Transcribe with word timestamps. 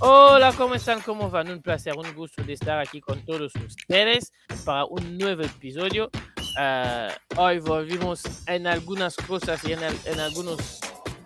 Hola, 0.00 0.52
¿cómo 0.52 0.76
están? 0.76 1.00
¿Cómo 1.00 1.28
van? 1.28 1.50
Un 1.50 1.60
placer, 1.60 1.92
un 1.96 2.14
gusto 2.14 2.44
de 2.44 2.52
estar 2.52 2.78
aquí 2.78 3.00
con 3.00 3.24
todos 3.24 3.52
ustedes 3.56 4.32
para 4.64 4.84
un 4.84 5.18
nuevo 5.18 5.42
episodio. 5.42 6.08
Uh, 6.56 7.40
hoy 7.40 7.58
volvimos 7.58 8.22
en 8.46 8.68
algunas 8.68 9.16
cosas 9.16 9.64
y 9.64 9.72
en, 9.72 9.80
en, 9.82 10.20
algunos 10.20 10.78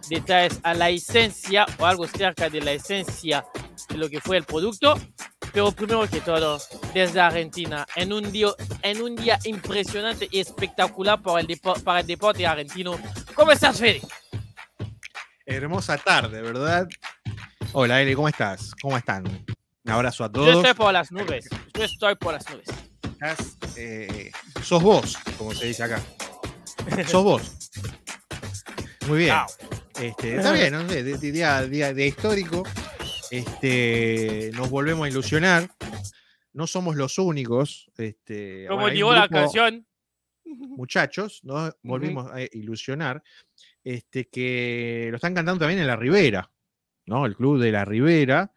detalles 0.09 0.59
a 0.63 0.73
la 0.73 0.89
esencia 0.89 1.67
o 1.79 1.85
algo 1.85 2.07
cerca 2.07 2.49
de 2.49 2.63
la 2.63 2.73
esencia 2.73 3.45
de 3.91 3.99
lo 3.99 4.09
que 4.09 4.23
fue 4.23 4.39
el 4.39 4.45
producto. 4.45 4.95
Pero 5.53 5.71
primero 5.73 6.09
que 6.09 6.23
todo, 6.23 6.59
desde 6.95 7.21
Argentina, 7.21 7.87
en 7.95 8.11
un 8.11 8.33
día, 8.33 8.49
en 8.81 9.03
un 9.03 9.17
día 9.17 9.39
impresionante 9.45 10.29
y 10.31 10.41
espectacular 10.41 11.21
para 11.21 11.41
el, 11.41 11.61
para 11.85 12.01
el 12.01 12.07
deporte 12.07 12.47
argentino. 12.47 12.99
¿Cómo 13.35 13.53
estás, 13.53 13.79
Fede? 13.79 14.01
Hermosa 15.45 15.99
tarde, 15.99 16.41
¿verdad? 16.41 16.89
Hola, 17.75 18.03
Eli, 18.03 18.15
¿cómo 18.15 18.29
estás? 18.29 18.75
¿Cómo 18.83 18.99
están? 18.99 19.25
Un 19.27 19.91
abrazo 19.91 20.25
a 20.25 20.31
todos. 20.31 20.47
Yo 20.47 20.61
estoy 20.61 20.75
por 20.75 20.93
las 20.93 21.11
nubes. 21.11 21.49
Yo 21.73 21.85
estoy 21.85 22.15
por 22.17 22.35
las 22.35 22.45
nubes. 22.51 22.69
Estás, 23.03 23.57
eh, 23.79 24.31
sos 24.63 24.83
vos, 24.83 25.17
como 25.39 25.55
se 25.55 25.69
dice 25.69 25.85
acá. 25.85 26.03
sos 27.09 27.25
vos. 27.25 27.71
Muy 29.09 29.21
bien. 29.21 29.35
Este, 29.99 30.37
está 30.37 30.53
bien, 30.53 30.75
¿no? 30.75 30.85
De, 30.85 31.03
de, 31.03 31.33
día, 31.33 31.63
día 31.63 31.95
de 31.95 32.09
histórico. 32.09 32.63
Este, 33.31 34.51
nos 34.53 34.69
volvemos 34.69 35.07
a 35.07 35.09
ilusionar. 35.09 35.71
No 36.53 36.67
somos 36.67 36.95
los 36.95 37.17
únicos. 37.19 37.91
Este, 37.97 38.67
como 38.69 38.91
digo 38.91 39.15
la 39.15 39.29
canción. 39.29 39.87
Muchachos, 40.45 41.41
nos 41.43 41.75
volvimos 41.83 42.31
a 42.31 42.43
ilusionar. 42.53 43.23
Este, 43.83 44.29
que 44.29 45.09
lo 45.11 45.17
están 45.17 45.33
cantando 45.33 45.61
también 45.61 45.81
en 45.81 45.87
la 45.87 45.97
Ribera. 45.97 46.51
¿No? 47.07 47.27
El 47.27 47.37
club 47.37 47.61
de 47.61 47.73
la 47.73 47.85
Ribera. 47.85 48.53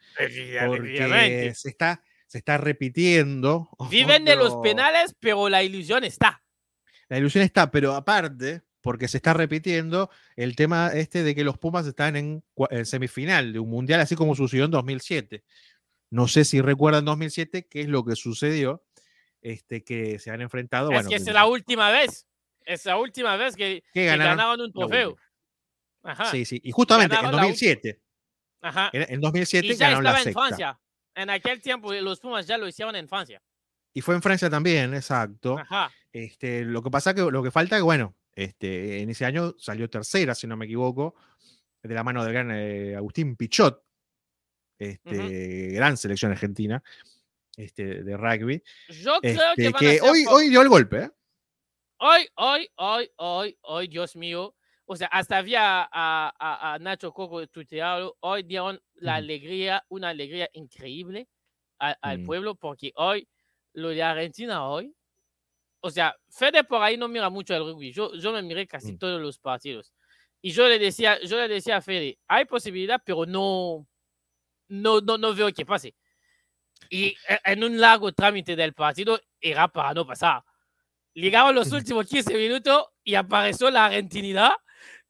Porque 0.66 1.54
se 1.56 1.70
está, 1.70 2.04
se 2.28 2.38
está 2.38 2.58
repitiendo. 2.58 3.70
Viven 3.90 4.26
de 4.26 4.36
los 4.36 4.56
penales, 4.58 5.16
pero 5.20 5.50
la 5.50 5.64
ilusión 5.64 6.04
está. 6.04 6.44
La 7.08 7.18
ilusión 7.18 7.44
está, 7.44 7.70
pero 7.70 7.94
aparte, 7.94 8.64
porque 8.82 9.08
se 9.08 9.18
está 9.18 9.34
repitiendo 9.34 10.10
el 10.36 10.56
tema 10.56 10.92
este 10.94 11.24
de 11.24 11.36
que 11.36 11.44
los 11.44 11.58
Pumas 11.58 11.86
están 11.86 12.16
en, 12.16 12.44
en 12.70 12.86
semifinal 12.86 13.54
de 13.54 13.60
un 13.60 13.70
mundial, 13.70 14.00
así 14.00 14.16
como 14.16 14.36
sucedió 14.36 14.66
en 14.66 14.72
2007. 14.72 15.44
No 16.10 16.28
sé 16.28 16.46
si 16.46 16.62
recuerdan 16.62 17.06
2007 17.06 17.68
qué 17.68 17.82
es 17.82 17.88
lo 17.88 18.06
que 18.06 18.16
sucedió, 18.16 18.84
este, 19.42 19.84
que 19.84 20.18
se 20.20 20.32
han 20.32 20.42
enfrentado. 20.42 20.90
Es 20.90 20.96
bueno, 20.96 21.10
que 21.10 21.16
es 21.16 21.26
la 21.26 21.46
última 21.46 21.92
vez. 21.92 22.28
Es 22.66 22.86
la 22.86 22.98
última 22.98 23.38
vez 23.38 23.56
que, 23.56 23.84
que 23.94 24.06
ganaron, 24.06 24.38
ganaban 24.38 24.62
un 24.62 24.74
trofeo. 24.74 25.16
Ajá. 26.02 26.32
Sí, 26.32 26.46
sí. 26.46 26.60
Y 26.64 26.72
justamente 26.72 27.16
en 27.16 27.32
2007. 27.32 28.02
Ajá. 28.66 28.90
En 28.94 29.22
2007 29.22 29.68
y 29.68 29.76
ya 29.76 29.90
ganaron 29.90 30.06
estaba 30.06 30.14
la 30.14 30.20
en 30.20 30.24
sexta. 30.24 30.42
Francia. 30.42 30.80
En 31.16 31.30
aquel 31.30 31.62
tiempo 31.62 31.94
los 31.94 32.20
Pumas 32.20 32.48
ya 32.48 32.58
lo 32.58 32.68
hicieron 32.68 32.96
en 32.96 33.08
Francia. 33.08 33.42
Y 33.94 34.02
fue 34.02 34.16
en 34.16 34.22
Francia 34.22 34.50
también, 34.50 34.94
exacto. 34.94 35.58
Ajá. 35.60 35.92
Este, 36.12 36.66
lo 36.66 36.82
que 36.82 36.90
pasa 36.90 37.14
que 37.14 37.22
lo 37.22 37.44
que 37.44 37.52
falta 37.52 37.82
bueno, 37.82 38.16
este, 38.34 39.02
en 39.02 39.10
ese 39.10 39.26
año 39.26 39.54
salió 39.58 39.90
tercera, 39.90 40.34
si 40.36 40.48
no 40.48 40.58
me 40.58 40.66
equivoco, 40.66 41.16
de 41.84 41.94
la 41.94 42.04
mano 42.04 42.24
del 42.24 42.34
gran 42.34 42.52
eh, 42.52 42.96
Agustín 42.96 43.36
Pichot, 43.36 43.82
este, 44.80 45.18
uh 45.20 45.24
-huh. 45.24 45.74
gran 45.76 45.96
selección 45.98 46.32
argentina 46.32 46.82
este, 47.56 48.04
de 48.04 48.18
rugby. 48.18 48.62
Yo 48.90 49.20
creo 49.22 49.52
este, 49.52 49.56
que, 49.56 49.70
van 49.70 49.80
que 49.80 50.00
a 50.00 50.04
hoy, 50.04 50.24
por- 50.26 50.34
hoy 50.34 50.50
dio 50.50 50.62
el 50.62 50.70
golpe. 50.70 50.98
¿eh? 51.04 51.12
Hoy, 52.00 52.28
hoy, 52.36 52.70
hoy, 52.76 53.12
hoy, 53.18 53.58
hoy, 53.62 53.88
Dios 53.88 54.16
mío. 54.18 54.54
O 54.86 54.96
sea, 54.96 55.08
hasta 55.08 55.38
había 55.38 55.82
a, 55.82 55.88
a, 55.92 56.74
a 56.74 56.80
Nacho 56.80 57.12
Coco 57.12 57.46
tuiteado. 57.48 58.16
Hoy 58.20 58.44
dieron 58.44 58.80
la 58.96 59.16
alegría, 59.16 59.84
una 59.90 60.10
alegría 60.10 60.50
increíble 60.54 61.28
al 61.80 62.20
Mm. 62.20 62.26
pueblo, 62.26 62.56
porque 62.56 62.92
hoy, 62.96 63.28
lo 63.74 63.90
de 63.90 64.02
Argentina 64.02 64.68
hoy, 64.68 64.96
o 65.82 65.90
sea, 65.90 66.16
Fede 66.30 66.64
por 66.64 66.82
ahí 66.82 66.98
no 66.98 67.08
mira 67.08 67.30
mucho 67.30 67.54
el 67.56 67.64
rugby. 67.64 67.92
Yo, 67.92 68.14
yo 68.16 68.32
me 68.32 68.42
miré 68.42 68.66
casi 68.68 68.94
Mm. 68.94 68.98
todos 68.98 69.22
los 69.22 69.38
partidos. 69.40 69.92
Y 70.42 70.52
yo 70.52 70.68
le 70.68 70.78
decía, 70.80 71.20
yo 71.22 71.38
le 71.38 71.48
decía 71.48 71.78
a 71.78 71.82
Fede, 71.82 72.18
hay 72.28 72.46
posibilidad, 72.46 73.02
pero 73.04 73.26
no, 73.26 73.86
no, 74.68 75.02
no, 75.02 75.18
no 75.18 75.34
veo 75.34 75.52
que 75.52 75.66
pase. 75.66 75.96
Y 76.90 77.08
e- 77.28 77.40
en 77.46 77.64
un 77.64 77.80
largo 77.80 78.12
trámite 78.14 78.56
del 78.56 78.74
partido 78.74 79.20
era 79.42 79.68
para 79.68 79.94
no 79.94 80.06
pasar. 80.06 80.44
Llegaron 81.14 81.56
los 81.56 81.72
últimos 81.72 82.06
15 82.08 82.36
minutos 82.36 82.86
y 83.04 83.16
apareció 83.16 83.70
la 83.72 83.86
argentinidad, 83.86 84.52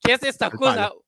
que 0.05 0.13
es 0.13 0.23
esta 0.23 0.49
cosa, 0.49 0.89
palo. 0.89 1.05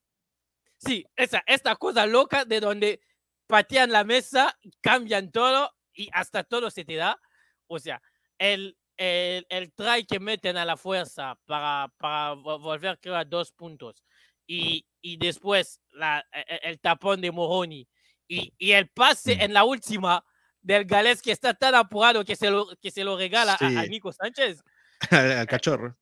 sí, 0.78 1.06
esa, 1.16 1.44
esta 1.46 1.76
cosa 1.76 2.06
loca 2.06 2.46
de 2.46 2.60
donde 2.60 3.02
patean 3.48 3.92
la 3.92 4.04
mesa, 4.04 4.58
cambian 4.82 5.32
todo 5.32 5.72
y 5.94 6.10
hasta 6.14 6.44
todo 6.44 6.70
se 6.70 6.84
te 6.86 6.96
da. 6.96 7.20
O 7.68 7.80
sea, 7.80 8.02
el, 8.38 8.78
el, 8.98 9.46
el 9.50 9.74
try 9.74 10.06
que 10.06 10.20
meten 10.20 10.58
a 10.58 10.66
la 10.66 10.78
fuerza 10.78 11.38
para, 11.46 11.92
para 11.98 12.34
vo- 12.34 12.60
volver, 12.62 13.00
creo, 13.00 13.16
a 13.16 13.26
dos 13.26 13.52
puntos. 13.52 14.04
Y, 14.46 14.86
y 15.02 15.18
después 15.18 15.82
la, 15.92 16.26
e- 16.32 16.46
e- 16.48 16.60
el 16.70 16.80
tapón 16.80 17.22
de 17.22 17.32
Moroni. 17.32 17.88
Y, 18.28 18.54
y 18.58 18.72
el 18.72 18.90
pase 18.90 19.36
Mm. 19.38 19.42
en 19.42 19.54
la 19.54 19.64
última 19.64 20.24
del 20.62 20.84
galés 20.86 21.22
que 21.22 21.32
está 21.32 21.54
tan 21.54 21.76
apurado 21.76 22.26
que 22.26 22.36
se 22.36 22.50
lo, 22.50 22.68
que 22.82 22.92
se 22.92 23.04
lo 23.04 23.18
regala 23.18 23.54
a- 23.54 23.56
a, 23.56 23.84
Sí. 23.84 23.90
Nico 23.90 24.12
Sánchez. 24.12 24.62
Al 25.42 25.48
cachorro. 25.48 25.98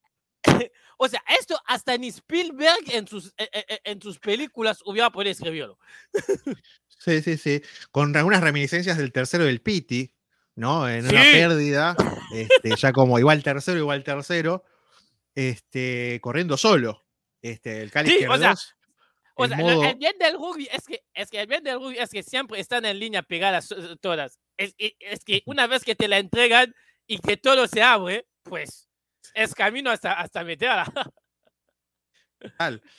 O 0.98 1.08
sea, 1.10 1.22
esto 1.40 1.60
hasta 1.66 1.98
ni 1.98 2.08
Spielberg 2.08 2.80
en 2.94 3.06
sus, 3.08 3.34
e- 3.38 3.50
e- 3.52 3.66
e- 3.68 3.82
en 3.84 4.02
sus 4.02 4.18
películas 4.20 4.80
hubiera 4.86 5.10
podido 5.10 5.32
escribirlo. 5.32 5.78
Sí, 6.98 7.22
sí, 7.22 7.38
sí. 7.38 7.62
Con 7.92 8.16
algunas 8.18 8.42
reminiscencias 8.42 8.98
del 8.98 9.12
tercero 9.12 9.44
del 9.44 9.62
Piti, 9.62 10.12
¿no? 10.56 10.90
En 10.90 11.06
una 11.08 11.24
Sí. 11.24 11.32
pérdida, 11.34 11.96
este, 12.34 12.76
ya 12.78 12.92
como 12.94 13.20
igual 13.20 13.44
tercero, 13.44 13.78
igual 13.78 14.04
tercero, 14.04 14.64
este, 15.36 16.20
corriendo 16.22 16.58
solo. 16.58 17.06
Este, 17.42 17.82
el 17.82 17.92
Cali 17.92 18.10
Sí, 18.10 18.26
o 18.26 18.38
sea, 18.38 18.56
O 19.36 19.48
sea, 19.48 19.58
modo- 19.58 19.84
el 19.84 19.96
bien 19.98 20.18
del 20.18 20.34
rugby 20.36 20.68
es 20.72 20.86
que, 20.88 21.04
es 21.14 21.30
que 21.30 21.42
el 21.42 21.48
bien 21.48 21.64
del 21.64 21.76
rugby 21.76 21.98
es 21.98 22.10
que 22.10 22.24
siempre 22.24 22.60
están 22.60 22.86
en 22.86 22.98
línea 22.98 23.22
pegadas 23.22 23.72
eh, 23.72 23.96
todas. 24.02 24.40
Es, 24.58 24.74
es- 24.78 24.94
es 25.00 25.24
que 25.26 25.44
una 25.46 25.68
vez 25.68 25.84
que 25.84 25.94
te 25.96 26.08
la 26.08 26.18
entregan 26.18 26.74
y 27.06 27.20
que 27.20 27.38
todo 27.38 27.68
se 27.68 27.84
abre, 27.84 28.26
pues 28.44 28.85
es 29.36 29.54
camino 29.54 29.92
hasta, 29.92 30.14
hasta. 30.14 30.44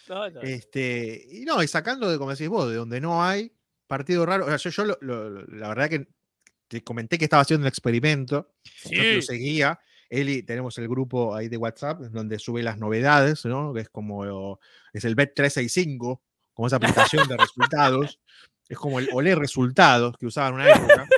No, 0.09 0.31
no. 0.31 0.41
Este, 0.41 1.25
y 1.31 1.45
no, 1.45 1.63
y 1.63 1.69
sacando 1.69 2.11
de, 2.11 2.19
como 2.19 2.31
decís 2.31 2.49
vos, 2.49 2.69
de 2.69 2.77
donde 2.77 3.01
no 3.01 3.23
hay 3.23 3.53
partido 3.87 4.27
raro. 4.27 4.47
O 4.47 4.49
sea, 4.49 4.57
yo, 4.59 4.71
yo 4.71 4.97
lo- 5.01 5.43
la 5.47 5.69
verdad 5.69 5.89
que 5.89 6.09
te 6.69 6.83
comenté 6.83 7.17
que 7.19 7.25
estaba 7.27 7.43
haciendo 7.43 7.65
un 7.65 7.69
experimento, 7.69 8.55
no 8.85 8.91
que 8.91 9.15
lo 9.17 9.21
Sí. 9.23 9.27
seguía. 9.27 9.79
Eli, 10.09 10.43
tenemos 10.43 10.79
el 10.79 10.89
grupo 10.89 11.35
ahí 11.35 11.49
de 11.49 11.57
WhatsApp 11.57 12.01
donde 12.01 12.39
sube 12.39 12.63
las 12.63 12.79
novedades, 12.79 13.45
¿no? 13.45 13.73
Que 13.75 13.81
es 13.83 13.89
como 13.89 14.59
es 14.93 15.05
el 15.05 15.17
Bet365, 15.17 16.21
como 16.55 16.67
esa 16.67 16.77
aplicación 16.77 17.29
de 17.29 17.37
resultados. 17.37 18.19
Es 18.69 18.79
como 18.79 18.99
el 18.99 19.09
Olé 19.13 19.35
Resultados 19.37 20.17
que 20.19 20.27
usaban 20.27 20.55
en 20.55 20.61
una 20.61 20.71
época. 20.71 21.09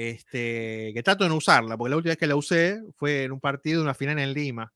Este, 0.00 0.92
que 0.94 1.02
trato 1.02 1.24
de 1.24 1.30
no 1.30 1.34
usarla, 1.34 1.76
porque 1.76 1.90
la 1.90 1.96
última 1.96 2.12
vez 2.12 2.18
que 2.18 2.28
la 2.28 2.36
usé 2.36 2.80
fue 2.94 3.24
en 3.24 3.32
un 3.32 3.40
partido 3.40 3.80
de 3.80 3.82
una 3.82 3.94
final 3.94 4.16
en 4.20 4.32
Lima. 4.32 4.72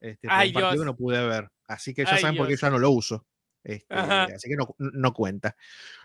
Este, 0.00 0.26
Ay, 0.30 0.48
un 0.48 0.54
partido 0.54 0.72
Dios. 0.72 0.82
que 0.82 0.86
no 0.86 0.96
pude 0.96 1.28
ver. 1.28 1.50
Así 1.68 1.92
que 1.92 2.06
ya 2.06 2.14
Ay, 2.14 2.22
saben 2.22 2.38
por 2.38 2.48
qué 2.48 2.56
ya 2.56 2.70
no 2.70 2.78
lo 2.78 2.90
uso. 2.90 3.26
Este, 3.62 3.94
así 3.94 4.48
que 4.48 4.56
no, 4.56 4.74
no 4.78 5.12
cuenta. 5.12 5.54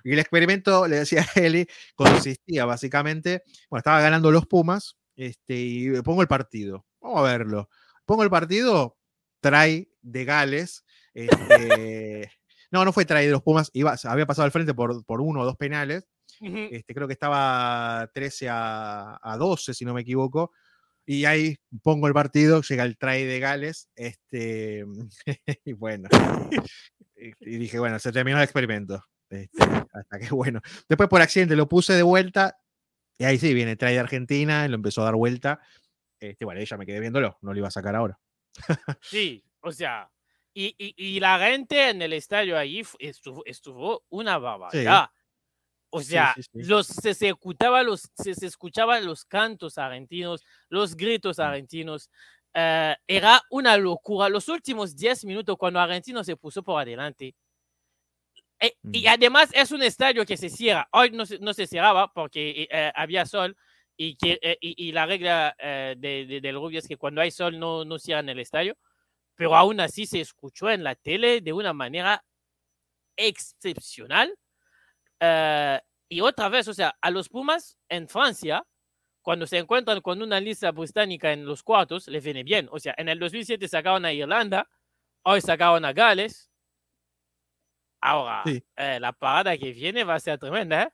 Y 0.03 0.11
el 0.11 0.19
experimento, 0.19 0.89
le 0.89 0.97
decía 0.97 1.25
a 1.37 1.39
Eli, 1.39 1.67
consistía 1.95 2.65
básicamente, 2.65 3.43
bueno, 3.69 3.79
estaba 3.79 4.01
ganando 4.01 4.29
los 4.29 4.45
Pumas, 4.45 4.97
este, 5.15 5.55
y 5.55 6.01
pongo 6.01 6.21
el 6.21 6.27
partido. 6.27 6.85
Vamos 6.99 7.19
a 7.19 7.31
verlo. 7.31 7.69
Pongo 8.03 8.23
el 8.23 8.29
partido, 8.29 8.97
trae 9.39 9.89
de 10.01 10.25
Gales. 10.25 10.83
Este, 11.13 12.31
no, 12.71 12.83
no 12.85 12.91
fue 12.91 13.05
trae 13.05 13.25
de 13.25 13.31
los 13.31 13.41
Pumas, 13.41 13.71
iba, 13.73 13.95
había 14.03 14.25
pasado 14.25 14.45
al 14.45 14.51
frente 14.51 14.73
por, 14.73 15.05
por 15.05 15.21
uno 15.21 15.41
o 15.41 15.45
dos 15.45 15.55
penales. 15.55 16.05
Ujú. 16.41 16.57
Este, 16.71 16.93
creo 16.93 17.07
que 17.07 17.13
estaba 17.13 18.09
13 18.13 18.47
a, 18.49 19.19
a 19.21 19.37
12, 19.37 19.73
si 19.73 19.85
no 19.85 19.93
me 19.93 20.01
equivoco. 20.01 20.51
Y 21.05 21.25
ahí 21.25 21.57
pongo 21.81 22.07
el 22.07 22.13
partido, 22.13 22.61
llega 22.61 22.83
el 22.83 22.97
try 22.97 23.23
de 23.23 23.39
Gales. 23.39 23.89
Este, 23.95 24.85
y 25.65 25.73
bueno. 25.73 26.07
y, 27.15 27.29
y 27.39 27.57
dije, 27.57 27.79
bueno, 27.79 27.97
se 27.99 28.11
terminó 28.11 28.37
el 28.37 28.43
experimento. 28.43 29.03
Este, 29.29 29.63
hasta 29.93 30.19
que 30.19 30.29
bueno. 30.33 30.61
Después 30.87 31.09
por 31.09 31.21
accidente 31.21 31.55
lo 31.55 31.67
puse 31.67 31.93
de 31.93 32.03
vuelta. 32.03 32.57
Y 33.17 33.25
ahí 33.25 33.37
sí, 33.37 33.53
viene 33.53 33.71
el 33.71 33.77
try 33.77 33.93
de 33.93 33.99
Argentina, 33.99 34.67
lo 34.67 34.75
empezó 34.75 35.01
a 35.01 35.05
dar 35.05 35.15
vuelta. 35.15 35.59
Este, 36.19 36.45
bueno, 36.45 36.61
ya 36.61 36.77
me 36.77 36.85
quedé 36.85 36.99
viéndolo, 36.99 37.37
no 37.41 37.53
lo 37.53 37.57
iba 37.59 37.67
a 37.67 37.71
sacar 37.71 37.95
ahora. 37.95 38.19
Sí, 39.01 39.43
o 39.61 39.71
sea, 39.71 40.09
y, 40.53 40.75
y, 40.77 40.93
y 40.97 41.19
la 41.19 41.39
gente 41.39 41.89
en 41.89 42.01
el 42.01 42.13
estadio 42.13 42.57
ahí 42.57 42.83
fu- 42.83 42.97
estuvo, 42.99 43.43
estuvo 43.45 44.05
una 44.09 44.37
barbaridad. 44.37 45.09
O 45.91 46.01
sea, 46.01 46.33
sí, 46.35 46.43
sí. 46.43 46.63
los, 46.63 46.87
se, 46.87 47.13
se 47.13 47.29
escuchaba 47.29 47.81
los, 47.83 48.09
se, 48.15 48.33
se 48.35 48.45
escuchaban 48.45 49.05
los 49.05 49.25
cantos 49.25 49.77
argentinos, 49.77 50.43
los 50.69 50.95
gritos 50.95 51.37
Mm. 51.37 51.41
argentinos. 51.41 52.09
eh, 52.55 52.95
era 53.07 53.41
una 53.51 53.77
locura. 53.77 54.27
Los 54.29 54.49
últimos 54.49 54.95
10 54.95 55.23
minutos, 55.25 55.55
cuando 55.57 55.79
Argentino 55.79 56.23
se 56.23 56.35
puso 56.35 56.63
por 56.63 56.81
adelante, 56.81 57.35
Eh, 58.61 58.73
y 58.91 59.03
Mm. 59.03 59.07
además 59.07 59.49
es 59.53 59.71
un 59.71 59.81
estadio 59.83 60.25
que 60.25 60.35
se 60.35 60.49
cierra. 60.49 60.87
Hoy 60.91 61.11
no 61.11 61.25
se, 61.25 61.39
no 61.39 61.53
se 61.53 61.65
cerraba 61.67 62.11
porque 62.11 62.67
eh, 62.69 62.91
había 62.95 63.25
sol 63.25 63.55
y, 63.95 64.15
que, 64.17 64.37
eh, 64.41 64.57
y, 64.59 64.89
y 64.89 64.91
la 64.91 65.05
regla 65.05 65.55
eh, 65.59 65.95
de, 65.97 66.25
de- 66.25 66.41
del 66.41 66.55
rugby 66.55 66.77
es 66.77 66.87
que 66.87 66.97
cuando 66.97 67.21
hay 67.21 67.31
sol 67.31 67.57
no, 67.57 67.85
no 67.85 67.97
cierran 67.99 68.27
el 68.29 68.39
estadio. 68.39 68.77
Pero 69.35 69.55
aún 69.55 69.79
así 69.79 70.05
se 70.05 70.19
escuchó 70.21 70.69
en 70.69 70.83
la 70.83 70.95
tele 70.95 71.39
de 71.41 71.53
una 71.53 71.71
manera 71.73 72.23
excepcional. 73.15 74.35
Eh, 75.19 75.79
y 76.09 76.21
otra 76.21 76.49
vez, 76.49 76.67
o 76.67 76.73
sea, 76.73 76.95
a 77.01 77.11
los 77.11 77.29
Pumas 77.29 77.77
en 77.89 78.07
Francia, 78.07 78.65
cuando 79.21 79.45
se 79.45 79.57
encuentran 79.57 80.01
con 80.01 80.21
una 80.21 80.39
lista 80.39 80.71
británica 80.71 81.31
en 81.31 81.45
los 81.45 81.61
cuartos, 81.61 82.07
les 82.07 82.23
viene 82.23 82.43
bien. 82.43 82.67
O 82.71 82.79
sea, 82.79 82.95
en 82.97 83.09
el 83.09 83.19
2007 83.19 83.67
sacaron 83.67 84.05
a 84.05 84.13
Irlanda, 84.13 84.67
hoy 85.23 85.41
sacaron 85.41 85.85
a 85.85 85.93
Gales. 85.93 86.49
Ahora, 88.01 88.43
Sí. 88.45 88.63
eh, 88.77 88.97
la 88.99 89.11
parada 89.13 89.57
que 89.57 89.71
viene 89.73 90.03
va 90.03 90.15
a 90.15 90.19
ser 90.19 90.39
tremenda, 90.39 90.83
¿eh? 90.83 90.89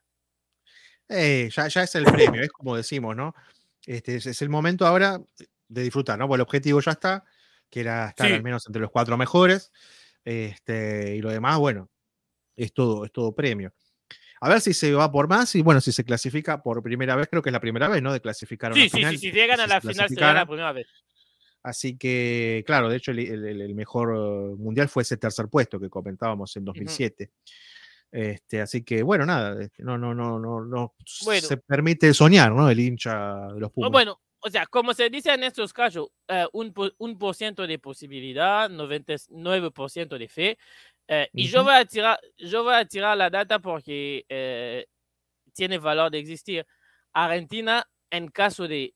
Eh, 1.07 1.49
ya, 1.55 1.67
ya 1.67 1.83
es 1.83 1.93
el 1.95 2.03
premio, 2.05 2.41
es 2.41 2.49
como 2.51 2.75
decimos, 2.75 3.15
¿no? 3.15 3.35
Este, 3.85 4.15
es, 4.15 4.25
es 4.25 4.41
el 4.41 4.49
momento 4.49 4.87
ahora 4.87 5.19
de 5.67 5.83
disfrutar, 5.83 6.17
¿no? 6.17 6.27
Porque 6.27 6.37
el 6.37 6.41
objetivo 6.41 6.81
ya 6.81 6.91
está, 6.91 7.23
que 7.69 7.81
era 7.81 8.09
estar 8.09 8.27
Sí. 8.27 8.33
al 8.33 8.41
menos 8.43 8.65
entre 8.65 8.81
los 8.81 8.89
cuatro 8.89 9.15
mejores. 9.17 9.71
Este, 10.23 11.15
y 11.15 11.21
lo 11.21 11.29
demás, 11.29 11.59
bueno, 11.59 11.91
es 12.55 12.73
todo, 12.73 13.05
es 13.05 13.11
todo 13.11 13.35
premio. 13.35 13.71
A 14.41 14.49
ver 14.49 14.61
si 14.61 14.73
se 14.73 14.93
va 14.93 15.11
por 15.11 15.27
más 15.27 15.55
y 15.55 15.61
bueno, 15.61 15.79
si 15.81 15.91
se 15.91 16.03
clasifica 16.03 16.61
por 16.61 16.83
primera 16.83 17.15
vez, 17.15 17.27
creo 17.29 17.41
que 17.41 17.49
es 17.49 17.53
la 17.53 17.59
primera 17.59 17.87
vez, 17.87 18.01
¿no? 18.01 18.11
De 18.13 18.21
clasificar 18.21 18.71
a 18.71 18.75
una 18.75 18.83
Sí, 18.83 18.89
sí, 18.89 18.97
final. 18.97 19.11
sí, 19.13 19.17
si 19.19 19.31
llegan 19.31 19.59
a 19.59 19.67
la 19.67 19.81
se 19.81 19.87
final 19.89 20.09
será 20.09 20.33
la 20.33 20.45
primera 20.45 20.71
vez. 20.71 20.87
Así 21.63 21.97
que, 21.97 22.63
claro, 22.67 22.89
de 22.89 22.97
hecho, 22.97 23.11
el, 23.11 23.19
el- 23.19 23.61
el- 23.61 23.73
mejor 23.75 24.09
eh, 24.15 24.55
mundial 24.57 24.87
fue 24.87 25.01
ese 25.03 25.17
tercer 25.17 25.47
puesto 25.47 25.79
que 25.79 25.89
comentábamos 25.89 26.55
en 26.57 26.65
2007. 26.65 27.31
Este, 28.11 28.61
así 28.61 28.83
que, 28.83 29.01
bueno, 29.03 29.25
nada, 29.25 29.59
este, 29.61 29.83
no, 29.83 29.97
no, 29.97 30.13
no, 30.13 30.39
no, 30.39 30.63
no 30.63 30.93
Bueno. 31.23 31.47
se 31.47 31.57
permite 31.57 32.13
soñar, 32.13 32.51
¿no? 32.51 32.69
El 32.69 32.79
hincha 32.79 33.47
de 33.53 33.59
los 33.59 33.71
Pumas. 33.71 33.91
Bueno, 33.91 34.21
o 34.39 34.49
sea, 34.49 34.67
como 34.67 34.93
se 34.93 35.09
dice 35.09 35.33
en 35.33 35.43
estos 35.43 35.73
casos, 35.73 36.09
eh, 36.27 36.45
un, 36.53 36.71
un 36.99 37.17
por 37.17 37.33
ciento 37.35 37.65
de 37.65 37.79
posibilidad, 37.79 38.69
99% 38.69 40.17
de 40.19 40.27
fe. 40.27 40.57
Eh, 41.07 41.29
Y 41.33 41.47
yo 41.47 41.59
Ujú. 41.59 41.69
voy, 41.69 41.75
a 41.75 41.85
tirar, 41.85 42.19
yo 42.37 42.63
voy 42.63 42.75
a 42.75 42.85
tirar 42.85 43.17
la 43.17 43.29
data 43.29 43.59
porque 43.59 44.25
eh, 44.29 44.85
tiene 45.53 45.77
valor 45.77 46.11
de 46.11 46.19
existir. 46.19 46.65
Argentina, 47.13 47.87
en 48.09 48.27
caso 48.29 48.67
de, 48.67 48.93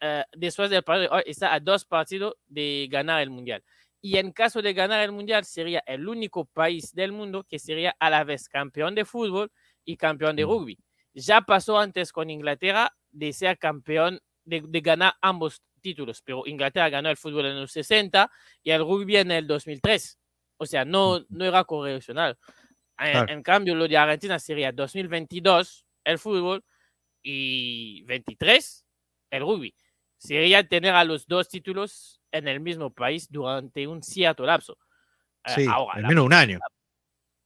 eh, 0.00 0.24
después 0.32 0.70
del 0.70 0.82
partido, 0.82 1.18
está 1.24 1.54
a 1.54 1.60
dos 1.60 1.84
partidos 1.84 2.34
de 2.46 2.88
ganar 2.90 3.22
el 3.22 3.30
Mundial. 3.30 3.62
Y 4.00 4.18
en 4.18 4.32
caso 4.32 4.60
de 4.60 4.74
ganar 4.74 5.00
el 5.02 5.12
Mundial, 5.12 5.44
sería 5.44 5.82
el 5.86 6.06
único 6.06 6.44
país 6.44 6.92
del 6.94 7.12
mundo 7.12 7.44
que 7.44 7.58
sería 7.58 7.96
a 7.98 8.10
la 8.10 8.22
vez 8.24 8.48
campeón 8.48 8.94
de 8.94 9.04
fútbol 9.04 9.50
y 9.84 9.96
campeón 9.96 10.36
de 10.36 10.44
Mm. 10.44 10.48
rugby. 10.48 10.78
Ya 11.14 11.40
pasó 11.40 11.78
antes 11.78 12.12
con 12.12 12.28
Inglaterra 12.28 12.94
de 13.10 13.32
ser 13.32 13.58
campeón, 13.58 14.20
de, 14.44 14.62
de 14.66 14.80
ganar 14.80 15.14
ambos 15.22 15.62
títulos, 15.80 16.22
pero 16.22 16.42
Inglaterra 16.46 16.88
ganó 16.90 17.08
el 17.08 17.16
fútbol 17.16 17.46
en 17.46 17.60
los 17.60 17.72
60 17.72 18.30
y 18.62 18.70
el 18.70 18.80
rugby 18.80 19.16
en 19.16 19.30
el 19.30 19.46
2003. 19.46 20.18
O 20.56 20.66
sea, 20.66 20.84
no, 20.84 21.24
no 21.28 21.44
era 21.44 21.64
correlacional. 21.64 22.38
En, 22.98 23.10
Claro. 23.12 23.32
en 23.32 23.42
cambio, 23.42 23.74
lo 23.74 23.88
de 23.88 23.96
Argentina 23.96 24.38
sería 24.38 24.70
2022 24.72 25.84
el 26.04 26.18
fútbol 26.18 26.64
y 27.22 28.02
23 28.04 28.84
el 29.30 29.40
rugby. 29.42 29.74
Sería 30.16 30.66
tener 30.66 30.94
a 30.94 31.04
los 31.04 31.26
dos 31.26 31.48
títulos 31.48 32.20
en 32.30 32.48
el 32.48 32.60
mismo 32.60 32.90
país 32.90 33.26
durante 33.30 33.86
un 33.86 34.02
cierto 34.02 34.44
lapso. 34.46 34.78
Eh, 35.44 35.50
sí, 35.54 35.66
ahora, 35.68 35.94
al 35.94 36.06
menos 36.06 36.24
un 36.24 36.32
año. 36.32 36.58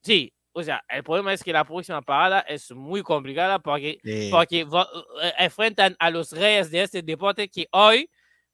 Sí, 0.03 0.33
o 0.53 0.63
sea, 0.63 0.85
el 0.89 1.03
problema 1.03 1.33
es 1.33 1.43
que 1.43 1.53
la 1.53 1.65
próxima 1.65 2.03
parada 2.03 2.41
es 2.41 2.71
muy 2.73 3.03
complicada 3.03 3.59
porque, 3.59 3.99
Eh, 4.05 4.29
porque 4.31 4.61
eh, 4.61 5.33
enfrentan 5.39 5.97
a 5.99 6.11
los 6.11 6.33
reyes 6.33 6.71
de 6.71 6.83
este 6.83 7.03
deporte 7.03 7.49
que 7.49 7.69
hoy 7.73 8.11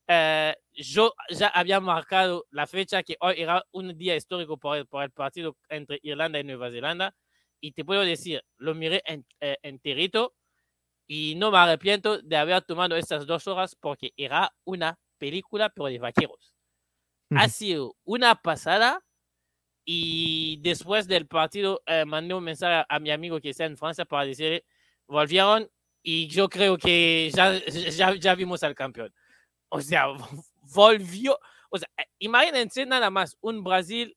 eh, 0.07 0.55
yo 0.75 1.15
ya 1.31 1.49
había 1.49 1.81
marcado 1.81 2.47
la 2.51 2.67
fecha 2.67 3.03
que 3.03 3.17
hoy 3.21 3.35
era 3.39 3.65
un 3.73 3.97
día 3.97 4.17
histórico 4.17 4.59
por 4.59 4.77
el, 4.77 4.87
por 4.87 5.05
el 5.05 5.11
partido 5.11 5.57
entre 5.69 6.01
Irlanda 6.03 6.41
y 6.41 6.45
Nueva 6.45 6.71
Zelanda. 6.71 7.15
Y 7.61 7.73
te 7.73 7.85
puedo 7.85 8.03
decir, 8.03 8.43
lo 8.59 8.75
miré 8.75 9.03
en, 9.07 9.27
eh, 9.41 9.57
enterito 9.63 10.35
y 11.07 11.35
no 11.37 11.51
me 11.51 11.59
arrepiento 11.59 12.21
de 12.21 12.37
haber 12.37 12.63
tomado 12.63 12.97
estas 12.97 13.27
dos 13.27 13.47
horas 13.47 13.77
porque 13.79 14.13
era 14.17 14.53
una 14.65 14.99
película, 15.19 15.71
pero 15.71 15.87
de 15.87 15.99
vaqueros. 15.99 16.55
Ha 17.31 17.49
sido 17.49 17.97
una 18.05 18.35
pasada 18.37 19.01
y 19.85 20.59
después 20.63 21.09
del 21.09 21.27
partido 21.27 21.83
eh, 21.87 22.05
mandé 22.05 22.35
un 22.35 22.45
mensaje 22.45 22.75
a, 22.75 22.87
a 22.89 22.99
mi 23.01 23.11
amigo 23.11 23.41
que 23.41 23.51
está 23.51 23.65
en 23.65 23.77
Francia 23.77 24.05
para 24.05 24.27
decirle, 24.27 24.65
volvieron 25.07 25.69
y 26.03 26.29
yo 26.29 26.49
creo 26.49 26.77
que 26.77 27.31
ya, 27.35 27.59
ya, 27.65 28.15
ya 28.15 28.35
vimos 28.35 28.63
al 28.63 28.75
campeón. 28.75 29.13
O 29.71 29.81
sea, 29.81 30.07
volvió. 30.75 31.39
O 31.71 31.79
sea, 31.79 31.89
eh, 31.99 32.07
imagínense 32.19 32.87
nada 32.87 33.11
más 33.11 33.37
un 33.41 33.63
Brasil, 33.65 34.17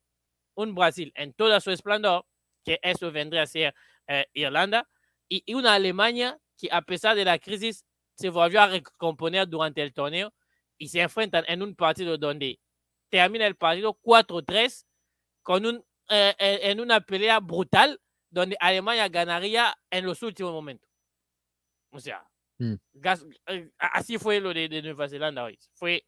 un 0.56 0.76
Brasil 0.76 1.12
en 1.16 1.34
toda 1.34 1.60
su 1.62 1.72
esplendor, 1.72 2.26
que 2.66 2.80
eso 2.82 3.12
vendría 3.12 3.44
a 3.44 3.48
ser 3.48 3.74
eh, 4.08 4.26
Irlanda, 4.34 4.88
y, 5.30 5.44
y 5.46 5.54
una 5.56 5.74
Alemania 5.74 6.40
que 6.58 6.70
a 6.72 6.82
pesar 6.82 7.16
de 7.16 7.26
la 7.26 7.40
crisis 7.40 7.86
se 8.16 8.30
volvió 8.30 8.62
a 8.62 8.68
recomponer 8.68 9.48
durante 9.48 9.82
el 9.82 9.94
torneo 9.94 10.34
y 10.78 10.88
se 10.90 11.02
enfrentan 11.02 11.46
en 11.48 11.62
un 11.62 11.76
partido 11.76 12.18
donde 12.18 12.60
termina 13.10 13.46
el 13.48 13.56
partido 13.56 13.94
4-3 13.94 14.86
con 15.44 15.66
un, 15.66 15.86
eh, 16.10 16.36
eh, 16.40 16.60
en 16.64 16.80
una 16.80 17.02
pelea 17.02 17.40
brutal 17.40 18.00
donde 18.30 18.58
Alemania 18.60 19.08
ganaría 19.10 19.76
en 19.90 20.06
los 20.06 20.22
últimos 20.24 20.52
momentos. 20.54 20.90
O 21.92 22.00
sea, 22.00 22.24
Mm. 22.60 22.74
gas- 22.94 23.26
eh, 23.48 23.70
así 23.78 24.18
fue 24.18 24.40
lo 24.40 24.54
de, 24.54 24.68
de 24.68 24.82
Nueva 24.82 25.08
Zelanda 25.08 25.44
hoy. 25.44 25.60
Fue, 25.74 26.06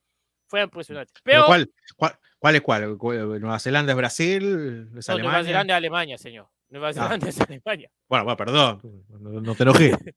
fue 0.49 0.61
impresionante. 0.61 1.13
pero 1.23 1.37
Pero, 1.37 1.45
¿cuál, 1.47 1.71
cuál, 1.95 2.19
cuál 2.39 2.55
es 2.55 2.61
cuál? 2.61 2.97
¿Cuál- 2.97 3.39
¿Nueva 3.39 3.59
Zelanda 3.59 3.91
es 3.93 3.97
Brasil? 3.97 4.89
¿Es 4.97 5.07
no, 5.07 5.13
Alemania? 5.13 5.31
Nueva 5.31 5.43
Zelanda 5.45 5.73
es 5.73 5.77
Alemania, 5.77 6.17
señor. 6.17 6.49
Nueva 6.69 6.93
Zelanda 6.93 7.29
es 7.29 7.39
Alemania. 7.41 7.89
Bueno, 8.07 8.25
bueno, 8.25 8.37
perdón, 8.37 9.05
no, 9.09 9.41
no 9.41 9.55
te 9.55 9.63
enojé, 9.63 9.91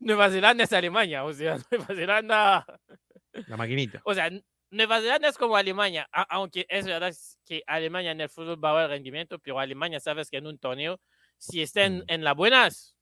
Nueva 0.00 0.30
Zelanda 0.30 0.64
es 0.64 0.72
Alemania. 0.72 1.24
O 1.24 1.32
sea, 1.32 1.58
Nueva 1.70 1.86
Zelanda. 1.94 2.80
la 3.46 3.56
maquinita. 3.56 4.00
O 4.04 4.14
sea, 4.14 4.30
Nueva 4.70 5.00
Zelanda 5.00 5.28
es 5.28 5.36
como 5.36 5.56
Alemania, 5.56 6.08
aunque 6.28 6.64
es 6.68 6.86
verdad 6.86 7.12
que 7.44 7.62
Alemania 7.66 8.12
en 8.12 8.20
el 8.20 8.28
fútbol 8.28 8.56
baja 8.56 8.84
el 8.84 8.90
rendimiento, 8.90 9.38
pero 9.40 9.58
Alemania 9.58 9.98
sabes 10.00 10.30
que 10.30 10.36
en 10.38 10.46
un 10.46 10.58
torneo, 10.58 11.00
si 11.38 11.60
está 11.62 11.84
en, 11.84 11.98
Mm. 11.98 12.04
en 12.06 12.24
las 12.24 12.36
buenas, 12.36 12.96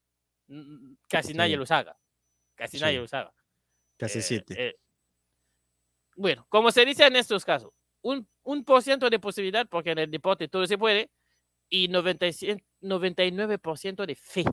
casi 1.09 1.35
nadie 1.35 1.55
Sí. 1.55 1.57
lo 1.59 1.65
haga. 1.77 1.97
Casi 2.55 2.79
nadie 2.79 2.95
Sí. 3.07 3.07
lo 3.13 3.19
haga. 3.19 3.33
Casi 3.99 4.19
Eh, 4.19 4.23
siete. 4.23 4.55
eh, 4.69 4.77
bueno, 6.19 6.47
como 6.49 6.71
se 6.71 6.85
dice 6.85 7.07
en 7.07 7.17
estos 7.17 7.45
casos, 7.45 7.71
un, 8.03 8.29
un 8.43 8.65
por 8.65 8.83
ciento 8.83 9.09
de 9.09 9.19
posibilidad, 9.19 9.67
porque 9.69 9.93
en 9.93 9.99
el 9.99 10.11
deporte 10.11 10.49
todo 10.49 10.67
se 10.67 10.77
puede, 10.79 11.11
y 11.69 11.89
97 11.89 12.65
99% 12.83 14.07
de 14.07 14.15
fe. 14.15 14.45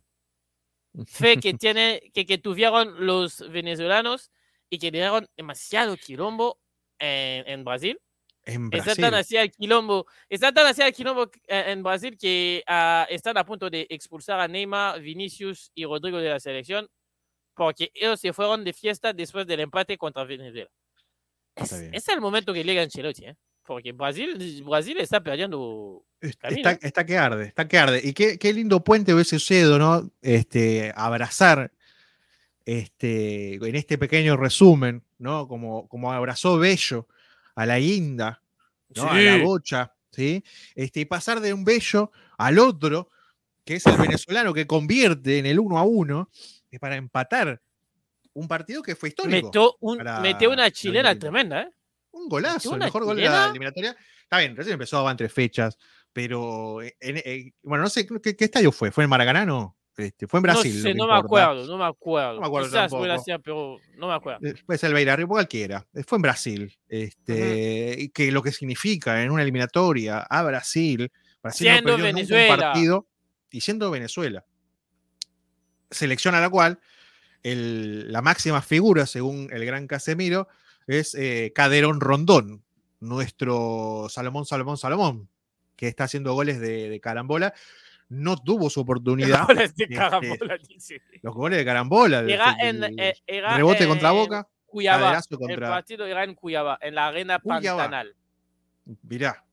Fe 1.06 1.38
que, 1.38 1.54
tiene, 1.60 2.12
que, 2.14 2.26
que 2.26 2.38
tuvieron 2.38 3.06
los 3.06 3.40
venezolanos 3.52 4.32
y 4.70 4.80
que 4.80 4.92
dieron 4.92 5.28
demasiado 5.36 5.96
quilombo 5.98 6.60
en, 7.00 7.48
en 7.48 7.64
Brasil. 7.64 8.00
en 8.46 8.70
Brasil. 8.70 8.96
tan 9.04 9.14
hacia 9.14 9.44
el 9.44 9.52
quilombo, 9.52 10.08
está 10.30 10.52
tan 10.52 10.68
hacia 10.68 10.88
el 10.88 10.94
quilombo 10.94 11.30
eh, 11.48 11.66
en 11.68 11.84
Brasil 11.84 12.18
que 12.18 12.64
ah, 12.68 13.06
están 13.10 13.38
a 13.38 13.46
punto 13.46 13.70
de 13.70 13.88
expulsar 13.90 14.40
a 14.40 14.48
Neymar, 14.48 15.02
Vinicius 15.02 15.72
y 15.76 15.86
Rodrigo 15.86 16.18
de 16.18 16.30
la 16.30 16.40
selección 16.40 16.90
porque 17.56 17.92
ellos 17.94 18.20
se 18.20 18.34
fueron 18.34 18.64
de 18.64 18.74
fiesta 18.74 19.14
después 19.14 19.48
del 19.48 19.62
empate 19.62 19.98
contra 19.98 20.26
Venezuela. 20.26 20.70
Es, 21.56 21.64
Está 21.64 21.80
bien. 21.80 21.94
es 21.94 22.08
el 22.10 22.22
momento 22.22 22.54
que 22.54 22.64
llega 22.64 22.82
Ancelotti, 22.82 23.26
¿eh? 23.26 23.36
porque 23.66 23.92
Brasil, 23.92 24.64
Brasil 24.66 24.98
está 25.00 25.22
perdiendo. 25.22 26.04
Camino. 26.40 26.70
Está, 26.70 26.88
está 26.88 27.06
que 27.06 27.18
arde, 27.18 27.46
está 27.46 27.68
que 27.68 27.78
arde. 27.78 28.02
Y 28.04 28.14
qué, 28.14 28.40
qué 28.40 28.52
lindo 28.54 28.84
puente 28.84 29.14
hubiese 29.14 29.40
sido, 29.40 29.78
¿no? 29.78 30.10
Este, 30.22 30.92
abrazar 30.96 31.72
este, 32.66 33.56
en 33.56 33.76
este 33.76 33.98
pequeño 33.98 34.36
resumen, 34.38 35.04
¿no? 35.20 35.48
Como, 35.48 35.88
como 35.88 36.12
abrazó 36.12 36.58
Bello 36.58 37.08
a 37.54 37.66
la 37.66 37.78
guinda, 37.78 38.42
¿no? 38.96 39.10
A 39.10 39.20
la 39.20 39.38
bocha, 39.38 39.94
¿sí? 40.12 40.44
Este, 40.74 41.02
y 41.02 41.06
pasar 41.06 41.42
de 41.42 41.54
un 41.54 41.64
Bello 41.64 42.12
al 42.38 42.58
otro, 42.60 43.12
que 43.64 43.76
es 43.76 43.86
el 43.86 43.98
venezolano 43.98 44.54
que 44.54 44.66
convierte 44.66 45.38
en 45.38 45.46
el 45.46 45.60
uno 45.60 45.78
a 45.78 45.84
uno, 45.84 46.30
eh, 46.72 46.80
para 46.80 46.96
empatar 46.96 47.62
un 48.36 48.48
partido 48.48 48.82
que 48.84 48.96
fue 48.96 49.10
histórico. 49.10 49.48
Metió, 49.48 49.76
un, 49.80 49.98
para 49.98 50.20
metió 50.20 50.52
una 50.52 50.70
chilena 50.72 51.18
tremenda, 51.18 51.64
¿eh? 51.64 51.70
Un 52.12 52.30
golazo, 52.30 52.74
el 52.74 52.80
mejor 52.80 53.04
gol 53.04 53.18
de 53.18 53.24
la 53.24 53.50
eliminatoria. 53.50 53.96
Está 54.24 54.40
bien, 54.40 54.56
recién 54.56 54.74
empezó, 54.74 55.04
van 55.04 55.18
tres 55.18 55.34
fechas, 55.34 55.78
pero 56.14 56.82
en- 56.82 56.94
en- 57.00 57.54
bueno, 57.64 57.84
no 57.84 57.90
sé 57.90 58.06
¿qué, 58.06 58.36
qué 58.36 58.46
estadio 58.46 58.72
fue. 58.72 58.92
¿Fue 58.92 59.04
en 59.04 59.10
Maracaná? 59.10 59.46
No, 59.46 59.78
este, 59.98 60.26
fue 60.28 60.40
en 60.40 60.44
Brasil. 60.44 60.76
no 60.76 60.82
sé, 60.82 60.94
no 60.94 61.08
me 61.08 61.14
acuerdo, 61.18 61.66
no 61.68 61.78
me 61.78 61.86
acuerdo. 61.86 62.36
No 62.36 62.42
me 62.42 62.48
acuerdo 62.48 62.68
Quizás 62.70 62.90
tampoco. 62.92 63.24
ser, 63.24 63.40
pero 63.42 63.78
no 63.98 64.08
me 64.08 64.14
acuerdo. 64.14 64.48
Eh, 64.48 64.56
Puede 64.66 64.78
ser 64.78 64.88
el 64.90 64.94
Beira 64.94 65.18
cualquiera. 65.28 65.86
Eh, 65.94 66.04
Fue 66.04 66.18
en 66.18 66.22
Brasil. 66.22 66.78
Este, 66.88 68.12
que 68.14 68.32
lo 68.32 68.42
que 68.42 68.52
significa 68.52 69.22
en 69.22 69.32
una 69.32 69.42
eliminatoria 69.44 70.20
a 70.20 70.44
Brasil, 70.44 71.12
Brasil 71.42 71.68
no 71.68 71.74
Siendo 71.74 71.96
perdió 71.98 72.14
nunca 72.14 72.54
un 72.54 72.58
partido 72.60 73.08
y 73.52 73.62
siendo 73.62 73.92
Venezuela. 73.92 74.46
Selección 75.92 76.36
a 76.36 76.42
la 76.42 76.50
cual 76.50 76.80
el- 77.52 78.12
la 78.12 78.22
máxima 78.22 78.62
figura, 78.62 79.06
según 79.06 79.50
el 79.52 79.66
gran 79.66 79.88
Casemiro, 79.88 80.48
es 80.88 81.16
eh, 81.16 81.52
Caderón 81.56 82.02
Rondón, 82.02 82.64
nuestro 83.00 84.08
Salomón, 84.10 84.46
Salomón, 84.46 84.78
Salomón, 84.78 85.30
que 85.76 85.88
está 85.88 86.06
haciendo 86.06 86.34
goles 86.34 86.60
de, 86.60 86.90
de 86.90 87.00
carambola. 87.00 87.54
No 88.10 88.36
tuvo 88.38 88.70
su 88.70 88.82
oportunidad. 88.82 89.46
Goles 89.48 89.76
de 89.76 89.84
este, 89.86 89.96
carambola, 89.96 90.58
dice. 90.58 91.02
Los 91.24 91.34
goles 91.34 91.58
de 91.58 91.66
carambola. 91.66 92.22
de- 92.24 92.34
Era 92.34 92.56
en, 92.60 92.84
eh, 93.00 93.16
era 93.26 93.56
rebote 93.56 93.88
contra 93.88 94.12
Boca. 94.12 94.48
Caderazo 94.84 95.38
El 95.48 95.60
partido 95.60 96.06
era 96.06 96.24
en 96.24 96.36
Cuyabá, 96.36 96.78
en 96.82 96.96
la 96.96 97.08
arena 97.08 97.40
Cuyabá. 97.40 97.84
Pantanal. 97.84 98.16
Mirá, 99.04 99.44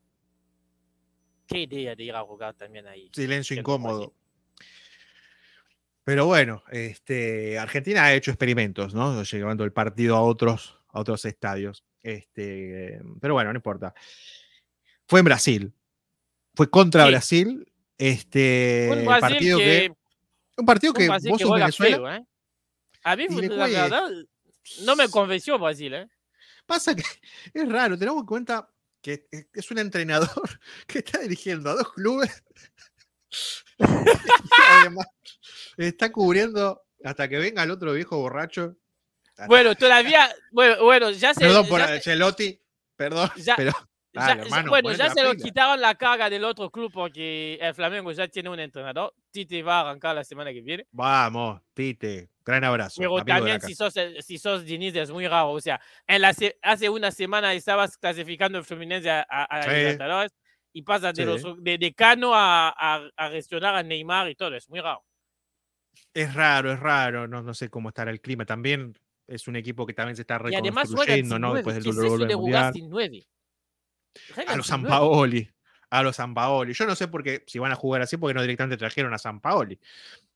Qué 1.47 1.61
idea 1.61 1.95
de 1.95 2.03
ir 2.05 2.15
a 2.15 2.23
jugar 2.23 2.55
también 2.55 2.87
ahí. 2.87 3.11
silencio 3.15 3.57
incómodo. 3.59 4.13
Pero 6.05 6.27
bueno, 6.27 6.63
este, 6.71 7.59
Argentina 7.59 8.05
ha 8.05 8.15
hecho 8.15 8.31
experimentos, 8.31 8.95
¿no? 8.95 9.23
Llevando 9.23 9.65
el 9.65 9.73
partido 9.73 10.17
a 10.17 10.23
otros, 10.23 10.79
a 10.89 11.01
otros 11.01 11.25
estadios. 11.25 11.85
Este, 12.03 13.01
pero 13.21 13.35
bueno, 13.35 13.53
no 13.53 13.57
importa. 13.59 13.95
Fue 15.07 15.21
en 15.21 15.25
Brasil. 15.25 15.73
Fue 16.55 16.69
contra 16.69 17.05
Sí. 17.05 17.11
Brasil. 17.11 17.73
Este 17.99 18.89
Un 18.91 19.05
Brasil 19.05 19.21
partido 19.21 19.59
que, 19.59 19.65
que, 19.65 19.93
un 20.57 20.67
partido 20.67 20.93
un 20.93 20.99
que 20.99 21.09
Brasil 21.09 21.31
vos 21.31 21.39
que 21.39 21.45
sos 21.45 21.55
Venezuela. 21.55 21.97
feo, 21.97 22.13
¿eh? 22.13 22.27
A 23.05 23.17
mí, 23.17 23.27
la 23.29 23.67
verdad, 23.69 24.11
no 24.85 24.97
me 24.97 25.09
convenció 25.09 25.59
Brasil, 25.59 25.95
¿eh? 25.95 26.09
Pasa 26.67 26.97
que 26.97 27.03
es 27.55 27.69
raro, 27.69 27.97
tenemos 27.97 28.21
en 28.23 28.27
cuenta 28.27 28.69
que 29.01 29.29
es 29.53 29.71
un 29.71 29.79
entrenador 29.79 30.61
que 30.87 30.99
está 30.99 31.21
dirigiendo 31.21 31.71
a 31.71 31.75
dos 31.75 31.93
clubes. 31.93 32.43
Además 33.79 35.07
está 35.77 36.13
cubriendo 36.13 36.83
hasta 37.05 37.29
que 37.29 37.39
venga 37.39 37.63
el 37.63 37.71
otro 37.71 37.93
viejo 37.93 38.19
borracho. 38.19 38.77
Bueno, 39.49 39.75
todavía, 39.75 40.31
bueno, 40.53 40.83
bueno 40.85 41.11
ya 41.11 41.35
se, 41.35 41.41
Perdón 41.41 41.67
por 41.67 41.81
ya 41.81 41.95
Ancelotti, 41.95 42.61
perdón, 42.97 43.31
ya- 43.37 43.57
pero 43.57 43.73
ya- 43.73 43.89
dale, 44.13 44.37
ya- 44.37 44.45
hermano, 44.45 44.71
bueno, 44.71 44.93
ya 44.93 45.11
se 45.11 45.23
lo 45.25 45.35
quitaron 45.35 45.81
la 45.81 45.95
carga 45.97 46.29
del 46.31 46.45
otro 46.45 46.71
club 46.71 46.93
porque 46.93 47.59
el 47.61 47.75
Flamengo 47.75 48.13
ya 48.13 48.29
tiene 48.29 48.51
un 48.51 48.61
entrenador. 48.61 49.15
Tite 49.33 49.63
va 49.63 49.79
a 49.79 49.81
arrancar 49.81 50.15
la 50.15 50.23
semana 50.23 50.53
que 50.53 50.61
viene. 50.61 50.87
Vamos, 50.93 51.61
Tite, 51.75 52.29
gran 52.45 52.63
abrazo. 52.63 53.01
Pero 53.01 53.25
también 53.25 53.61
si 53.63 53.75
sos, 53.75 53.95
si 54.21 54.39
sos 54.39 54.65
Diniz 54.65 54.95
es 54.95 55.11
muy 55.11 55.27
raro. 55.27 55.51
O 55.51 55.61
sea, 55.61 55.81
en 56.07 56.21
la 56.23 56.35
hace 56.63 56.89
una 56.91 57.11
semana 57.11 57.53
estabas 57.55 57.97
clasificando 57.97 58.59
el 58.59 58.65
Fluminense 58.65 59.11
a, 59.11 59.27
a, 59.29 59.45
a 59.45 59.63
Sí. 59.63 59.71
Libertadores 59.71 60.33
y 60.73 60.83
pasas 60.83 61.15
de, 61.15 61.23
Sí. 61.25 61.27
los, 61.29 61.63
de, 61.63 61.79
de 61.79 61.95
Cano 61.95 62.35
a, 62.35 62.69
a, 62.71 63.09
a 63.17 63.31
gestionar 63.31 63.75
a 63.75 63.83
Neymar 63.83 64.31
y 64.31 64.35
todo. 64.35 64.55
Es 64.55 64.69
muy 64.69 64.81
raro. 64.81 65.05
Es 66.15 66.35
raro, 66.35 66.73
es 66.73 66.81
raro, 66.81 67.27
no, 67.29 67.43
no 67.43 67.55
sé 67.55 67.69
cómo 67.71 67.89
estará 67.91 68.11
el 68.11 68.21
clima. 68.21 68.45
También 68.45 68.99
es 69.27 69.49
un 69.49 69.57
equipo 69.57 69.87
que 69.87 69.95
también 69.95 70.17
se 70.17 70.23
está 70.23 70.39
reconstruyendo, 70.39 71.39
¿no? 71.39 71.55
Después 71.55 71.75
del 71.77 71.85
¿Qué 71.85 71.91
es 71.91 71.97
gol 71.97 72.07
eso 72.07 72.19
del 72.19 72.29
de 72.29 72.37
Mundial. 72.37 72.73
sin? 72.75 72.91
A 74.47 74.57
los. 74.57 74.67
Sampaoli. 74.67 75.49
A 75.91 76.03
los 76.03 76.17
Sampaoli. 76.17 76.73
Yo 76.75 76.87
no 76.87 76.95
sé 76.95 77.09
por 77.09 77.23
qué, 77.23 77.45
si 77.47 77.59
van 77.59 77.73
a 77.73 77.77
jugar 77.77 78.03
así, 78.03 78.17
porque 78.17 78.35
no 78.35 78.43
directamente 78.43 78.77
trajeron 78.77 79.13
a 79.15 79.19
Sampaoli. 79.19 79.79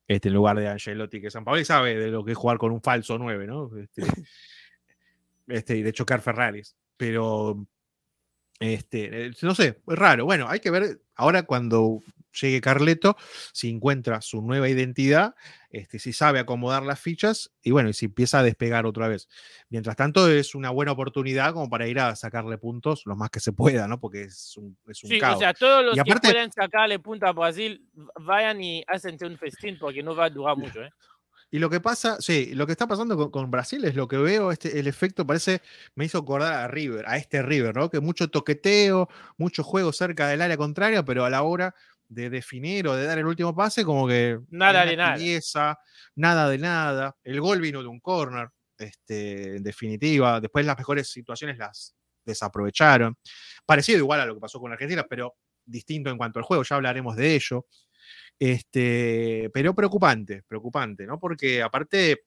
Este, 0.09 0.29
en 0.29 0.35
lugar 0.35 0.59
de 0.59 0.69
Angelotti, 0.69 1.21
que 1.21 1.31
Sampaoli 1.31 1.65
sabe 1.65 1.97
de 1.97 2.11
lo 2.11 2.25
que 2.25 2.33
es 2.33 2.39
jugar 2.39 2.59
con 2.59 2.73
un 2.73 2.81
falso 2.81 3.19
9, 3.19 3.47
¿no? 3.47 3.71
Este, 3.77 4.03
este, 5.49 5.77
y 5.77 5.83
de 5.83 5.93
chocar 5.93 6.21
Ferraris. 6.21 6.77
Pero, 6.97 7.67
este, 8.61 9.27
eh, 9.27 9.33
no 9.43 9.55
sé, 9.55 9.81
es 9.87 9.99
raro. 9.99 10.25
Bueno, 10.25 10.49
hay 10.49 10.61
que 10.61 10.71
ver 10.71 11.01
ahora 11.15 11.43
cuando 11.45 12.01
llegue 12.39 12.61
Carleto, 12.61 13.17
si 13.53 13.71
encuentra 13.71 14.21
su 14.21 14.43
nueva 14.43 14.69
identidad, 14.69 15.35
este, 15.71 15.99
si 15.99 16.13
sabe 16.13 16.39
acomodar 16.39 16.83
las 16.83 17.01
fichas 17.01 17.51
y 17.63 17.71
bueno, 17.71 17.89
y 17.89 17.95
si 17.95 18.07
empieza 18.07 18.41
a 18.41 18.43
despegar 18.43 18.85
otra 18.85 19.09
vez. 19.09 19.27
Mientras 19.71 19.97
tanto, 19.97 20.31
es 20.31 20.55
una 20.55 20.69
buena 20.69 20.93
oportunidad 20.93 21.55
como 21.55 21.71
para 21.71 21.87
ir 21.89 21.99
a 21.99 22.15
sacarle 22.15 22.59
puntos 22.59 23.03
lo 23.07 23.17
más 23.17 23.31
que 23.31 23.41
se 23.41 23.53
pueda, 23.53 23.89
¿no? 23.89 23.99
Porque 24.01 24.25
es 24.25 24.55
un, 24.59 24.77
es 24.87 25.03
un 25.05 25.11
Sí, 25.11 25.19
caos. 25.19 25.37
o 25.37 25.39
sea, 25.39 25.55
todos 25.55 25.83
los 25.83 25.97
Y 25.97 26.01
aparte- 26.01 26.29
que 26.29 26.33
pueden 26.35 26.53
sacarle 26.53 26.99
punta 26.99 27.29
a 27.29 27.33
Brasil, 27.33 27.87
vayan 28.21 28.63
y 28.63 28.85
hacen 28.87 29.17
un 29.23 29.39
festín 29.39 29.79
porque 29.79 30.03
no 30.03 30.15
va 30.15 30.27
a 30.27 30.31
durar 30.31 30.57
mucho. 30.59 30.83
¿eh? 30.85 30.91
Y 31.51 31.59
lo 31.59 31.71
que 31.71 31.81
pasa, 31.81 32.21
sí, 32.21 32.55
lo 32.55 32.67
que 32.67 32.73
está 32.73 32.87
pasando 32.87 33.17
con, 33.17 33.31
con 33.31 33.51
Brasil 33.51 33.85
es 33.85 33.95
lo 33.95 34.09
que 34.09 34.17
veo, 34.17 34.51
este, 34.53 34.79
el 34.81 34.87
efecto 34.89 35.27
parece, 35.27 35.63
me 35.95 36.05
hizo 36.05 36.19
acordar 36.19 36.53
a 36.55 36.69
River, 36.69 37.05
a 37.09 37.17
este 37.17 37.41
River, 37.43 37.75
¿no? 37.77 37.89
Que 37.89 38.01
mucho 38.01 38.29
toqueteo, 38.29 39.09
mucho 39.39 39.63
juego 39.63 39.93
cerca 39.93 40.27
del 40.29 40.43
área 40.43 40.57
contraria, 40.57 41.05
pero 41.05 41.25
a 41.25 41.31
la 41.31 41.43
hora 41.43 41.75
de 42.09 42.31
definir 42.31 42.87
o 42.89 42.95
de 42.97 43.05
dar 43.07 43.19
el 43.19 43.27
último 43.27 43.55
pase, 43.55 43.85
como 43.85 44.07
que 44.09 44.39
Nada 44.51 44.85
de 44.85 44.97
nada. 44.97 45.17
tibieza, 45.17 45.79
nada 46.17 46.49
de 46.49 46.59
nada. 46.59 47.17
El 47.25 47.41
gol 47.41 47.61
vino 47.61 47.81
de 47.83 47.89
un 47.89 48.01
corner, 48.01 48.49
este, 48.79 49.57
en 49.57 49.63
definitiva. 49.63 50.41
Después 50.41 50.67
las 50.67 50.77
mejores 50.77 51.09
situaciones 51.11 51.59
las 51.59 51.95
desaprovecharon. 52.25 53.17
Parecido 53.65 53.99
igual 53.99 54.21
a 54.21 54.27
lo 54.27 54.35
que 54.35 54.41
pasó 54.41 54.61
con 54.61 54.73
Argentina, 54.73 55.05
pero 55.09 55.35
distinto 55.65 56.11
en 56.11 56.17
cuanto 56.19 56.39
al 56.39 56.45
juego, 56.45 56.63
ya 56.65 56.77
hablaremos 56.77 57.17
de 57.17 57.35
ello. 57.35 57.67
Este, 58.39 59.51
pero 59.53 59.75
preocupante, 59.75 60.43
preocupante, 60.47 61.07
¿no? 61.07 61.19
Porque 61.19 61.63
aparte, 61.63 62.25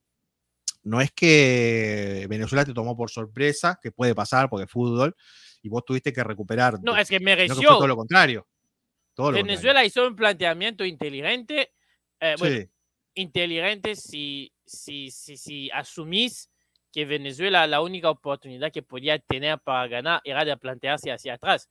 no 0.84 1.02
es 1.02 1.12
que 1.12 2.26
Venezuela 2.30 2.66
te 2.66 2.74
tomó 2.74 2.96
por 2.96 3.10
sorpresa, 3.10 3.80
que 3.82 3.92
puede 3.92 4.16
pasar 4.16 4.50
porque 4.50 4.66
es 4.66 4.72
fútbol, 4.72 5.16
y 5.62 5.70
vos 5.70 5.86
tuviste 5.86 6.14
que 6.14 6.24
recuperar. 6.24 6.76
No, 6.82 6.98
es 6.98 7.10
que 7.10 7.20
No 7.20 7.26
que 7.26 7.36
fue 7.36 7.36
mereció. 7.36 7.70
todo 7.70 7.88
lo 7.88 7.96
contrario. 7.96 8.48
Todo 9.14 9.32
lo 9.32 9.38
Venezuela 9.38 9.84
hizo 9.84 10.08
un 10.08 10.16
planteamiento 10.16 10.86
inteligente. 10.86 11.74
eh, 12.22 12.36
bueno, 12.40 12.66
inteligente 13.16 13.96
si, 13.96 14.54
si, 14.66 15.12
si, 15.12 15.36
si 15.36 15.70
asumís 15.72 16.50
que 16.92 17.06
Venezuela 17.06 17.68
la 17.68 17.82
única 17.82 18.10
oportunidad 18.10 18.72
que 18.72 18.82
podía 18.82 19.20
tener 19.20 19.60
para 19.60 19.88
ganar 19.88 20.22
era 20.24 20.46
de 20.46 20.56
plantearse 20.58 21.12
hacia 21.12 21.34
atrás. 21.34 21.70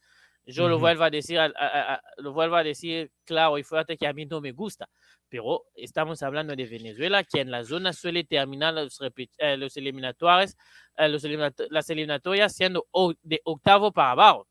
Yo 0.51 0.67
lo 0.69 0.77
Ujú. 0.77 0.81
vuelvo 0.81 1.05
a 1.05 1.11
decir, 1.11 1.39
a- 1.39 1.53
a- 1.55 1.95
a- 1.95 2.03
lo 2.17 2.33
vuelvo 2.33 2.57
a 2.57 2.65
decir 2.65 3.13
claro 3.25 3.59
y 3.59 3.63
fuerte 3.63 3.99
que 3.99 4.07
a 4.07 4.15
mí 4.15 4.25
no 4.25 4.41
me 4.41 4.53
gusta, 4.53 4.89
pero 5.29 5.65
estamos 5.75 6.23
hablando 6.23 6.57
de 6.57 6.65
Venezuela 6.67 7.23
que 7.23 7.41
en 7.43 7.51
la 7.51 7.63
zona 7.65 7.93
suele 7.93 8.25
terminar 8.25 8.73
los, 8.73 8.99
eh, 9.39 9.57
los 9.59 9.77
eliminatorios, 9.77 10.57
eh, 10.97 11.09
los 11.09 11.23
eliminato- 11.25 11.67
las 11.69 11.91
eliminatorias 11.91 12.55
siendo 12.55 12.87
de 13.23 13.41
octavo 13.45 13.93
para 13.93 14.13
abajo. 14.13 14.49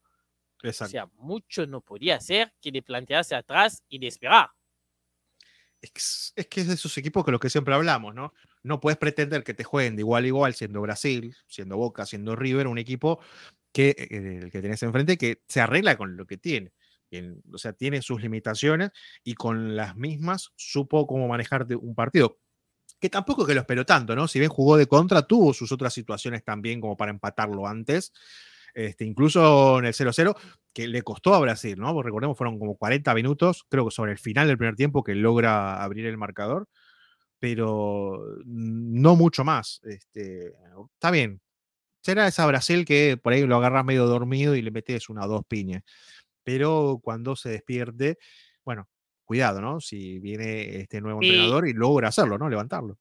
sí. 0.62 0.68
O 0.68 0.70
Exacto. 0.70 0.92
sea, 0.92 1.06
mucho 1.18 1.66
no 1.68 1.82
podía 1.82 2.16
hacer 2.18 2.52
que 2.62 2.72
de 2.72 2.82
plantearse 2.84 3.36
atrás 3.36 3.84
y 3.90 3.98
de 4.00 4.08
esperar. 4.08 4.50
es, 5.82 6.34
es 6.36 6.48
que 6.48 6.62
es 6.62 6.68
de 6.68 6.74
esos 6.74 6.98
equipos 6.98 7.24
que 7.24 7.32
los 7.32 7.40
que 7.40 7.50
siempre 7.52 7.74
hablamos, 7.76 8.14
¿no? 8.16 8.34
No 8.64 8.80
puedes 8.80 8.98
pretender 8.98 9.44
que 9.44 9.54
te 9.54 9.64
jueguen 9.64 9.96
de 9.96 10.02
igual 10.02 10.24
a 10.24 10.28
igual, 10.28 10.54
siendo 10.56 10.82
Brasil, 10.82 11.36
siendo 11.48 11.78
Boca, 11.78 12.06
siendo 12.06 12.36
River, 12.36 12.68
un 12.68 12.80
equipo 12.80 13.20
que, 13.78 13.96
eh, 13.98 14.40
el 14.44 14.52
que 14.52 14.62
tenés 14.62 14.84
enfrente 14.84 15.18
que 15.18 15.42
se 15.48 15.62
arregla 15.62 15.98
con 15.98 16.18
lo 16.18 16.26
que 16.28 16.38
tiene. 16.38 16.74
En- 17.12 17.42
o 17.54 17.58
sea, 17.58 17.74
tiene 17.74 18.02
sus 18.02 18.22
limitaciones 18.22 18.92
y 19.24 19.36
con 19.36 19.76
las 19.76 19.96
mismas 19.96 20.52
supo 20.56 21.08
cómo 21.08 21.28
manejar 21.28 21.68
un 21.80 21.96
partido. 21.96 22.40
Que 23.00 23.10
tampoco 23.10 23.46
que 23.46 23.54
lo 23.54 23.62
esperó 23.62 23.86
tanto, 23.86 24.16
¿no? 24.16 24.28
Si 24.28 24.40
bien 24.40 24.50
jugó 24.52 24.78
de 24.78 24.88
contra, 24.88 25.22
tuvo 25.24 25.54
sus 25.54 25.72
otras 25.72 25.94
situaciones 25.94 26.44
también 26.44 26.82
como 26.82 26.98
para 26.98 27.12
empatarlo 27.12 27.68
antes. 27.68 28.14
Este, 28.74 29.06
incluso 29.06 29.80
en 29.80 29.86
el 29.86 29.94
0-0, 29.94 30.36
que 30.74 30.88
le 30.88 31.02
costó 31.04 31.34
a 31.36 31.40
Brasil, 31.40 31.78
¿no? 31.80 32.02
Recordemos, 32.02 32.38
fueron 32.38 32.60
como 32.60 32.78
40 32.78 33.14
minutos, 33.16 33.66
creo 33.70 33.86
que 33.86 33.92
sobre 33.92 34.12
el 34.14 34.20
final 34.20 34.48
del 34.48 34.58
primer 34.58 34.76
tiempo, 34.76 35.04
que 35.04 35.16
logra 35.16 35.84
abrir 35.84 36.06
el 36.08 36.18
marcador, 36.18 36.68
pero 37.40 38.22
no 38.46 39.16
mucho 39.16 39.44
más. 39.44 39.82
Este, 39.84 40.54
está 40.96 41.12
bien. 41.12 41.42
Será 42.08 42.26
esa 42.26 42.46
Brasil 42.46 42.86
que 42.86 43.18
por 43.22 43.34
ahí 43.34 43.46
lo 43.46 43.58
agarras 43.58 43.84
medio 43.84 44.06
dormido 44.06 44.56
y 44.56 44.62
le 44.62 44.72
metes 44.72 45.10
una 45.10 45.26
o 45.26 45.28
dos 45.28 45.42
piñas. 45.46 45.84
Pero 46.42 47.02
cuando 47.04 47.36
se 47.36 47.50
despierte, 47.50 48.18
bueno, 48.64 48.88
cuidado, 49.26 49.60
¿no? 49.60 49.82
Si 49.82 50.18
viene 50.20 50.78
este 50.78 51.02
nuevo 51.02 51.22
Y- 51.22 51.28
entrenador 51.28 51.68
y 51.68 51.74
logra 51.74 52.08
hacerlo, 52.08 52.38
¿no? 52.38 52.48
Levantarlo. 52.48 52.98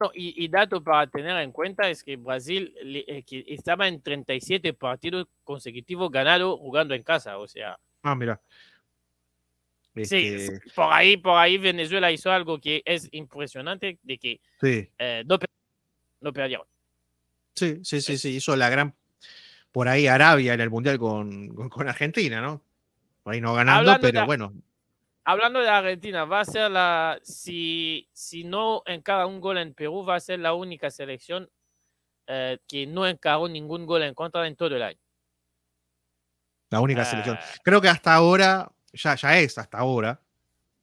No, 0.00 0.10
y, 0.12 0.44
y 0.44 0.48
dato 0.48 0.82
para 0.82 1.06
tener 1.06 1.36
en 1.36 1.52
cuenta 1.52 1.88
es 1.88 2.02
que 2.02 2.16
Brasil 2.16 2.74
eh, 2.82 3.22
que 3.22 3.44
estaba 3.46 3.86
en 3.86 4.02
37 4.02 4.74
partidos 4.74 5.28
consecutivos 5.44 6.10
ganados 6.10 6.58
jugando 6.58 6.94
en 6.94 7.04
casa. 7.04 7.38
O 7.38 7.46
sea, 7.46 7.78
Ah, 8.02 8.16
mira. 8.16 8.40
sí, 9.94 10.16
Este, 10.26 10.60
por 10.74 10.92
ahí, 10.92 11.16
por 11.16 11.38
ahí 11.38 11.58
Venezuela 11.58 12.10
hizo 12.10 12.32
algo 12.32 12.58
que 12.60 12.82
es 12.84 13.08
impresionante 13.12 14.00
de 14.02 14.18
que 14.18 14.40
sí. 14.60 14.88
eh, 14.98 15.22
no, 15.26 15.38
no 16.20 16.32
perdieron. 16.32 16.66
Sí, 17.54 17.80
sí, 17.84 18.00
sí, 18.00 18.16
sí, 18.18 18.28
hizo 18.36 18.56
la 18.56 18.68
gran. 18.70 18.94
Por 19.70 19.88
ahí 19.88 20.06
Arabia 20.06 20.54
en 20.54 20.60
el 20.60 20.70
Mundial 20.70 20.98
con, 20.98 21.48
con, 21.54 21.68
con 21.68 21.88
Argentina, 21.88 22.40
¿no? 22.40 22.62
Por 23.22 23.34
ahí 23.34 23.40
no 23.40 23.54
ganando, 23.54 23.80
Hablando 23.92 24.00
pero 24.06 24.20
de- 24.20 24.26
bueno, 24.26 24.52
Hablando 25.24 25.60
de 25.60 25.68
Argentina, 25.68 26.24
va 26.24 26.40
a 26.40 26.44
ser 26.44 26.70
la, 26.70 27.18
si, 27.22 28.08
si 28.12 28.42
no 28.42 28.82
encara 28.86 29.26
un 29.26 29.40
gol 29.40 29.58
en 29.58 29.72
Perú, 29.72 30.04
va 30.04 30.16
a 30.16 30.20
ser 30.20 30.40
la 30.40 30.52
única 30.52 30.90
selección 30.90 31.48
eh, 32.26 32.58
que 32.66 32.86
no 32.88 33.06
encaró 33.06 33.48
ningún 33.48 33.86
gol 33.86 34.02
en 34.02 34.14
contra 34.14 34.44
en 34.48 34.56
todo 34.56 34.74
el 34.74 34.82
año. 34.82 34.98
la 36.70 36.80
única 36.80 37.04
selección. 37.04 37.38
Ah, 37.40 37.44
Creo 37.62 37.80
que 37.80 37.88
hasta 37.88 38.12
ahora 38.14 38.70
ya, 38.92 39.14
ya 39.14 39.38
es 39.38 39.56
hasta 39.58 39.78
ahora 39.78 40.20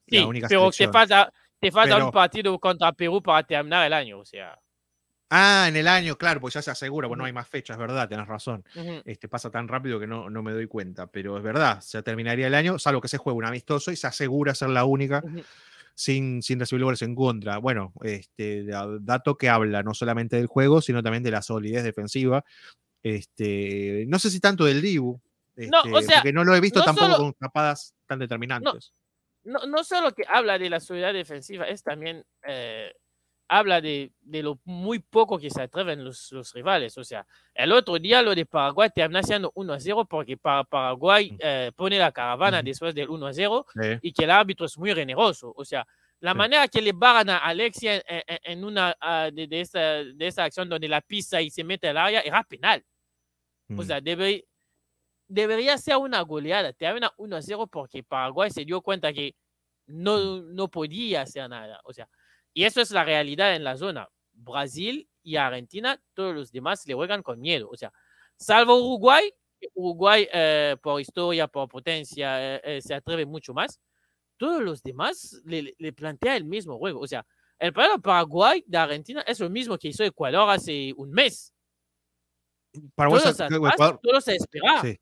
sí, 0.08 0.18
la 0.20 0.28
única 0.28 0.48
pero 0.48 0.68
te 0.70 0.78
selección. 0.78 0.94
falta, 0.94 1.34
te 1.60 1.72
falta 1.72 1.96
Pero- 1.96 2.06
un 2.06 2.12
partido 2.12 2.60
contra 2.60 2.92
Perú 2.94 3.22
para 3.22 3.46
terminar 3.46 3.86
el 3.88 3.94
año, 3.94 4.20
o 4.20 4.26
sea. 4.26 4.58
Ah, 5.30 5.66
en 5.68 5.76
el 5.76 5.88
año, 5.88 6.18
claro, 6.18 6.40
pues 6.42 6.56
ya 6.56 6.62
se 6.62 6.72
asegura, 6.72 7.08
bueno, 7.08 7.22
no 7.22 7.26
hay 7.28 7.34
más 7.34 7.48
fechas, 7.48 7.76
es 7.76 7.80
verdad, 7.80 8.10
tenés 8.10 8.28
razón. 8.28 8.64
Este, 9.06 9.28
pasa 9.30 9.52
tan 9.52 9.68
rápido 9.68 10.00
que 10.00 10.08
no, 10.08 10.30
no 10.30 10.42
me 10.42 10.52
doy 10.54 10.66
cuenta, 10.68 11.06
pero 11.08 11.38
es 11.38 11.44
verdad, 11.44 11.82
se 11.82 12.02
terminaría 12.02 12.48
el 12.48 12.56
año, 12.56 12.80
salvo 12.80 13.00
que 13.02 13.08
se 13.08 13.18
juegue 13.20 13.38
un 13.38 13.46
amistoso 13.46 13.92
y 13.92 13.96
se 13.96 14.08
asegura 14.08 14.56
ser 14.56 14.70
la 14.70 14.86
única 14.86 15.24
sin, 15.94 16.42
sin 16.42 16.60
recibir 16.60 16.84
goles 16.84 17.02
en 17.04 17.14
contra. 17.14 17.58
Bueno, 17.60 17.94
este 18.02 18.64
da- 18.64 18.88
dato 19.02 19.36
que 19.38 19.50
habla 19.50 19.84
no 19.84 19.94
solamente 19.94 20.36
del 20.38 20.48
juego, 20.48 20.82
sino 20.82 21.04
también 21.04 21.22
de 21.24 21.32
la 21.32 21.42
solidez 21.44 21.84
defensiva. 21.84 22.44
Este, 23.04 24.06
no 24.08 24.20
sé 24.20 24.30
si 24.30 24.40
tanto 24.40 24.66
del 24.66 24.82
Dibu, 24.82 25.20
No, 25.58 25.82
o 25.82 26.00
este, 26.00 26.04
sea, 26.08 26.18
porque 26.18 26.34
no 26.34 26.44
lo 26.44 26.56
he 26.56 26.62
visto 26.62 26.80
no 26.80 26.86
tampoco 26.86 27.12
solo- 27.12 27.24
con 27.24 27.34
tapadas 27.34 27.94
tan 28.08 28.20
determinantes. 28.20 28.94
no, 29.44 29.66
no 29.68 29.84
solo 29.84 30.12
que 30.14 30.24
habla 30.28 30.58
de 30.58 30.70
la 30.70 30.80
solidaridad 30.80 31.20
defensiva, 31.20 31.66
es 31.66 31.84
también 31.84 32.26
eh, 32.48 32.94
habla 33.50 33.82
de, 33.82 34.14
de 34.22 34.44
lo 34.44 34.60
muy 34.64 35.00
poco 35.00 35.38
que 35.40 35.50
se 35.50 35.62
atreven 35.64 36.04
los, 36.06 36.32
los 36.32 36.54
rivales. 36.54 36.98
O 36.98 37.04
sea, 37.04 37.26
el 37.54 37.72
otro 37.72 37.98
día 38.00 38.22
lo 38.22 38.34
de 38.36 38.46
Paraguay 38.46 38.90
termina 38.94 39.24
siendo 39.24 39.52
1 39.56 39.74
a 39.74 39.80
0 39.80 40.06
porque 40.10 40.38
para 40.38 40.64
Paraguay 40.64 41.32
Mm. 41.32 41.38
eh, 41.42 41.72
pone 41.76 41.98
la 41.98 42.12
caravana 42.12 42.62
después 42.62 42.94
del 42.96 43.10
1 43.10 43.26
a 43.28 43.34
0 43.34 43.66
Eh, 43.84 44.00
y 44.04 44.14
que 44.14 44.24
el 44.24 44.32
árbitro 44.32 44.66
es 44.68 44.78
muy 44.78 44.94
generoso. 44.94 45.52
O 45.58 45.66
sea, 45.66 45.86
la 46.22 46.32
Sí. 46.34 46.38
manera 46.38 46.68
que 46.68 46.82
le 46.82 46.92
barran 46.94 47.30
a 47.32 47.38
Alexia 47.40 47.96
en, 47.96 48.04
en- 48.08 48.40
en 48.44 48.64
una 48.64 48.96
ah, 49.02 49.30
de, 49.34 49.48
de 49.48 49.62
esa, 49.62 49.80
de 49.80 50.28
esa 50.28 50.44
acción 50.44 50.70
donde 50.70 50.88
la 50.88 51.02
pisa 51.02 51.42
y 51.42 51.50
se 51.50 51.64
mete 51.64 51.88
al 51.90 51.98
área 51.98 52.22
era 52.22 52.44
penal. 52.44 52.84
O 53.72 53.74
mm, 53.74 53.82
sea, 53.84 54.00
debe- 54.02 54.46
debería 55.28 55.78
ser 55.78 55.98
una 55.98 56.22
goleada. 56.22 56.72
Termina 56.74 57.12
1 57.18 57.36
a 57.36 57.42
0 57.42 57.68
porque 57.68 58.04
Paraguay 58.04 58.50
se 58.52 58.64
dio 58.66 58.82
cuenta 58.82 59.12
que 59.14 59.36
no, 59.88 60.42
no 60.44 60.68
podía 60.68 61.22
hacer 61.24 61.50
nada. 61.50 61.80
O 61.84 61.94
sea, 61.94 62.08
y 62.54 62.64
eso 62.64 62.82
es 62.82 62.92
la 62.92 63.04
realidad 63.04 63.56
en 63.56 63.64
la 63.64 63.78
zona. 63.78 64.08
Brasil 64.34 65.10
y 65.24 65.36
Argentina, 65.36 66.02
todos 66.14 66.34
los 66.34 66.52
demás 66.52 66.86
le 66.88 66.94
juegan 66.94 67.22
con 67.24 67.40
miedo. 67.40 67.70
O 67.72 67.76
sea, 67.78 67.92
salvo 68.38 68.78
Uruguay, 68.78 69.34
Uruguay 69.74 70.28
eh, 70.32 70.78
por 70.82 71.02
historia, 71.02 71.48
por 71.48 71.68
potencia, 71.68 72.56
eh, 72.56 72.62
eh, 72.64 72.82
se 72.82 72.94
atreve 72.94 73.26
mucho 73.26 73.54
más. 73.54 73.80
Todos 74.38 74.62
los 74.64 74.82
demás 74.82 75.42
le, 75.46 75.76
le- 75.78 75.94
plantea 75.94 76.38
el 76.38 76.46
mismo 76.46 76.78
juego. 76.78 77.02
O 77.02 77.08
sea, 77.08 77.26
el 77.60 77.74
de 77.74 78.00
Paraguay 78.02 78.64
de 78.66 78.78
Argentina 78.78 79.22
es 79.28 79.40
lo 79.42 79.50
mismo 79.50 79.78
que 79.78 79.90
hizo 79.90 80.04
Ecuador 80.06 80.50
hace 80.50 80.94
un 80.96 81.12
mes. 81.12 81.54
Paraguay 82.96 83.22
Todos 83.22 83.36
se- 83.38 83.44
atrás, 83.44 83.60
Ecuador- 83.60 84.00
todos 84.02 84.24
se 84.24 84.36
esperaban. 84.36 84.82
Sí. 84.84 85.00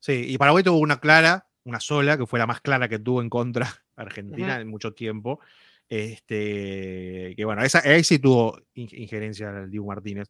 Sí, 0.00 0.24
y 0.28 0.38
Paraguay 0.38 0.62
tuvo 0.62 0.78
una 0.78 1.00
clara, 1.00 1.48
una 1.64 1.80
sola, 1.80 2.16
que 2.16 2.24
fue 2.26 2.38
la 2.38 2.46
más 2.46 2.60
clara 2.60 2.88
que 2.88 3.00
tuvo 3.00 3.20
en 3.20 3.28
contra 3.28 3.66
Argentina 3.96 4.60
en 4.60 4.68
mucho 4.68 4.92
tiempo. 4.94 5.40
Este, 5.88 7.34
que 7.36 7.44
bueno, 7.44 7.62
esa, 7.62 7.80
ahí 7.80 8.04
sí 8.04 8.18
tuvo 8.18 8.58
in- 8.74 8.88
injerencia 8.92 9.50
el 9.50 9.70
Dibu 9.70 9.86
Martínez. 9.86 10.28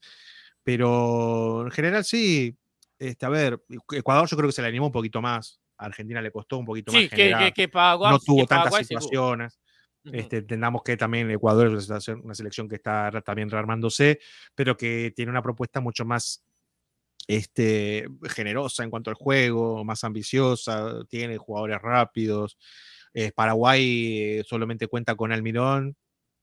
Pero 0.62 1.62
en 1.64 1.70
general 1.70 2.04
sí, 2.04 2.56
este, 2.98 3.26
a 3.26 3.28
ver, 3.28 3.62
Ecuador 3.92 4.28
yo 4.28 4.36
creo 4.36 4.48
que 4.48 4.52
se 4.52 4.62
le 4.62 4.68
animó 4.68 4.86
un 4.86 4.92
poquito 4.92 5.20
más. 5.20 5.60
A 5.78 5.86
Argentina 5.86 6.20
le 6.20 6.30
costó 6.32 6.58
un 6.58 6.64
poquito 6.66 6.92
Sí, 6.92 6.98
más. 7.02 7.10
que, 7.10 7.16
generar. 7.16 7.44
que, 7.44 7.52
que 7.52 7.68
Paraguay, 7.68 8.12
no 8.12 8.18
tuvo 8.18 8.40
que 8.42 8.46
tantas 8.46 8.64
Paraguay 8.64 8.84
situaciones. 8.84 9.58
Este, 10.04 10.38
entendamos 10.38 10.82
que 10.82 10.96
también 10.96 11.30
Ecuador 11.30 11.76
es 11.76 11.88
una 12.08 12.34
selección- 12.34 12.68
que 12.68 12.76
está 12.76 13.10
también 13.24 13.50
rearmándose, 13.50 14.20
pero 14.54 14.76
que 14.76 15.12
tiene 15.14 15.30
una 15.30 15.42
propuesta 15.42 15.80
mucho 15.80 16.04
más 16.04 16.42
este, 17.26 18.08
generosa 18.30 18.84
en 18.84 18.90
cuanto 18.90 19.10
al 19.10 19.16
juego, 19.16 19.84
más 19.84 20.02
ambiciosa, 20.04 21.04
tiene 21.08 21.36
jugadores 21.36 21.78
rápidos. 21.82 22.56
Eh, 23.14 23.32
Paraguay 23.32 24.42
solamente 24.44 24.86
cuenta 24.86 25.14
con 25.14 25.32
Almirón, 25.32 25.96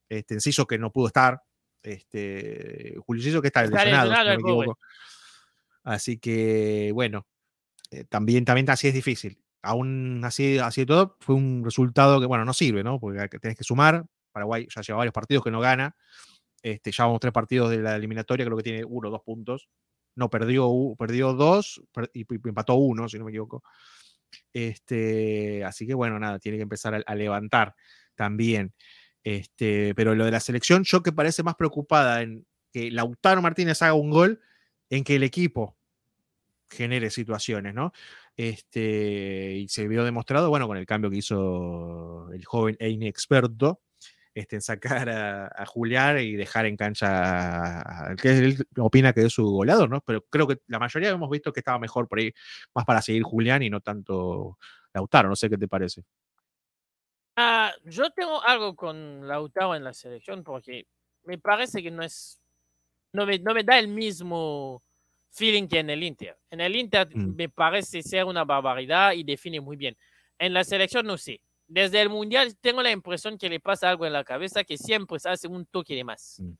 este, 0.09 0.33
Enciso 0.35 0.65
que 0.65 0.77
no 0.77 0.91
pudo 0.91 1.07
estar, 1.07 1.41
este, 1.81 2.95
Julio 3.05 3.21
Enciso 3.21 3.41
que 3.41 3.47
está 3.47 3.61
lesionado, 3.63 4.11
si 4.11 4.17
no 4.17 4.25
me 4.25 4.33
equivoco. 4.41 4.79
Así 5.83 6.17
que, 6.17 6.91
bueno, 6.93 7.27
eh, 7.91 8.05
también, 8.09 8.43
también 8.45 8.69
así 8.69 8.87
es 8.87 8.93
difícil. 8.93 9.39
Aún 9.61 10.21
así, 10.23 10.57
así 10.59 10.81
de 10.81 10.85
todo, 10.87 11.17
fue 11.19 11.35
un 11.35 11.63
resultado 11.63 12.19
que, 12.19 12.25
bueno, 12.25 12.45
no 12.45 12.53
sirve, 12.53 12.83
¿no? 12.83 12.99
Porque 12.99 13.27
tenés 13.39 13.57
que 13.57 13.63
sumar. 13.63 14.05
Paraguay 14.31 14.67
ya 14.73 14.81
lleva 14.81 14.97
varios 14.97 15.13
partidos 15.13 15.43
que 15.43 15.51
no 15.51 15.59
gana. 15.59 15.95
Este, 16.61 16.91
ya 16.91 17.05
vamos 17.05 17.19
tres 17.19 17.31
partidos 17.31 17.69
de 17.69 17.77
la 17.77 17.95
eliminatoria, 17.95 18.45
creo 18.45 18.57
que 18.57 18.63
tiene 18.63 18.83
uno 18.83 19.07
o 19.09 19.11
dos 19.11 19.21
puntos. 19.21 19.67
No, 20.15 20.29
perdió, 20.29 20.69
perdió 20.97 21.33
dos 21.33 21.81
per- 21.91 22.09
y, 22.13 22.21
y 22.21 22.39
empató 22.49 22.75
uno, 22.75 23.07
si 23.07 23.19
no 23.19 23.25
me 23.25 23.31
equivoco. 23.31 23.63
Este, 24.53 25.63
así 25.63 25.85
que 25.87 25.93
bueno, 25.93 26.19
nada, 26.19 26.39
tiene 26.39 26.57
que 26.57 26.63
empezar 26.63 27.03
a, 27.05 27.15
levantar 27.15 27.75
también. 28.15 28.73
Este, 29.23 29.93
pero 29.95 30.15
lo 30.15 30.25
de 30.25 30.31
la 30.31 30.39
selección, 30.39 30.83
yo 30.83 31.01
que 31.01 31.11
parece 31.11 31.43
más 31.43 31.55
preocupada 31.55 32.21
en 32.21 32.45
que 32.71 32.91
Lautaro 32.91 33.41
Martínez 33.41 33.81
haga 33.81 33.93
un 33.93 34.11
gol, 34.11 34.41
en 34.89 35.03
que 35.03 35.15
el 35.15 35.23
equipo 35.23 35.77
genere 36.69 37.09
situaciones, 37.09 37.73
¿no? 37.73 37.91
Este, 38.37 39.53
y 39.57 39.67
se 39.69 39.87
vio 39.87 40.03
demostrado, 40.03 40.49
bueno, 40.49 40.67
con 40.67 40.77
el 40.77 40.85
cambio 40.85 41.09
que 41.09 41.17
hizo 41.17 42.29
el 42.33 42.45
joven 42.45 42.75
e 42.79 42.89
inexperto, 42.89 43.81
este, 44.35 44.61
sacar 44.61 45.09
a, 45.09 45.47
a 45.47 45.65
Julián 45.65 46.19
y 46.19 46.33
dejar 46.35 46.67
en 46.67 46.77
cancha 46.77 47.81
al 47.81 48.15
que 48.17 48.29
él 48.37 48.67
opina 48.77 49.13
que 49.13 49.21
es 49.25 49.33
su 49.33 49.45
goleador, 49.49 49.89
¿no? 49.89 50.01
Pero 50.01 50.21
creo 50.29 50.47
que 50.47 50.57
la 50.67 50.77
mayoría 50.77 51.09
hemos 51.09 51.29
visto 51.31 51.51
que 51.53 51.61
estaba 51.61 51.79
mejor 51.79 52.07
por 52.07 52.19
ahí, 52.19 52.31
más 52.75 52.85
para 52.85 53.01
seguir 53.01 53.23
Julián 53.23 53.63
y 53.63 53.69
no 53.71 53.81
tanto 53.81 54.59
Lautaro, 54.93 55.29
no 55.29 55.35
sé 55.35 55.49
qué 55.49 55.57
te 55.57 55.67
parece. 55.67 56.03
Ah, 57.37 57.73
yo 57.83 58.09
tengo 58.11 58.41
algo 58.43 58.75
con 58.75 59.27
Lautaro 59.27 59.75
en 59.75 59.83
la 59.83 59.93
selección 59.93 60.43
porque 60.43 60.87
me 61.23 61.37
parece 61.37 61.81
que 61.83 61.91
no 61.91 62.03
es. 62.03 62.39
No 63.13 63.25
me, 63.25 63.39
no 63.39 63.53
me 63.53 63.63
da 63.63 63.79
el 63.79 63.87
mismo 63.87 64.83
feeling 65.31 65.67
que 65.67 65.79
en 65.79 65.89
el 65.89 66.03
Inter. 66.03 66.37
En 66.49 66.61
el 66.61 66.75
Inter 66.75 67.09
Mm. 67.13 67.35
me 67.35 67.49
parece 67.49 68.01
ser 68.03 68.25
una 68.25 68.43
barbaridad 68.45 69.13
y 69.13 69.23
define 69.23 69.59
muy 69.61 69.77
bien. 69.77 69.97
En 70.39 70.53
la 70.53 70.63
selección 70.63 71.05
no 71.05 71.17
sé. 71.17 71.41
Desde 71.67 72.01
el 72.01 72.09
Mundial 72.09 72.55
tengo 72.57 72.81
la 72.83 72.91
impresión 72.91 73.37
que 73.37 73.49
le 73.49 73.59
pasa 73.59 73.89
algo 73.89 74.05
en 74.05 74.13
la 74.13 74.23
cabeza 74.23 74.63
que 74.63 74.77
siempre 74.77 75.19
se 75.19 75.29
hace 75.29 75.47
un 75.47 75.65
toque 75.65 75.95
de 75.95 76.03
más. 76.03 76.37
Mm. 76.39 76.51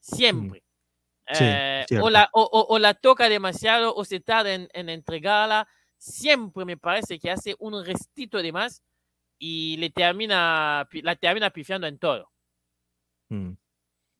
Siempre. 0.00 0.62
Sí, 1.32 1.44
Eh, 1.44 1.86
o, 2.00 2.10
la, 2.10 2.28
o, 2.32 2.42
o- 2.42 2.74
o 2.74 2.78
la 2.78 2.94
toca 2.94 3.28
demasiado 3.28 3.94
o 3.94 4.04
se 4.04 4.18
tarda 4.20 4.52
en, 4.52 4.68
en 4.72 4.88
entregarla. 4.88 5.68
Siempre 5.96 6.64
me 6.64 6.76
parece 6.76 7.18
que 7.18 7.30
hace 7.30 7.54
un 7.58 7.84
restito 7.84 8.42
de 8.42 8.50
más 8.52 8.82
y 9.38 9.76
le 9.78 9.90
termina, 9.90 10.88
la 11.02 11.16
termina 11.16 11.50
pifiando 11.50 11.86
en 11.86 11.98
todo. 11.98 12.30
Mm. 13.28 13.52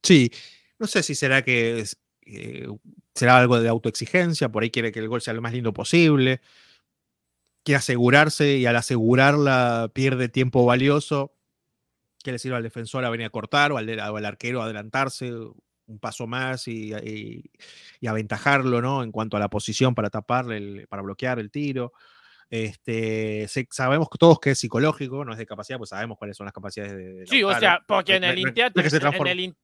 Sí, 0.03 0.31
no 0.79 0.87
sé 0.87 1.03
si 1.03 1.15
será 1.15 1.43
que 1.43 1.81
es- 1.81 1.99
eh, 2.27 2.69
será 3.15 3.39
algo 3.39 3.61
de 3.61 3.69
autoexigencia, 3.69 4.49
por 4.51 4.63
ahí 4.63 4.71
quiere 4.71 4.93
que 4.93 5.01
el 5.01 5.09
gol 5.09 5.21
sea 5.21 5.35
lo 5.35 5.43
más 5.43 5.53
lindo 5.53 5.73
posible, 5.73 6.41
quiere 7.65 7.79
asegurarse 7.79 8.57
y 8.57 8.67
al 8.67 8.77
asegurarla 8.77 9.91
pierde 9.95 10.29
tiempo 10.29 10.65
valioso 10.65 11.35
que 12.23 12.33
le 12.33 12.39
sirva 12.39 12.57
al 12.59 12.63
defensor 12.63 13.05
a 13.05 13.11
venir 13.11 13.27
a 13.27 13.31
cortar 13.31 13.73
o 13.73 13.79
al, 13.79 13.87
de- 13.87 14.01
o 14.01 14.17
al 14.17 14.25
arquero 14.27 14.61
a 14.61 14.65
adelantarse 14.67 15.33
un 15.33 15.99
paso 16.01 16.27
más 16.27 16.69
y, 16.69 16.93
y- 16.95 17.51
y 18.01 18.07
aventajarlo, 18.07 18.81
¿no? 18.83 19.03
En 19.03 19.11
cuanto 19.11 19.37
a 19.37 19.41
la 19.41 19.49
posición 19.51 19.95
para 19.95 20.11
taparle, 20.11 20.57
el- 20.59 20.87
para 20.89 21.03
bloquear 21.03 21.39
el 21.39 21.51
tiro. 21.51 21.93
Este, 22.49 23.47
sé- 23.49 23.69
sabemos 23.71 24.09
que 24.11 24.19
todos 24.19 24.39
que 24.41 24.51
es 24.51 24.59
psicológico, 24.59 25.25
no 25.25 25.33
es 25.33 25.39
de 25.39 25.47
capacidad, 25.47 25.79
pues 25.79 25.91
sabemos 25.91 26.19
cuáles 26.19 26.37
son 26.37 26.47
las 26.47 26.53
capacidades 26.53 26.93
de, 26.93 27.13
de 27.15 27.27
Sí, 27.27 27.43
o 27.45 27.57
sea, 27.59 27.83
porque 27.87 28.17
en 28.17 28.25
el 28.25 28.39
Inter, 28.39 28.73
que 28.73 28.91
se 28.91 28.97
en, 28.99 29.27
el, 29.27 29.41
In- 29.41 29.57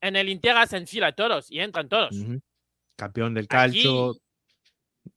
en 0.00 0.16
el 0.16 0.28
Inter 0.28 0.56
hacen 0.56 0.86
fila 0.86 1.12
todos 1.12 1.50
y 1.50 1.60
entran 1.60 1.88
todos. 1.88 2.14
Campeón 2.96 3.34
del 3.34 3.44
Aquí- 3.44 3.48
calcio, 3.48 4.16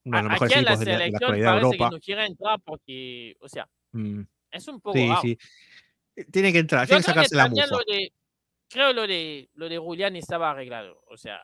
uno 0.04 0.18
de 0.18 0.24
los 0.24 0.32
mejores 0.32 0.56
en 0.56 0.64
la 0.66 0.72
equipos 0.72 0.80
de 0.80 0.86
la, 0.86 0.92
de 0.92 0.98
la 0.98 1.06
selección 1.06 1.30
actualidad 1.30 1.46
de 1.46 1.52
parece 1.62 1.70
que 1.78 1.84
Europa. 1.84 1.96
no 1.96 2.00
quiere 2.00 2.26
entrar 2.26 2.60
porque, 2.64 3.36
o 3.40 3.50
sea, 3.50 3.70
Mm, 3.92 4.22
es 4.52 4.68
un 4.68 4.82
poco 4.82 4.98
sí, 4.98 5.08
raro. 5.08 5.22
sí. 5.22 5.38
Eh, 6.16 6.26
Tiene 6.32 6.52
que 6.52 6.60
entrar, 6.60 6.82
Yo 6.88 6.88
tiene 6.88 7.00
que 7.00 7.04
creo 7.12 7.24
que 7.24 7.30
sacarse 7.30 7.36
la 7.36 7.50
mufa. 7.50 7.66
lo 7.68 7.78
de, 7.94 8.14
creo 8.70 8.94
lo 8.94 9.08
de, 9.08 9.50
lo 9.54 9.70
de 9.70 9.78
Julián 9.78 10.16
estaba 10.16 10.52
arreglado. 10.52 11.02
O 11.08 11.18
sea, 11.18 11.44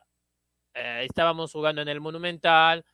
eh, 0.74 1.04
estábamos 1.08 1.50
jugando 1.52 1.82
en 1.82 1.88
el 1.88 2.00
Monumental. 2.00 2.84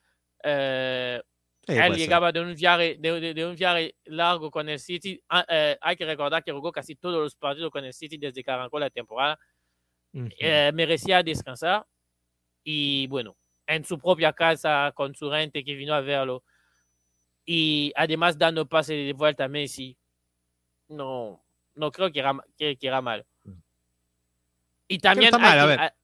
eh, 0.45 1.21
Sí, 1.65 1.75
él 1.75 1.93
ser. 1.93 1.97
llegaba 1.97 2.33
de 2.33 2.41
un, 2.41 2.55
viaje, 2.57 2.97
de, 2.99 3.21
de- 3.21 3.35
de 3.35 3.47
un 3.47 3.55
viaje 3.55 3.95
largo 4.07 4.51
con 4.51 4.69
el 4.69 4.81
City. 4.81 5.23
Ah, 5.29 5.45
eh, 5.49 5.79
hay 5.81 5.95
que 5.95 6.05
recordar 6.05 6.43
que 6.43 6.51
jugó 6.51 6.73
casi 6.73 6.97
todos 6.97 7.23
los 7.23 7.37
partidos 7.37 7.71
con 7.71 7.85
el 7.85 7.93
City 7.95 8.17
desde 8.19 8.43
que 8.43 8.51
arrancó 8.51 8.81
la 8.81 8.91
temporada. 8.91 9.38
Ujú. 10.12 10.29
Eh, 10.41 10.73
merecía 10.75 11.23
descansar. 11.23 11.87
Y 12.65 13.07
bueno, 13.07 13.37
en 13.75 13.85
su 13.85 13.99
propia 13.99 14.33
casa, 14.33 14.93
con 14.95 15.15
su 15.15 15.31
gente 15.31 15.65
que 15.65 15.75
vino 15.75 15.95
a 15.95 16.01
verlo. 16.01 16.43
Y 17.45 17.93
además 17.97 18.39
dando 18.39 18.67
pase 18.67 18.95
de 18.95 19.13
vuelta 19.13 19.45
a 19.45 19.49
Messi. 19.49 19.97
No, 20.89 21.43
no 21.75 21.91
creo 21.91 22.13
que 22.13 22.21
era, 22.21 22.35
que, 22.57 22.77
que 22.77 22.87
era 22.87 23.01
mal. 23.01 23.25
Y 24.89 24.99
también 24.99 25.33
mal, 25.33 25.43
hay 25.45 25.59
a 25.59 25.63
que- 25.63 25.67
ver. 25.69 25.81
a- 25.81 25.95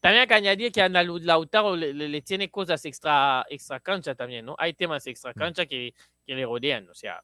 También 0.00 0.20
hay 0.22 0.26
que 0.28 0.34
añadir 0.34 0.72
que 0.72 0.80
a 0.80 0.88
Lautaro 0.88 1.76
le, 1.76 1.92
le, 1.92 2.22
tiene 2.22 2.50
cosas 2.50 2.84
extra, 2.84 3.44
extra 3.50 3.80
cancha 3.80 4.14
también, 4.14 4.46
¿no? 4.46 4.54
Hay 4.58 4.72
temas 4.72 5.06
extra 5.06 5.32
mm. 5.32 5.38
cancha 5.38 5.66
que, 5.66 5.92
que 6.24 6.34
le 6.34 6.44
rodean, 6.46 6.88
o 6.88 6.94
sea, 6.94 7.22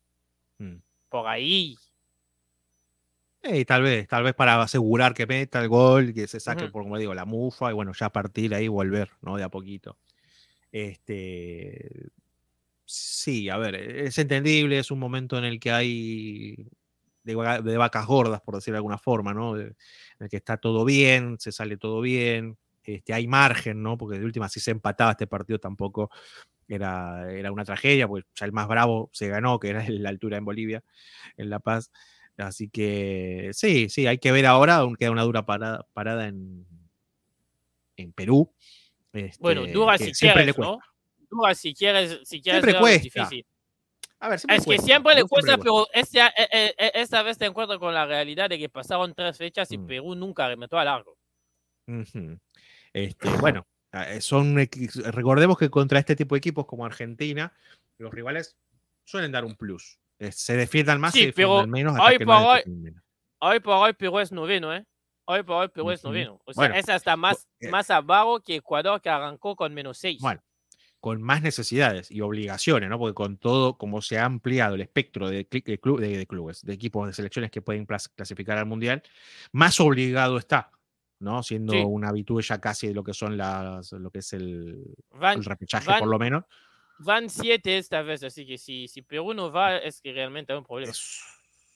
mm. 0.59 0.77
por 1.09 1.27
ahí. 1.27 1.77
Eh, 3.47 3.67
tal 3.67 3.83
vez, 3.83 4.09
tal 4.09 4.25
vez 4.25 4.35
para 4.35 4.61
asegurar 4.63 5.13
que 5.13 5.27
meta 5.27 5.61
el 5.61 5.69
gol, 5.69 6.15
que 6.15 6.27
se 6.27 6.41
saque, 6.41 6.69
por 6.69 6.83
como 6.83 6.97
digo, 6.97 7.13
la 7.15 7.27
mufa 7.27 7.71
y 7.71 7.75
bueno, 7.75 7.93
ya 7.93 8.11
partir 8.11 8.49
de 8.51 8.57
ahí 8.57 8.69
volver, 8.69 9.11
¿no? 9.21 9.37
De 9.37 9.43
a 9.43 9.51
poquito. 9.51 9.99
Este, 10.73 12.09
sí, 12.87 13.51
a 13.51 13.59
ver, 13.59 13.75
es 13.75 14.17
entendible, 14.19 14.79
es 14.79 14.91
un 14.91 14.99
momento 14.99 15.37
en 15.37 15.45
el 15.45 15.61
que 15.61 15.73
hay 15.73 16.69
de, 17.23 17.77
vacas 17.77 18.07
gordas, 18.07 18.41
por 18.41 18.55
decirlo 18.55 18.77
de 18.77 18.79
alguna 18.79 18.99
forma, 18.99 19.35
¿no? 19.35 19.59
en 19.59 19.75
el 20.19 20.29
que 20.31 20.39
está 20.39 20.57
todo 20.57 20.87
bien, 20.87 21.37
se 21.39 21.53
sale 21.53 21.77
todo 21.77 22.01
bien, 22.01 22.57
este, 22.83 23.13
hay 23.13 23.27
margen, 23.27 23.83
¿no? 23.83 23.99
Porque 23.99 24.19
de 24.19 24.25
última, 24.25 24.49
si 24.49 24.61
se 24.61 24.71
empataba 24.71 25.13
este 25.13 25.27
partido 25.27 25.59
tampoco 25.59 26.11
era, 26.67 27.31
era 27.31 27.53
una 27.53 27.65
tragedia, 27.65 28.09
porque 28.09 28.27
ya 28.35 28.47
el 28.47 28.53
más 28.53 28.69
bravo 28.69 29.11
se 29.13 29.29
ganó, 29.29 29.59
que 29.59 29.69
era 29.69 29.85
la 29.89 30.09
altura 30.09 30.39
en 30.39 30.45
Bolivia, 30.45 30.83
en 31.37 31.51
La 31.51 31.61
Paz. 31.61 31.91
Así 32.37 32.69
que 32.69 33.51
sí, 33.53 33.89
sí, 33.89 34.07
hay 34.07 34.19
que 34.19 34.33
ver 34.33 34.47
ahora, 34.47 34.77
aún 34.77 34.97
queda 34.97 35.11
una 35.11 35.23
dura 35.23 35.47
parada, 35.47 35.87
parada 35.93 36.27
en, 36.27 36.67
en 37.97 38.13
Perú. 38.13 38.53
bueno, 39.39 39.63
este, 39.63 39.73
dura 39.73 39.99
si 39.99 40.13
quieres, 40.13 40.59
¿no? 40.59 40.79
Dura 41.31 41.55
si 41.55 41.75
quieres, 41.75 42.21
si 42.25 42.41
quieres 42.41 42.63
siempre 42.63 42.81
cuesta. 42.81 43.03
difícil. 43.03 43.47
A 44.21 44.29
ver, 44.29 44.41
es 44.49 44.65
que 44.65 44.79
siempre 44.79 45.15
le 45.15 45.25
cuesta, 45.25 45.59
pero 45.59 45.87
esta, 45.93 46.29
e, 46.29 46.49
e, 46.51 46.75
e, 46.79 46.93
esta 46.95 47.23
vez 47.23 47.37
te 47.37 47.45
encuentras 47.45 47.79
con 47.79 47.93
la 47.93 48.07
realidad 48.07 48.49
de 48.49 48.59
que 48.59 48.69
pasaron 48.69 49.15
tres 49.15 49.37
fechas 49.37 49.71
y 49.71 49.79
mm. 49.79 49.87
Perú 49.87 50.15
nunca 50.15 50.49
remetió 50.49 50.79
a 50.79 50.85
largo. 50.85 51.17
Este, 52.93 53.29
bueno, 53.41 53.67
eh, 53.93 54.21
son 54.21 54.57
recordemos 54.57 55.59
que 55.59 55.69
contra 55.69 55.99
este 55.99 56.17
tipo 56.17 56.35
de 56.35 56.39
equipos 56.39 56.65
como 56.65 56.87
Argentina, 56.87 57.53
los 57.99 58.15
rivales 58.15 58.57
suelen 59.05 59.33
dar 59.33 59.45
un 59.45 59.57
plus. 59.57 59.99
Eh, 60.25 60.33
se 60.33 60.57
defiendan 60.57 61.01
más 61.01 61.13
sí, 61.13 61.33
pero 61.35 61.67
menos 61.67 61.99
hoy 62.01 62.19
por 62.19 62.35
hoy, 62.35 62.61
hoy 63.39 63.61
por 63.61 63.75
hoy 63.75 63.93
Perú 63.93 64.19
es 64.19 64.33
noveno, 64.33 64.75
¿eh? 64.75 64.85
Hoy 65.27 65.43
por 65.43 65.57
hoy 65.57 65.69
Perú 65.69 65.91
es 65.91 66.03
noveno. 66.05 66.41
O 66.45 66.53
sea, 66.53 66.67
es 66.79 66.89
hasta 66.89 67.17
más, 67.17 67.47
eh 67.61 67.69
más 67.69 67.91
abajo 67.91 68.41
que 68.41 68.57
Ecuador 68.57 69.01
que 69.01 69.09
arrancó 69.09 69.57
con 69.57 69.73
menos 69.73 69.99
seis. 69.99 70.21
Bueno, 70.21 70.43
con 71.01 71.23
más 71.23 71.43
necesidades 71.43 72.11
y 72.11 72.21
obligaciones, 72.21 72.89
¿no? 72.89 72.99
Porque 72.99 73.15
con 73.15 73.37
todo, 73.37 73.77
como 73.77 74.03
se 74.03 74.19
ha 74.19 74.25
ampliado 74.25 74.75
el 74.75 74.81
espectro 74.81 75.29
de, 75.29 75.47
de 75.51 75.79
clubes, 75.79 76.63
de 76.63 76.73
equipos, 76.73 77.07
de 77.07 77.13
selecciones 77.13 77.51
que 77.51 77.63
pueden 77.63 77.87
clasificar 77.87 78.59
al 78.59 78.67
Mundial, 78.67 79.03
más 79.53 79.81
obligado 79.81 80.39
está 80.39 80.71
¿no? 81.21 81.43
Siendo 81.43 81.87
una 81.87 82.09
habitude 82.09 82.43
ya 82.43 82.61
casi 82.61 82.89
de 82.89 82.95
lo 82.95 83.03
que 83.03 83.15
son 83.15 83.37
las, 83.37 83.93
lo 83.93 84.11
que 84.11 84.19
es 84.19 84.33
el, 84.35 84.95
el 85.21 85.45
repechaje, 85.45 85.91
por 85.99 86.09
lo 86.09 86.19
menos. 86.19 86.45
Van 86.99 87.29
siete 87.29 87.77
esta 87.77 88.03
vez, 88.03 88.23
así 88.23 88.47
que 88.47 88.57
si, 88.57 88.89
si 88.89 89.03
Perú 89.03 89.35
no 89.35 89.51
va, 89.51 89.77
es 89.79 90.01
que 90.01 90.13
realmente 90.13 90.53
hay 90.53 90.59
un 90.59 90.65
problema. 90.65 90.93
Es 90.93 91.23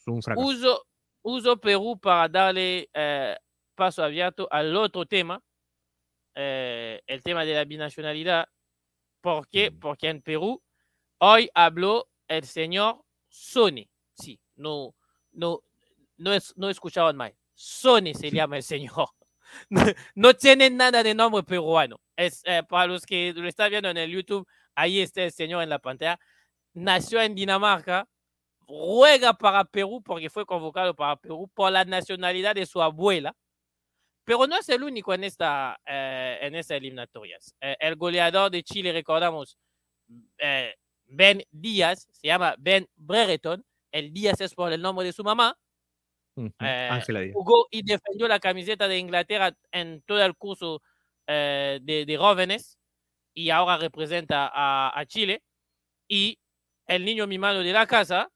un. 0.07 0.21
Uso, 0.37 0.87
uso 1.23 1.57
Perú 1.61 1.99
para 2.01 2.29
darle 2.29 2.89
eh, 2.93 3.37
paso 3.75 4.03
abierto 4.03 4.49
al 4.51 4.75
otro 4.77 5.07
tema, 5.07 5.43
eh, 6.35 7.03
el 7.07 7.23
tema 7.23 7.45
de 7.45 7.55
la 7.55 7.65
binacionalidad. 7.65 8.49
¿Por 9.21 9.49
qué? 9.49 9.71
Mm. 9.71 9.79
Porque 9.79 10.09
en 10.09 10.23
Perú 10.23 10.63
hoy 11.19 11.51
habló 11.55 12.09
el 12.29 12.45
señor 12.45 13.05
Sony. 13.29 13.89
Sí, 14.15 14.41
no, 14.57 14.95
no, 15.33 15.63
no, 16.17 16.33
es, 16.33 16.57
no 16.57 16.71
escuchaban 16.71 17.17
mal. 17.17 17.35
Sony 17.55 18.15
se 18.15 18.31
llama 18.31 18.57
el 18.57 18.63
señor. 18.63 19.09
no 20.15 20.35
tiene 20.35 20.71
nada 20.71 21.03
de 21.03 21.15
nombre 21.15 21.43
peruano. 21.43 22.01
Es, 22.17 22.43
eh, 22.45 22.63
para 22.69 22.87
los 22.87 23.05
que 23.05 23.33
lo 23.35 23.49
están 23.49 23.71
viendo 23.71 23.89
en 23.89 23.97
el 23.97 24.11
YouTube, 24.11 24.47
ahí 24.79 25.01
está 25.01 25.23
el 25.23 25.33
señor 25.33 25.63
en 25.63 25.71
la 25.71 25.79
pantalla. 25.79 26.19
Nació 26.75 27.21
en 27.21 27.35
Dinamarca, 27.35 28.09
ruega 28.67 29.35
para 29.35 29.65
Perú 29.65 30.03
porque 30.03 30.31
fue 30.31 30.47
convocado 30.47 30.95
para 30.95 31.17
Perú 31.17 31.51
por 31.55 31.73
la 31.73 31.85
nacionalidad 31.85 32.55
de 32.55 32.67
su 32.67 32.81
abuela. 32.83 33.35
Pero 34.25 34.47
no 34.47 34.59
es 34.59 34.69
el 34.69 34.83
único 34.83 35.15
en 35.15 35.25
esta, 35.25 35.81
eh, 35.87 36.39
en 36.43 36.55
esta 36.55 36.77
eliminatorias. 36.77 37.55
Eh, 37.61 37.77
el 37.81 37.97
goleador 37.97 38.51
de 38.51 38.63
Chile, 38.63 38.93
recordamos, 38.93 39.59
Ben 41.07 41.43
Díaz, 41.51 42.07
se 42.13 42.27
llama 42.27 42.55
Ben 42.59 42.87
Brereton. 42.95 43.65
El 43.91 44.13
Díaz 44.13 44.41
es 44.43 44.55
por 44.55 44.73
el 44.73 44.83
nombre 44.83 45.07
de 45.07 45.13
su 45.13 45.25
mamá. 45.25 45.57
Eh, 46.61 47.33
jugó 47.33 47.67
y 47.71 47.83
defendió 47.83 48.29
la 48.29 48.39
camiseta 48.39 48.87
de 48.87 48.99
Inglaterra 48.99 49.53
en 49.73 50.03
todo 50.03 50.23
el 50.23 50.37
curso 50.37 50.83
eh, 51.27 51.81
de, 51.83 52.17
jóvenes 52.17 52.78
y 53.35 53.51
ahora 53.51 53.77
representa 53.77 54.51
a, 54.53 55.05
Chile. 55.07 55.43
Y 56.09 56.39
el 56.87 57.05
niño 57.05 57.27
mimado 57.27 57.63
de 57.63 57.73
la 57.73 57.87
casa, 57.87 58.31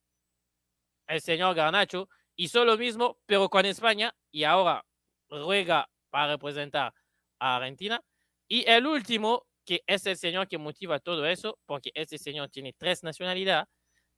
el 1.07 1.21
señor 1.21 1.55
Garnacho, 1.55 2.09
hizo 2.37 2.65
lo 2.65 2.77
mismo, 2.77 3.19
pero 3.27 3.49
con 3.49 3.67
España 3.67 4.15
y 4.31 4.45
ahora 4.45 4.85
ruega 5.29 5.89
para 6.11 6.33
representar 6.33 6.93
a 7.39 7.57
Argentina. 7.57 8.01
Y 8.49 8.69
el 8.69 8.87
último, 8.87 9.47
que 9.65 9.83
es 9.87 10.07
el 10.07 10.17
señor 10.17 10.49
que 10.49 10.59
motiva 10.59 11.01
todo 11.01 11.27
eso, 11.27 11.59
porque 11.67 11.91
este 11.95 12.19
señor 12.19 12.51
tiene 12.51 12.75
tres 12.77 13.03
nacionalidades, 13.03 13.67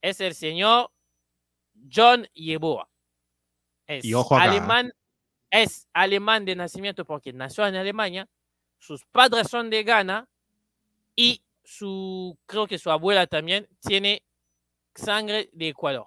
es 0.03 0.21
el 0.21 0.35
señor 0.35 0.91
John 1.91 2.27
Yeboah. 2.35 2.89
Es 3.87 4.05
alemán, 4.31 4.93
es 5.51 5.89
alemán 5.93 6.45
de 6.45 6.57
nacimiento 6.57 7.05
porque 7.05 7.33
nació 7.33 7.67
en 7.67 7.77
Alemania, 7.77 8.29
sus 8.79 9.05
padres 9.07 9.49
son 9.49 9.71
de 9.71 9.83
Ghana 9.83 10.29
y 11.17 11.43
su, 11.63 12.39
creo 12.47 12.67
que 12.67 12.79
su 12.79 12.91
abuela 12.91 13.27
también 13.27 13.69
tiene 13.81 14.23
sangre 14.95 15.51
de 15.53 15.69
Ecuador. 15.69 16.07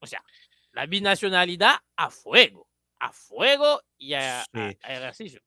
O 0.00 0.06
sea, 0.06 0.22
la 0.72 0.86
binacionalidad 0.86 1.76
a 1.96 2.10
fuego, 2.10 2.68
a 2.98 3.12
fuego 3.12 3.82
y 3.98 4.14
a, 4.14 4.44
ejercicio. 4.52 5.40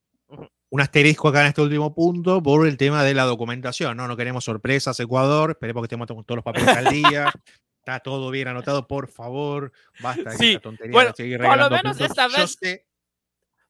Un 0.69 0.81
asterisco 0.81 1.27
acá 1.27 1.41
en 1.41 1.47
este 1.47 1.61
último 1.61 1.93
punto 1.93 2.41
por 2.41 2.67
el 2.67 2.77
tema 2.77 3.03
de 3.03 3.13
la 3.13 3.23
documentación, 3.23 3.97
¿no? 3.97 4.07
No 4.07 4.17
queremos 4.17 4.43
sorpresas, 4.43 4.99
Ecuador, 4.99 5.51
esperemos 5.51 5.81
que 5.81 5.85
estemos 5.85 6.07
todos 6.07 6.37
los 6.37 6.43
papeles 6.43 6.69
al 6.69 6.85
día, 6.85 7.31
Está 7.85 7.99
todo 7.99 8.31
bien 8.31 8.47
anotado, 8.47 8.87
por 8.87 9.07
favor. 9.07 9.71
Basta 9.99 10.31
de 10.31 10.37
sí. 10.37 10.57
tontería 10.57 10.91
bueno, 10.91 11.13
por 11.13 11.57
lo 11.57 11.69
menos 11.69 12.01
esta 12.01 12.27
vez. 12.27 12.57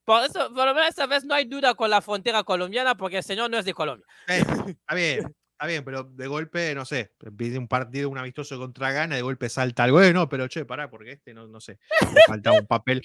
Por, 0.06 0.24
eso, 0.24 0.54
por 0.54 0.66
lo 0.66 0.74
menos 0.76 0.90
esta 0.90 1.08
vez 1.08 1.26
no 1.26 1.34
hay 1.34 1.46
duda 1.46 1.74
con 1.74 1.90
la 1.90 2.02
frontera 2.02 2.44
colombiana 2.44 2.96
porque 2.96 3.18
el 3.18 3.24
señor 3.24 3.50
no 3.50 3.58
es 3.58 3.66
de 3.66 3.74
Colombia. 3.74 4.06
Eh, 4.28 4.44
está 4.68 4.96
bien, 4.96 5.36
está 5.52 5.66
bien, 5.66 5.84
pero 5.84 6.04
de 6.04 6.28
golpe, 6.28 6.76
no 6.76 6.86
sé, 6.86 7.12
pide 7.36 7.58
un 7.58 7.68
partido, 7.68 8.10
un 8.10 8.18
amistoso 8.18 8.58
contra 8.60 8.92
Gana, 8.92 9.16
de 9.16 9.24
golpe 9.24 9.50
salta 9.50 9.84
algo. 9.84 10.02
Eh, 10.02 10.14
no, 10.14 10.30
pero 10.30 10.48
che, 10.48 10.64
pará, 10.64 10.90
porque 10.90 11.14
este 11.14 11.34
no, 11.34 11.48
no 11.48 11.60
sé. 11.60 11.80
falta 12.28 12.52
un 12.52 12.68
papel, 12.68 13.02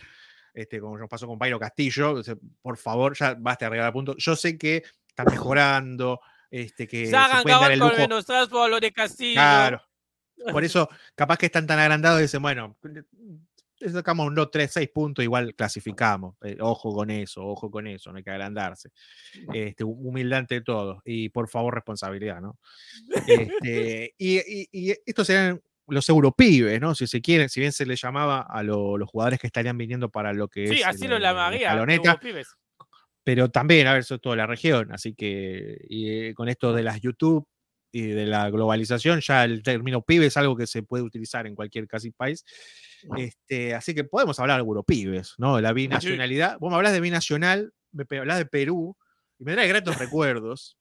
este, 0.52 0.78
como 0.78 0.98
nos 0.98 1.08
pasó 1.08 1.26
con 1.26 1.38
Pairo 1.38 1.58
Castillo. 1.58 2.20
Por 2.60 2.76
favor, 2.76 3.16
ya 3.16 3.34
basta 3.38 3.64
de 3.64 3.70
regalar 3.70 3.92
puntos. 3.94 4.16
Yo 4.18 4.36
sé 4.36 4.58
que 4.58 4.82
está 5.08 5.24
mejorando. 5.24 6.20
Este, 6.50 6.86
que 6.86 7.06
se, 7.06 7.12
se 7.12 7.42
puede 7.42 7.60
dar 7.60 7.72
el 7.72 7.78
lujo. 7.78 8.48
por 8.50 8.68
lo 8.68 8.78
de 8.80 8.92
Castillo. 8.92 9.34
Claro, 9.34 9.82
por 10.52 10.64
eso, 10.64 10.88
capaz 11.14 11.38
que 11.38 11.46
están 11.46 11.66
tan 11.66 11.78
agrandados 11.78 12.20
y 12.20 12.22
dicen, 12.22 12.42
bueno, 12.42 12.76
sacamos 13.88 14.26
un 14.26 14.34
2, 14.34 14.50
3, 14.50 14.70
6 14.72 14.88
puntos, 14.92 15.22
igual 15.22 15.54
clasificamos. 15.54 16.36
Eh, 16.42 16.56
ojo 16.60 16.94
con 16.94 17.10
eso, 17.10 17.44
ojo 17.44 17.70
con 17.70 17.86
eso, 17.86 18.10
no 18.10 18.18
hay 18.18 18.24
que 18.24 18.30
agrandarse. 18.30 18.90
Este, 19.52 19.84
humildad 19.84 20.40
ante 20.40 20.60
todo. 20.60 21.00
Y 21.04 21.28
por 21.30 21.48
favor, 21.48 21.74
responsabilidad, 21.74 22.40
¿no? 22.40 22.58
Este, 23.60 24.14
y, 24.18 24.90
estos 25.06 25.26
serían 25.26 25.60
los 25.86 26.08
europibes, 26.08 26.80
¿no? 26.80 26.94
Si 26.94 27.06
se 27.06 27.20
quieren, 27.20 27.48
si 27.48 27.60
bien 27.60 27.72
se 27.72 27.86
les 27.86 28.00
llamaba 28.00 28.42
a 28.42 28.62
los 28.62 29.08
jugadores 29.08 29.40
que 29.40 29.46
estarían 29.46 29.76
viniendo 29.76 30.08
para 30.08 30.32
lo 30.32 30.48
que 30.48 30.68
sí, 30.68 30.80
es. 30.80 30.86
así 30.86 31.08
lo 31.08 31.18
llamaría. 31.18 31.72
Pero 33.24 33.50
también, 33.50 33.86
a 33.86 33.92
ver, 33.92 34.00
es 34.00 34.20
toda 34.20 34.36
la 34.36 34.46
región. 34.46 34.92
Así 34.92 35.14
que 35.14 35.78
y, 35.88 36.32
con 36.34 36.48
esto 36.48 36.72
de 36.72 36.82
las 36.82 37.00
YouTube, 37.00 37.46
y 37.92 38.02
de 38.02 38.26
la 38.26 38.50
globalización, 38.50 39.20
ya 39.20 39.44
el 39.44 39.62
término 39.62 40.02
pibe 40.02 40.26
es 40.26 40.36
algo 40.36 40.56
que 40.56 40.66
se 40.66 40.82
puede 40.82 41.02
utilizar 41.02 41.46
en 41.46 41.54
cualquier 41.54 41.88
casi 41.88 42.10
país. 42.10 42.44
Este, 43.16 43.74
así 43.74 43.94
que 43.94 44.04
podemos 44.04 44.38
hablar 44.38 44.58
de 44.58 44.60
europibes, 44.60 45.34
¿no? 45.38 45.60
La 45.60 45.72
binacionalidad. 45.72 46.58
Vos 46.58 46.70
me 46.70 46.76
hablas 46.76 46.92
de 46.92 47.00
binacional, 47.00 47.72
me 47.92 48.04
hablas 48.18 48.38
de 48.38 48.46
Perú, 48.46 48.96
y 49.38 49.44
me 49.44 49.54
trae 49.54 49.68
gratos 49.68 49.98
recuerdos. 49.98 50.78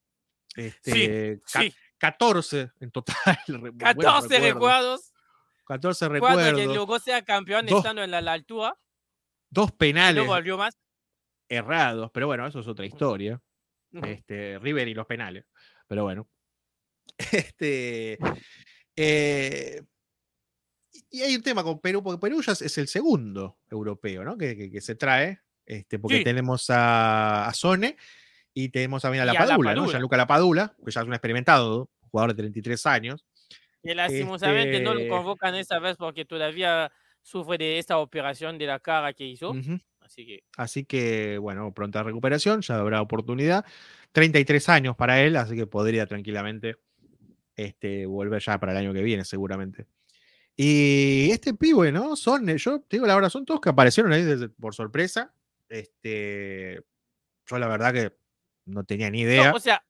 Este, 0.56 1.42
14 1.98 2.72
en 2.80 2.92
total. 2.92 3.16
14 3.80 4.40
recuerdos. 4.40 5.14
14 5.66 6.10
recuerdos. 6.10 6.54
que 6.60 6.66
luego 6.66 7.00
sea 7.00 7.24
campeón 7.24 7.70
estando 7.70 8.04
en 8.04 8.12
la, 8.12 8.20
altura. 8.32 8.76
Dos 9.50 9.72
penales. 9.72 10.24
No 10.24 10.30
volvió 10.30 10.58
más. 10.58 10.78
Errados, 11.48 12.12
pero 12.14 12.28
bueno, 12.28 12.46
eso 12.46 12.60
es 12.60 12.68
otra 12.68 12.86
historia. 12.86 13.42
Este, 13.92 14.60
River 14.60 14.88
y 14.88 14.94
los 14.94 15.08
penales. 15.08 15.46
Pero 15.88 16.04
bueno, 16.04 16.28
Este, 17.32 18.18
eh, 18.96 19.82
y 21.12 21.22
hay 21.22 21.36
un 21.36 21.42
tema 21.42 21.64
con 21.64 21.80
Perú, 21.80 22.04
porque 22.04 22.20
Perú 22.20 22.42
ya 22.42 22.52
es 22.54 22.78
el 22.78 22.88
segundo 22.88 23.58
europeo 23.70 24.24
¿no? 24.24 24.38
que, 24.38 24.80
se 24.82 24.96
trae. 24.96 25.40
Este, 25.66 26.00
porque 26.00 26.18
Sí. 26.18 26.24
tenemos 26.24 26.70
a, 26.70 27.48
a 27.48 27.54
Sone 27.54 27.96
y 28.54 28.70
tenemos 28.70 29.04
también 29.04 29.22
a 29.22 29.26
la 29.26 29.34
Y 29.34 29.36
a 29.38 29.40
Padula, 29.40 29.56
¿no? 29.56 29.64
Lapadula. 29.64 29.92
Gianluca 29.92 30.18
Lapadula, 30.18 30.76
que 30.84 30.92
ya 30.92 31.02
es 31.02 31.08
un 31.08 31.14
experimentado, 31.14 31.90
jugador 32.10 32.32
de 32.34 32.42
33 32.42 32.86
años. 32.88 33.26
Que 33.84 33.94
lastimosamente 33.96 34.82
no 34.82 34.94
lo 34.94 35.00
Este- 35.02 35.10
convocan 35.10 35.56
esta 35.56 35.80
vez 35.80 35.96
porque 35.98 36.26
todavía 36.26 36.92
sufre 37.22 37.58
de 37.58 37.78
esta 37.78 37.98
operación 38.00 38.58
de 38.58 38.66
la 38.66 38.80
cara 38.80 39.14
que 39.14 39.26
hizo. 39.26 39.54
Así 40.00 40.26
que 40.26 40.44
Así 40.58 40.86
que, 40.86 41.38
bueno, 41.38 41.72
pronta 41.74 42.02
recuperación, 42.02 42.62
ya 42.62 42.78
habrá 42.80 43.02
oportunidad. 43.02 43.64
33 44.12 44.68
años 44.70 44.96
para 44.96 45.22
él, 45.22 45.36
así 45.36 45.56
que 45.56 45.68
podría 45.68 46.08
tranquilamente 46.08 46.78
este, 47.66 48.06
volver 48.06 48.42
ya 48.42 48.60
para 48.60 48.72
el 48.72 48.78
año 48.78 48.94
que 48.94 49.02
viene, 49.02 49.26
seguramente. 49.26 49.86
Y 50.56 51.30
este 51.32 51.54
pibe, 51.54 51.92
¿no? 51.92 52.16
Son, 52.16 52.46
yo 52.58 52.82
te 52.82 52.98
digo 52.98 53.06
la 53.08 53.16
verdad, 53.16 53.30
son 53.30 53.46
todos 53.46 53.62
que 53.62 53.70
aparecieron 53.70 54.12
ahí 54.12 54.24
desde- 54.24 54.50
por 54.50 54.76
sorpresa. 54.76 55.34
Este, 55.70 56.82
yo 57.46 57.58
la 57.60 57.68
verdad 57.68 57.94
que 57.94 58.16
no 58.66 58.84
tenía 58.84 59.10
ni 59.10 59.24
No, 59.24 59.30
idea. 59.30 59.52
o 59.54 59.60
sea, 59.60 59.84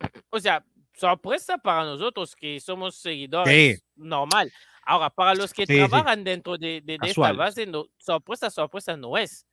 o 0.30 0.38
sea, 0.40 0.64
sorpresa 0.94 1.58
para 1.58 1.84
nosotros 1.84 2.34
que 2.36 2.60
somos 2.60 2.96
seguidores 2.96 3.78
Sí. 3.78 3.84
normal. 3.96 4.52
Ahora, 4.82 5.10
para 5.10 5.34
los 5.34 5.52
que 5.52 5.66
Sí, 5.66 5.72
sí. 5.74 5.78
trabajan 5.78 6.22
dentro 6.22 6.56
de, 6.56 6.80
de- 6.82 6.98
de 6.98 7.08
esta 7.08 7.32
base, 7.32 7.66
no, 7.66 7.86
sorpresa, 7.98 8.50
sorpresa 8.50 8.96
no 8.96 9.18
es. 9.18 9.44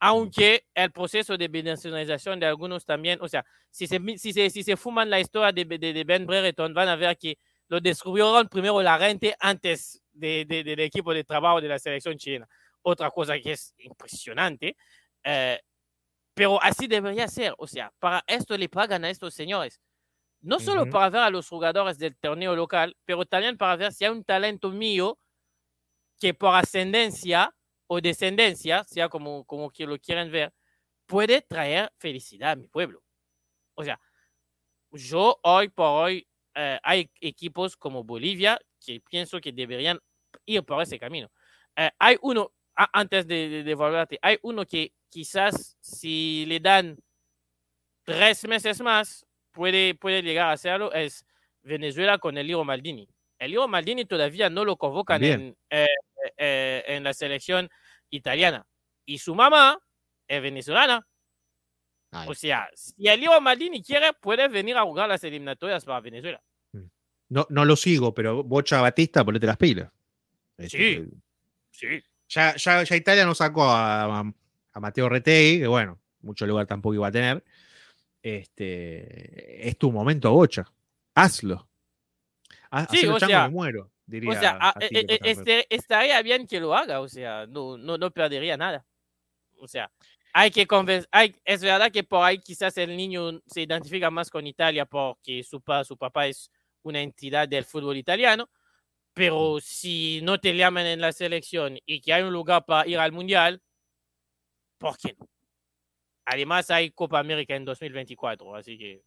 Aunque 0.00 0.64
el 0.74 0.92
proceso 0.92 1.36
de 1.36 1.48
binacionalización 1.48 2.38
de 2.38 2.46
algunos 2.46 2.84
también, 2.84 3.18
o 3.20 3.28
sea, 3.28 3.44
si 3.70 3.86
se, 3.86 3.98
si 4.18 4.32
se, 4.32 4.48
si 4.50 4.62
se 4.62 4.76
fuman 4.76 5.10
la 5.10 5.18
historia 5.20 5.50
de, 5.52 5.64
de- 5.64 5.92
de 5.92 6.04
Ben 6.04 6.24
Brereton, 6.26 6.72
van 6.72 6.88
a 6.88 6.96
ver 6.96 7.16
que 7.18 7.36
lo 7.68 7.80
descubrieron 7.80 8.48
primero 8.48 8.80
la 8.82 8.98
gente 8.98 9.34
antes 9.40 10.00
de- 10.12 10.44
de- 10.46 10.62
del 10.64 10.80
equipo 10.80 11.12
de 11.12 11.24
trabajo 11.24 11.60
de 11.60 11.68
la 11.68 11.78
selección 11.78 12.16
chilena. 12.16 12.48
Otra 12.82 13.10
cosa 13.10 13.38
que 13.40 13.52
es 13.52 13.74
impresionante. 13.78 14.76
eh, 15.24 15.60
pero 16.34 16.62
así 16.62 16.86
debería 16.86 17.26
ser. 17.28 17.54
O 17.58 17.66
sea, 17.66 17.92
para 17.98 18.22
esto 18.26 18.56
le 18.56 18.68
pagan 18.68 19.04
a 19.04 19.10
estos 19.10 19.34
señores. 19.34 19.80
No 20.40 20.60
solo 20.60 20.82
Ujú. 20.82 20.90
para 20.92 21.10
ver 21.10 21.22
a 21.22 21.30
los 21.30 21.48
jugadores 21.48 21.98
del 21.98 22.16
torneo 22.16 22.54
local, 22.56 22.96
pero 23.04 23.24
también 23.26 23.56
para 23.58 23.76
ver 23.76 23.92
si 23.92 24.04
hay 24.04 24.12
un 24.12 24.24
talento 24.24 24.70
mío 24.70 25.18
que 26.20 26.34
por 26.34 26.54
ascendencia 26.54 27.54
o 27.88 28.00
descendencia, 28.00 28.84
sea 28.84 29.08
como, 29.08 29.44
como 29.44 29.70
que 29.70 29.86
lo 29.86 29.98
quieren 29.98 30.30
ver, 30.30 30.52
puede 31.06 31.42
traer 31.42 31.90
felicidad 31.98 32.52
a 32.52 32.56
mi 32.56 32.68
pueblo. 32.68 33.02
O 33.74 33.82
sea, 33.84 34.00
yo 34.92 35.38
hoy 35.42 35.68
por 35.68 36.04
hoy 36.04 36.28
eh, 36.54 36.78
hay 36.82 37.10
equipos 37.20 37.76
como 37.76 38.04
Bolivia 38.04 38.58
que 38.84 39.00
pienso 39.00 39.40
que 39.40 39.52
deberían 39.52 39.98
ir 40.46 40.62
por 40.64 40.82
ese 40.82 40.98
camino. 40.98 41.30
Eh, 41.76 41.90
hay 41.98 42.16
uno, 42.22 42.52
antes 42.74 43.26
de, 43.26 43.48
de, 43.48 43.62
de 43.64 43.74
volverte, 43.74 44.18
hay 44.22 44.38
uno 44.42 44.64
que 44.64 44.92
quizás 45.08 45.76
si 45.80 46.44
le 46.46 46.60
dan 46.60 46.98
tres 48.04 48.46
meses 48.46 48.80
más 48.80 49.26
puede, 49.52 49.94
puede 49.94 50.22
llegar 50.22 50.48
a 50.48 50.52
hacerlo, 50.52 50.92
es 50.92 51.26
Venezuela 51.62 52.18
con 52.18 52.38
el 52.38 52.64
Maldini. 52.64 53.08
El 53.38 53.56
Maldini 53.68 54.04
todavía 54.04 54.50
no 54.50 54.64
lo 54.64 54.76
convocan 54.76 55.22
en, 55.22 55.56
eh, 55.70 55.86
eh, 56.36 56.84
en 56.86 57.04
la 57.04 57.12
selección 57.12 57.68
italiana. 58.10 58.66
Y 59.04 59.18
su 59.18 59.34
mamá 59.34 59.78
es 60.26 60.42
venezolana. 60.42 61.06
Ay, 62.10 62.28
O 62.28 62.34
sea, 62.34 62.68
si 62.74 63.06
el 63.06 63.20
Liro 63.20 63.40
Maldini 63.40 63.82
quiere, 63.82 64.12
puede 64.14 64.48
venir 64.48 64.76
a 64.76 64.82
jugar 64.84 65.08
las 65.08 65.22
eliminatorias 65.24 65.84
para 65.84 66.00
Venezuela. 66.00 66.42
no, 67.30 67.46
no 67.50 67.64
lo 67.66 67.76
sigo, 67.76 68.14
pero 68.14 68.42
Bocha 68.42 68.80
Batista, 68.80 69.22
ponete 69.24 69.46
las 69.46 69.58
pilas. 69.58 69.90
Sí. 70.66 71.04
Sí. 71.70 72.02
Ya, 72.28 72.56
ya, 72.56 72.82
ya 72.82 72.96
Italia 72.96 73.24
nos 73.26 73.38
sacó 73.38 73.64
a, 73.64 74.20
a- 74.20 74.32
a 74.72 74.80
Mateo 74.80 75.08
Retegui, 75.08 75.60
que 75.60 75.66
bueno, 75.66 75.98
mucho 76.22 76.46
lugar 76.46 76.66
tampoco 76.66 76.94
iba 76.94 77.06
a 77.08 77.12
tener. 77.12 77.44
Este, 78.22 79.68
es 79.68 79.76
tu 79.78 79.90
momento, 79.92 80.30
Bocha. 80.32 80.64
Hazlo. 81.14 81.68
Ha- 82.70 82.86
Sí, 82.86 83.06
o 83.06 83.18
chango, 83.18 83.26
sea, 83.26 83.42
me 83.44 83.50
muero, 83.50 83.90
diría. 84.08 84.30
O 84.30 84.40
sea, 84.40 84.50
a- 84.60 84.72
Fatih, 84.72 84.86
e- 84.96 85.00
e- 85.08 85.20
este, 85.30 85.66
estaría 85.74 86.20
bien 86.22 86.46
que 86.46 86.58
lo 86.60 86.74
haga, 86.74 87.00
o 87.00 87.08
sea, 87.08 87.46
no, 87.46 87.76
no, 87.78 87.96
no 87.98 88.10
perdería 88.10 88.56
nada. 88.56 88.84
O 89.58 89.68
sea, 89.68 89.90
hay 90.32 90.50
que 90.50 90.66
convencer, 90.66 91.08
es 91.44 91.62
verdad 91.62 91.90
que 91.92 92.04
por 92.04 92.24
ahí 92.24 92.38
quizás 92.38 92.76
el 92.78 92.96
niño 92.96 93.40
se 93.46 93.62
identifica 93.62 94.10
más 94.10 94.30
con 94.30 94.46
Italia 94.46 94.86
porque 94.86 95.42
su, 95.42 95.60
pa- 95.60 95.84
su 95.84 95.96
papá 95.96 96.26
es 96.26 96.50
una 96.82 97.00
entidad 97.00 97.48
del 97.48 97.64
fútbol 97.64 97.96
italiano, 97.96 98.48
pero 99.14 99.58
si 99.60 100.20
no 100.22 100.38
te 100.40 100.54
llaman 100.56 100.86
en 100.86 101.00
la 101.00 101.12
selección 101.12 101.78
y 101.86 102.00
que 102.00 102.12
hay 102.12 102.22
un 102.22 102.32
lugar 102.32 102.64
para 102.64 102.88
ir 102.88 102.98
al 102.98 103.12
mundial, 103.12 103.60
¿por 104.78 104.96
qué 104.96 105.14
no? 105.18 105.26
Además 106.24 106.70
hay 106.70 106.90
Copa 106.90 107.18
América 107.18 107.56
en 107.56 107.64
2024, 107.64 108.54
así 108.54 108.78
que 108.78 109.02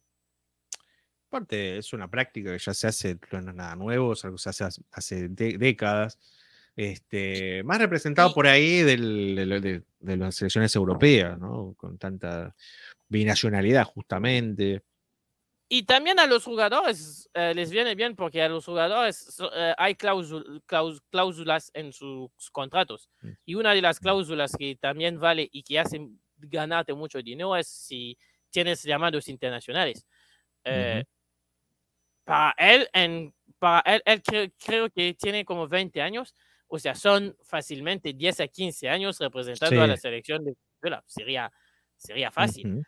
Aparte, 1.32 1.78
es 1.78 1.94
una 1.94 2.10
práctica 2.10 2.52
que 2.52 2.58
ya 2.58 2.74
se 2.74 2.86
hace, 2.86 3.18
no 3.30 3.38
es 3.38 3.44
nada 3.54 3.74
nuevo, 3.74 4.12
es 4.12 4.22
algo 4.22 4.36
que 4.36 4.42
se 4.42 4.50
hace 4.50 4.64
hace- 4.64 4.82
hace 4.92 5.28
de- 5.30 5.56
décadas. 5.56 6.18
Este, 6.76 7.62
más 7.64 7.78
representado 7.78 8.28
Y- 8.30 8.34
por 8.34 8.46
ahí 8.46 8.82
del- 8.82 9.34
de, 9.36 9.60
de- 9.60 9.82
de 10.00 10.16
las 10.18 10.34
selecciones 10.34 10.76
europeas, 10.76 11.38
¿no? 11.38 11.72
Con 11.78 11.96
tanta 11.96 12.54
binacionalidad, 13.08 13.84
justamente. 13.84 14.82
Y 15.70 15.84
también 15.84 16.18
a 16.18 16.26
los 16.26 16.44
jugadores 16.44 17.30
eh, 17.32 17.54
les 17.54 17.70
viene 17.70 17.94
bien 17.94 18.14
porque 18.14 18.42
a 18.42 18.48
los 18.50 18.66
jugadores 18.66 19.16
so- 19.16 19.50
eh, 19.56 19.74
hay 19.78 19.94
cláusul- 19.94 20.62
claus- 20.66 21.00
cláusulas 21.10 21.70
en 21.72 21.94
sus 21.94 22.30
contratos. 22.52 23.08
Mm. 23.22 23.30
Y 23.46 23.54
una 23.54 23.72
de 23.72 23.80
las 23.80 23.98
cláusulas 23.98 24.52
que 24.54 24.76
también 24.76 25.18
vale 25.18 25.48
y 25.50 25.62
que 25.62 25.78
hacen 25.78 26.20
ganarte 26.36 26.92
mucho 26.92 27.22
dinero 27.22 27.56
es 27.56 27.68
si 27.68 28.18
tienes 28.50 28.82
llamados 28.82 29.28
internacionales. 29.28 30.04
Eh, 30.64 31.04
Para 32.24 32.54
él, 32.58 32.88
en, 32.92 33.34
para 33.58 33.80
él, 33.94 34.02
él 34.04 34.22
cre- 34.22 34.52
creo 34.64 34.90
que 34.90 35.14
tiene 35.14 35.44
como 35.44 35.66
20 35.68 36.00
años. 36.02 36.34
O 36.68 36.78
sea, 36.78 36.94
son 36.94 37.36
fácilmente 37.42 38.12
10 38.12 38.40
a 38.40 38.48
15 38.48 38.88
años 38.88 39.18
representando 39.18 39.82
a 39.82 39.86
la 39.86 39.96
Sí. 39.96 40.02
selección 40.02 40.44
de 40.44 40.54
Venezuela. 40.80 41.04
Sería, 41.06 41.52
sería 41.96 42.30
fácil. 42.30 42.66
Ujú. 42.74 42.82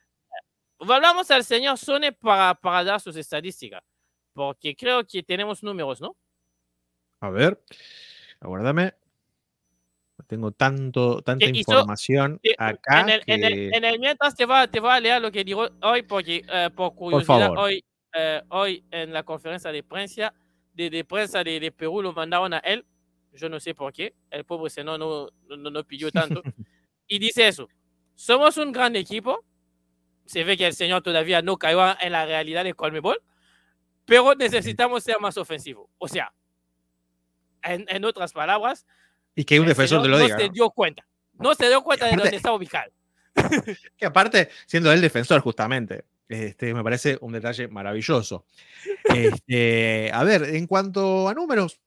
Pues 0.78 0.90
Hablamos 0.90 1.30
al 1.30 1.44
señor 1.44 1.78
Sone 1.78 2.12
para, 2.12 2.54
para 2.54 2.82
dar 2.84 3.00
sus 3.00 3.16
estadísticas, 3.16 3.82
porque 4.32 4.74
creo 4.74 5.04
que 5.06 5.22
tenemos 5.22 5.62
números, 5.62 6.00
¿no? 6.00 6.16
A 7.20 7.30
ver, 7.30 7.62
aguárdame. 8.40 8.94
Tengo 10.26 10.52
tanto, 10.52 11.20
tanta 11.22 11.44
Que 11.44 11.50
hizo- 11.52 11.72
información 11.72 12.40
que 12.42 12.54
acá. 12.56 13.00
en, 13.02 13.08
el, 13.10 13.22
en, 13.26 13.44
el, 13.44 13.52
que- 13.52 13.76
en 13.76 13.84
el 13.84 13.98
mientras 13.98 14.34
te 14.34 14.46
va, 14.46 14.66
te 14.68 14.80
va 14.80 14.94
a 14.94 15.00
leer 15.00 15.20
lo 15.20 15.30
que 15.30 15.44
digo 15.44 15.68
hoy, 15.82 16.02
porque 16.02 16.42
eh, 16.50 16.70
por 16.74 16.94
curiosidad, 16.94 17.40
favor. 17.48 17.58
hoy, 17.58 17.84
eh, 18.14 18.42
hoy 18.48 18.84
en 18.90 19.12
la 19.12 19.22
conferencia 19.22 19.70
de 19.72 19.82
prensa 19.82 20.32
de, 20.72 20.90
de 20.90 21.04
prensa 21.04 21.44
de, 21.44 21.60
de 21.60 21.70
Perú 21.72 22.02
lo 22.02 22.12
mandaron 22.12 22.52
a 22.54 22.58
él, 22.58 22.84
yo 23.32 23.48
no 23.48 23.58
sé 23.60 23.74
por 23.74 23.92
qué, 23.92 24.14
el 24.30 24.44
pobre 24.44 24.70
señor 24.70 24.98
no, 24.98 25.28
no, 25.48 25.70
no 25.70 25.84
pidió 25.84 26.10
tanto, 26.10 26.42
y 27.08 27.18
dice 27.18 27.46
eso, 27.48 27.68
somos 28.14 28.56
un 28.56 28.72
gran 28.72 28.96
equipo, 28.96 29.44
se 30.24 30.42
ve 30.44 30.56
que 30.56 30.66
el 30.66 30.72
señor 30.74 31.02
todavía 31.02 31.42
no 31.42 31.56
cayó 31.58 31.96
en 32.00 32.12
la 32.12 32.24
realidad 32.26 32.64
de 32.64 32.74
Colmebol, 32.74 33.20
pero 34.04 34.34
necesitamos 34.34 35.02
ser 35.04 35.18
más 35.20 35.36
ofensivos. 35.38 35.88
O 35.98 36.08
sea, 36.08 36.32
en, 37.62 37.84
en 37.88 38.04
otras 38.04 38.32
palabras, 38.32 38.86
y 39.34 39.44
que 39.44 39.58
un 39.58 39.64
el 39.66 39.70
defensor 39.70 39.98
te 39.98 40.04
señor 40.04 40.10
lo 40.10 40.18
no 40.18 40.24
diga. 40.24 40.38
se 40.38 40.46
¿no? 40.48 40.52
dio 40.52 40.70
cuenta. 40.70 41.06
No 41.34 41.54
se 41.54 41.68
dio 41.68 41.82
cuenta 41.82 42.06
de 42.06 42.12
aparte- 42.12 42.22
dónde 42.24 42.36
está 42.36 42.52
ubicado. 42.52 42.92
Que 43.96 44.06
aparte, 44.06 44.48
siendo 44.66 44.92
él 44.92 45.00
defensor, 45.00 45.40
justamente, 45.40 46.04
este, 46.28 46.72
me 46.74 46.82
parece 46.82 47.18
un 47.20 47.32
detalle 47.32 47.68
maravilloso. 47.68 48.46
Este, 49.04 50.10
a 50.12 50.24
ver, 50.24 50.44
en 50.54 50.66
cuanto 50.66 51.28
a 51.28 51.34
números, 51.34 51.80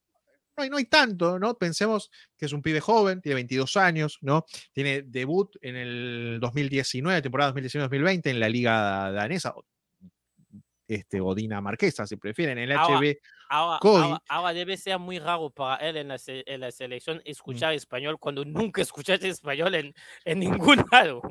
no 0.56 0.64
hay, 0.64 0.70
no 0.70 0.78
hay 0.78 0.86
tanto, 0.86 1.38
¿no? 1.38 1.56
Pensemos 1.56 2.12
que 2.36 2.46
es 2.48 2.54
un 2.54 2.62
pibe 2.62 2.80
joven, 2.80 3.22
tiene 3.22 3.36
22 3.36 3.78
años, 3.78 4.18
¿no? 4.22 4.46
Tiene 4.74 5.04
debut 5.04 5.56
en 5.62 5.76
el 5.76 6.38
2019, 6.42 7.22
temporada 7.22 7.54
2019-2020 7.54 8.30
en 8.30 8.40
la 8.40 8.50
liga 8.50 9.12
danesa, 9.12 9.54
este, 10.88 11.22
o 11.22 11.36
dinamarquesa, 11.36 12.08
si 12.08 12.16
prefieren, 12.16 12.58
en 12.58 12.72
el 12.72 12.78
Ahora, 12.78 13.00
HB. 13.00 13.18
Ahora, 13.50 13.80
ahora, 13.82 14.24
ahora 14.28 14.54
debe 14.54 14.78
ser 14.78 14.98
muy 15.00 15.20
raro 15.20 15.50
para 15.50 15.76
él 15.88 15.98
en 15.98 16.08
la, 16.08 16.18
en 16.26 16.60
la 16.60 16.72
selección 16.72 17.22
escuchar 17.26 17.74
español 17.74 18.18
cuando 18.20 18.44
nunca 18.46 18.82
escuchaste 18.82 19.28
español 19.30 19.76
en, 19.76 19.94
en 20.26 20.40
ningún 20.40 20.78
lado. 20.92 21.22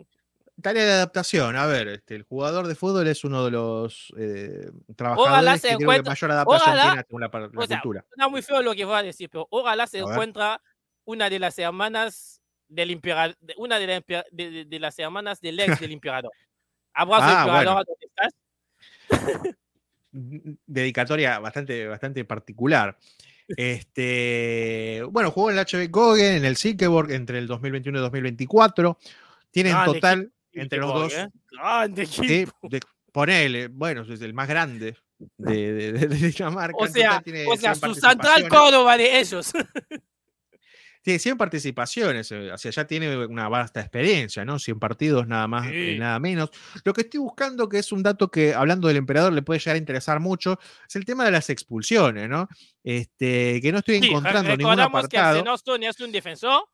Tarea 0.63 0.85
de 0.87 0.93
adaptación, 0.93 1.55
a 1.57 1.67
ver, 1.67 1.89
este, 1.89 2.15
el 2.17 2.23
jugador 2.23 2.67
de 2.67 2.75
fútbol 2.75 3.07
es 3.09 3.25
uno 3.25 3.45
de 3.45 3.51
los 3.51 4.13
eh, 4.17 4.71
trabajadores 4.97 5.61
se 5.61 5.69
que 5.69 5.77
creo 5.77 5.91
que 5.91 6.03
mayor 6.03 6.31
adaptación 6.31 6.63
ojalá- 6.71 6.83
tiene 6.93 7.03
según 7.07 7.21
la, 7.21 7.31
par- 7.31 7.43
la 7.53 7.61
o 7.63 7.67
sea, 7.67 7.81
cultura. 7.81 8.05
Suena 8.09 8.29
muy 8.29 8.41
feo 8.43 8.63
lo 8.63 8.75
que 8.75 8.85
voy 8.87 8.95
a 8.97 9.03
decir, 9.03 9.29
pero 9.29 9.47
ojalá 9.51 9.87
se 9.87 9.99
A 9.99 10.05
ver. 10.05 10.13
encuentra 10.13 10.63
una 11.05 11.29
de 11.29 11.39
las 11.39 11.59
hermanas 11.59 12.41
del 12.69 12.91
emperador, 12.91 13.37
una 13.59 13.79
de, 13.79 13.87
la 13.87 13.97
empe- 14.01 14.25
de- 14.33 14.51
de- 14.51 14.65
de 14.65 14.81
las 14.81 14.99
hermanas 14.99 15.41
del 15.43 15.61
ex 15.61 15.79
del 15.79 15.93
emperador. 15.93 16.33
Abrazo, 16.95 17.23
Ah, 17.29 17.45
emperador, 17.47 17.85
¿dónde 17.87 18.07
estás? 18.07 19.55
n- 20.15 20.57
dedicatoria 20.67 21.39
bastante, 21.39 21.87
bastante 21.87 22.25
particular. 22.25 22.97
Este, 23.57 25.03
bueno, 25.11 25.31
jugó 25.31 25.51
en 25.51 25.59
el 25.59 25.65
HB 25.67 25.91
Gogen, 25.91 26.37
en 26.37 26.45
el 26.45 26.57
Silkeborg 26.57 27.11
entre 27.13 27.39
el 27.39 27.47
2021 27.47 27.99
y 27.99 28.03
2024. 28.03 28.99
Tienen 29.51 29.73
Grande 29.75 29.93
total 29.95 30.33
entre 30.63 30.79
los 30.79 30.93
dos. 30.93 31.13
¿eh? 31.15 31.29
Grande 31.53 32.07
Sí, 32.07 32.23
equipo. 32.43 32.57
de- 32.69 32.81
ponele, 33.13 33.69
bueno, 33.69 34.03
es 34.03 34.21
el 34.21 34.35
más 34.35 34.49
grande 34.49 34.97
de, 35.39 35.73
de, 35.73 35.93
de- 35.93 36.07
de 36.09 36.17
Dinamarca. 36.31 36.77
O 36.79 36.87
sea, 36.87 37.21
tiene 37.23 37.45
o 37.47 37.57
sea, 37.57 37.75
100 37.75 37.95
su 37.95 38.01
central. 38.01 38.49
Córdoba 38.49 38.97
de 38.97 39.19
ellos. 39.21 39.53
Tiene 41.03 41.21
100 41.21 41.37
participaciones, 41.39 42.33
eh, 42.33 42.51
o 42.51 42.59
sea, 42.59 42.73
ya 42.73 42.85
tiene 42.85 43.17
una 43.27 43.49
vasta 43.49 43.81
experiencia, 43.81 44.45
¿no? 44.45 44.59
100 44.59 44.81
partidos 44.81 45.29
nada 45.29 45.47
más 45.47 45.69
y 45.69 45.93
Sí. 45.93 45.99
nada 46.01 46.19
menos. 46.19 46.51
Lo 46.85 46.93
que 46.93 47.03
estoy 47.03 47.21
buscando, 47.21 47.69
que 47.69 47.79
es 47.79 47.93
un 47.93 48.03
dato 48.03 48.29
que, 48.29 48.53
hablando 48.55 48.89
del 48.89 48.97
emperador, 48.97 49.33
le 49.33 49.43
puede 49.43 49.61
llegar 49.61 49.77
a 49.77 49.79
interesar 49.79 50.19
mucho, 50.19 50.59
es 50.89 50.97
el 50.97 51.05
tema 51.05 51.25
de 51.25 51.31
las 51.31 51.49
expulsiones, 51.49 52.29
¿no? 52.29 52.49
Este, 52.83 53.61
que 53.63 53.71
no 53.71 53.79
estoy 53.79 54.01
Sí, 54.01 54.09
encontrando 54.09 54.49
ningún 54.57 54.73
recordamos 54.77 55.07
que 55.09 55.17
apartado. 55.17 55.39
Arsenostón 55.39 55.85
es 55.85 56.01
un 56.01 56.11
defensor 56.11 56.65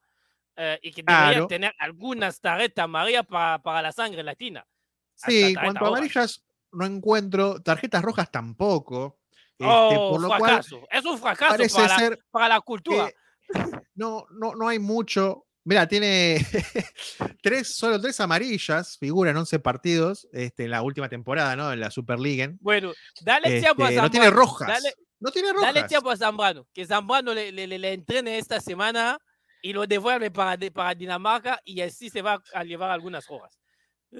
eh, 0.57 0.79
y 0.83 0.91
que 0.93 1.03
debería 1.03 1.31
Claro. 1.33 1.47
tener 1.47 1.75
algunas 1.79 2.41
tarjetas 2.41 2.85
amarillas 2.85 3.27
para, 3.27 3.62
para 3.62 3.83
la 3.83 3.93
sangre 3.93 4.23
latina. 4.23 4.67
Sí, 5.15 5.43
en 5.43 5.55
cuanto 5.55 5.85
a 5.85 5.88
amarillas, 5.88 6.45
no 6.73 6.85
encuentro, 6.87 7.61
tarjetas 7.62 8.03
rojas 8.03 8.31
tampoco. 8.31 9.19
este, 9.59 9.65
Oh, 9.65 10.11
por 10.12 10.21
lo 10.23 10.29
cual 10.29 10.41
fracaso. 10.41 10.87
es 10.91 11.05
un 11.05 11.19
fracaso 11.19 11.51
parece 11.57 11.75
para 11.77 11.88
la, 11.88 11.97
ser 11.99 12.19
para 12.31 12.49
la 12.49 12.61
cultura. 12.61 13.11
no, 13.95 14.25
no, 14.31 14.55
no 14.55 14.69
hay 14.69 14.79
mucho. 14.79 15.47
Mira, 15.65 15.87
tiene 15.87 16.38
tres, 17.43 17.77
solo 17.77 18.01
tres 18.01 18.19
amarillas, 18.21 18.97
figuran 18.99 19.37
11 19.37 19.59
partidos 19.61 20.29
este, 20.33 20.65
en 20.65 20.71
la 20.71 20.83
última 20.83 21.09
temporada, 21.09 21.55
¿no? 21.57 21.73
En 21.73 21.81
la 21.81 21.91
Superliga. 21.91 22.51
Bueno, 22.61 22.93
dale 23.21 23.61
tiempo 23.61 23.85
a 23.85 23.88
Este, 23.91 23.97
Zambrano. 24.01 24.03
no 24.03 24.11
tiene 24.11 24.31
rojas. 24.31 24.69
Dale, 24.69 24.95
no 25.21 25.31
tiene 25.31 25.53
rojas. 25.53 25.75
dale 25.75 25.87
tiempo 25.88 26.11
a 26.11 26.17
Zambrano. 26.17 26.67
Que 26.75 26.85
Zambrano 26.85 27.33
le, 27.33 27.53
le, 27.53 27.67
le- 27.69 27.79
le 27.79 27.93
entrene 27.93 28.38
esta 28.38 28.61
semana 28.61 29.19
y 29.62 29.72
lo 29.72 29.87
devuelve 29.87 30.31
para, 30.31 30.59
para 30.70 30.94
Dinamarca 30.94 31.61
y 31.64 31.81
así 31.81 32.11
se 32.11 32.20
va 32.20 32.42
a 32.53 32.64
llevar 32.64 32.90
algunas 32.90 33.27
rojas. 33.27 33.59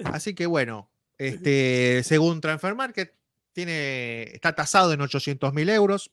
Así 0.05 0.33
que 0.33 0.45
bueno, 0.45 0.89
este, 1.17 2.01
según 2.03 2.41
Transfer 2.41 2.73
Market, 2.73 3.13
tiene, 3.51 4.23
está 4.23 4.55
tasado 4.55 4.93
en 4.93 5.01
800 5.01 5.53
mil 5.53 5.69
euros. 5.69 6.11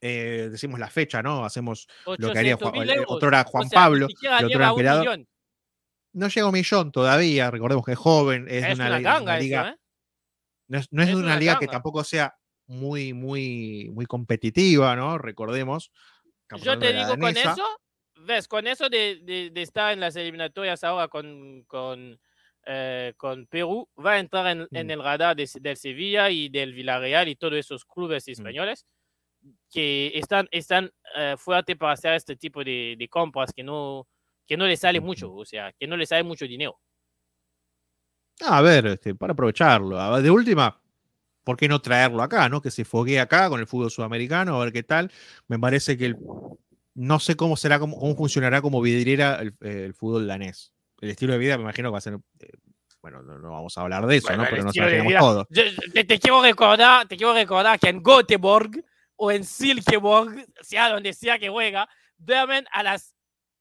Eh, 0.00 0.48
decimos 0.50 0.80
la 0.80 0.90
fecha, 0.90 1.22
¿no? 1.22 1.44
Hacemos 1.44 1.86
lo 2.18 2.32
que 2.32 2.38
haría 2.38 2.58
800.000 2.58 2.72
Juan, 2.74 2.88
eh, 2.88 2.92
euros. 2.94 3.06
otro 3.08 3.28
era 3.28 3.42
O 3.42 3.44
Juan 3.44 3.68
sea, 3.68 3.78
ni 3.78 3.84
Pablo, 3.84 4.08
el 4.40 4.44
otro 4.46 4.80
era 4.80 5.12
un. 5.12 5.28
No 6.14 6.28
llega 6.28 6.44
a 6.44 6.48
un 6.48 6.52
millón 6.52 6.92
todavía, 6.92 7.50
recordemos 7.50 7.84
que 7.84 7.92
es 7.92 7.98
joven, 7.98 8.46
es, 8.48 8.64
Es, 8.64 8.78
de 8.78 8.84
una, 8.84 9.00
ganga 9.00 9.22
una 9.22 9.36
eso, 9.36 9.42
liga, 9.44 9.68
¿eh? 9.70 9.76
no 10.66 10.78
es, 10.78 10.88
no 10.90 11.02
es 11.02 11.08
es 11.08 11.14
de 11.14 11.20
una 11.20 11.26
una 11.28 11.38
liga 11.38 11.58
que 11.58 11.68
tampoco 11.68 12.04
sea 12.04 12.36
muy, 12.66 13.14
muy, 13.14 13.90
muy 13.94 14.06
competitiva, 14.06 14.96
¿no? 14.96 15.16
Recordemos. 15.18 15.90
Yo 16.62 16.78
te 16.78 16.92
digo, 16.92 17.16
con 17.16 17.36
eso, 17.36 17.64
ves, 18.24 18.48
con 18.48 18.66
eso 18.66 18.88
de, 18.88 19.20
de- 19.22 19.50
de 19.50 19.62
estar 19.62 19.92
en 19.92 20.00
las 20.00 20.16
eliminatorias 20.16 20.82
ahora 20.84 21.08
con, 21.08 21.62
con, 21.66 22.18
eh, 22.66 23.12
con 23.16 23.46
Perú, 23.46 23.88
va 24.04 24.12
a 24.12 24.18
entrar 24.18 24.46
en, 24.48 24.68
en 24.70 24.86
Mm. 24.86 24.90
el 24.90 25.02
radar 25.02 25.36
de- 25.36 25.50
del 25.60 25.76
Sevilla 25.76 26.30
y 26.30 26.48
del 26.48 26.72
Villarreal 26.74 27.28
y 27.28 27.36
todos 27.36 27.54
esos 27.54 27.84
clubes 27.84 28.26
españoles 28.28 28.86
que 29.72 30.12
están, 30.14 30.46
están 30.52 30.92
eh, 31.16 31.34
fuertes 31.36 31.76
para 31.76 31.92
hacer 31.94 32.14
este 32.14 32.36
tipo 32.36 32.62
de, 32.62 32.94
de 32.96 33.08
compras 33.08 33.52
que 33.52 33.62
no, 33.64 34.06
que 34.46 34.56
no 34.56 34.66
les 34.66 34.78
sale 34.80 35.00
mucho, 35.00 35.32
o 35.34 35.44
sea, 35.44 35.72
que 35.72 35.86
no 35.86 35.96
les 35.96 36.08
sale 36.08 36.22
mucho 36.22 36.46
dinero. 36.46 36.78
A 38.44 38.60
ver, 38.60 38.86
este, 38.86 39.14
para 39.14 39.32
aprovecharlo. 39.32 40.20
De 40.20 40.30
última, 40.30 40.80
¿por 41.44 41.56
qué 41.56 41.68
no 41.68 41.80
traerlo 41.80 42.22
acá, 42.22 42.48
no? 42.48 42.60
Que 42.60 42.70
se 42.70 42.84
foguee 42.84 43.18
acá 43.18 43.48
con 43.48 43.60
el 43.60 43.66
fútbol 43.66 43.90
sudamericano, 43.90 44.60
a 44.60 44.64
ver 44.64 44.72
qué 44.72 44.82
tal. 44.82 45.10
Me 45.48 45.58
parece 45.58 45.96
que 45.96 46.06
el- 46.06 46.16
no 46.94 47.18
sé 47.20 47.36
cómo 47.36 47.56
será, 47.56 47.78
cómo, 47.78 47.98
cómo 47.98 48.14
funcionará 48.16 48.60
como 48.62 48.80
vidriera 48.80 49.36
el, 49.40 49.54
el 49.60 49.94
fútbol 49.94 50.26
danés. 50.26 50.72
El 51.00 51.10
estilo 51.10 51.32
de 51.32 51.38
vida 51.38 51.56
me 51.56 51.62
imagino 51.64 51.88
que 51.88 51.92
va 51.92 51.98
a 51.98 52.02
ser. 52.02 52.14
eh, 52.40 52.50
bueno, 53.00 53.20
no, 53.22 53.36
no 53.38 53.50
vamos 53.50 53.76
a 53.76 53.80
hablar 53.80 54.06
de 54.06 54.16
eso, 54.18 54.28
Bueno, 54.28 54.44
¿no? 54.44 54.48
Pero 54.50 54.62
imaginamos 54.62 55.06
vida. 55.08 55.18
todo. 55.18 55.46
Yo- 55.50 55.62
te, 55.92 56.04
te 56.04 56.18
quiero 56.20 56.40
recordar, 56.42 57.08
te 57.08 57.16
quiero 57.16 57.34
recordar 57.34 57.80
que 57.80 57.88
en 57.88 58.00
Göteborg 58.02 58.70
o 59.16 59.30
en 59.32 59.42
Silkeborg, 59.44 60.46
sea 60.60 60.88
donde 60.88 61.12
sea 61.12 61.38
que 61.38 61.48
juega, 61.48 61.88
duermen 62.16 62.64
a 62.72 62.82
las 62.84 63.14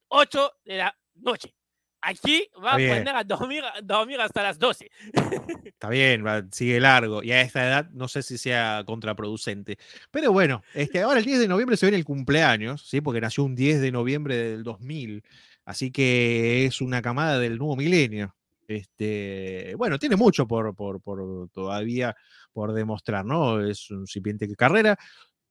8 0.10 0.52
de 0.66 0.78
la 0.78 0.96
noche. 1.16 1.54
Aquí 2.02 2.48
va 2.64 2.78
Está 2.80 2.94
a 2.94 2.98
poner 2.98 3.16
a 3.16 3.24
dormir, 3.24 3.64
a 3.64 3.82
dormir 3.82 4.20
hasta 4.22 4.42
las 4.44 4.58
12. 4.58 4.90
Está 5.66 5.90
bien, 5.90 6.24
sigue 6.52 6.80
largo. 6.80 7.22
Y 7.24 7.32
a 7.32 7.42
esta 7.42 7.64
edad 7.66 7.90
no 7.92 8.08
sé 8.08 8.24
si 8.24 8.38
sea 8.38 8.84
contraproducente. 8.86 9.78
Pero 10.10 10.32
bueno, 10.32 10.64
este, 10.74 11.02
ahora 11.02 11.20
el 11.20 11.26
10 11.26 11.40
de 11.40 11.48
noviembre 11.48 11.78
se 11.78 11.86
viene 11.86 11.98
el 11.98 12.06
cumpleaños, 12.06 12.88
¿sí? 12.88 13.02
Porque 13.02 13.22
nació 13.22 13.44
un 13.44 13.56
10 13.56 13.82
de 13.82 13.92
noviembre 13.92 14.36
del 14.36 14.64
2000. 14.64 15.24
Así 15.66 15.92
que 15.92 16.66
es 16.66 16.82
una 16.82 17.02
camada 17.02 17.38
del 17.40 17.58
nuevo 17.58 17.76
milenio. 17.76 18.36
Este, 18.68 19.74
bueno, 19.78 20.00
tiene 20.00 20.16
mucho 20.16 20.48
por, 20.48 20.74
por, 20.76 21.02
por 21.02 21.50
todavía 21.52 22.16
por 22.54 22.74
demostrar, 22.74 23.26
¿no? 23.26 23.62
Es 23.66 23.92
un 23.92 24.02
incipiente 24.02 24.48
carrera. 24.56 24.98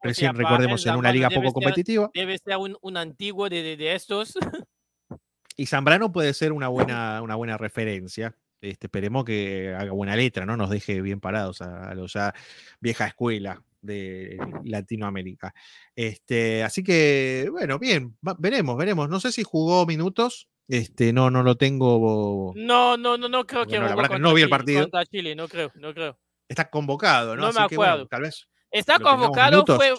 O 0.03 0.09
Recién 0.09 0.33
sea, 0.35 0.39
recordemos 0.43 0.85
en 0.87 0.97
una 0.97 1.13
liga 1.13 1.29
poco 1.29 1.43
ser- 1.43 1.53
competitiva. 1.53 2.11
Debe 2.15 2.39
ser 2.39 2.57
un, 2.57 2.77
un 2.81 2.97
antiguo 2.97 3.49
de, 3.49 3.63
de- 3.63 3.77
de 3.77 3.95
estos. 3.95 4.35
Y 5.57 5.67
Zambrano 5.67 6.11
puede 6.13 6.33
ser 6.35 6.53
una 6.53 6.69
buena, 6.69 7.21
una 7.23 7.37
buena 7.37 7.57
referencia. 7.59 8.35
Este, 8.61 8.87
esperemos 8.87 9.25
que 9.25 9.75
haga 9.75 9.93
buena 9.93 10.17
letra, 10.17 10.45
¿no? 10.47 10.57
Nos 10.57 10.71
deje 10.71 11.01
bien 11.01 11.21
parados 11.21 11.61
a, 11.63 11.91
a 11.91 11.95
los 11.95 12.13
ya 12.13 12.35
vieja 12.81 13.07
escuela 13.07 13.63
de 13.81 14.39
Latinoamérica. 14.65 15.55
Este, 15.95 16.63
así 16.63 16.83
que, 16.83 17.49
bueno, 17.51 17.79
bien, 17.79 18.17
va- 18.27 18.37
veremos, 18.39 18.77
veremos. 18.77 19.09
No 19.09 19.19
sé 19.21 19.33
si 19.33 19.43
jugó 19.43 19.87
minutos. 19.87 20.49
Este, 20.69 21.13
no, 21.13 21.31
no 21.31 21.43
lo 21.43 21.57
tengo. 21.57 22.53
No, 22.55 22.97
no, 22.97 23.17
no, 23.19 23.29
no 23.29 23.47
creo 23.47 23.67
que 23.67 23.79
la 23.79 23.93
jugó 23.95 24.19
no 24.19 24.35
vi 24.35 24.43
el 24.43 24.49
partido. 24.51 24.83
contra 24.83 25.05
Chile, 25.07 25.35
no 25.35 25.49
creo, 25.49 25.73
no 25.75 25.93
creo. 25.93 26.19
Está 26.49 26.69
convocado, 26.71 27.35
¿no? 27.35 27.43
No 27.43 27.49
Así 27.49 27.61
me 27.61 27.69
que, 27.69 27.77
bueno, 27.77 27.93
acuerdo. 27.93 28.09
tal 28.09 28.23
vez. 28.23 28.47
Está 28.71 28.99
convocado, 29.01 29.65
fue, 29.67 29.95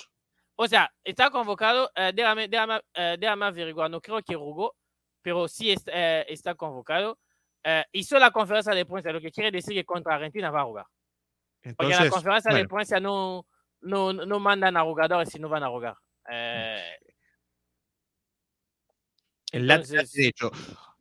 o 0.55 0.67
sea, 0.67 0.89
está 1.03 1.29
convocado, 1.29 1.91
eh, 1.95 2.11
déjame, 2.15 2.47
déjame, 2.47 2.79
eh, 2.93 3.17
déjame 3.19 3.45
averiguar, 3.47 3.91
no 3.91 3.99
creo 3.99 4.21
que 4.21 4.35
jugó, 4.35 4.75
pero 5.21 5.47
sí 5.47 5.71
es- 5.71 5.83
eh, 5.87 6.25
está 6.29 6.55
convocado. 6.55 7.19
Eh, 7.63 7.83
hizo 7.91 8.17
la 8.17 8.31
conferencia 8.31 8.73
de 8.73 8.85
prensa, 8.85 9.11
lo 9.11 9.21
que 9.21 9.31
quiere 9.31 9.51
decir 9.51 9.73
que 9.75 9.85
contra 9.85 10.15
Argentina 10.15 10.49
va 10.49 10.61
a 10.61 10.65
jugar. 10.65 10.85
Porque 11.61 11.71
en 11.83 11.89
la 11.89 11.95
Entonces, 11.95 12.09
conferencia 12.11 12.53
de 12.53 12.67
prensa 12.67 12.99
no, 12.99 13.45
no, 13.81 14.13
no 14.13 14.39
mandan 14.39 14.77
a 14.77 14.81
jugadores 14.83 15.29
si 15.29 15.39
no 15.39 15.47
van 15.49 15.63
a 15.63 15.69
jugar. 15.69 15.95
Eh, 16.31 16.81
el 19.51 19.69
entonces-. 19.69 20.33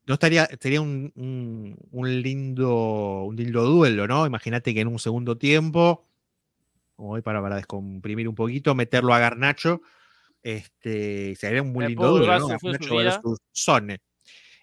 No 0.07 0.15
estaría, 0.15 0.47
sería 0.59 0.81
un, 0.81 1.13
un- 1.15 1.77
un 1.93 2.23
lindo, 2.23 3.23
un 3.25 3.37
lindo 3.37 3.63
duelo, 3.65 4.07
¿no? 4.09 4.27
Imagínate 4.27 4.75
que 4.75 4.81
en 4.81 4.89
un 4.89 4.99
segundo 4.99 5.39
tiempo, 5.39 6.05
como 6.97 7.11
voy 7.11 7.23
para, 7.23 7.41
para 7.41 7.57
descomprimir 7.57 8.29
un 8.29 8.35
poquito, 8.35 8.75
meterlo 8.75 9.15
a 9.15 9.19
Garnacho, 9.21 9.83
este, 10.43 11.37
sería 11.37 11.63
un 11.63 11.73
muy 11.73 11.85
El 11.85 11.91
lindo 11.91 12.09
duelo, 12.11 12.39
¿no? 12.39 12.49
Garnacho 12.49 12.97
versus 13.05 13.39
Sone. 13.53 14.01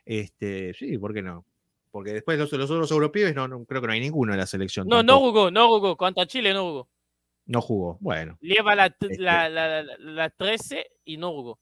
Este, 0.10 0.74
sí, 0.74 0.98
¿por 0.98 1.14
qué 1.14 1.22
no? 1.22 1.46
Porque 1.92 2.14
después 2.14 2.38
los, 2.40 2.52
los 2.54 2.70
otros 2.72 2.92
europeos, 2.92 3.34
no, 3.36 3.48
no, 3.48 3.66
creo 3.66 3.82
que 3.82 3.88
no 3.88 3.94
hay 3.94 4.00
ninguno 4.00 4.32
en 4.34 4.40
la 4.40 4.46
selección. 4.48 4.88
no, 4.88 5.04
no 5.04 5.20
jugó, 5.20 5.52
no 5.52 5.68
jugó, 5.68 5.98
contra 5.98 6.26
Chile 6.26 6.54
no 6.54 6.64
jugó. 6.64 6.90
No 7.46 7.62
jugó. 7.62 7.98
Bueno, 8.02 8.38
Lleva 8.42 8.76
la, 8.76 8.86
Este- 8.88 9.18
la, 9.20 9.50
la, 9.50 9.84
la- 9.84 9.98
la 10.00 10.30
13 10.30 10.86
y 11.06 11.18
no 11.18 11.32
jugó. 11.32 11.60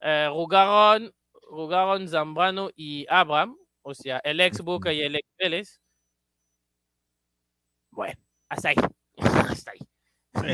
Eh, 0.00 0.28
jugaron, 0.32 1.12
jugaron 1.32 2.08
Zambrano 2.08 2.70
y 2.76 3.04
Abraham, 3.08 3.56
o 3.82 3.94
sea, 3.94 4.18
el 4.24 4.40
ex 4.40 4.60
Boca 4.60 4.92
y 4.92 5.00
el 5.00 5.16
ex 5.16 5.28
Vélez. 5.38 5.80
Bueno, 7.90 8.18
hasta 8.48 8.68
ahí. 8.70 8.76
Hasta 9.18 9.72
ahí. 9.72 9.78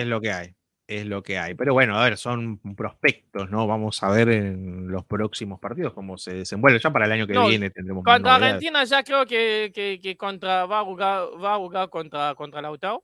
es 0.01 0.07
lo 0.07 0.21
que 0.21 0.33
hay. 0.33 0.55
Es 0.87 1.07
lo 1.07 1.23
que 1.23 1.39
hay. 1.39 1.55
Pero 1.55 1.73
bueno, 1.73 1.97
a 1.99 2.05
ver, 2.05 2.19
son 2.19 2.59
prospectos, 2.77 3.51
¿no? 3.51 3.67
Vamos 3.67 4.03
a 4.03 4.11
ver 4.11 4.29
en 4.29 4.89
los 4.89 5.05
próximos 5.07 5.59
partidos 5.59 5.95
cómo 5.95 6.19
se 6.19 6.35
desenvuelve. 6.35 6.79
Ya 6.79 6.91
para 6.93 7.07
el 7.07 7.13
año 7.13 7.27
que 7.27 7.33
No, 7.33 7.47
viene 7.47 7.71
tendremos 7.71 8.05
Contra. 8.05 8.35
Argentina 8.35 8.85
ya 8.85 9.03
creo 9.03 9.25
que, 9.25 9.73
que, 9.75 9.99
que 10.03 10.17
contra, 10.17 10.67
va, 10.67 10.81
a 10.81 10.85
jugar, 10.85 11.23
va 11.43 11.55
a 11.55 11.57
jugar 11.59 11.89
contra, 11.89 12.35
contra 12.35 12.61
Lautaro 12.61 13.03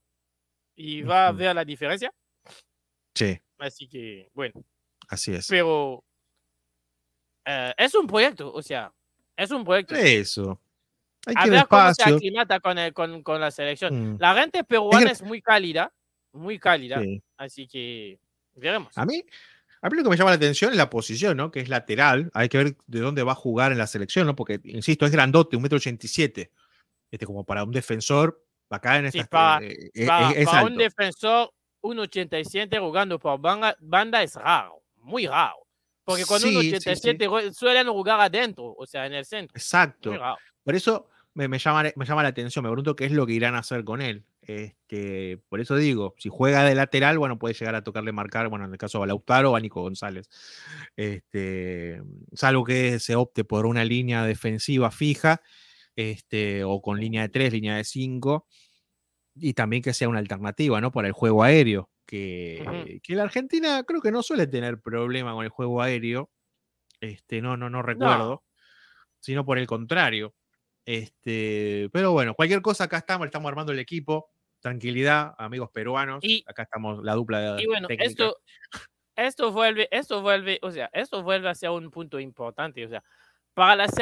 y 0.77 1.01
va 1.03 1.29
a 1.29 1.33
ver 1.33 1.55
la 1.55 1.65
diferencia. 1.65 2.13
Sí, 3.15 3.39
Así 3.59 3.89
que, 3.89 4.29
bueno, 4.35 4.63
así 5.09 5.35
es. 5.35 5.47
pero 5.49 6.03
eh, 7.47 7.75
es 7.79 7.95
un 7.95 8.07
proyecto, 8.07 8.53
o 8.53 8.63
sea, 8.63 8.93
es 9.37 9.51
un 9.51 9.65
proyecto. 9.65 9.95
Eso. 9.95 10.61
Hay 11.27 11.35
a 11.37 11.45
que 11.45 11.51
ver 11.51 11.67
cómo 11.69 11.95
se 11.95 12.03
aclimata 12.03 12.61
con, 12.61 12.79
el- 12.79 12.93
con, 12.95 13.23
con 13.23 13.41
la 13.41 13.51
selección. 13.51 14.15
Mm, 14.15 14.17
La 14.21 14.35
gente 14.35 14.65
peruana 14.65 15.07
que- 15.07 15.13
es 15.13 15.23
muy 15.23 15.43
cálida, 15.43 15.93
muy 16.33 16.59
cálida, 16.59 17.01
sí. 17.03 17.23
así 17.37 17.67
que 17.67 18.19
veremos. 18.55 18.97
A 18.97 19.05
mí, 19.07 19.25
a 19.83 19.89
mí 19.89 19.97
lo 19.97 20.03
que 20.05 20.11
me 20.11 20.17
llama 20.17 20.31
la 20.31 20.37
atención 20.37 20.71
es 20.71 20.77
la 20.77 20.91
posición, 20.91 21.37
¿no? 21.37 21.51
Que 21.51 21.61
es 21.61 21.69
lateral. 21.69 22.31
Hay 22.35 22.49
que 22.49 22.59
ver 22.59 22.77
de 22.87 23.01
dónde 23.01 23.23
va 23.23 23.33
a 23.33 23.37
jugar 23.37 23.73
en 23.73 23.79
la 23.79 23.87
selección, 23.87 24.27
¿no? 24.27 24.37
Porque, 24.37 24.61
insisto, 24.65 25.07
es 25.07 25.13
grandote, 25.13 25.57
un 25.57 25.63
metro 25.63 25.77
ochenta 25.77 26.07
y 26.07 26.09
siete. 26.09 26.51
Este, 27.11 27.27
como 27.27 27.45
para 27.45 27.65
un 27.65 27.73
defensor, 27.73 28.45
acá 28.69 28.99
en 28.99 29.11
Sí, 29.11 29.19
esta 29.19 29.31
para- 29.31 29.67
eh, 29.67 29.91
eh, 29.95 30.07
Para, 30.07 30.31
es, 30.31 30.37
es 30.39 30.47
para 30.47 30.65
un 30.67 30.77
defensor, 30.77 31.53
un 31.81 31.99
87 31.99 32.79
jugando 32.79 33.19
por 33.19 33.41
banda, 33.41 33.75
banda 33.81 34.23
es 34.23 34.35
raro, 34.37 34.83
muy 34.97 35.27
raro. 35.27 35.57
Porque 36.05 36.25
con 36.25 36.37
un 36.37 36.41
Sí, 36.43 36.49
sí, 36.49 36.71
sí. 36.71 36.77
87 36.77 37.29
jue- 37.29 37.53
suelen 37.53 37.89
jugar 37.89 38.21
adentro, 38.21 38.75
o 38.77 38.87
sea, 38.87 39.07
en 39.07 39.15
el 39.15 39.25
centro. 39.25 39.57
Exacto. 39.57 40.13
Por 40.63 40.75
eso, 40.75 41.09
me, 41.35 41.49
me, 41.49 41.59
llama, 41.59 41.85
me 41.97 42.05
llama 42.05 42.23
la 42.23 42.29
atención, 42.29 42.63
me 42.65 42.69
pregunto 42.69 42.95
qué 42.95 43.07
es 43.07 43.13
lo 43.13 43.27
que 43.27 43.33
irán 43.33 43.55
a 43.55 43.59
hacer 43.61 43.83
con 43.85 44.03
él. 44.03 44.25
Este, 44.43 45.39
por 45.49 45.61
eso 45.61 45.77
digo, 45.77 46.15
si 46.19 46.29
juega 46.29 46.65
de 46.65 46.75
lateral, 46.75 47.19
bueno, 47.19 47.39
puede 47.39 47.55
llegar 47.55 47.75
a 47.75 47.85
tocarle 47.85 48.13
marcar, 48.13 48.49
bueno, 48.49 48.65
en 48.65 48.73
el 48.73 48.79
caso 48.79 49.01
de 49.01 49.07
Lautaro 49.07 49.53
o 49.53 49.57
a 49.57 49.61
Nico 49.61 49.83
González. 49.83 50.29
Este, 50.97 52.03
salvo 52.33 52.65
que 52.65 52.99
se 52.99 53.17
opte 53.17 53.45
por 53.45 53.67
una 53.67 53.85
línea 53.85 54.25
defensiva 54.25 54.91
fija, 54.91 55.43
este, 55.95 56.65
o 56.65 56.81
con 56.81 56.99
línea 56.99 57.23
de 57.23 57.29
3, 57.29 57.53
línea 57.53 57.77
de 57.77 57.85
5, 57.85 58.47
y 59.35 59.55
también 59.55 59.83
que 59.83 59.95
sea 59.95 60.09
una 60.09 60.19
alternativa, 60.19 60.81
¿no? 60.81 60.91
Para 60.91 61.09
el 61.09 61.13
juego 61.13 61.43
aéreo, 61.43 61.91
que, 62.07 63.01
que 63.03 63.15
la 63.15 63.25
Argentina 63.25 63.85
creo 63.85 64.01
que 64.01 64.11
no 64.11 64.23
suele 64.23 64.47
tener 64.47 64.81
problema 64.81 65.33
con 65.33 65.45
el 65.45 65.51
juego 65.51 65.83
aéreo. 65.83 66.31
Este, 67.01 67.41
no, 67.41 67.57
no, 67.57 67.71
no 67.71 67.83
recuerdo. 67.83 68.45
Sino 69.21 69.45
por 69.45 69.59
el 69.59 69.67
contrario. 69.67 70.35
Este, 70.85 71.89
pero 71.93 72.13
bueno, 72.13 72.35
cualquier 72.35 72.63
cosa, 72.63 72.85
acá 72.85 72.99
estamos, 72.99 73.27
estamos 73.27 73.49
armando 73.49 73.73
el 73.73 73.79
equipo. 73.79 74.31
Tranquilidad, 74.61 75.35
amigos 75.39 75.71
peruanos. 75.71 76.23
Y, 76.23 76.45
acá 76.47 76.65
estamos, 76.65 77.03
la 77.03 77.15
dupla 77.15 77.41
de. 77.41 77.63
Y 77.63 77.67
bueno, 77.67 77.89
esto, 77.91 78.37
esto 79.17 79.53
vuelve, 79.53 79.89
esto 79.91 80.21
vuelve, 80.21 80.59
o 80.63 80.71
sea, 80.71 80.91
esto 80.93 81.23
vuelve 81.23 81.49
a 81.49 81.55
ser 81.55 81.71
un 81.71 81.91
punto 81.91 82.21
importante. 82.21 82.85
O 82.85 82.89
sea, 82.89 83.03
para 83.55 83.77
las 83.77 83.93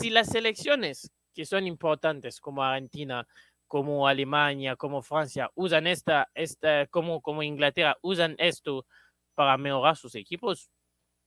si 0.00 0.10
las 0.10 0.28
selecciones 0.28 1.10
que 1.34 1.44
son 1.44 1.66
importantes, 1.66 2.40
como 2.40 2.62
Argentina, 2.62 3.26
como 3.66 4.08
Alemania, 4.08 4.76
como 4.76 5.02
Francia, 5.02 5.50
usan 5.54 5.86
esta, 5.86 6.30
esta 6.34 6.86
como, 6.86 7.20
como 7.20 7.42
Inglaterra, 7.42 7.96
usan 8.00 8.36
esto 8.38 8.86
para 9.34 9.58
mejorar 9.58 9.96
sus 9.96 10.14
equipos, 10.14 10.70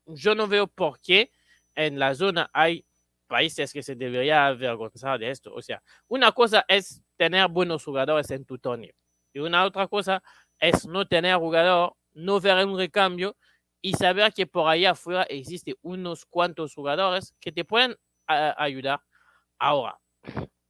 yo 0.05 0.33
no 0.33 0.47
veo 0.47 0.67
por 0.67 0.99
qué 0.99 1.31
en 1.75 1.99
la 1.99 2.15
zona 2.15 2.49
hay 2.53 2.85
países 3.29 3.71
que 3.71 3.83
se 3.83 3.95
deberían 3.95 4.39
avergonzar 4.39 5.19
de 5.19 5.29
esto. 5.29 5.53
O 5.53 5.61
sea, 5.61 5.81
una 6.07 6.31
cosa 6.33 6.65
es 6.67 7.01
tener 7.15 7.47
buenos 7.47 7.85
jugadores 7.85 8.29
en 8.31 8.43
tu 8.43 8.57
torneo 8.57 8.93
y 9.33 9.39
una 9.39 9.63
otra 9.63 9.87
cosa 9.87 10.21
es 10.59 10.85
no 10.87 11.07
tener 11.07 11.37
jugador, 11.37 11.93
no 12.13 12.41
ver 12.41 12.65
un 12.65 12.77
recambio 12.77 13.37
y 13.81 13.93
saber 13.93 14.33
que 14.33 14.47
por 14.47 14.67
allá 14.67 14.91
afuera 14.91 15.23
existen 15.23 15.75
unos 15.81 16.25
cuantos 16.25 16.73
jugadores 16.73 17.33
que 17.39 17.51
te 17.51 17.63
pueden 17.63 17.95
ayudar. 18.27 19.01
Ahora, 19.59 19.99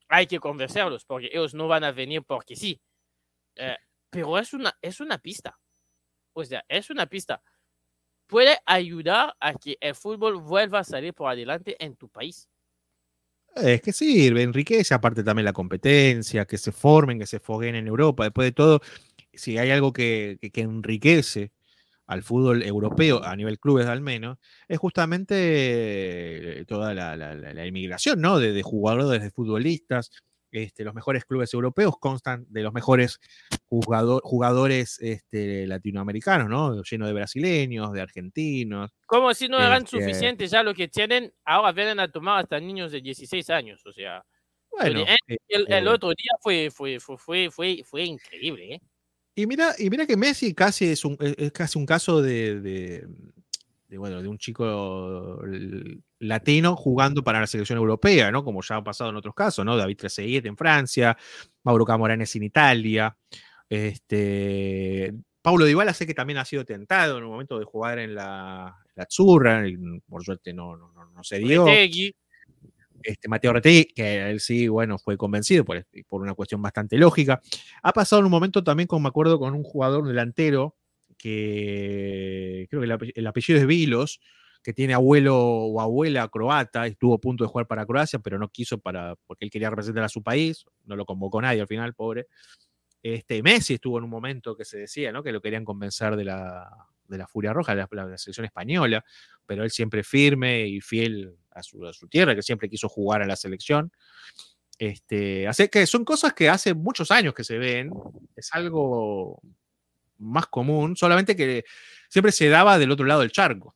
hay 0.10 0.28
que 0.28 0.39
convencerlos 0.39 1.05
porque 1.05 1.30
ellos 1.32 1.53
no 1.53 1.68
van 1.68 1.84
a 1.84 1.91
venir 1.91 2.24
porque 2.24 2.55
sí. 2.55 2.82
Eh, 3.55 3.78
pero 4.10 4.38
es 4.38 4.53
una, 4.53 4.78
es 4.82 4.99
una 4.99 5.18
pista. 5.18 5.57
O 6.34 6.43
sea, 6.43 6.64
es 6.68 6.89
una 6.89 7.05
pista 7.05 7.41
puede 8.30 8.60
ayudar 8.66 9.36
a 9.40 9.56
que 9.56 9.78
el 9.82 9.96
fútbol 9.96 10.40
vuelva 10.40 10.80
a 10.80 10.84
salir 10.84 11.14
por 11.14 11.30
adelante 11.30 11.76
en 11.84 11.96
tu 11.96 12.08
país. 12.08 12.48
Es 13.56 13.82
que 13.82 13.92
sirve, 13.92 14.44
enriquece 14.44 14.94
aparte 14.94 15.24
también 15.24 15.46
la 15.46 15.54
competencia, 15.54 16.46
que 16.46 16.58
se 16.58 16.72
formen, 16.72 17.20
que 17.20 17.26
se 17.26 17.40
foguen 17.40 17.76
en 17.76 17.88
Europa. 17.88 18.24
Después 18.24 18.46
de 18.46 18.52
todo, 18.52 18.82
si 19.34 19.58
hay 19.58 19.72
algo 19.72 19.92
que, 19.92 20.38
que, 20.54 20.62
enriquece 20.62 21.52
al 22.06 22.22
fútbol 22.22 22.62
europeo, 22.62 23.24
a 23.24 23.36
nivel 23.36 23.60
clubes 23.60 23.88
al 23.88 24.02
menos, 24.02 24.38
es 24.68 24.78
justamente 24.78 26.64
toda 26.68 26.94
la, 26.94 27.18
la, 27.18 27.66
inmigración 27.66 28.22
¿no? 28.22 28.38
de, 28.40 28.54
de, 28.54 28.62
jugadores, 28.62 29.24
de 29.24 29.32
futbolistas, 29.32 30.12
este, 30.52 30.84
los 30.84 30.93
mejores 30.93 31.26
clubes 31.26 31.54
europeos 31.54 31.95
constan 32.00 32.45
de 32.50 32.62
los 32.62 32.74
mejores 32.74 33.20
jugadores 33.68 35.00
este, 35.00 35.68
latinoamericanos, 35.68 36.50
¿no? 36.50 36.82
Lleno 36.84 37.08
de 37.08 37.14
brasileños, 37.14 37.91
de 37.93 38.02
argentinos. 38.02 38.91
Como 39.06 39.34
si 39.34 39.47
no 39.47 39.58
eran 39.58 39.84
este 39.84 40.00
suficientes 40.00 40.52
ya 40.52 40.64
lo 40.64 40.74
que 40.74 40.88
tienen, 40.88 41.34
ahora 41.45 41.72
vienen 41.72 42.00
a 42.00 42.12
tomar 42.12 42.43
hasta 42.43 42.60
niños 42.60 42.91
de 42.91 43.02
16 43.02 43.50
años, 43.50 43.86
o 43.86 43.91
sea. 43.91 44.24
Bueno, 44.72 45.04
el, 45.47 45.88
otro 45.88 46.10
día 46.10 46.32
fue, 46.41 46.70
fue, 46.72 47.00
fue, 47.00 47.50
fue, 47.50 47.82
fue, 47.84 48.04
increíble, 48.04 48.76
¿eh? 48.76 48.82
Y 49.36 49.47
mira, 49.47 49.74
y 49.78 49.89
mira 49.89 50.06
que 50.06 50.18
Messi 50.18 50.54
casi 50.54 50.86
es, 50.86 51.06
un, 51.06 51.18
es 51.20 51.52
casi 51.52 51.80
un 51.80 51.86
caso 51.86 52.22
de, 52.22 52.60
de, 52.60 53.08
bueno, 53.98 54.22
de 54.22 54.28
un 54.28 54.38
chico 54.38 55.42
latino 56.20 56.76
jugando 56.76 57.24
para 57.24 57.40
la 57.40 57.48
selección 57.48 57.78
europea, 57.78 58.32
¿no? 58.32 58.44
Como 58.44 58.62
ya 58.62 58.78
ha 58.78 58.84
pasado 58.84 59.10
en 59.10 59.16
otros 59.16 59.34
casos, 59.34 59.66
¿no? 59.66 59.76
David 59.76 59.98
Trezeguet 59.98 60.46
en 60.46 60.56
Francia, 60.56 61.18
Mauro 61.64 61.86
Camoranes 61.86 62.36
en 62.36 62.44
Italia, 62.44 63.18
este, 63.70 65.14
Paulo 65.42 65.66
Dybala 65.66 65.94
sé 65.94 66.06
que 66.06 66.14
también 66.14 66.38
ha 66.38 66.46
sido 66.46 66.66
tentado 66.66 67.18
en 67.18 67.24
un 67.24 67.32
momento 67.32 67.58
de 67.60 67.66
jugar 67.66 68.00
en 68.00 68.16
la, 68.16 68.76
la 68.96 69.08
Zurra, 69.10 69.64
por 70.08 70.24
suerte 70.24 70.54
no, 70.54 70.76
no, 70.76 70.92
no, 70.92 71.24
se 71.24 71.40
dio. 71.40 71.68
Este, 73.02 73.30
Mateo 73.30 73.54
Retegui, 73.54 73.86
que 73.94 74.30
él 74.30 74.42
sí, 74.42 74.68
bueno, 74.68 74.98
fue 74.98 75.16
convencido 75.16 75.64
por, 75.64 75.86
por, 76.10 76.22
una 76.22 76.34
cuestión 76.34 76.62
bastante 76.62 76.98
lógica. 76.98 77.42
Ha 77.82 77.94
pasado 77.94 78.20
en 78.20 78.26
un 78.26 78.32
momento 78.32 78.62
también, 78.62 78.88
como 78.88 79.04
me 79.04 79.08
acuerdo, 79.08 79.40
con 79.40 79.54
un 79.54 79.64
jugador 79.64 80.06
delantero 80.06 80.76
que 81.20 82.65
creo 82.70 82.82
que 82.82 83.11
el, 83.15 83.28
apellido 83.28 83.59
es 83.59 83.67
Vilos, 83.67 84.20
que 84.63 84.74
tiene 84.74 84.93
abuelo 84.93 85.38
o 85.38 85.82
abuela 85.82 86.28
croata, 86.30 86.88
estuvo 86.88 87.13
a 87.13 87.20
punto 87.20 87.43
de 87.43 87.49
jugar 87.49 87.67
para 87.67 87.86
Croacia, 87.86 88.20
pero 88.20 88.39
no 88.39 88.49
quiso 88.49 88.80
para, 88.80 89.15
porque 89.28 89.45
él 89.45 89.51
quería 89.51 89.70
representar 89.70 90.03
a 90.03 90.09
su 90.09 90.24
país, 90.24 90.65
no 90.86 90.95
lo 90.95 91.05
convocó 91.05 91.41
nadie 91.41 91.61
al 91.61 91.67
final, 91.67 91.93
pobre. 91.93 92.28
Este, 93.03 93.43
Messi 93.43 93.76
estuvo 93.76 93.97
en 93.97 94.05
un 94.05 94.09
momento 94.09 94.55
que 94.55 94.65
se 94.65 94.78
decía, 94.78 95.11
¿no? 95.11 95.24
Que 95.24 95.32
lo 95.32 95.41
querían 95.41 95.63
convencer 95.63 96.15
de 96.15 96.26
la, 96.26 96.67
de 97.07 97.17
la 97.17 97.28
Furia 97.28 97.53
Roja, 97.53 97.76
de 97.76 97.86
la, 97.91 98.17
selección 98.17 98.45
española, 98.45 99.03
pero 99.45 99.63
él 99.63 99.72
siempre 99.72 100.03
firme 100.03 100.67
y 100.67 100.82
fiel 100.82 101.36
a 101.51 101.63
su, 101.63 101.86
a 101.86 101.93
su, 101.93 102.07
tierra, 102.07 102.36
que 102.36 102.41
siempre 102.41 102.70
quiso 102.70 102.89
jugar 102.89 103.22
a 103.22 103.28
la 103.28 103.36
selección. 103.36 103.91
Este, 104.78 105.45
así 105.47 105.67
que 105.67 105.86
son 105.86 106.05
cosas 106.05 106.34
que 106.34 106.49
hace 106.49 106.74
muchos 106.74 107.11
años 107.11 107.34
que 107.34 107.43
se 107.43 107.57
ven, 107.57 107.91
es 108.36 108.49
algo 108.53 109.41
más 110.20 110.47
común, 110.47 110.95
solamente 110.95 111.36
que 111.36 111.63
siempre 112.09 112.32
se 112.32 112.49
daba 112.49 112.78
del 112.78 112.91
otro 112.91 113.05
lado 113.05 113.22
del 113.22 113.32
charco. 113.32 113.76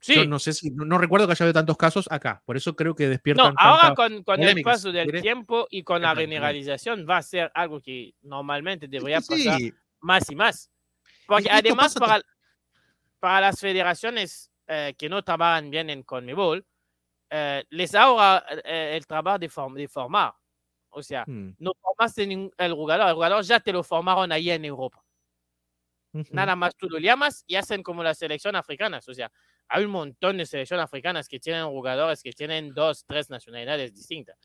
Sí. 0.00 0.26
no 0.28 0.38
sé 0.38 0.52
si, 0.52 0.70
no, 0.70 0.96
recuerdo 0.96 1.26
que 1.26 1.32
haya 1.32 1.44
habido 1.44 1.54
tantos 1.54 1.76
casos 1.76 2.06
acá, 2.10 2.40
por 2.46 2.56
eso 2.56 2.76
creo 2.76 2.94
que 2.94 3.08
despiertan. 3.08 3.48
No, 3.48 3.54
ahora 3.58 3.94
con, 3.96 4.22
con 4.22 4.40
el 4.40 4.62
paso 4.62 4.92
del 4.92 5.20
tiempo 5.20 5.66
y 5.70 5.82
con 5.82 6.02
la 6.02 6.14
generalización 6.14 7.04
va 7.08 7.16
a 7.16 7.22
ser 7.22 7.50
algo 7.52 7.80
que 7.80 8.14
normalmente 8.22 8.86
debería 8.86 9.20
pasar 9.20 9.58
más 10.00 10.30
y 10.30 10.36
más. 10.36 10.70
Porque 11.26 11.50
además 11.50 11.94
para, 11.94 12.22
para 13.18 13.40
las 13.40 13.60
federaciones 13.60 14.50
eh, 14.68 14.94
que 14.96 15.08
no 15.08 15.22
trabajan 15.22 15.70
bien 15.70 15.90
en 15.90 16.02
Conmebol, 16.04 16.64
eh, 17.30 17.64
les 17.70 17.94
ahorra 17.94 18.44
eh, 18.64 18.94
el 18.96 19.06
trabajo 19.06 19.38
de, 19.38 19.50
de, 19.74 19.88
formar. 19.88 20.32
O 20.90 21.02
sea, 21.02 21.24
hmm. 21.26 21.56
no 21.58 21.72
formaste 21.80 22.22
el 22.22 22.72
jugador, 22.72 23.08
el 23.08 23.14
jugador 23.14 23.42
ya 23.42 23.60
te 23.60 23.72
lo 23.72 23.82
formaron 23.82 24.30
ahí 24.32 24.50
en 24.50 24.64
Europa. 24.64 25.02
Nada 26.30 26.56
más 26.56 26.76
tú 26.76 26.88
lo 26.88 26.98
llamas 26.98 27.44
y 27.46 27.56
hacen 27.56 27.82
como 27.82 28.02
las 28.02 28.18
selecciones 28.18 28.58
africanas. 28.58 29.08
O 29.08 29.14
sea, 29.14 29.30
hay 29.68 29.84
un 29.84 29.90
montón 29.90 30.38
de 30.38 30.46
selecciones 30.46 30.84
africanas 30.84 31.28
que 31.28 31.38
tienen 31.38 31.66
jugadores 31.66 32.22
que 32.22 32.32
tienen 32.32 32.72
dos, 32.72 33.04
tres 33.06 33.30
nacionalidades 33.30 33.94
distintas. 33.94 34.36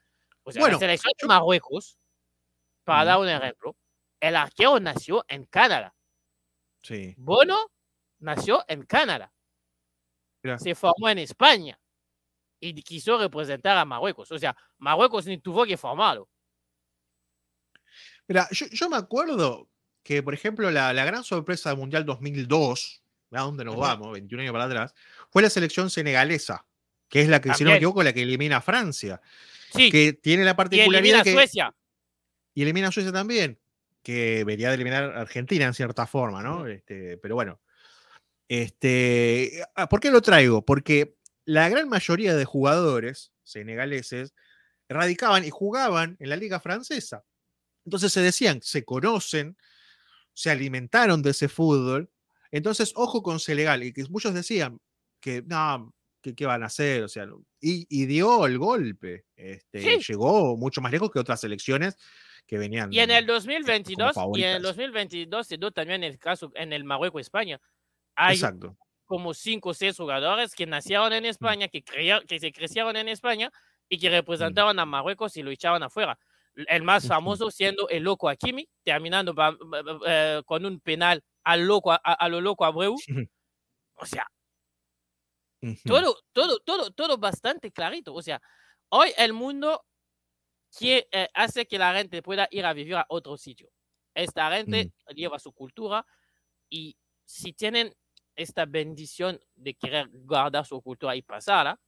O 0.44 0.52
sea, 0.52 0.68
la 0.68 0.78
selección 0.78 1.14
de 1.22 1.28
Marruecos, 1.28 1.98
para 2.84 3.06
dar 3.06 3.20
un 3.20 3.30
ejemplo, 3.30 3.76
el 4.20 4.36
arquero 4.36 4.80
nació 4.80 5.24
en 5.28 5.46
Canadá. 5.46 5.94
Sí. 6.82 7.14
Bono 7.18 7.58
nació 8.20 8.64
en 8.68 8.84
Canadá. 8.86 9.34
Se 10.58 10.76
formó 10.76 11.08
en 11.10 11.20
España 11.20 11.80
y 12.60 12.74
quiso 12.82 13.18
representar 13.18 13.78
a 13.78 13.86
Marruecos. 13.86 14.32
O 14.32 14.38
sea, 14.38 14.56
Marruecos 14.78 15.26
ni 15.26 15.38
tuvo 15.38 15.66
que 15.66 15.78
formarlo. 15.78 16.30
Mira, 18.28 18.48
yo, 18.52 18.66
yo 18.68 18.90
me 18.90 18.98
acuerdo 18.98 19.70
que, 20.04 20.22
por 20.22 20.34
ejemplo, 20.34 20.70
la, 20.70 20.94
gran 20.94 21.24
sorpresa 21.24 21.70
del 21.70 21.80
Mundial 21.80 22.06
2002, 22.06 23.02
a 23.32 23.42
dónde 23.42 23.66
nos 23.66 23.78
vamos, 23.78 24.12
21 24.12 24.44
años 24.44 24.52
para 24.52 24.66
atrás, 24.66 24.94
fue 25.32 25.42
la 25.42 25.50
selección 25.50 25.90
senegalesa, 25.90 26.66
que 27.10 27.22
es 27.22 27.30
la 27.30 27.42
que, 27.42 27.54
si 27.54 27.64
no 27.64 27.72
me 27.72 27.78
equivoco, 27.78 28.04
la 28.04 28.14
que 28.14 28.22
elimina 28.22 28.58
a 28.58 28.62
Francia. 28.62 29.22
Sí. 29.74 29.90
Que 29.90 30.14
tiene 30.14 30.44
la 30.44 30.56
particularidad. 30.56 31.26
Y 31.26 31.30
elimina 31.30 31.40
a 31.40 31.46
Suecia. 31.46 31.76
Y 32.54 32.62
elimina 32.62 32.88
a 32.90 32.92
Suecia 32.92 33.12
también, 33.12 33.60
que 34.04 34.44
vería 34.44 34.70
de 34.70 34.76
eliminar 34.76 35.04
a 35.06 35.22
Argentina 35.22 35.66
en 35.66 35.74
cierta 35.74 36.06
forma, 36.06 36.44
¿no? 36.44 36.68
Este, 36.68 37.18
pero 37.18 37.36
bueno. 37.36 37.60
Este, 38.50 39.64
ah, 39.76 39.90
¿Por 39.90 40.00
qué 40.00 40.12
lo 40.12 40.22
traigo? 40.22 40.64
Porque 40.64 41.16
la 41.46 41.70
gran 41.70 41.90
mayoría 41.90 42.36
de 42.36 42.46
jugadores 42.46 43.32
senegaleses 43.44 44.34
radicaban 44.90 45.46
y 45.46 45.50
jugaban 45.50 46.18
en 46.20 46.30
la 46.30 46.36
liga 46.36 46.60
francesa. 46.60 47.24
Entonces 47.86 48.12
se 48.12 48.22
decían, 48.22 48.62
se 48.62 48.84
conocen, 48.84 49.58
se 50.34 50.52
alimentaron 50.52 51.22
de 51.22 51.32
ese 51.32 51.48
fútbol. 51.48 52.10
Entonces, 52.52 52.94
ojo 52.96 53.24
con 53.24 53.40
Senegal, 53.40 53.84
y 53.84 53.94
que 53.94 54.06
muchos 54.10 54.34
decían 54.34 54.80
que 55.20 55.42
no, 55.46 55.94
¿qué, 56.22 56.46
van 56.46 56.64
a 56.64 56.68
hacer? 56.68 57.04
O 57.04 57.08
sea, 57.08 57.28
y, 57.60 58.06
dio 58.06 58.46
el 58.46 58.58
golpe. 58.58 59.26
Este, 59.36 60.00
Llegó 60.00 60.56
mucho 60.58 60.82
más 60.82 60.92
lejos 60.92 61.12
que 61.12 61.20
otras 61.20 61.42
selecciones 61.42 61.98
que 62.46 62.58
venían. 62.58 62.92
Y 62.92 63.00
en 63.00 63.12
el 63.12 63.26
2022, 63.26 64.16
y 64.36 64.44
en 64.44 64.58
el 64.58 64.62
2022 64.62 65.48
se 65.48 65.58
dio 65.58 65.72
también 65.72 66.04
el 66.04 66.20
caso 66.20 66.52
en 66.56 66.74
el 66.74 66.84
Marruecos-España. 66.84 67.60
Hay 68.16 68.40
como 69.06 69.34
cinco 69.34 69.70
o 69.70 69.74
seis 69.74 69.98
jugadores 69.98 70.56
que 70.56 70.66
nacieron 70.66 71.14
en 71.14 71.26
España, 71.26 71.68
que, 71.68 71.84
que 71.84 72.40
se 72.40 72.52
crecieron 72.52 72.96
en 72.96 73.08
España 73.08 73.52
y 73.90 73.98
que 73.98 74.10
representaban 74.10 74.80
a 74.80 74.86
Marruecos 74.86 75.38
y 75.38 75.44
lo 75.44 75.52
echaban 75.52 75.84
afuera. 75.84 76.18
El 76.56 76.84
más 76.84 77.08
famoso 77.08 77.50
siendo 77.50 77.90
el 77.90 78.04
loco 78.04 78.30
Hakimi, 78.30 78.70
terminando 78.84 79.34
eh, 80.06 80.42
con 80.46 80.66
un 80.66 80.80
penal 80.80 81.24
al 81.44 81.66
loco, 81.66 81.92
a, 81.92 82.30
lo 82.30 82.42
loco 82.42 82.66
Abreu. 82.66 82.96
O 83.96 84.06
sea, 84.06 84.28
todo, 85.86 86.18
todo, 86.32 86.60
todo, 86.60 86.92
todo 86.92 87.18
bastante 87.18 87.72
clarito. 87.72 88.14
O 88.14 88.22
sea, 88.22 88.42
hoy 88.90 89.12
el 89.18 89.34
mundo 89.34 89.86
que, 90.78 91.08
eh, 91.12 91.30
hace 91.34 91.66
que 91.66 91.78
la 91.78 91.94
gente 91.96 92.22
pueda 92.22 92.48
ir 92.52 92.66
a 92.66 92.74
vivir 92.74 92.96
a 92.96 93.06
otro 93.10 93.38
sitio. 93.38 93.70
Esta 94.14 94.52
gente 94.52 94.92
lleva 95.16 95.40
su 95.40 95.54
cultura 95.54 96.06
y 96.70 96.96
si 97.26 97.54
tienen 97.54 97.96
esta 98.36 98.66
bendición 98.66 99.40
de 99.56 99.76
querer 99.76 100.10
guardar 100.12 100.66
su 100.66 100.82
cultura 100.82 101.16
y 101.16 101.22
pasarla, 101.22 101.80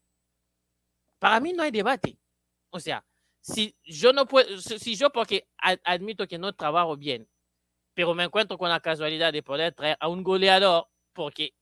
para 1.20 1.39
mí 1.39 1.53
no 1.53 1.63
hay 1.63 1.72
debate. 1.72 2.18
O 2.70 2.80
sea, 2.80 3.05
si 3.45 3.75
yo 3.83 4.11
no 4.11 4.27
puedo, 4.27 4.57
si 4.59 4.95
yo 4.95 5.11
porque 5.11 5.47
admito 5.83 6.27
que 6.27 6.39
no 6.39 6.53
trabajo 6.53 6.97
bien, 6.97 7.27
pero 7.93 8.15
me 8.15 8.23
encuentro 8.23 8.57
con 8.57 8.69
la 8.69 8.79
casualidad 8.79 9.31
de 9.31 9.43
poder 9.43 9.71
traer 9.73 9.97
a 9.99 10.07
un 10.07 10.23
goleador, 10.23 10.87
porque 11.13 11.53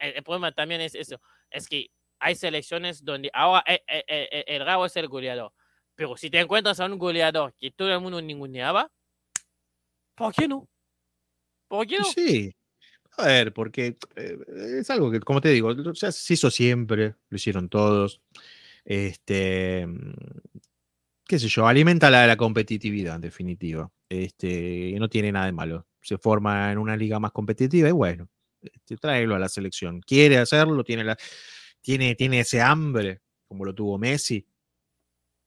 el, 0.00 0.24
problema 0.24 0.50
también 0.50 0.80
es 0.80 0.96
eso, 0.96 1.20
es 1.48 1.68
que 1.68 1.90
hay 2.18 2.34
selecciones 2.34 3.04
donde 3.04 3.30
ahora 3.32 3.62
el, 3.66 3.76
eh, 3.86 4.04
el, 4.08 4.28
eh, 4.32 4.44
el 4.48 4.66
rabo 4.66 4.86
es 4.86 4.96
el 4.96 5.06
goleador. 5.06 5.52
Pero 5.94 6.16
si 6.16 6.30
te 6.30 6.40
encuentras 6.40 6.80
a 6.80 6.86
un 6.86 6.98
goleador 6.98 7.54
que 7.54 7.70
todo 7.70 7.92
el 7.92 8.00
mundo 8.00 8.20
ninguneaba, 8.20 8.90
¿por 10.16 10.34
qué 10.34 10.48
no? 10.48 10.68
¿Por 11.68 11.86
qué 11.86 11.98
no? 11.98 12.06
Sí, 12.06 12.52
a 13.18 13.26
ver, 13.26 13.52
porque 13.52 13.96
eh, 14.16 14.38
es 14.80 14.90
algo 14.90 15.12
que, 15.12 15.20
como 15.20 15.40
te 15.40 15.50
digo, 15.50 15.72
ya 15.92 16.10
se 16.10 16.34
hizo 16.34 16.50
siempre, 16.50 17.14
lo 17.28 17.36
hicieron 17.36 17.68
todos. 17.68 18.20
Este, 18.84 19.86
qué 21.30 21.38
sé 21.38 21.46
yo, 21.46 21.64
alimenta 21.64 22.10
la, 22.10 22.26
la 22.26 22.36
competitividad, 22.36 23.14
en 23.14 23.20
definitiva. 23.20 23.88
Este, 24.08 24.92
no 24.98 25.08
tiene 25.08 25.30
nada 25.30 25.46
de 25.46 25.52
malo. 25.52 25.86
Se 26.02 26.18
forma 26.18 26.72
en 26.72 26.78
una 26.78 26.96
liga 26.96 27.20
más 27.20 27.30
competitiva 27.30 27.88
y 27.88 27.92
bueno, 27.92 28.28
este, 28.60 28.96
tráelo 28.96 29.36
a 29.36 29.38
la 29.38 29.48
selección. 29.48 30.00
Quiere 30.00 30.38
hacerlo, 30.38 30.82
tiene, 30.82 31.04
la, 31.04 31.16
tiene, 31.80 32.16
tiene 32.16 32.40
ese 32.40 32.60
hambre, 32.60 33.20
como 33.46 33.64
lo 33.64 33.72
tuvo 33.72 33.96
Messi. 33.96 34.44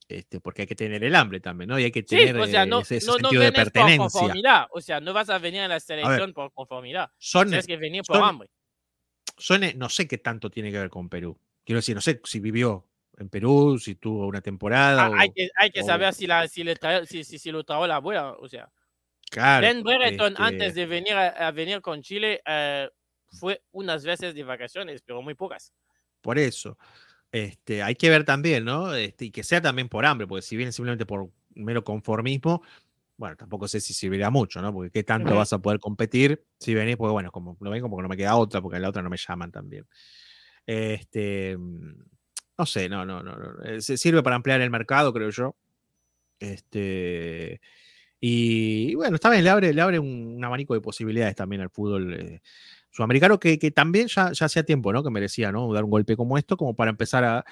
Este, 0.08 0.40
porque 0.40 0.62
hay 0.62 0.68
que 0.68 0.76
tener 0.76 1.04
el 1.04 1.16
hambre 1.16 1.42
también, 1.42 1.68
¿no? 1.68 1.78
Y 1.78 1.84
hay 1.84 1.92
que 1.92 2.04
tener 2.04 2.38
o 2.38 2.48
sea, 2.48 2.66
no, 2.66 2.80
ese, 2.80 3.02
sentido 3.02 3.42
de 3.42 3.52
pertenencia. 3.52 4.70
O 4.72 4.80
sea, 4.80 5.02
no 5.02 5.12
vas 5.12 5.30
a 5.30 5.38
venir 5.38 5.60
a 5.60 5.68
la 5.68 5.82
selección 5.82 6.32
por 6.32 6.54
conformidad. 6.54 7.12
Son, 7.18 7.50
Tienes 7.50 7.68
que 7.68 7.76
venir 7.76 8.04
por 8.08 8.24
hambre. 8.24 8.50
Son, 9.38 9.60
no 9.76 9.90
sé 9.90 10.08
qué 10.08 10.18
tanto 10.18 10.50
tiene 10.50 10.72
que 10.72 10.80
ver 10.80 10.90
con 10.90 11.10
Perú. 11.10 11.38
Quiero 11.66 11.80
decir, 11.80 11.94
no 11.94 12.02
sé 12.02 12.22
si 12.24 12.40
vivió 12.40 12.88
en 13.18 13.30
Perú, 13.30 13.78
si 13.80 13.96
tuvo 13.96 14.28
una 14.28 14.42
temporada. 14.42 15.06
Ah, 15.06 15.12
hay, 15.18 15.32
que, 15.32 15.50
hay 15.56 15.72
que 15.72 15.84
saber 15.84 16.14
si, 16.14 16.28
la, 16.28 16.48
si, 16.48 16.64
le 16.64 16.76
si, 17.06 17.24
si, 17.24 17.52
lo 17.52 17.64
trajo 17.64 17.88
la 17.88 17.96
abuela, 17.96 18.32
o 18.34 18.48
sea. 18.48 18.72
Claro. 19.30 19.66
Ben 19.66 19.84
Brereton, 19.84 20.36
antes 20.38 20.70
este 20.70 20.82
de 20.82 20.86
venir 20.86 21.14
a, 21.14 21.52
venir 21.52 21.82
con 21.82 22.02
Chile, 22.02 22.42
eh, 22.46 22.90
fue 23.32 23.64
unas 23.72 24.04
veces 24.04 24.36
de 24.36 24.44
vacaciones, 24.44 25.02
pero 25.02 25.22
muy 25.22 25.34
pocas. 25.34 25.74
Por 26.22 26.38
eso. 26.38 26.78
Este, 27.32 27.82
hay 27.82 27.96
que 27.96 28.10
ver 28.10 28.26
también, 28.26 28.64
¿no? 28.64 28.94
Este, 28.94 29.26
y 29.26 29.32
que 29.32 29.44
sea 29.44 29.60
también 29.60 29.90
por 29.90 30.06
hambre, 30.06 30.28
porque 30.28 30.44
si 30.44 30.56
viene 30.56 30.72
simplemente 30.72 31.06
por 31.06 31.32
mero 31.56 31.84
conformismo, 31.84 32.62
bueno, 33.18 33.36
tampoco 33.36 33.68
sé 33.68 33.80
si 33.80 33.94
servirá 33.94 34.30
mucho, 34.30 34.62
¿no? 34.62 34.72
Porque 34.72 34.92
qué 34.92 35.04
tanto 35.04 35.36
vas 35.36 35.52
a 35.54 35.60
poder 35.60 35.80
competir 35.80 36.44
si 36.60 36.74
venís, 36.76 36.96
porque 36.96 37.12
bueno, 37.12 37.32
como 37.32 37.58
lo 37.60 37.70
ven, 37.72 37.82
como 37.82 37.98
que 37.98 38.04
no 38.04 38.10
me 38.10 38.18
queda 38.18 38.36
otra, 38.36 38.62
porque 38.62 38.80
la 38.80 38.90
otra 38.90 39.02
no 39.02 39.10
me 39.10 39.18
llaman 39.18 39.52
también. 39.52 39.88
Este, 40.66 41.58
mm, 41.58 42.13
no 42.58 42.66
sé, 42.66 42.90
no, 42.90 43.06
no, 43.06 43.24
no, 43.24 43.36
no. 43.36 43.64
Eh, 43.64 43.82
se 43.82 43.98
sirve 43.98 44.24
para 44.24 44.36
ampliar 44.36 44.62
el 44.62 44.70
mercado, 44.70 45.14
creo 45.14 45.30
yo. 45.30 45.56
Este, 46.40 47.62
y, 48.20 48.96
bueno, 48.96 49.16
está 49.16 49.30
bien, 49.30 49.44
le 49.44 49.50
abre, 49.50 49.74
le 49.74 49.82
abre 49.82 50.00
un, 50.00 50.42
abanico 50.44 50.74
de 50.74 50.82
posibilidades 50.82 51.36
también 51.36 51.62
al 51.62 51.70
fútbol 51.70 52.14
eh, 52.14 52.42
sudamericano, 52.90 53.40
que, 53.40 53.60
que, 53.60 53.72
también 53.72 54.08
ya, 54.08 54.32
hacía 54.40 54.64
tiempo, 54.64 54.94
¿no? 54.94 55.04
Que 55.04 55.10
merecía, 55.10 55.52
¿no? 55.52 55.72
Dar 55.74 55.84
un 55.84 55.90
golpe 55.90 56.16
como 56.16 56.38
esto, 56.38 56.58
como 56.58 56.76
para 56.76 56.92
empezar 56.92 57.24
a, 57.24 57.46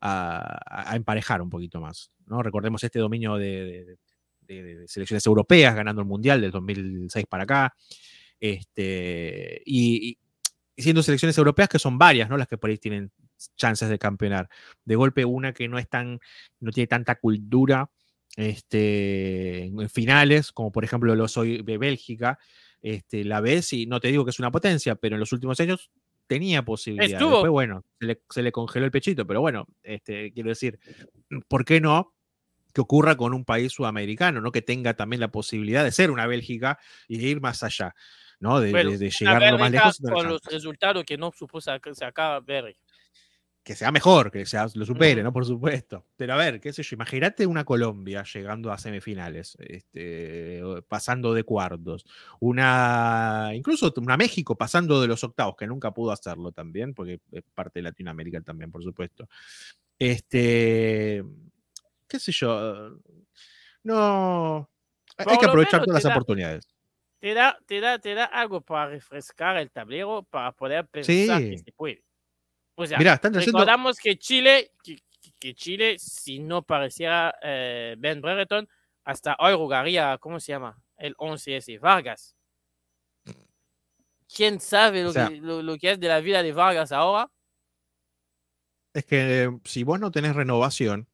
a, 0.00 0.96
emparejar 0.96 1.42
un 1.42 1.50
poquito 1.50 1.80
más, 1.80 2.10
¿no? 2.26 2.42
Recordemos 2.42 2.82
este 2.82 2.98
dominio 2.98 3.36
de, 3.36 3.98
de, 4.42 4.88
selecciones 4.88 5.26
europeas 5.26 5.74
ganando 5.74 6.02
el 6.02 6.08
Mundial 6.08 6.40
del 6.40 6.50
2006 6.50 7.26
para 7.28 7.44
acá, 7.44 7.74
este, 8.40 9.62
y, 9.64 10.18
y, 10.76 10.82
siendo 10.82 11.02
selecciones 11.02 11.36
europeas 11.38 11.68
que 11.68 11.78
son 11.78 11.98
varias, 11.98 12.28
¿no? 12.28 12.36
Las 12.36 12.48
que 12.48 12.58
por 12.58 12.70
ahí 12.70 12.78
tienen 12.78 13.12
chances 13.56 13.88
de 13.88 13.98
campeonar. 13.98 14.48
De 14.84 14.96
golpe 14.96 15.24
una 15.24 15.52
que 15.52 15.68
no 15.68 15.78
es 15.78 15.88
tan, 15.88 16.20
no 16.60 16.72
tiene 16.72 16.86
tanta 16.86 17.16
cultura 17.16 17.90
este, 18.36 19.64
en 19.64 19.88
finales, 19.88 20.52
como 20.52 20.70
por 20.70 20.84
ejemplo 20.84 21.14
lo 21.14 21.28
soy 21.28 21.62
de 21.62 21.78
Bélgica, 21.78 22.38
este, 22.82 23.24
la 23.24 23.40
ves 23.40 23.72
y 23.72 23.86
no 23.86 24.00
te 24.00 24.08
digo 24.08 24.24
que 24.24 24.30
es 24.30 24.38
una 24.38 24.50
potencia, 24.50 24.94
pero 24.94 25.16
en 25.16 25.20
los 25.20 25.32
últimos 25.32 25.58
años 25.60 25.90
tenía 26.26 26.64
posibilidad. 26.64 27.18
Después, 27.18 27.50
bueno, 27.50 27.84
se 28.30 28.42
le, 28.42 28.52
congeló 28.52 28.84
el 28.84 28.90
pechito, 28.90 29.26
pero 29.26 29.40
bueno, 29.40 29.66
este, 29.82 30.32
quiero 30.32 30.50
decir, 30.50 30.78
¿por 31.48 31.64
qué 31.64 31.80
no? 31.80 32.12
que 32.74 32.82
ocurra 32.82 33.16
con 33.16 33.32
un 33.32 33.46
país 33.46 33.72
sudamericano, 33.72 34.42
¿no? 34.42 34.52
Que 34.52 34.60
tenga 34.60 34.92
también 34.92 35.18
la 35.20 35.28
posibilidad 35.28 35.82
de 35.82 35.90
ser 35.90 36.10
una 36.10 36.26
Bélgica 36.26 36.78
y 37.08 37.16
de 37.16 37.24
ir 37.24 37.40
más 37.40 37.62
allá, 37.62 37.94
¿no? 38.38 38.60
De, 38.60 38.70
llegar 38.70 39.50
lo 39.50 39.58
más 39.58 39.70
lejos. 39.70 39.98
Con 39.98 40.28
los 40.28 40.42
resultados 40.42 41.02
que 41.04 41.16
no 41.16 41.32
supo 41.32 41.58
sacar 41.62 42.42
Bélgica 42.44 42.85
que 43.66 43.74
sea 43.74 43.90
mejor, 43.90 44.30
que 44.30 44.46
sea, 44.46 44.68
lo 44.76 44.86
supere, 44.86 45.24
¿no? 45.24 45.32
Por 45.32 45.44
supuesto. 45.44 46.06
Pero 46.16 46.34
a 46.34 46.36
ver, 46.36 46.60
qué 46.60 46.72
sé 46.72 46.84
yo, 46.84 46.94
imagínate 46.94 47.48
una 47.48 47.64
Colombia 47.64 48.22
llegando 48.22 48.70
a 48.70 48.78
semifinales, 48.78 49.56
este, 49.58 50.62
pasando 50.86 51.34
de 51.34 51.42
cuartos, 51.42 52.06
una, 52.38 53.50
incluso 53.54 53.92
una 53.96 54.16
México 54.16 54.56
pasando 54.56 55.00
de 55.00 55.08
los 55.08 55.24
octavos, 55.24 55.56
que 55.56 55.66
nunca 55.66 55.90
pudo 55.90 56.12
hacerlo 56.12 56.52
también, 56.52 56.94
porque 56.94 57.18
es 57.32 57.42
parte 57.54 57.80
de 57.80 57.82
Latinoamérica 57.82 58.40
también, 58.40 58.70
por 58.70 58.84
supuesto. 58.84 59.28
Este, 59.98 61.24
qué 62.06 62.20
sé 62.20 62.30
yo, 62.30 63.00
no, 63.82 64.70
hay 65.16 65.38
que 65.38 65.46
aprovechar 65.46 65.84
todas 65.84 66.04
las 66.04 66.12
oportunidades. 66.12 66.68
Te 67.18 67.34
da, 67.34 67.58
te, 67.66 67.80
da, 67.80 67.98
te 67.98 68.14
da 68.14 68.26
algo 68.26 68.60
para 68.60 68.90
refrescar 68.90 69.56
el 69.56 69.72
tablero, 69.72 70.22
para 70.22 70.52
poder 70.52 70.86
pensar 70.86 71.40
que 71.42 71.58
se 71.58 71.72
puede. 71.72 72.05
O 72.76 72.86
sea, 72.86 72.98
recordamos 72.98 73.98
que 73.98 74.18
Chile, 74.18 74.72
que, 75.40 75.54
Chile, 75.54 75.96
si 75.98 76.38
no 76.38 76.62
pareciera 76.62 77.34
eh, 77.42 77.96
Ben 77.98 78.20
Brereton, 78.20 78.68
hasta 79.04 79.34
hoy 79.38 79.54
jugaría, 79.56 80.18
¿cómo 80.18 80.38
se 80.38 80.52
llama? 80.52 80.78
El 80.98 81.16
11S, 81.16 81.80
Vargas. 81.80 82.36
¿Quién 84.32 84.60
sabe 84.60 85.04
lo, 85.04 85.12
que, 85.78 85.90
es 85.92 86.00
de 86.00 86.08
la 86.08 86.20
vida 86.20 86.42
de 86.42 86.52
Vargas 86.52 86.92
ahora? 86.92 87.30
Es 88.92 89.06
que 89.06 89.44
eh, 89.44 89.50
si 89.64 89.82
vos 89.82 89.98
no 89.98 90.10
tenés 90.10 90.36
renovación, 90.36 91.08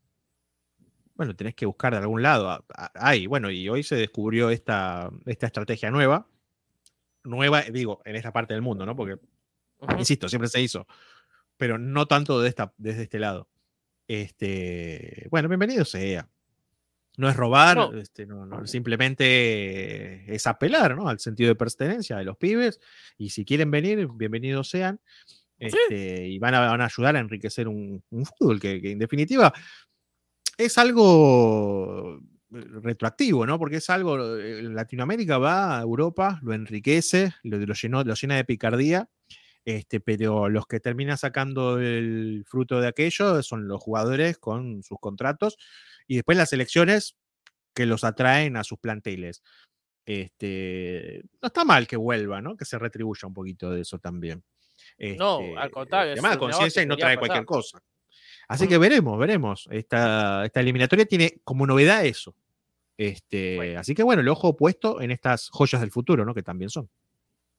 bueno, 1.14 1.36
tenés 1.36 1.54
que 1.54 1.66
buscar 1.66 1.92
de 1.92 1.98
algún 1.98 2.22
lado. 2.22 2.64
Hay, 2.94 3.28
bueno, 3.28 3.50
y 3.50 3.68
hoy 3.68 3.84
se 3.84 3.94
descubrió 3.94 4.50
esta, 4.50 5.10
esta 5.26 5.46
estrategia 5.46 5.92
nueva. 5.92 6.26
Nueva, 7.22 7.62
digo, 7.62 8.02
en 8.04 8.16
esta 8.16 8.32
parte 8.32 8.54
del 8.54 8.62
mundo, 8.62 8.84
¿no? 8.84 8.96
Porque, 8.96 9.20
insisto, 9.96 10.28
siempre 10.28 10.48
se 10.48 10.60
hizo 10.60 10.86
pero 11.62 11.78
no 11.78 12.06
tanto 12.06 12.40
de 12.40 12.48
esta, 12.48 12.74
desde 12.76 13.04
este 13.04 13.20
lado. 13.20 13.48
Este, 14.08 15.28
bueno, 15.30 15.48
bienvenido 15.48 15.84
sea. 15.84 16.28
No 17.16 17.28
es 17.28 17.36
robar, 17.36 17.88
este, 17.94 18.26
simplemente 18.64 20.34
es 20.34 20.44
apelar 20.48 20.96
¿no? 20.96 21.08
al 21.08 21.20
sentido 21.20 21.50
de 21.50 21.54
pertenencia 21.54 22.16
de 22.16 22.24
los 22.24 22.36
pibes. 22.36 22.80
Y 23.16 23.30
si 23.30 23.44
quieren 23.44 23.70
venir, 23.70 24.08
bienvenidos 24.12 24.70
sean. 24.70 24.98
Este, 25.56 26.26
y 26.26 26.40
van 26.40 26.56
a, 26.56 26.66
van 26.66 26.80
a, 26.80 26.86
ayudar 26.86 27.14
a 27.14 27.20
enriquecer 27.20 27.68
un, 27.68 28.02
fútbol 28.10 28.58
que, 28.58 28.80
en 28.82 28.98
definitiva 28.98 29.52
es 30.58 30.78
algo 30.78 32.18
retroactivo, 32.50 33.46
¿no? 33.46 33.56
Porque 33.60 33.76
es 33.76 33.88
algo, 33.88 34.36
eh, 34.36 34.62
Latinoamérica 34.64 35.38
va 35.38 35.78
a 35.78 35.82
Europa, 35.82 36.40
lo 36.42 36.54
enriquece, 36.54 37.34
lo, 37.44 37.56
lo, 37.58 37.74
llenó, 37.74 38.02
lo 38.02 38.14
llena 38.14 38.34
de 38.34 38.44
picardía 38.44 39.08
este, 39.64 40.00
pero 40.00 40.48
los 40.48 40.66
que 40.66 40.80
terminan 40.80 41.18
sacando 41.18 41.78
el 41.78 42.44
fruto 42.46 42.80
de 42.80 42.88
aquello 42.88 43.42
son 43.42 43.68
los 43.68 43.80
jugadores 43.80 44.38
con 44.38 44.82
sus 44.82 44.98
contratos 44.98 45.56
y 46.06 46.16
después 46.16 46.36
las 46.36 46.52
elecciones 46.52 47.16
que 47.74 47.86
los 47.86 48.04
atraen 48.04 48.56
a 48.56 48.64
sus 48.64 48.78
planteles. 48.78 49.42
Este, 50.04 51.22
no 51.40 51.46
está 51.46 51.64
mal 51.64 51.86
que 51.86 51.96
vuelva, 51.96 52.42
¿no? 52.42 52.56
Que 52.56 52.64
se 52.64 52.78
retribuya 52.78 53.28
un 53.28 53.34
poquito 53.34 53.70
de 53.70 53.82
eso 53.82 53.98
también. 53.98 54.42
no, 54.98 55.38
al 55.38 55.64
este, 55.64 55.70
contrario. 55.70 56.12
Además, 56.12 56.36
conciencia 56.38 56.82
y 56.82 56.86
no 56.86 56.96
trae 56.96 57.16
cualquier 57.16 57.44
cosa. 57.44 57.82
Así 58.48 58.66
que 58.66 58.78
veremos, 58.78 59.18
veremos. 59.18 59.68
Esta, 59.70 60.44
esta 60.44 60.60
eliminatoria 60.60 61.06
tiene 61.06 61.40
como 61.44 61.66
novedad 61.66 62.04
eso. 62.04 62.34
Este, 62.96 63.76
Así 63.76 63.94
que 63.94 64.02
bueno, 64.02 64.22
el 64.22 64.28
ojo 64.28 64.56
puesto 64.56 65.00
en 65.00 65.10
estas 65.10 65.48
joyas 65.50 65.80
del 65.80 65.90
futuro, 65.90 66.24
¿no? 66.24 66.34
Que 66.34 66.42
también 66.42 66.68
son. 66.68 66.90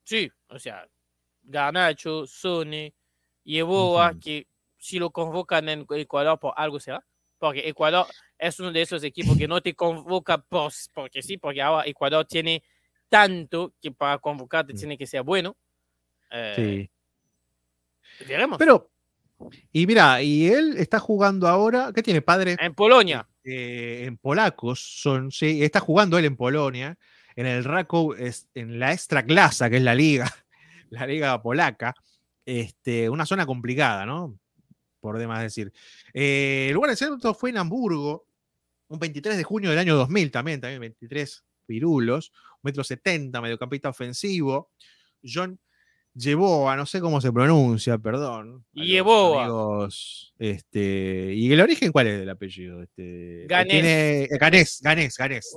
Sí, 0.04 0.30
o 0.50 0.60
sea, 0.60 0.88
Garnacho, 1.44 2.26
Sony 2.26 2.92
y 3.44 3.58
Eboa, 3.58 4.14
que 4.20 4.48
si 4.78 5.00
lo 5.00 5.12
convocan 5.12 5.70
en 5.70 5.86
Ecuador 5.90 6.40
por 6.40 6.54
algo 6.58 6.80
será, 6.80 7.06
porque 7.38 7.68
Ecuador 7.68 8.06
es 8.38 8.60
uno 8.60 8.72
de 8.72 8.82
esos 8.82 9.04
equipos 9.04 9.38
que 9.38 9.48
no 9.48 9.62
te 9.62 9.74
convoca 9.76 10.38
por, 10.38 10.72
porque 10.94 11.22
sí, 11.22 11.38
porque 11.38 11.62
ahora 11.62 11.88
Ecuador 11.88 12.26
tiene 12.26 12.64
tanto 13.10 13.74
que 13.82 13.92
para 13.92 14.18
convocarte 14.18 14.74
Mm. 14.74 14.78
tiene 14.78 14.98
que 14.98 15.06
ser 15.08 15.24
bueno. 15.24 15.56
Eh, 16.32 16.90
Sí. 18.20 18.26
Veremos. 18.28 18.58
Pero, 18.58 18.90
y 19.72 19.86
mira, 19.88 20.22
y 20.22 20.48
él 20.48 20.76
está 20.78 21.00
jugando 21.00 21.48
ahora, 21.48 21.92
¿qué 21.94 22.02
tiene? 22.04 22.22
Padre 22.22 22.56
en 22.60 22.74
Polonia. 22.74 23.28
eh, 23.44 24.04
en 24.06 24.18
polacos, 24.18 24.80
son, 24.80 25.32
sí, 25.32 25.64
está 25.64 25.80
jugando 25.80 26.18
él 26.18 26.26
en 26.26 26.38
Polonia, 26.38 26.98
en 27.36 27.46
el 27.46 27.64
Rakow, 27.64 28.14
en 28.16 28.80
la 28.80 28.94
Extra 28.94 29.26
Klasa, 29.26 29.70
que 29.70 29.78
es 29.78 29.84
la 29.84 29.96
liga, 29.96 30.32
la 30.94 31.06
liga 31.08 31.42
polaca, 31.42 31.94
este, 32.46 33.10
una 33.10 33.26
zona 33.26 33.46
complicada, 33.46 34.06
¿no? 34.06 34.38
Por 35.00 35.18
demás 35.18 35.42
decir. 35.42 35.72
Eh, 36.14 36.68
el 36.70 36.74
lugar 36.76 36.92
de 36.92 36.96
centro 36.96 37.34
fue 37.34 37.50
en 37.50 37.58
Hamburgo, 37.58 38.26
un 38.88 39.00
23 39.00 39.38
de 39.38 39.44
junio 39.44 39.70
del 39.70 39.80
año 39.80 39.96
2000 39.96 40.32
también, 40.32 40.62
también 40.62 40.80
23 40.82 41.44
pirulos, 41.66 42.32
metro 42.62 42.84
70, 42.84 43.42
mediocampista 43.42 43.90
ofensivo. 43.90 44.72
John 45.24 45.60
Llevoa, 46.16 46.76
no 46.76 46.86
sé 46.86 47.02
cómo 47.02 47.20
se 47.22 47.32
pronuncia, 47.34 47.98
perdón. 47.98 48.64
a 48.76 48.80
los 48.80 48.88
Yeboah. 48.88 49.44
amigos, 49.46 50.34
Este, 50.38 51.34
¿Y 51.34 51.52
el 51.52 51.60
origen 51.60 51.92
cuál 51.92 52.06
es 52.08 52.20
del 52.20 52.30
apellido? 52.30 52.84
Este, 52.84 53.46
Ganés. 53.48 53.68
tiene- 53.74 54.24
eh, 54.26 54.38
Ganés, 54.40 54.80
Ganés, 54.84 55.18
Ganés. 55.18 55.56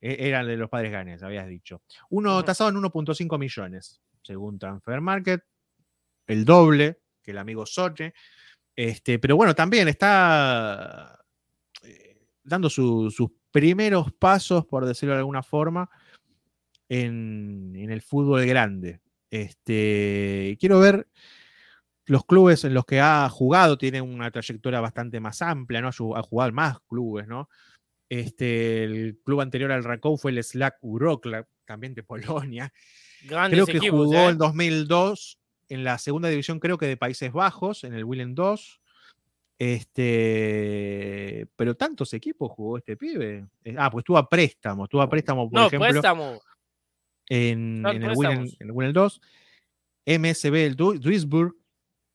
E- 0.00 0.28
Eran 0.28 0.46
de 0.48 0.56
los 0.56 0.68
padres 0.68 0.90
Ganés, 0.90 1.22
habías 1.22 1.46
dicho. 1.46 1.82
Uno 2.10 2.44
tasado 2.44 2.70
en 2.70 2.76
1.5 2.76 3.38
millones, 3.38 4.00
según 4.24 4.58
Transfer 4.58 5.00
Market. 5.00 5.42
El 6.26 6.44
doble 6.44 7.00
que 7.22 7.30
el 7.30 7.38
amigo 7.38 7.64
Soche. 7.66 8.14
Este, 8.74 9.18
pero 9.18 9.36
bueno, 9.36 9.54
también 9.54 9.86
está 9.88 11.18
eh, 11.82 12.26
dando 12.42 12.68
su- 12.68 13.10
sus 13.10 13.30
primeros 13.50 14.12
pasos, 14.12 14.66
por 14.66 14.84
decirlo 14.84 15.14
de 15.14 15.20
alguna 15.20 15.42
forma, 15.42 15.88
en, 16.88 17.74
el 17.76 18.02
fútbol 18.02 18.44
grande. 18.46 19.00
Este, 19.30 20.56
quiero 20.60 20.80
ver 20.80 21.08
los 22.06 22.24
clubes 22.26 22.64
en 22.64 22.74
los 22.74 22.84
que 22.84 23.00
ha 23.00 23.28
jugado, 23.30 23.78
tiene 23.78 24.00
una 24.02 24.30
trayectoria 24.30 24.80
bastante 24.80 25.20
más 25.20 25.40
amplia, 25.40 25.80
¿no? 25.80 25.88
Ha 25.88 25.92
ju- 25.92 26.18
ha 26.18 26.22
jugado 26.22 26.52
más 26.52 26.78
clubes, 26.88 27.26
¿no? 27.26 27.48
Este, 28.08 28.84
el 28.84 29.18
club 29.24 29.40
anterior 29.40 29.72
al 29.72 29.84
Rakow 29.84 30.16
fue 30.18 30.32
el 30.32 30.42
Slack 30.44 30.76
Wrocław, 30.82 31.44
también 31.64 31.94
de 31.94 32.02
Polonia. 32.02 32.72
Grandes 33.28 33.56
Creo 33.56 33.66
que 33.66 33.76
equipos. 33.78 34.06
jugó 34.06 34.14
¿eh? 34.14 34.28
en 34.30 34.38
2002 34.38 35.38
en 35.68 35.84
la 35.84 35.98
segunda 35.98 36.28
división, 36.28 36.60
creo 36.60 36.76
que 36.78 36.86
de 36.86 36.96
Países 36.96 37.32
Bajos, 37.32 37.84
en 37.84 37.94
el 37.94 38.04
Willem 38.04 38.34
2. 38.34 38.80
Este, 39.58 41.46
pero 41.56 41.74
tantos 41.76 42.12
equipos 42.14 42.50
jugó 42.52 42.78
este 42.78 42.96
pibe. 42.96 43.46
Eh, 43.64 43.74
Ah, 43.78 43.90
pues 43.90 44.02
estuvo 44.02 44.18
a 44.18 44.28
préstamo, 44.28 44.84
estuvo 44.84 45.02
a 45.02 45.08
préstamo, 45.08 45.48
por 45.50 45.60
No, 45.60 45.66
ejemplo, 45.66 45.88
préstamo. 45.88 46.40
en, 47.28 47.82
no, 47.82 47.90
en 47.92 48.02
el 48.02 48.12
Willem, 48.16 48.40
en 48.58 48.66
el 48.68 48.72
Willem 48.72 48.92
2. 48.92 49.20
MSB, 50.06 50.54
el 50.66 50.76
Du- 50.76 50.98
Duisburg, 50.98 51.54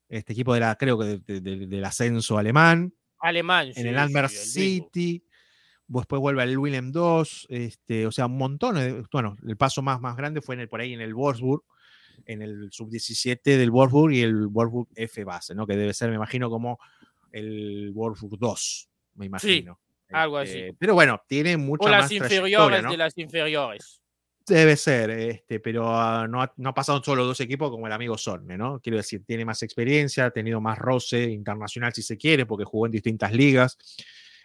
este 0.09 0.33
equipo 0.33 0.53
de 0.53 0.59
la, 0.59 0.75
creo 0.75 0.97
que 0.99 1.05
de- 1.05 1.19
de- 1.19 1.41
de- 1.41 1.67
del 1.67 1.85
ascenso 1.85 2.37
alemán 2.37 2.93
Alemán. 3.19 3.67
en 3.67 3.73
sí, 3.73 3.81
el 3.87 3.97
Almer. 3.97 4.29
City, 4.29 5.23
después 5.89 6.21
vuelve 6.21 6.41
al 6.43 6.57
Willem 6.57 6.91
2, 6.91 7.47
este, 7.49 8.05
o 8.05 8.11
sea, 8.11 8.27
un 8.27 8.37
montón. 8.37 8.75
de- 8.75 9.03
bueno, 9.11 9.35
el 9.45 9.57
paso 9.57 9.81
más, 9.81 9.99
más 9.99 10.15
grande 10.15 10.41
fue 10.41 10.55
en 10.55 10.61
el, 10.61 10.69
por 10.69 10.79
ahí 10.81 10.93
en 10.93 11.01
el 11.01 11.13
Wolfsburg, 11.13 11.63
en 12.25 12.41
el 12.41 12.69
sub-17 12.71 13.41
del 13.57 13.71
Wolfsburg 13.71 14.13
y 14.13 14.21
el 14.21 14.47
Wolfsburg 14.47 14.87
F 14.95 15.23
base, 15.23 15.55
¿no? 15.55 15.65
Que 15.65 15.75
debe 15.75 15.93
ser, 15.93 16.09
me 16.09 16.15
imagino, 16.15 16.49
como 16.49 16.79
el 17.31 17.91
Wolfsburg 17.93 18.37
2, 18.39 18.89
me 19.15 19.25
imagino. 19.25 19.79
algo 20.11 20.37
así. 20.37 20.57
Este, 20.59 20.73
Pero 20.79 20.93
bueno, 20.95 21.21
tiene 21.27 21.57
mucha 21.57 21.85
O 21.87 21.91
más 21.91 22.01
las 22.01 22.07
trayectoria, 22.09 22.37
inferiores 22.37 22.83
¿no? 22.83 22.91
de 22.91 22.97
las 22.97 23.17
inferiores. 23.17 24.01
Debe 24.47 24.75
ser, 24.77 25.11
este, 25.11 25.59
pero 25.59 25.87
ah, 25.95 26.27
no, 26.27 26.41
ha, 26.41 26.51
no 26.57 26.69
ha 26.69 26.73
pasado 26.73 27.03
solo 27.03 27.23
dos 27.23 27.39
equipos 27.39 27.69
como 27.69 27.85
el 27.85 27.93
amigo 27.93 28.17
Sorne, 28.17 28.57
¿no? 28.57 28.79
Quiero 28.79 28.97
decir, 28.97 29.23
tiene 29.23 29.45
más 29.45 29.61
experiencia, 29.61 30.25
ha 30.25 30.31
tenido 30.31 30.59
más 30.59 30.79
roce 30.79 31.25
internacional 31.29 31.93
si 31.93 32.01
se 32.01 32.17
quiere, 32.17 32.47
porque 32.47 32.65
jugó 32.65 32.87
en 32.87 32.91
distintas 32.91 33.31
ligas, 33.31 33.77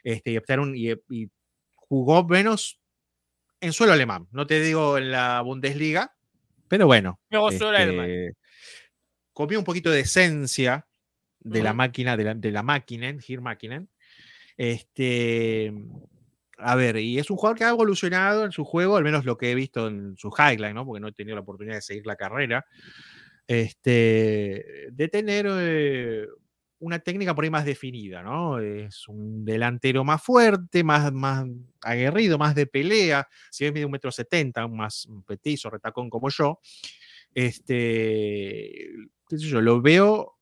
este, 0.04 0.30
y, 0.32 0.36
optaron- 0.38 0.76
y- 0.76 0.92
y 1.10 1.28
jugó 1.74 2.24
menos 2.24 2.78
en 3.60 3.72
suelo 3.72 3.92
alemán, 3.94 4.28
no 4.30 4.46
te 4.46 4.60
digo 4.60 4.96
en 4.98 5.10
la 5.10 5.40
Bundesliga, 5.40 6.14
pero 6.68 6.86
bueno. 6.86 7.18
Solo 7.30 7.76
alemán. 7.76 8.08
este, 8.10 8.36
comió 9.32 9.58
un 9.58 9.64
poquito 9.64 9.90
de 9.90 10.00
esencia 10.00 10.86
de 11.40 11.62
la 11.62 11.70
Ujú. 11.70 11.76
máquina, 11.78 12.16
de 12.16 12.24
la, 12.24 12.34
de 12.34 12.50
la 12.52 12.62
máquina, 12.62 13.16
Máquina. 13.40 13.84
Este, 14.56 15.72
a 16.58 16.76
ver, 16.76 16.96
y 16.98 17.18
es 17.18 17.28
un 17.30 17.36
jugador 17.36 17.58
que 17.58 17.64
ha 17.64 17.70
evolucionado 17.70 18.44
en 18.44 18.52
su 18.52 18.64
juego, 18.64 18.96
al 18.96 19.04
menos 19.04 19.24
lo 19.24 19.36
que 19.36 19.50
he 19.50 19.54
visto 19.54 19.88
en 19.88 20.16
su 20.16 20.28
highlight, 20.30 20.74
¿no? 20.74 20.86
Porque 20.86 21.00
no 21.00 21.08
he 21.08 21.12
tenido 21.12 21.34
la 21.34 21.42
oportunidad 21.42 21.76
de 21.76 21.82
seguir 21.82 22.06
la 22.06 22.16
carrera. 22.16 22.64
Este, 23.46 24.88
de 24.92 25.08
tener 25.08 25.46
eh, 25.50 26.26
una 26.84 26.98
técnica 26.98 27.34
por 27.34 27.44
ahí 27.44 27.50
más 27.50 27.64
definida, 27.64 28.22
¿no? 28.22 28.58
Es 28.58 29.08
un 29.08 29.42
delantero 29.42 30.04
más 30.04 30.22
fuerte, 30.22 30.84
más, 30.84 31.10
más 31.12 31.46
aguerrido, 31.80 32.36
más 32.36 32.54
de 32.54 32.66
pelea. 32.66 33.26
Si 33.50 33.64
bien 33.64 33.72
mide 33.72 33.86
un 33.86 33.92
metro 33.92 34.12
setenta, 34.12 34.68
más 34.68 35.08
petizo, 35.26 35.70
retacón 35.70 36.10
como 36.10 36.28
yo, 36.28 36.60
este, 37.34 38.86
qué 39.26 39.38
sé 39.38 39.46
yo, 39.46 39.62
lo 39.62 39.80
veo 39.80 40.38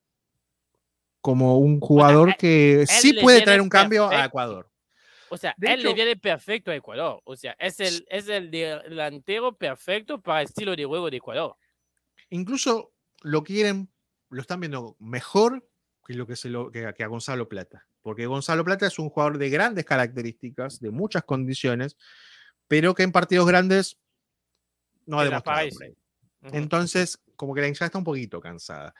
como 1.21 1.59
un 1.59 1.79
jugador 1.79 2.35
que 2.35 2.85
sí 2.87 3.13
puede 3.13 3.41
traer 3.41 3.61
un 3.61 3.69
cambio 3.69 4.09
a. 4.09 4.25
Ecuador. 4.25 4.69
O 5.29 5.37
sea, 5.37 5.55
De 5.57 5.73
él 5.73 5.81
le 5.81 5.93
viene 5.93 6.17
perfecto 6.17 6.71
a 6.71 6.75
Ecuador. 6.75 7.21
O 7.23 7.37
sea, 7.37 7.55
es 7.57 7.79
el, 7.79 8.05
es 8.09 8.27
el 8.27 8.51
delantero 8.51 9.57
perfecto 9.57 10.21
para 10.21 10.41
el 10.41 10.47
estilo 10.47 10.75
de 10.75 10.83
juego 10.83 11.09
de 11.09 11.17
Ecuador. 11.17 11.55
Incluso 12.29 12.93
lo 13.21 13.43
quieren, 13.43 13.89
lo 14.29 14.41
están 14.41 14.59
viendo 14.59 14.97
mejor 14.99 15.65
que 16.05 16.13
lo 16.13 16.27
que, 16.27 16.35
se 16.35 16.49
lo, 16.49 16.71
que, 16.71 16.85
a- 16.85 16.93
que 16.93 17.03
a 17.03 17.07
Gonzalo 17.07 17.47
Plata. 17.47 17.87
Porque 18.01 18.25
Gonzalo 18.25 18.63
Plata 18.65 18.87
es 18.87 18.99
un 18.99 19.09
jugador 19.09 19.37
de 19.37 19.49
grandes 19.49 19.85
características, 19.85 20.79
de 20.79 20.91
muchas 20.91 21.23
condiciones, 21.23 21.97
pero 22.67 22.93
que 22.93 23.03
en 23.03 23.11
partidos 23.11 23.47
grandes 23.47 23.97
no 25.05 25.19
ha 25.19 25.23
demostrado. 25.25 25.59
Entonces, 26.51 27.21
como 27.35 27.53
que 27.53 27.61
la 27.61 27.67
hinchada 27.67 27.85
está 27.87 27.97
un 27.97 28.03
poquito 28.03 28.41
cansada. 28.41 28.93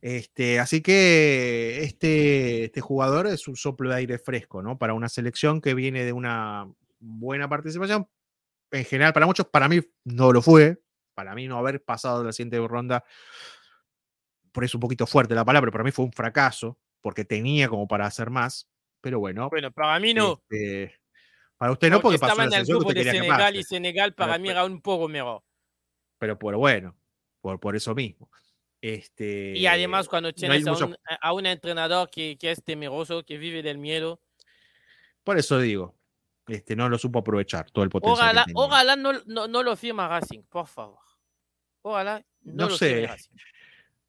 Este, 0.00 0.58
así 0.58 0.82
que 0.82 1.84
este, 1.84 2.64
este 2.64 2.80
jugador 2.80 3.28
es 3.28 3.46
un 3.48 3.56
soplo 3.56 3.88
de 3.88 3.96
aire 3.96 4.18
fresco, 4.18 4.60
¿no? 4.62 4.76
Para 4.76 4.94
una 4.94 5.08
selección 5.08 5.60
que 5.60 5.74
viene 5.74 6.04
de 6.04 6.12
una 6.12 6.68
buena 6.98 7.48
participación. 7.48 8.08
En 8.72 8.84
general, 8.84 9.12
para 9.12 9.26
muchos, 9.26 9.46
para 9.46 9.68
mí 9.68 9.80
no 10.04 10.32
lo 10.32 10.42
fue. 10.42 10.82
Para 11.14 11.34
mí 11.34 11.46
no 11.46 11.58
haber 11.58 11.84
pasado 11.84 12.24
la 12.24 12.32
siguiente 12.32 12.58
ronda, 12.66 13.04
por 14.52 14.64
eso 14.64 14.76
un 14.76 14.80
poquito 14.82 15.06
fuerte 15.06 15.34
la 15.34 15.44
palabra, 15.44 15.66
pero 15.66 15.72
para 15.72 15.84
mí 15.84 15.90
fue 15.90 16.04
un 16.04 16.12
fracaso, 16.12 16.78
porque 17.00 17.24
tenía 17.24 17.68
como 17.68 17.88
para 17.88 18.06
hacer 18.06 18.30
más. 18.30 18.68
Pero 19.00 19.18
bueno, 19.18 19.48
Bueno, 19.50 19.72
para 19.72 19.98
mí 19.98 20.14
no. 20.14 20.40
este, 20.48 21.00
para 21.56 21.72
usted 21.72 21.90
no, 21.90 22.00
porque, 22.00 22.18
pasó 22.18 22.32
estaba 22.32 22.48
la 22.48 22.56
en 22.56 22.60
el 22.62 22.66
grupo 22.66 22.92
de 22.92 23.04
Senegal 23.04 23.56
y 23.56 23.62
Senegal 23.64 24.14
para 24.14 24.32
Pero 24.34 24.42
mí 24.42 24.48
era 24.50 24.64
un 24.64 24.80
poco 24.80 25.08
mejor. 25.08 25.42
pero, 26.18 26.38
pero 26.38 26.58
bueno, 26.58 26.96
por, 27.40 27.58
por 27.58 27.74
eso 27.74 27.94
mismo. 27.94 28.30
Este, 28.80 29.52
Y 29.56 29.66
además 29.66 30.08
cuando 30.08 30.28
hay 30.28 30.32
tienes 30.34 30.66
a, 30.66 30.70
mucho- 30.72 30.86
un, 30.86 30.96
a 31.20 31.32
un 31.32 31.46
entrenador 31.46 32.10
que, 32.10 32.36
que 32.38 32.50
es 32.50 32.62
temeroso, 32.62 33.24
que 33.24 33.38
vive 33.38 33.62
del 33.62 33.78
miedo, 33.78 34.20
Por 35.24 35.38
eso 35.38 35.58
digo, 35.58 35.96
este, 36.48 36.74
no 36.76 36.88
lo 36.88 36.98
supo 36.98 37.20
aprovechar 37.20 37.70
todo 37.70 37.84
el 37.84 37.90
potencial. 37.90 38.44
ojalá, 38.54 38.96
no, 38.96 39.12
no, 39.26 39.46
no 39.48 39.62
lo 39.62 39.76
firma 39.76 40.08
Racing, 40.08 40.42
por 40.48 40.66
favor. 40.66 40.98
Ojalá 41.82 42.24
no, 42.42 42.64
No 42.64 42.68
lo 42.70 42.76
sé, 42.76 42.88
firme 42.90 43.06
Racing. 43.06 43.36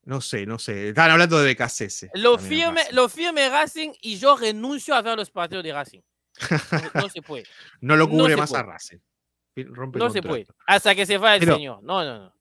No 0.06 0.20
sé, 0.22 0.46
no 0.46 0.60
sé. 0.60 0.90
Estaban 0.90 1.12
hablando 1.12 1.40
de 1.42 1.54
BKCS. 1.54 2.08
Lo 2.16 2.38
firme, 2.38 2.82
lo 2.92 3.08
firme 3.08 3.48
Racing 3.50 3.92
y 4.02 4.18
yo 4.18 4.36
renuncio 4.36 4.94
a 4.96 5.02
ver 5.02 5.18
los 5.18 5.32
partidos 5.32 5.64
de 5.64 5.72
Racing. 5.74 6.02
No, 6.94 7.02
no 7.02 7.10
se 7.10 7.22
puede. 7.22 7.46
No 7.82 7.96
lo 7.96 8.10
cubre 8.10 8.36
más 8.36 8.50
puede. 8.50 8.64
a 8.64 8.66
Racing. 8.66 8.98
Rompe 9.56 10.00
No 10.00 10.10
se 10.10 10.22
puede. 10.22 10.46
Hasta 10.68 10.94
que 10.96 11.06
se 11.06 11.18
vaya 11.18 11.36
el 11.36 11.40
Pero- 11.42 11.56
señor. 11.56 11.84
No, 11.84 12.04
no, 12.04 12.20
no. 12.20 12.36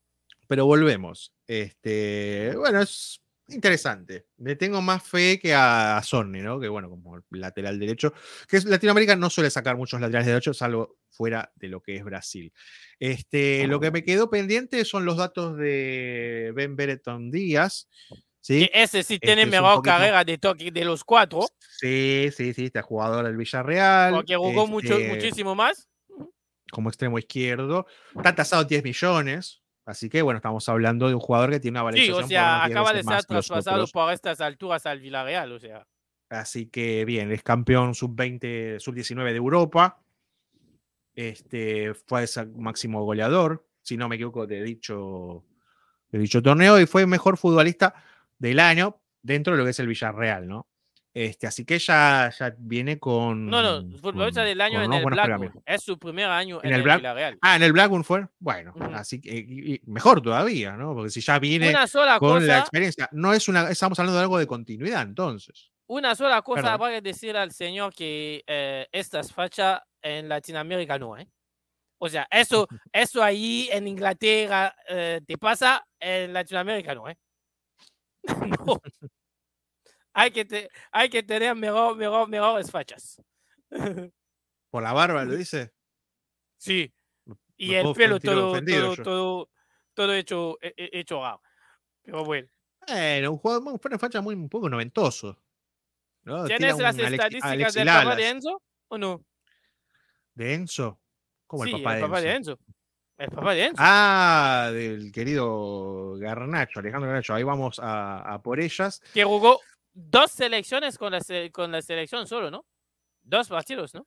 Pero 0.49 0.67
volvemos. 0.67 1.33
Este, 1.47 2.53
bueno, 2.57 2.81
es 2.83 3.22
interesante. 3.49 4.27
Le 4.39 4.57
tengo 4.57 4.81
más 4.83 5.03
fe 5.03 5.39
que 5.39 5.55
a 5.55 6.01
Sonny, 6.05 6.41
¿no? 6.41 6.59
Que 6.61 6.69
bueno, 6.69 6.89
como 6.91 7.21
lateral 7.31 7.79
derecho. 7.79 8.13
Que 8.49 8.57
es, 8.59 8.65
Latinoamérica 8.65 9.17
no 9.17 9.31
suele 9.31 9.51
sacar 9.51 9.77
muchos 9.77 10.01
laterales 10.01 10.27
derechos, 10.27 10.59
salvo 10.59 10.99
fuera 11.11 11.53
de 11.57 11.69
lo 11.69 11.83
que 11.83 11.97
es 11.97 12.05
Brasil. 12.05 12.53
Este, 12.99 13.67
Lo 13.67 13.81
que 13.81 13.91
me 13.91 14.03
quedó 14.05 14.31
pendiente 14.31 14.85
son 14.85 15.05
los 15.05 15.17
datos 15.17 15.57
de 15.59 16.53
Ben 16.55 16.77
Bereton 16.77 17.31
Díaz. 17.31 17.89
¿sí? 18.41 18.69
Que 18.73 18.83
ese 18.83 19.03
sí 19.03 19.19
tiene 19.19 19.43
Este 19.43 19.51
mejor 19.57 19.77
poquito- 19.77 19.93
carrera 19.95 20.25
de 20.25 20.39
toque 20.39 20.71
de 20.71 20.85
los 20.85 21.05
cuatro, 21.05 21.47
Sí, 21.79 22.29
sí, 22.37 22.53
sí, 22.55 22.65
este 22.67 22.81
jugador 22.83 23.25
del 23.25 23.37
Villarreal. 23.37 24.15
porque 24.15 24.37
jugó 24.37 24.67
mucho, 24.67 24.97
este, 24.99 25.09
muchísimo 25.15 25.55
más. 25.55 25.89
como 26.73 26.89
extremo 26.89 27.19
izquierdo. 27.19 27.87
Está 28.17 28.35
tasado 28.35 28.63
en 28.63 28.69
10 28.69 28.83
millones. 28.85 29.62
Así 29.85 30.09
que, 30.09 30.23
bueno, 30.23 30.39
estamos 30.39 30.69
hablando 30.69 31.09
de 31.09 31.15
un 31.15 31.21
jugador 31.21 31.51
que 31.51 31.61
tiene 31.61 31.81
una 31.81 31.93
Sí, 31.93 32.09
valorización 32.09 32.17
o 32.17 32.21
por 32.21 32.29
sea, 32.29 32.55
unos 32.55 32.67
10 32.67 32.77
acaba 32.77 32.93
de 32.93 33.03
ser 33.03 33.25
traspasado 33.25 33.87
por 33.89 34.13
estas 34.13 34.41
alturas 34.41 34.87
al 34.87 35.01
Villarreal, 35.01 35.53
o 35.53 35.59
sea. 35.59 35.87
Así 36.31 36.67
que 36.67 37.05
bien, 37.05 37.31
es 37.33 37.43
campeón 37.43 37.95
sub-20, 37.95 38.79
sub-19 38.79 39.25
de 39.25 39.37
Europa. 39.37 39.99
Este, 41.15 41.93
fue 41.95 42.23
ese 42.23 42.47
máximo 42.47 43.05
goleador, 43.05 43.67
si 43.83 43.97
no 43.97 44.09
me 44.09 44.15
equivoco, 44.17 44.47
de 44.47 44.63
dicho, 44.63 45.45
de 46.11 46.19
dicho 46.19 46.43
torneo 46.43 46.81
y 46.81 46.87
fue 46.87 47.07
mejor 47.07 47.37
futbolista 47.37 47.95
del 48.39 48.61
año 48.61 49.01
dentro 49.21 49.53
de 49.53 49.59
lo 49.59 49.65
que 49.65 49.71
es 49.71 49.81
el 49.81 49.89
Villarreal, 49.89 50.49
¿no? 50.49 50.69
Este, 51.15 51.47
así 51.47 51.67
que 51.67 51.79
ya, 51.79 52.33
ya 52.39 52.55
viene 52.57 52.99
con. 52.99 53.47
No, 53.47 53.63
no, 53.63 53.99
futbolista 53.99 54.43
del 54.43 54.61
año 54.61 54.83
en 54.83 54.93
el 54.95 55.05
Blackburn. 55.05 55.63
Es 55.67 55.83
su 55.83 55.99
primer 55.99 56.27
año 56.27 56.61
en, 56.63 56.73
el, 56.73 56.83
Villarreal. 56.83 57.39
Ah, 57.43 57.57
en 57.57 57.63
el 57.63 57.73
Blackburn 57.73 58.03
fue. 58.03 58.27
Bueno, 58.39 58.73
así 58.95 59.21
que 59.21 59.81
mejor 59.87 60.23
todavía, 60.23 60.73
¿no? 60.73 60.95
Porque 60.95 61.11
si 61.11 61.21
ya 61.21 61.39
viene 61.39 61.75
con 62.19 62.47
la 62.47 62.61
experiencia. 62.61 63.09
No 63.13 63.35
es 63.35 63.47
una. 63.49 63.71
Estamos 63.71 63.99
hablando 63.99 64.17
de 64.17 64.23
algo 64.23 64.39
de 64.39 64.47
continuidad, 64.47 65.03
entonces. 65.03 65.71
Una 65.87 66.15
sola 66.15 66.41
cosa 66.41 66.77
voy 66.79 66.95
a 66.95 67.01
decir 67.03 67.37
al 67.37 67.53
señor 67.53 67.93
que 67.93 68.43
eh, 68.47 68.89
esta 68.93 69.21
es 69.21 69.31
facha 69.31 69.85
en 70.01 70.29
Latinoamérica 70.29 70.99
no, 70.99 71.19
¿eh? 71.19 71.29
O 71.99 72.09
sea, 72.09 72.27
eso, 72.31 72.67
eso 72.93 73.23
ahí 73.23 73.69
en 73.71 73.87
Inglaterra 73.87 74.75
eh, 74.89 75.21
te 75.27 75.37
pasa, 75.37 75.87
en 76.01 76.33
Latinoamérica 76.33 76.95
no, 76.95 77.11
¿eh? 77.11 77.19
no. 78.67 78.81
Hay, 80.13 80.31
que 80.31 80.69
hay 80.91 81.09
que 81.09 81.23
tener 81.23 81.55
mejor, 81.55 81.97
mejor, 81.97 82.29
mejores 82.29 82.71
fachas. 82.71 83.21
¿Por 84.71 84.83
la 84.83 84.93
barba 84.93 85.25
lo 85.25 85.37
dice? 85.37 85.73
Sí. 86.57 86.93
Y 87.57 87.75
el 87.75 87.93
pelo 87.95 88.19
todo, 88.19 88.61
todo, 88.61 88.97
todo, 88.97 89.51
todo, 89.95 90.15
hecho, 90.15 90.59
hecho 90.61 91.21
Pero 92.03 92.25
bueno. 92.25 92.49
Bueno, 92.87 93.33
un 93.33 93.39
juego, 93.39 93.79
una 93.85 93.99
facha 93.99 94.21
muy 94.21 94.35
un 94.35 94.49
poco 94.49 94.69
noventoso. 94.69 95.39
¿Tienes 96.47 96.79
las 96.79 96.99
estadísticas 96.99 97.75
del 97.75 97.87
papá 97.87 98.17
de 98.17 98.29
Enzo 98.29 98.63
o 98.89 98.99
no? 98.99 99.25
¿De 100.35 100.55
Enzo? 100.55 101.01
¿Cómo 101.47 101.65
el, 101.65 101.83
papá, 101.83 102.21
de 102.21 102.35
Enzo? 102.35 102.59
El 103.19 103.31
papá 103.31 103.55
de 103.55 103.65
Enzo. 103.67 103.77
Ah, 103.79 104.71
del 104.73 105.13
querido 105.13 106.17
Garnacho, 106.19 106.81
Alejandro 106.81 107.09
Garnacho. 107.09 107.35
Ahí 107.35 107.43
vamos 107.43 107.81
a, 107.83 108.41
por 108.43 108.61
ellas. 108.61 109.01
Que 109.13 109.25
jugó 109.25 109.61
dos 109.95 110.31
selecciones 110.31 110.99
con 110.99 111.13
la, 111.13 111.21
con 111.53 111.73
la 111.73 111.83
selección 111.83 112.27
solo, 112.27 112.51
¿no? 112.51 112.65
Dos 113.23 113.49
partidos, 113.49 113.95
¿no? 113.95 114.07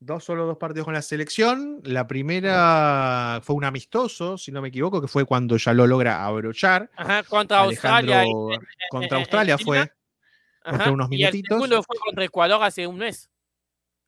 Dos, 0.00 0.24
solo 0.24 0.46
dos 0.46 0.58
partidos 0.58 0.84
con 0.84 0.94
la 0.94 1.02
selección. 1.02 1.80
La 1.82 2.06
primera 2.06 3.40
fue 3.42 3.56
un 3.56 3.64
amistoso, 3.64 4.38
si 4.38 4.52
no 4.52 4.62
me 4.62 4.68
equivoco, 4.68 5.00
que 5.00 5.08
fue 5.08 5.24
cuando 5.24 5.56
ya 5.56 5.72
lo 5.72 5.86
logra 5.86 6.24
abrochar. 6.24 6.90
Ajá, 6.96 7.24
contra 7.24 7.60
Australia. 7.60 8.24
contra 8.90 9.18
Australia 9.18 9.58
fue 9.58 9.90
unos 10.90 11.08
minutitos. 11.08 11.34
Y 11.34 11.38
el 11.38 11.44
segundo 11.46 11.82
fue 11.82 11.96
contra 11.98 12.24
Ecuador 12.24 12.62
hace 12.62 12.86
un 12.86 12.98
mes. 12.98 13.28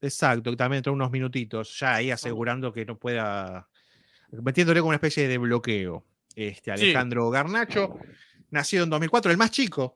Exacto, 0.01 0.57
también 0.57 0.79
entró 0.79 0.93
unos 0.93 1.11
minutitos, 1.11 1.79
ya 1.79 1.97
ahí 1.97 2.11
asegurando 2.11 2.73
que 2.73 2.87
no 2.87 2.97
pueda, 2.97 3.69
metiéndole 4.31 4.81
como 4.81 4.89
una 4.89 4.97
especie 4.97 5.29
de 5.29 5.37
bloqueo. 5.37 6.05
Este, 6.35 6.71
Alejandro 6.71 7.29
Garnacho, 7.29 7.99
nacido 8.51 8.85
en 8.85 8.91
2004, 8.91 9.31
el 9.31 9.37
más 9.37 9.51
chico 9.51 9.95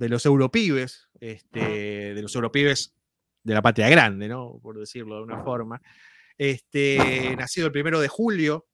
de 0.00 0.08
los 0.08 0.24
europibes, 0.24 1.08
este, 1.20 2.14
de 2.14 2.22
los 2.22 2.34
europibes 2.34 2.94
de 3.42 3.52
la 3.52 3.60
patria 3.60 3.88
grande, 3.90 4.28
¿no? 4.28 4.58
Por 4.62 4.78
decirlo 4.78 5.16
de 5.16 5.22
una 5.22 5.44
forma. 5.44 5.80
Este, 6.38 6.96
nacido 7.38 7.66
el 7.66 7.72
primero 7.72 8.00
de 8.00 8.08
julio 8.08 8.66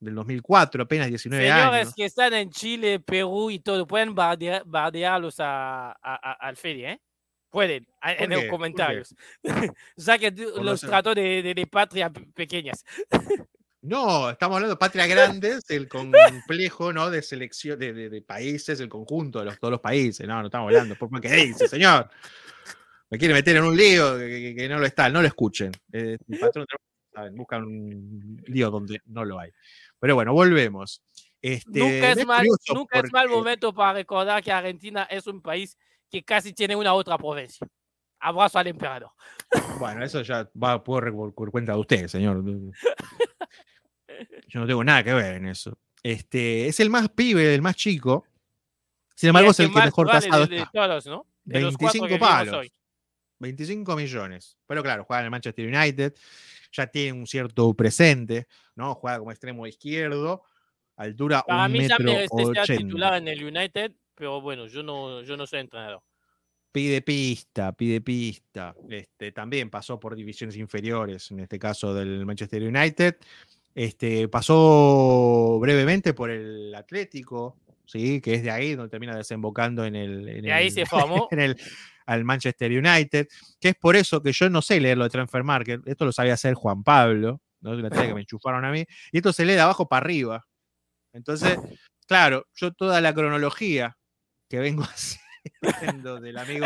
del 0.00 0.14
2004, 0.14 0.82
apenas 0.82 1.08
19 1.08 1.50
años. 1.50 1.64
Señores 1.64 1.94
que 1.94 2.04
están 2.06 2.32
en 2.32 2.50
Chile, 2.50 3.00
Perú 3.00 3.50
y 3.50 3.58
todo, 3.58 3.86
pueden 3.86 4.14
bardearlos 4.14 5.36
a, 5.40 5.92
al 5.92 6.56
Feria, 6.56 6.92
¿eh? 6.92 7.00
Pueden, 7.50 7.86
en 8.02 8.30
los 8.30 8.44
comentarios. 8.46 9.14
sea 9.96 10.18
que 10.18 10.30
los 10.30 10.80
trato 10.80 11.14
de, 11.14 11.42
de, 11.42 11.66
patria 11.66 12.10
pequeñas. 12.34 12.82
No, 13.86 14.30
estamos 14.30 14.56
hablando 14.56 14.74
de 14.74 14.78
patria 14.78 15.06
grandes, 15.40 15.70
el 15.70 15.88
complejo, 15.88 16.92
¿no? 16.92 17.08
De 17.08 17.22
selección, 17.22 17.78
de, 17.78 17.92
de, 17.92 18.22
países, 18.22 18.80
el 18.80 18.88
conjunto 18.88 19.38
de 19.38 19.44
los, 19.44 19.58
todos 19.60 19.70
los 19.70 19.80
países. 19.80 20.26
No, 20.26 20.40
no 20.40 20.46
estamos 20.46 20.68
hablando. 20.68 20.96
¿Por 20.96 21.20
qué 21.20 21.28
dice, 21.28 21.68
señor? 21.68 22.10
Me 23.08 23.18
quiere 23.18 23.34
meter 23.34 23.56
en 23.56 23.64
un 23.64 23.76
lío 23.76 24.18
que, 24.18 24.66
no 24.68 24.80
lo 24.80 24.86
está, 24.86 25.08
no 25.08 25.22
lo 25.22 25.28
escuchen. 25.28 25.70
Eh, 25.92 26.18
patrón, 26.40 26.66
buscan 27.32 27.62
un 27.62 28.42
lío 28.46 28.70
donde 28.70 29.00
no 29.06 29.24
lo 29.24 29.38
hay. 29.38 29.50
Pero 30.00 30.16
bueno, 30.16 30.32
volvemos. 30.32 31.02
Este, 31.40 31.78
nunca 31.78 32.10
es, 32.10 32.26
mal, 32.26 32.46
nunca 32.74 32.98
es 32.98 33.12
mal 33.12 33.28
momento 33.28 33.72
para 33.72 33.92
recordar 33.92 34.42
que 34.42 34.50
Argentina 34.50 35.04
es 35.04 35.28
un 35.28 35.40
país 35.40 35.78
que 36.10 36.24
casi 36.24 36.52
tiene 36.52 36.74
una 36.74 36.92
otra 36.92 37.16
provincia. 37.16 37.66
Abrazo 38.18 38.58
al 38.58 38.66
emperador. 38.66 39.10
Bueno, 39.78 40.02
eso 40.02 40.22
ya 40.22 40.50
va 40.60 40.82
por, 40.82 41.32
por 41.34 41.50
cuenta 41.52 41.72
de 41.72 41.78
usted, 41.78 42.08
señor. 42.08 42.42
Yo 44.56 44.60
no 44.62 44.66
tengo 44.66 44.82
nada 44.82 45.04
que 45.04 45.12
ver 45.12 45.34
en 45.34 45.48
eso. 45.48 45.78
Este, 46.02 46.66
es 46.66 46.80
el 46.80 46.88
más 46.88 47.10
pibe, 47.10 47.54
el 47.54 47.60
más 47.60 47.76
chico. 47.76 48.24
Sin 49.14 49.28
embargo, 49.28 49.50
es 49.50 49.60
el 49.60 49.70
que 49.70 49.78
mejor 49.78 50.10
casado 50.10 50.46
de, 50.46 50.66
Todos, 50.72 51.04
¿no? 51.04 51.26
25 51.44 52.18
palos. 52.18 52.66
25 53.38 53.94
millones. 53.96 54.56
Pero 54.66 54.82
claro, 54.82 55.04
juega 55.04 55.20
en 55.20 55.24
el 55.26 55.30
Manchester 55.30 55.66
United 55.66 56.14
ya 56.72 56.86
tiene 56.86 57.12
un 57.12 57.26
cierto 57.26 57.74
presente, 57.74 58.46
¿no? 58.76 58.94
Juega 58.94 59.18
como 59.18 59.30
extremo 59.30 59.66
izquierdo, 59.66 60.42
altura 60.96 61.42
Para 61.46 61.66
un 61.66 61.72
mí 61.72 61.80
metro 61.80 62.54
ya 62.54 62.64
titular 62.64 63.14
en 63.16 63.28
el 63.28 63.44
United, 63.44 63.92
pero 64.14 64.40
bueno, 64.40 64.68
yo 64.68 64.82
no, 64.82 65.20
yo 65.20 65.36
no 65.36 65.46
soy 65.46 65.60
entrenador. 65.60 66.02
Pide 66.72 67.02
pista, 67.02 67.72
pide 67.72 68.00
pista. 68.00 68.74
Este, 68.88 69.32
también 69.32 69.68
pasó 69.68 70.00
por 70.00 70.16
divisiones 70.16 70.56
inferiores, 70.56 71.30
en 71.30 71.40
este 71.40 71.58
caso 71.58 71.92
del 71.92 72.24
Manchester 72.24 72.62
United. 72.62 73.16
Este, 73.76 74.26
pasó 74.28 75.58
brevemente 75.60 76.14
por 76.14 76.30
el 76.30 76.74
Atlético, 76.74 77.58
¿sí? 77.84 78.22
que 78.22 78.32
es 78.32 78.42
de 78.42 78.50
ahí 78.50 78.74
donde 78.74 78.88
termina 78.88 79.14
desembocando 79.14 79.84
en 79.84 79.94
el. 79.94 80.26
En 80.30 80.50
ahí 80.50 80.70
se 80.70 80.86
formó. 80.86 81.28
En 81.30 81.40
el, 81.40 81.60
al 82.06 82.24
Manchester 82.24 82.72
United, 82.72 83.28
que 83.60 83.68
es 83.68 83.74
por 83.74 83.94
eso 83.96 84.22
que 84.22 84.32
yo 84.32 84.48
no 84.48 84.62
sé 84.62 84.80
leer 84.80 84.96
lo 84.96 85.04
de 85.04 85.10
Transfer 85.10 85.44
Market, 85.44 85.82
esto 85.86 86.06
lo 86.06 86.12
sabía 86.12 86.32
hacer 86.32 86.54
Juan 86.54 86.84
Pablo, 86.84 87.42
¿no? 87.60 87.74
la 87.74 87.90
que 87.90 88.14
me 88.14 88.22
enchufaron 88.22 88.64
a 88.64 88.70
mí, 88.70 88.86
y 89.12 89.18
esto 89.18 89.34
se 89.34 89.44
lee 89.44 89.52
de 89.52 89.60
abajo 89.60 89.86
para 89.88 90.06
arriba. 90.06 90.46
Entonces, 91.12 91.58
claro, 92.06 92.46
yo 92.54 92.72
toda 92.72 93.02
la 93.02 93.12
cronología 93.12 93.98
que 94.48 94.58
vengo 94.58 94.84
haciendo 95.62 96.18
del 96.18 96.38
amigo... 96.38 96.64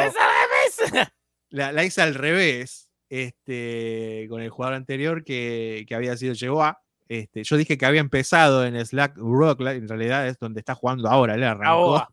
La, 1.53 1.73
la, 1.73 1.85
hice 1.85 2.03
al 2.03 2.15
revés, 2.15 2.93
este, 3.09 4.27
con 4.29 4.41
el 4.41 4.51
jugador 4.51 4.77
anterior 4.77 5.25
que, 5.25 5.85
que 5.89 5.97
había 5.97 6.17
sido 6.17 6.35
Yehoa. 6.35 6.81
Este, 7.11 7.43
yo 7.43 7.57
dije 7.57 7.77
que 7.77 7.87
había 7.87 8.01
empezado 8.01 8.65
en 8.65 8.87
Slack 8.87 9.17
Rock, 9.17 9.63
en 9.63 9.89
realidad 9.89 10.29
es 10.29 10.39
donde 10.39 10.61
está 10.61 10.77
jugando 10.77 11.09
ahora, 11.09 11.37
le 11.37 11.45
arrancó 11.45 12.07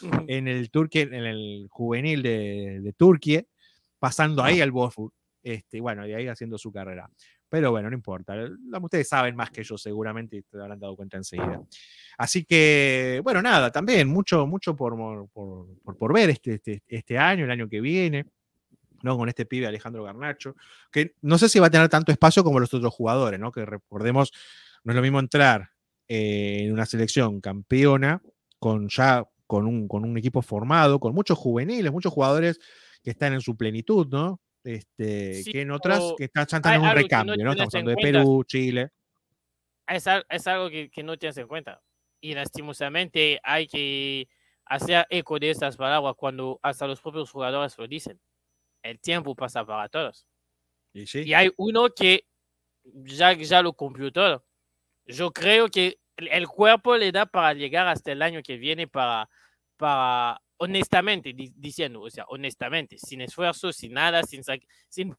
en 0.28 0.48
el 0.48 0.70
Turquía, 0.70 1.02
en 1.02 1.12
el 1.12 1.66
juvenil 1.68 2.22
de, 2.22 2.94
Turquía, 2.96 3.44
pasando 3.98 4.42
ahí 4.42 4.62
al 4.62 4.70
Bosford. 4.70 5.12
Este, 5.42 5.78
bueno, 5.82 6.06
y 6.06 6.14
ahí 6.14 6.26
haciendo 6.26 6.56
su 6.56 6.72
carrera. 6.72 7.10
Pero 7.50 7.70
bueno, 7.70 7.90
no 7.90 7.94
importa. 7.94 8.34
Ustedes 8.80 9.10
saben 9.10 9.36
más 9.36 9.50
que 9.50 9.62
yo 9.62 9.76
seguramente 9.76 10.38
y 10.38 10.42
te 10.42 10.58
habrán 10.58 10.80
dado 10.80 10.96
cuenta 10.96 11.18
enseguida. 11.18 11.60
Así 12.16 12.46
que, 12.46 13.20
bueno, 13.22 13.42
nada, 13.42 13.70
también 13.70 14.08
mucho, 14.08 14.46
mucho 14.46 14.74
por, 14.74 14.96
por, 15.30 15.98
por, 15.98 16.14
ver 16.14 16.30
este, 16.30 16.54
este, 16.54 16.82
este, 16.86 17.18
año, 17.18 17.44
el 17.44 17.50
año 17.50 17.68
que 17.68 17.82
viene, 17.82 18.24
¿no? 19.02 19.16
Con 19.16 19.28
este 19.28 19.46
pibe 19.46 19.66
Alejandro 19.66 20.04
Garnacho, 20.04 20.56
que 20.90 21.14
no 21.22 21.38
sé 21.38 21.48
si 21.48 21.58
va 21.58 21.66
a 21.68 21.70
tener 21.70 21.88
tanto 21.88 22.12
espacio 22.12 22.44
como 22.44 22.60
los 22.60 22.72
otros 22.74 22.92
jugadores, 22.92 23.38
¿no? 23.40 23.52
Que 23.52 23.64
recordemos, 23.64 24.32
no 24.84 24.92
es 24.92 24.96
lo 24.96 25.02
mismo 25.02 25.18
entrar 25.18 25.70
eh, 26.08 26.64
en 26.64 26.72
una 26.72 26.86
selección 26.86 27.40
campeona 27.40 28.22
con 28.58 28.88
ya 28.88 29.24
con 29.46 29.66
un, 29.66 29.88
con 29.88 30.04
un 30.04 30.16
equipo 30.16 30.42
formado, 30.42 31.00
con 31.00 31.12
muchos 31.12 31.36
juveniles, 31.36 31.90
muchos 31.90 32.12
jugadores 32.12 32.60
que 33.02 33.10
están 33.10 33.32
en 33.32 33.40
su 33.40 33.56
plenitud, 33.56 34.06
¿no? 34.08 34.40
Este, 34.62 35.42
que 35.50 35.62
en 35.62 35.72
otras 35.72 36.14
que 36.16 36.24
están, 36.24 36.46
en 36.74 36.82
un 36.82 36.92
recambio, 36.92 37.44
¿no? 37.44 37.50
Estamos 37.50 37.74
hablando 37.74 37.90
de 37.90 37.96
Perú, 37.96 38.44
Chile. 38.44 38.90
Es, 39.88 40.06
es 40.28 40.46
algo 40.46 40.70
que, 40.70 40.88
que, 40.88 41.02
no 41.02 41.16
tienes 41.16 41.36
en 41.38 41.48
cuenta. 41.48 41.82
Y 42.20 42.34
lastimosamente 42.34 43.40
hay 43.42 43.66
que 43.66 44.28
hacer 44.66 45.04
eco 45.10 45.38
de 45.40 45.50
estas 45.50 45.76
palabras 45.76 46.14
cuando 46.16 46.60
hasta 46.62 46.86
los 46.86 47.00
propios 47.00 47.30
jugadores 47.30 47.76
lo 47.76 47.88
dicen. 47.88 48.20
El 48.82 49.00
tiempo 49.00 49.34
pasa 49.34 49.64
para 49.64 49.88
todos. 49.88 50.26
Y, 50.92 51.06
sí. 51.06 51.22
y 51.22 51.34
hay 51.34 51.50
uno 51.56 51.88
que 51.90 52.24
ya, 52.84 53.32
ya 53.32 53.62
lo 53.62 53.72
cumplió 53.72 54.12
todo. 54.12 54.44
Yo 55.06 55.32
creo 55.32 55.68
que 55.68 55.98
el 56.16 56.48
cuerpo 56.48 56.96
le 56.96 57.12
da 57.12 57.26
para 57.26 57.54
llegar 57.54 57.88
hasta 57.88 58.12
el 58.12 58.22
año 58.22 58.42
que 58.42 58.56
viene 58.56 58.86
para, 58.86 59.28
para 59.76 60.40
honestamente, 60.58 61.32
diciendo, 61.34 62.02
o 62.02 62.10
sea, 62.10 62.24
honestamente, 62.28 62.98
sin 62.98 63.22
esfuerzo, 63.22 63.72
sin 63.72 63.94
nada, 63.94 64.22
sin, 64.22 64.42
sin, 64.88 65.16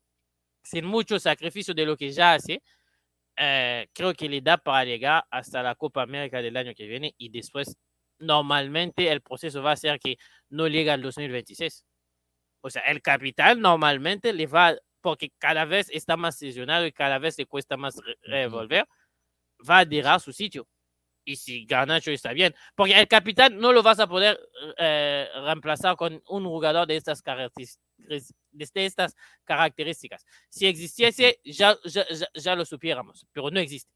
sin 0.63 0.85
mucho 0.85 1.19
sacrificio 1.19 1.73
de 1.73 1.85
lo 1.85 1.97
que 1.97 2.11
ya 2.11 2.35
hace, 2.35 2.61
eh, 3.37 3.87
creo 3.93 4.13
que 4.13 4.29
le 4.29 4.41
da 4.41 4.57
para 4.57 4.85
llegar 4.85 5.25
hasta 5.31 5.63
la 5.63 5.75
Copa 5.75 6.03
América 6.03 6.41
del 6.41 6.57
año 6.57 6.73
que 6.75 6.85
viene 6.85 7.15
y 7.17 7.29
después 7.29 7.75
normalmente 8.19 9.11
el 9.11 9.21
proceso 9.21 9.63
va 9.63 9.71
a 9.71 9.77
ser 9.77 9.99
que 9.99 10.17
no 10.49 10.67
llega 10.67 10.93
al 10.93 11.01
2026. 11.01 11.83
O 12.61 12.69
sea, 12.69 12.83
el 12.83 13.01
capitán 13.01 13.61
normalmente 13.61 14.33
le 14.33 14.47
va, 14.47 14.75
porque 15.01 15.31
cada 15.37 15.65
vez 15.65 15.89
está 15.91 16.17
más 16.17 16.41
lesionado 16.41 16.85
y 16.85 16.91
cada 16.91 17.19
vez 17.19 17.37
le 17.37 17.45
cuesta 17.45 17.77
más 17.77 17.95
revolver, 18.23 18.87
va 19.67 19.79
a 19.79 19.85
dejar 19.85 20.19
su 20.19 20.31
sitio. 20.31 20.67
Y 21.23 21.35
si 21.35 21.65
Garnacho 21.65 22.11
está 22.11 22.33
bien, 22.33 22.55
porque 22.75 22.99
el 22.99 23.07
capitán 23.07 23.57
no 23.57 23.71
lo 23.73 23.83
vas 23.83 23.99
a 23.99 24.07
poder 24.07 24.39
eh, 24.77 25.27
reemplazar 25.45 25.95
con 25.95 26.21
un 26.27 26.45
jugador 26.45 26.87
de 26.87 26.95
estas 26.95 27.21
características 27.21 27.79
de 28.51 28.85
estas 28.85 29.15
características. 29.43 30.25
Si 30.49 30.67
existiese, 30.67 31.39
ya, 31.43 31.77
ya, 31.85 32.05
ya, 32.33 32.55
lo 32.55 32.65
supiéramos, 32.65 33.25
pero 33.31 33.49
no 33.49 33.59
existe. 33.59 33.91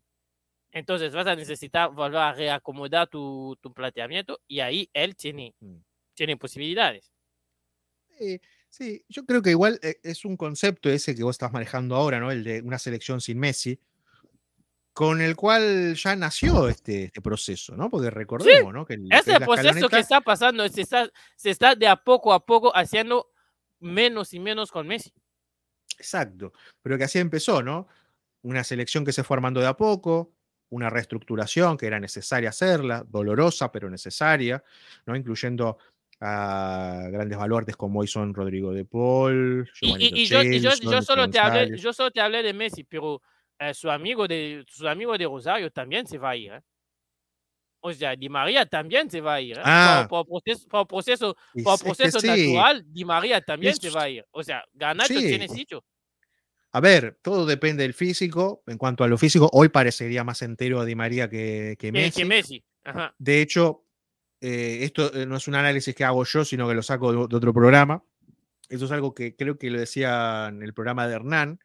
Entonces 0.72 1.14
vas 1.14 1.28
a 1.28 1.36
necesitar 1.36 1.92
volver 1.92 2.20
a 2.20 2.34
reacomodar 2.34 3.08
tu, 3.08 3.58
tu 3.62 3.74
planteamiento 3.74 4.42
y 4.48 4.60
ahí 4.60 4.90
él 4.94 5.16
tiene, 5.16 5.56
mm. 5.60 5.78
tiene 6.14 6.38
posibilidades. 6.38 7.12
Sí, 8.76 9.06
yo 9.08 9.26
creo 9.26 9.42
que 9.42 9.52
igual 9.52 9.80
eh, 9.82 10.00
es 10.04 10.26
un 10.26 10.36
concepto 10.36 10.90
ese 10.90 11.16
que 11.16 11.24
vos 11.24 11.36
estás 11.36 11.54
manejando 11.54 11.96
ahora, 11.96 12.20
¿no? 12.20 12.32
El 12.32 12.44
de 12.44 12.62
una 12.62 12.78
selección 12.78 13.22
sin 13.22 13.40
Messi, 13.40 13.80
con 14.94 15.22
el 15.22 15.36
cual 15.36 15.96
ya 15.96 16.16
nació 16.16 16.68
este, 16.68 17.06
este 17.06 17.22
proceso, 17.22 17.76
¿no? 17.76 17.90
Porque 17.90 18.10
recordemos, 18.10 18.74
¿no? 18.74 18.86
Que 18.86 18.96
es 19.10 19.28
el 19.28 19.44
proceso 19.44 19.90
que 19.90 20.00
está 20.00 20.22
pasando, 20.22 20.68
se 20.68 20.82
está, 20.82 21.10
se 21.36 21.52
está 21.52 21.76
de 21.76 21.88
a 21.88 21.96
poco 21.96 22.34
a 22.34 22.46
poco 22.46 22.76
haciendo 22.76 23.32
menos 23.80 24.34
y 24.34 24.40
menos 24.40 24.72
con 24.72 24.88
Messi. 24.88 25.14
Exacto, 25.98 26.52
pero 26.82 26.98
que 26.98 27.06
así 27.06 27.20
empezó, 27.20 27.64
¿no? 27.64 27.88
Una 28.42 28.64
selección 28.64 29.06
que 29.06 29.14
se 29.14 29.24
fue 29.24 29.38
armando 29.38 29.62
de 29.62 29.68
a 29.68 29.78
poco, 29.78 30.34
una 30.70 30.90
reestructuración 30.90 31.78
que 31.78 31.88
era 31.88 32.00
necesaria 32.00 32.50
hacerla, 32.50 33.06
dolorosa 33.08 33.72
pero 33.72 33.90
necesaria, 33.90 34.64
¿no? 35.06 35.16
Incluyendo 35.16 35.78
a 36.22 37.08
grandes 37.12 37.38
baluartes 37.38 37.76
como 37.76 38.00
hoy 38.00 38.08
son 38.08 38.34
Rodrigo 38.34 38.74
de 38.74 38.86
Paul. 38.86 39.70
Y, 39.82 40.26
yo, 40.26 40.42
yo, 40.44 41.02
solo 41.02 41.30
te 41.30 41.40
hablé, 41.40 41.78
yo 41.78 41.94
solo 41.94 42.12
te 42.12 42.22
hablé 42.22 42.42
de 42.42 42.54
Messi, 42.54 42.84
pero 42.84 43.22
eh, 43.60 43.74
su, 43.74 43.90
amigo 43.90 44.28
de, 44.28 44.64
su 44.68 44.88
amigo 44.88 45.18
de 45.18 45.26
Rosario 45.26 45.72
también 45.72 46.08
se 46.08 46.18
va 46.18 46.32
a 46.32 46.36
ir. 46.36 46.52
¿eh? 46.54 46.62
O 47.82 47.94
sea, 47.94 48.16
Di 48.16 48.30
María 48.30 48.66
también 48.66 49.10
se 49.10 49.22
va 49.22 49.36
a 49.36 49.42
ir. 49.42 49.58
¿eh? 49.58 49.62
Ah. 49.64 50.08
Por, 50.10 50.26
proceso, 50.26 50.68
por 50.68 50.88
proceso, 50.88 51.38
por 51.64 51.80
proceso 51.80 52.20
natural, 52.26 52.84
Di 52.88 53.06
María 53.06 53.42
también 53.42 53.76
se 53.76 53.90
va 53.90 54.04
a 54.04 54.10
ir. 54.10 54.26
O 54.32 54.44
sea, 54.44 54.64
Ganacho 54.74 55.14
tiene 55.14 55.48
sitio. 55.48 55.84
A 56.72 56.82
ver, 56.82 57.18
todo 57.22 57.46
depende 57.46 57.84
del 57.84 57.94
físico. 57.94 58.64
En 58.68 58.78
cuanto 58.78 59.04
a 59.04 59.08
lo 59.08 59.18
físico, 59.18 59.50
hoy 59.54 59.70
parecería 59.70 60.24
más 60.24 60.42
entero 60.42 60.82
a 60.82 60.86
Di 60.86 60.96
María 60.96 61.30
que, 61.30 61.78
que 61.80 61.92
Messi. 61.92 62.22
Que 62.22 62.26
Messi. 62.26 62.66
De 63.18 63.42
hecho, 63.42 63.85
eh, 64.42 64.80
esto 64.82 65.14
eh, 65.14 65.26
no 65.26 65.38
es 65.38 65.48
un 65.48 65.56
análisis 65.56 65.96
que 65.96 66.04
hago 66.04 66.24
yo, 66.24 66.46
sino 66.46 66.68
que 66.68 66.76
lo 66.76 66.84
saco 66.84 67.12
de, 67.12 67.36
otro 67.36 67.54
programa. 67.54 68.04
Eso 68.70 68.86
es 68.86 68.92
algo 68.92 69.14
que 69.14 69.36
creo 69.36 69.58
que 69.58 69.70
lo 69.70 69.80
decía 69.80 70.48
en 70.50 70.64
el 70.64 70.74
programa 70.74 71.08
de 71.08 71.16
Hernán, 71.16 71.60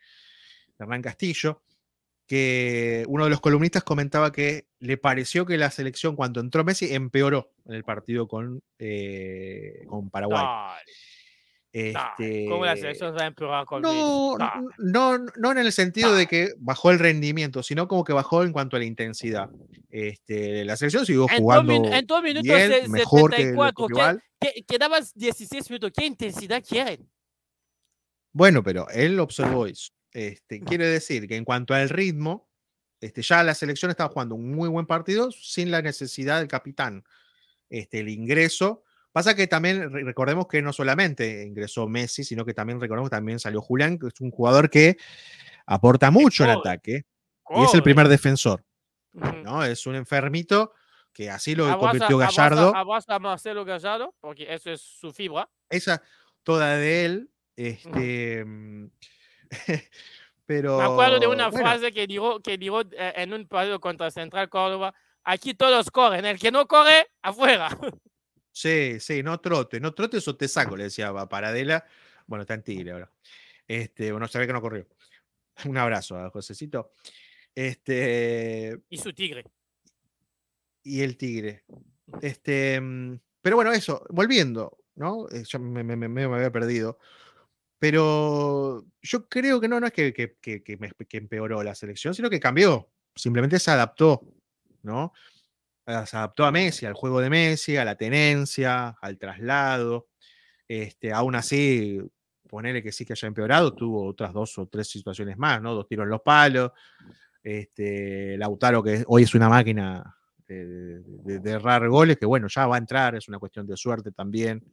de 0.79 0.85
Hernán 0.85 1.03
Castillo, 1.03 1.62
que 2.27 3.05
uno 3.09 3.25
de 3.25 3.31
los 3.31 3.41
columnistas 3.41 3.83
comentaba 3.83 4.31
que 4.31 4.66
le 4.79 4.97
pareció 4.97 5.47
que 5.47 5.59
la 5.59 5.71
selección 5.71 6.14
cuando 6.14 6.41
entró 6.41 6.62
Messi 6.62 6.95
empeoró 6.95 7.53
en 7.66 7.75
el 7.75 7.85
partido 7.85 8.29
con, 8.29 8.62
eh, 8.79 9.85
con 9.89 10.11
Paraguay. 10.11 10.45
Este, 11.73 12.47
¿Cómo 12.49 12.64
a 12.64 13.64
con 13.64 13.83
no? 13.83 14.37
No, 14.79 15.18
no 15.18 15.53
en 15.53 15.59
el 15.59 15.71
sentido 15.73 16.14
de 16.16 16.27
que 16.27 16.55
bajó 16.59 16.91
el 16.91 16.99
rendimiento, 16.99 17.62
sino 17.62 17.87
como 17.87 18.03
que 18.03 18.12
bajó 18.12 18.43
en 18.43 18.53
cuanto 18.53 18.77
a 18.77 18.81
la 18.81 18.87
intensidad. 18.87 19.49
Este, 19.89 20.64
la 20.64 20.77
selección 20.77 21.07
siguió 21.07 21.29
jugando 21.29 21.73
en 21.73 22.07
dos 22.07 22.23
minutos 22.23 22.43
bien, 22.43 22.91
mejor 22.91 23.31
74, 23.31 24.21
que, 24.41 24.64
quedabas 24.66 25.14
16 25.14 25.71
minutos. 25.71 25.93
¿Qué 25.97 26.07
intensidad 26.07 26.62
quieren? 26.66 27.09
Bueno, 28.33 28.64
pero 28.64 28.89
él 28.91 29.21
observó 29.21 29.66
eso. 29.66 29.93
Este, 30.12 30.61
quiere 30.61 30.87
decir 30.87 31.29
que 31.29 31.37
en 31.37 31.45
cuanto 31.45 31.73
al 31.73 31.89
ritmo, 31.89 32.49
este, 33.01 33.23
ya 33.23 33.45
la 33.45 33.55
selección 33.55 33.93
estaba 33.93 34.12
jugando 34.12 34.35
un 34.35 34.51
muy 34.51 34.68
buen 34.68 34.87
partido 34.87 35.31
sin 35.31 35.71
la 35.71 35.83
necesidad 35.83 36.41
del 36.41 36.49
capitán. 36.49 37.05
Este, 37.68 38.01
el 38.01 38.09
ingreso. 38.09 38.83
Pasa 39.13 39.35
que 39.35 39.47
también 39.49 39.93
recordemos 39.93 40.47
que 40.47 40.63
no 40.63 40.73
solamente 40.73 41.43
ingresó 41.45 41.89
Messi, 41.89 42.23
sino 42.23 42.45
que 42.45 42.55
también 42.55 42.81
recordemos 42.81 43.11
que 43.11 43.17
también 43.17 43.41
salió 43.41 43.61
Julián, 43.61 43.99
que 43.99 44.07
es 44.07 44.21
un 44.21 44.31
jugador 44.31 44.71
que 44.71 44.97
aporta 45.67 46.11
mucho 46.11 46.45
en 46.45 46.51
ataque 46.51 47.07
y 47.49 47.65
es 47.65 47.75
el 47.75 47.83
primer 47.83 48.09
defensor. 48.09 48.65
¿no? 49.13 49.65
Es 49.65 49.87
un 49.87 49.97
enfermito 49.97 50.73
que 51.13 51.29
así 51.29 51.55
lo 51.55 51.77
convirtió 51.79 52.17
Gallardo. 52.19 52.73
A, 52.75 53.19
Marcelo 53.19 53.65
Gallardo, 53.65 54.15
porque 54.21 54.53
eso 54.53 54.71
es 54.71 54.81
su 54.81 55.13
fibra. 55.13 55.49
Esa, 55.69 56.03
toda 56.43 56.77
de 56.77 57.05
él. 57.05 57.31
Este, 57.57 58.45
mm, 58.45 58.87
Pero, 60.47 60.79
Me 60.79 60.85
acuerdo 60.85 61.19
de 61.19 61.27
una 61.27 61.51
frase 61.51 61.93
que 61.93 62.07
dijo, 62.07 62.41
que 62.41 62.57
dijo 62.59 62.81
eh, 62.81 63.13
en 63.17 63.35
un 63.35 63.47
partido 63.47 63.81
contra 63.81 64.11
Central 64.11 64.49
Córdoba, 64.49 64.95
aquí 65.25 65.55
todos 65.55 65.91
corren, 65.91 66.25
el 66.25 66.39
que 66.39 66.51
no 66.51 66.67
corre, 66.67 67.09
afuera. 67.23 67.69
Sí, 68.53 68.99
sí, 69.01 69.23
no 69.23 69.41
trote, 69.41 69.81
no 69.81 69.95
trote 69.95 70.19
o 70.25 70.37
te 70.37 70.49
saco, 70.49 70.77
le 70.77 70.85
decía 70.85 71.09
a 71.09 71.29
Paradela. 71.29 71.85
Bueno, 72.27 72.43
está 72.43 72.55
en 72.55 72.63
Tigre 72.63 72.93
ahora. 72.93 73.11
Este, 73.67 74.11
bueno, 74.11 74.27
sabe 74.29 74.47
que 74.47 74.53
no 74.53 74.61
corrió. 74.61 74.87
Un 75.67 75.77
abrazo 75.77 76.17
a 76.17 76.31
Josecito. 76.31 76.93
Este. 77.55 78.79
Y 78.89 78.99
su 78.99 79.13
tigre. 79.13 79.45
Y 80.83 81.03
el 81.03 81.17
tigre. 81.17 81.65
Este. 82.21 82.81
Mm, 82.81 83.21
pero 83.41 83.55
bueno, 83.55 83.73
eso, 83.73 84.05
volviendo, 84.11 84.79
¿no? 84.97 85.29
Eh, 85.31 85.45
yo 85.47 85.61
me, 85.61 85.85
me, 85.85 85.97
me 85.97 86.25
había 86.25 86.51
perdido. 86.51 86.99
Pero 87.81 88.85
yo 89.01 89.27
creo 89.29 89.59
que 89.59 89.67
no, 89.67 89.81
no 89.81 89.87
es 89.87 89.93
que, 89.93 90.13
que, 90.13 90.37
que, 90.39 91.17
empeoró 91.17 91.63
la 91.63 91.75
selección, 91.75 92.15
sino 92.15 92.29
que 92.29 92.39
cambió. 92.39 92.91
Simplemente 93.15 93.59
se 93.59 93.71
adaptó, 93.71 94.21
¿no? 94.83 95.15
Ah, 95.87 96.07
se 96.07 96.16
adaptó 96.16 96.45
a 96.45 96.53
Messi, 96.53 96.87
al 96.87 96.95
juego 96.95 97.20
de 97.20 97.31
Messi, 97.31 97.76
a 97.76 97.85
la 97.85 97.97
tenencia, 97.97 98.97
al 99.01 99.18
traslado. 99.18 100.09
Este, 100.68 101.12
aún 101.12 101.35
así, 101.35 102.01
ponerle 102.49 102.83
que 102.83 102.93
sí 102.93 103.05
que 103.05 103.14
haya 103.14 103.28
empeorado, 103.28 103.74
tuvo 103.74 104.07
otras 104.07 104.33
dos 104.33 104.59
o 104.59 104.66
tres 104.66 104.89
situaciones 104.89 105.37
más, 105.37 105.61
¿no? 105.61 105.74
Dos 105.74 105.87
tiros 105.89 106.05
en 106.05 106.11
los 106.11 106.22
palos. 106.22 106.72
Este, 107.43 108.37
Lautaro, 108.39 108.83
que 108.83 109.05
hoy 109.07 109.22
es 109.24 109.35
una 109.35 109.49
máquina 109.49 110.16
de, 110.47 111.01
de, 111.41 111.51
errar 111.51 111.89
goles, 111.89 112.18
que 112.18 112.26
bueno, 112.26 112.49
ya 112.49 112.66
va 112.66 112.76
a 112.76 112.78
entrar, 112.78 113.14
es 113.14 113.28
una 113.28 113.39
cuestión 113.39 113.66
de 113.66 113.76
suerte 113.76 114.12
también. 114.12 114.64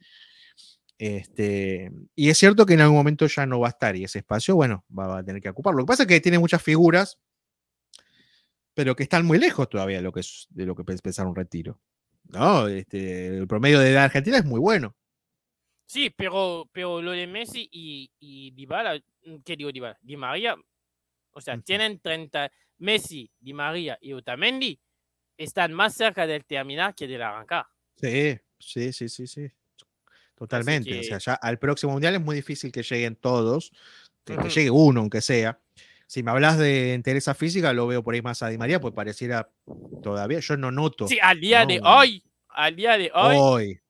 Este, 0.99 1.91
y 2.15 2.29
es 2.29 2.37
cierto 2.37 2.65
que 2.65 2.73
en 2.73 2.81
algún 2.81 2.97
momento 2.97 3.27
ya 3.27 3.45
no 3.45 3.59
va 3.59 3.67
a 3.67 3.69
estar 3.69 3.95
y 3.95 4.03
ese 4.03 4.19
espacio, 4.19 4.55
bueno, 4.55 4.83
va 4.97 5.19
a 5.19 5.23
tener 5.23 5.41
que 5.41 5.49
ocuparlo. 5.49 5.79
Lo 5.79 5.85
que 5.85 5.91
pasa 5.91 6.03
es 6.03 6.09
que 6.09 6.19
tiene 6.19 6.39
muchas 6.39 6.61
figuras, 6.61 7.19
pero 8.77 8.95
que 8.95 9.01
están 9.01 9.25
muy 9.25 9.39
lejos 9.39 9.67
todavía 9.67 9.97
de 9.97 10.03
lo 10.03 10.11
que, 10.11 10.19
es, 10.19 10.45
de 10.51 10.67
lo 10.67 10.75
que 10.75 10.83
pensar 10.83 11.25
un 11.25 11.35
retiro. 11.35 11.81
¿no? 12.25 12.67
Este, 12.67 13.25
el 13.25 13.47
promedio 13.47 13.79
de 13.79 13.89
edad 13.89 14.03
argentina 14.03 14.37
es 14.37 14.45
muy 14.45 14.59
bueno. 14.59 14.95
Sí, 15.87 16.13
pero, 16.15 16.69
pero 16.71 17.01
lo 17.01 17.09
de 17.09 17.25
Messi 17.25 17.67
y, 17.71 18.11
y 18.19 18.51
Dybala, 18.51 19.01
¿qué 19.43 19.55
digo 19.55 19.71
Dybala? 19.71 19.97
Di 19.99 20.15
María, 20.15 20.55
o 21.31 21.41
sea, 21.41 21.59
tienen 21.59 21.99
30, 21.99 22.51
Messi, 22.77 23.31
Di 23.39 23.51
María 23.51 23.97
y 23.99 24.13
Otamendi 24.13 24.79
están 25.35 25.73
más 25.73 25.95
cerca 25.95 26.27
del 26.27 26.45
terminar 26.45 26.93
que 26.93 27.07
del 27.07 27.23
arrancar. 27.23 27.65
Sí, 27.99 28.37
sí, 28.59 28.93
sí, 28.93 29.09
sí, 29.09 29.25
sí. 29.25 29.51
Totalmente. 30.35 30.99
O 30.99 31.03
sea, 31.03 31.17
ya 31.17 31.33
al 31.33 31.57
próximo 31.57 31.93
mundial 31.93 32.13
es 32.13 32.21
muy 32.21 32.35
difícil 32.35 32.71
que 32.71 32.83
lleguen 32.83 33.15
todos, 33.15 33.71
que, 34.23 34.37
llegue 34.49 34.69
uno, 34.69 34.99
aunque 34.99 35.21
sea. 35.21 35.59
Si 36.07 36.23
me 36.23 36.31
hablas 36.31 36.57
de 36.57 36.93
interés 36.93 37.29
física, 37.37 37.73
lo 37.73 37.85
veo 37.85 38.01
por 38.01 38.13
ahí 38.13 38.21
más 38.21 38.41
a 38.41 38.47
Di 38.47 38.57
María, 38.57 38.79
pues 38.79 38.93
pareciera 38.93 39.51
todavía, 40.01 40.39
yo 40.39 40.55
no 40.55 40.71
noto. 40.71 41.07
Sí, 41.07 41.19
al 41.21 41.39
día 41.39 41.65
de 41.65 41.81
hoy, 41.83 42.23
al 42.47 42.75
día 42.75 42.97
de 42.97 43.11
hoy, 43.13 43.35
hoy. 43.37 43.81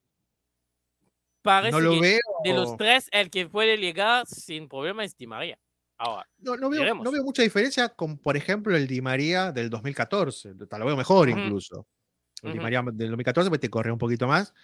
parece 1.42 1.72
no 1.72 1.80
lo 1.80 1.92
que 1.92 2.00
veo. 2.00 2.20
de 2.42 2.52
los 2.52 2.76
tres, 2.76 3.08
el 3.12 3.30
que 3.30 3.46
puede 3.46 3.76
llegar 3.76 4.26
sin 4.26 4.68
problema 4.68 5.04
es 5.04 5.16
Di 5.16 5.28
María. 5.28 5.58
Ahora, 5.96 6.28
no, 6.38 6.56
no, 6.56 6.70
veo, 6.70 6.94
no, 6.94 7.10
veo, 7.10 7.24
mucha 7.24 7.42
diferencia 7.42 7.88
con, 7.88 8.18
por 8.18 8.36
ejemplo, 8.36 8.76
el 8.76 8.86
Di 8.86 9.00
María 9.00 9.50
del 9.50 9.70
2014. 9.70 10.54
Lo 10.54 10.86
veo 10.86 10.96
mejor 10.96 11.28
incluso. 11.28 11.86
El 12.42 12.52
Di 12.52 12.58
María 12.58 12.82
del 12.82 13.08
2014 13.10 13.48
pues, 13.48 13.60
te 13.60 13.70
corre 13.70 13.90
un 13.90 13.98
poquito 13.98 14.26
más, 14.26 14.54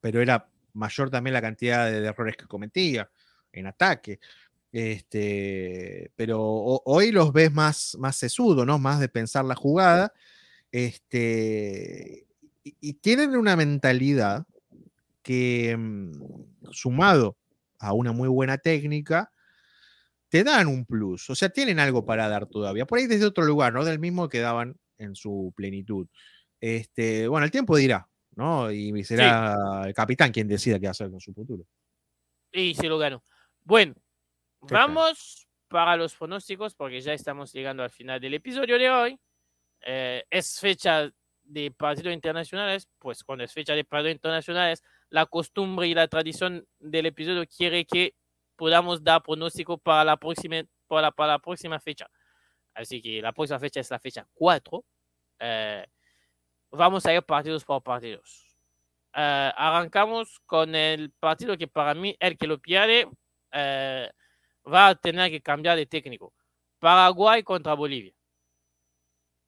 pero 0.00 0.20
era 0.20 0.48
mayor 0.74 1.10
también 1.10 1.34
la 1.34 1.40
cantidad 1.40 1.90
de, 1.90 2.06
errores 2.06 2.36
que 2.36 2.46
cometía 2.46 3.10
en 3.52 3.66
ataque. 3.66 4.20
Este, 4.72 6.10
pero 6.16 6.40
hoy 6.42 7.12
los 7.12 7.32
ves 7.32 7.52
más, 7.52 7.94
más 7.98 8.16
sesudo, 8.16 8.64
¿no? 8.64 8.78
Más 8.78 9.00
de 9.00 9.08
pensar 9.08 9.44
la 9.44 9.54
jugada. 9.54 10.12
Este, 10.72 12.26
y, 12.64 12.94
tienen 12.94 13.36
una 13.36 13.54
mentalidad 13.54 14.46
que, 15.22 15.76
mm, 15.76 16.72
sumado 16.72 17.36
a 17.78 17.92
una 17.92 18.12
muy 18.12 18.28
buena 18.28 18.58
técnica, 18.58 19.30
te 20.30 20.44
dan 20.44 20.66
un 20.68 20.86
plus. 20.86 21.28
O 21.28 21.34
sea, 21.34 21.50
tienen 21.50 21.78
algo 21.78 22.06
para 22.06 22.28
dar 22.28 22.46
todavía. 22.46 22.86
Por 22.86 22.98
ahí 22.98 23.06
desde 23.06 23.26
otro 23.26 23.44
lugar, 23.44 23.74
¿no? 23.74 23.84
Del 23.84 23.98
mismo 23.98 24.28
que 24.30 24.40
daban 24.40 24.76
en 24.96 25.14
su 25.14 25.52
plenitud. 25.54 26.06
Este, 26.60 27.28
bueno, 27.28 27.44
el 27.44 27.50
tiempo 27.50 27.76
dirá, 27.76 28.08
¿no? 28.36 28.70
Y 28.72 29.04
será 29.04 29.82
el 29.84 29.92
capitán 29.92 30.32
quien 30.32 30.48
decida 30.48 30.80
qué 30.80 30.88
hacer 30.88 31.10
con 31.10 31.20
su 31.20 31.34
futuro. 31.34 31.64
Y 32.52 32.74
se 32.74 32.88
lo 32.88 32.98
ganó. 32.98 33.22
Bueno, 33.64 33.94
vamos 34.62 35.46
para 35.68 35.96
los 35.96 36.14
pronósticos 36.14 36.74
porque 36.74 37.00
ya 37.00 37.12
estamos 37.12 37.52
llegando 37.52 37.82
al 37.82 37.90
final 37.90 38.20
del 38.20 38.34
episodio 38.34 38.78
de 38.78 38.90
hoy. 38.90 39.20
Eh, 39.80 40.24
es 40.30 40.60
fecha 40.60 41.10
de 41.42 41.70
partidos 41.70 42.14
internacionales, 42.14 42.88
pues 42.98 43.24
cuando 43.24 43.44
es 43.44 43.52
fecha 43.52 43.74
de 43.74 43.84
partidos 43.84 44.14
internacionales, 44.14 44.82
la 45.10 45.26
costumbre 45.26 45.88
y 45.88 45.94
la 45.94 46.08
tradición 46.08 46.66
del 46.78 47.06
episodio 47.06 47.44
quiere 47.46 47.84
que 47.84 48.14
podamos 48.56 49.02
dar 49.02 49.22
pronóstico 49.22 49.78
para 49.78 50.04
la 50.04 50.16
próxima, 50.16 50.62
para, 50.86 51.10
para 51.10 51.32
la 51.32 51.38
próxima 51.38 51.80
fecha. 51.80 52.08
Así 52.74 53.02
que 53.02 53.20
la 53.20 53.32
próxima 53.32 53.58
fecha 53.58 53.80
es 53.80 53.90
la 53.90 53.98
fecha 53.98 54.26
4. 54.34 54.84
Eh, 55.40 55.86
vamos 56.70 57.04
a 57.06 57.14
ir 57.14 57.22
partidos 57.22 57.64
por 57.64 57.82
partidos. 57.82 58.56
Eh, 59.14 59.52
arrancamos 59.56 60.40
con 60.46 60.74
el 60.74 61.10
partido 61.10 61.56
que 61.58 61.68
para 61.68 61.94
mí, 61.94 62.16
el 62.18 62.38
que 62.38 62.46
lo 62.46 62.58
pierde, 62.58 63.08
eh, 63.52 64.10
va 64.70 64.88
a 64.88 64.94
tener 64.94 65.30
que 65.30 65.40
cambiar 65.40 65.76
de 65.76 65.86
técnico. 65.86 66.32
Paraguay 66.78 67.42
contra 67.42 67.74
Bolivia. 67.74 68.12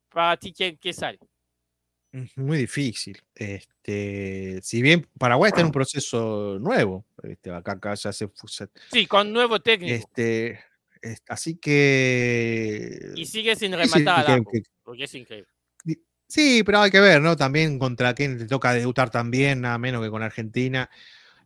Para 0.08 0.36
ti, 0.36 0.52
¿quién, 0.52 0.78
qué 0.78 0.92
sale? 0.92 1.18
Muy 2.36 2.58
difícil. 2.58 3.20
Este, 3.34 4.60
si 4.62 4.82
bien 4.82 5.08
Paraguay 5.18 5.48
está 5.48 5.60
en 5.60 5.66
un 5.66 5.72
proceso 5.72 6.58
nuevo, 6.60 7.04
este, 7.24 7.50
acá, 7.50 7.72
acá 7.72 7.94
ya 7.94 8.12
se, 8.12 8.30
Sí, 8.92 9.06
con 9.06 9.32
nuevo 9.32 9.58
técnico. 9.58 9.94
Este, 9.94 10.60
así 11.28 11.56
que. 11.56 13.12
Y 13.16 13.26
sigue 13.26 13.56
sin 13.56 13.72
rematar 13.72 14.30
al 14.30 14.44
porque 14.84 15.04
es 15.04 15.14
increíble. 15.14 15.48
Sí, 16.28 16.62
pero 16.64 16.80
hay 16.80 16.90
que 16.90 17.00
ver, 17.00 17.20
¿no? 17.20 17.36
También 17.36 17.78
contra 17.78 18.14
quién 18.14 18.38
te 18.38 18.46
toca 18.46 18.72
debutar 18.72 19.10
también, 19.10 19.60
nada 19.60 19.78
menos 19.78 20.02
que 20.02 20.10
con 20.10 20.22
Argentina. 20.22 20.88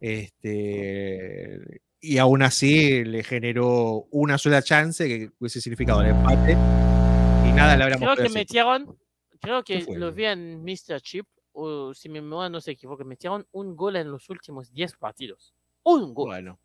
Este, 0.00 1.80
y 2.00 2.18
aún 2.18 2.42
así 2.42 3.04
le 3.04 3.22
generó 3.24 4.06
una 4.10 4.38
sola 4.38 4.62
chance 4.62 5.06
que 5.06 5.30
hubiese 5.38 5.60
significado 5.60 6.02
el 6.02 6.08
empate. 6.08 6.52
Y 6.52 7.52
nada 7.52 7.76
le 7.76 7.84
habríamos 7.84 8.14
Creo 8.14 8.26
que 8.26 8.32
metieron 8.32 8.98
Creo 9.40 9.62
que 9.62 9.84
lo 9.94 10.12
vi 10.12 10.24
en 10.24 10.62
Mr. 10.64 11.00
Chip, 11.00 11.26
o 11.52 11.94
si 11.94 12.08
mi 12.08 12.20
memoria 12.20 12.48
no 12.48 12.60
se 12.60 12.72
equivoca, 12.72 13.04
metieron 13.04 13.46
un 13.52 13.76
gol 13.76 13.96
en 13.96 14.10
los 14.10 14.28
últimos 14.30 14.72
10 14.72 14.96
partidos. 14.96 15.54
Un 15.84 16.14
gol. 16.14 16.28
Bueno. 16.28 16.58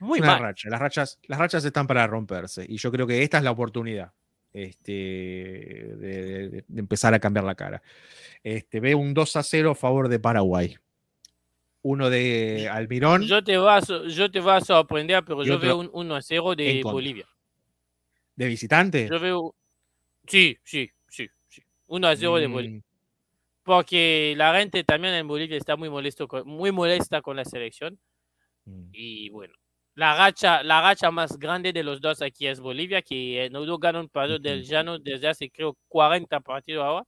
Muy 0.00 0.20
una 0.20 0.38
racha. 0.38 0.68
Las 0.68 0.80
rachas, 0.80 1.18
las 1.28 1.38
rachas 1.38 1.64
están 1.64 1.86
para 1.86 2.06
romperse. 2.06 2.66
Y 2.68 2.76
yo 2.76 2.90
creo 2.90 3.06
que 3.06 3.22
esta 3.22 3.38
es 3.38 3.44
la 3.44 3.52
oportunidad 3.52 4.12
este, 4.52 4.92
de, 4.92 6.64
empezar 6.76 7.14
a 7.14 7.20
cambiar 7.20 7.44
la 7.44 7.54
cara. 7.54 7.82
Este, 8.42 8.80
ve 8.80 8.94
un 8.94 9.14
2 9.14 9.36
a 9.36 9.42
0 9.42 9.70
a 9.70 9.74
favor 9.74 10.08
de 10.08 10.18
Paraguay. 10.18 10.76
Uno 11.82 12.10
de 12.10 12.68
Almirón. 12.68 13.22
Yo 13.22 13.42
te 13.42 13.56
vas, 13.56 13.88
yo 13.88 14.30
te 14.30 14.40
vas 14.40 14.62
a 14.62 14.66
sorprender, 14.66 15.24
pero 15.24 15.42
yo 15.44 15.58
veo 15.58 15.78
un 15.78 15.90
1 15.92 16.14
a 16.14 16.22
0 16.22 16.54
de 16.54 16.80
Bolivia. 16.82 17.26
¿De 18.36 18.46
visitante? 18.46 19.08
Yo 19.10 19.18
veo. 19.18 19.54
Sí, 20.26 20.56
sí, 20.62 20.90
1 21.86 22.08
a 22.08 22.16
0 22.16 22.36
de 22.36 22.46
Bolivia. 22.46 22.78
Mm. 22.78 22.82
Porque 23.64 24.34
la 24.36 24.58
gente 24.58 24.82
también 24.82 25.14
en 25.14 25.28
Bolivia 25.28 25.56
está 25.56 25.76
muy, 25.76 25.90
molesto 25.90 26.26
muy 26.44 26.72
molesta 26.72 27.20
con 27.20 27.36
la 27.36 27.44
selección. 27.44 27.98
Mm. 28.64 28.88
Y 28.92 29.28
bueno, 29.30 29.54
la 29.94 30.16
racha, 30.16 30.62
la 30.62 30.80
racha 30.80 31.10
más 31.10 31.38
grande 31.38 31.72
de 31.72 31.84
los 31.84 32.00
dos 32.00 32.22
aquí 32.22 32.46
es 32.46 32.60
Bolivia, 32.60 33.02
que 33.02 33.48
no 33.52 33.78
gana 33.78 34.00
un 34.00 34.08
partido 34.08 34.38
del 34.38 34.64
llano 34.64 34.98
desde 34.98 35.28
hace 35.28 35.50
creo 35.50 35.76
40 35.88 36.40
partidos 36.40 36.84
ahora. 36.84 37.06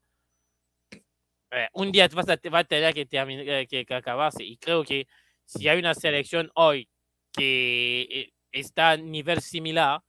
Eh, 1.54 1.68
un 1.74 1.92
día 1.92 2.08
va 2.08 2.22
a, 2.22 2.50
va 2.50 2.58
a 2.58 2.64
tener 2.64 2.92
que, 2.92 3.06
terminar, 3.06 3.46
eh, 3.48 3.66
que, 3.66 3.86
acabarse. 3.94 4.42
Y 4.42 4.56
creo 4.56 4.84
que 4.84 5.06
si 5.44 5.68
hay 5.68 5.78
una 5.78 5.94
selección 5.94 6.50
hoy 6.54 6.88
que 7.32 8.02
eh, 8.10 8.32
está 8.52 8.90
a 8.92 8.96
nivel 8.96 9.40
similar, 9.40 10.00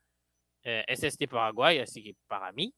es 0.64 1.04
este 1.04 1.28
Paraguay. 1.28 1.78
Así 1.78 2.04
que 2.04 2.16
para 2.28 2.52
mí, 2.52 2.74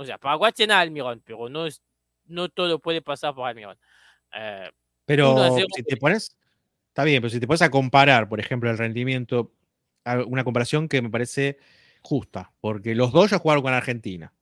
o 0.00 0.04
sea, 0.04 0.16
Paraguay 0.16 0.50
tiene 0.52 0.72
a 0.72 0.80
Almirón, 0.80 1.22
pero 1.24 1.50
no, 1.50 1.66
es, 1.66 1.82
no 2.24 2.48
todo 2.48 2.78
puede 2.78 3.02
pasar 3.02 3.34
por 3.34 3.46
Almirón. 3.46 3.78
Eh, 4.34 4.70
pero 5.04 5.36
si 5.74 5.82
te 5.82 5.98
pones, 5.98 6.34
está 6.88 7.04
bien, 7.04 7.20
pero 7.20 7.30
si 7.30 7.38
te 7.38 7.46
pones 7.46 7.60
a 7.60 7.70
comparar, 7.70 8.26
por 8.26 8.40
ejemplo, 8.40 8.70
el 8.70 8.78
rendimiento, 8.78 9.52
una 10.26 10.42
comparación 10.42 10.88
que 10.88 11.02
me 11.02 11.10
parece 11.10 11.58
justa, 12.00 12.50
porque 12.60 12.94
los 12.94 13.12
dos 13.12 13.30
ya 13.30 13.38
jugaron 13.38 13.62
con 13.62 13.74
Argentina. 13.74 14.32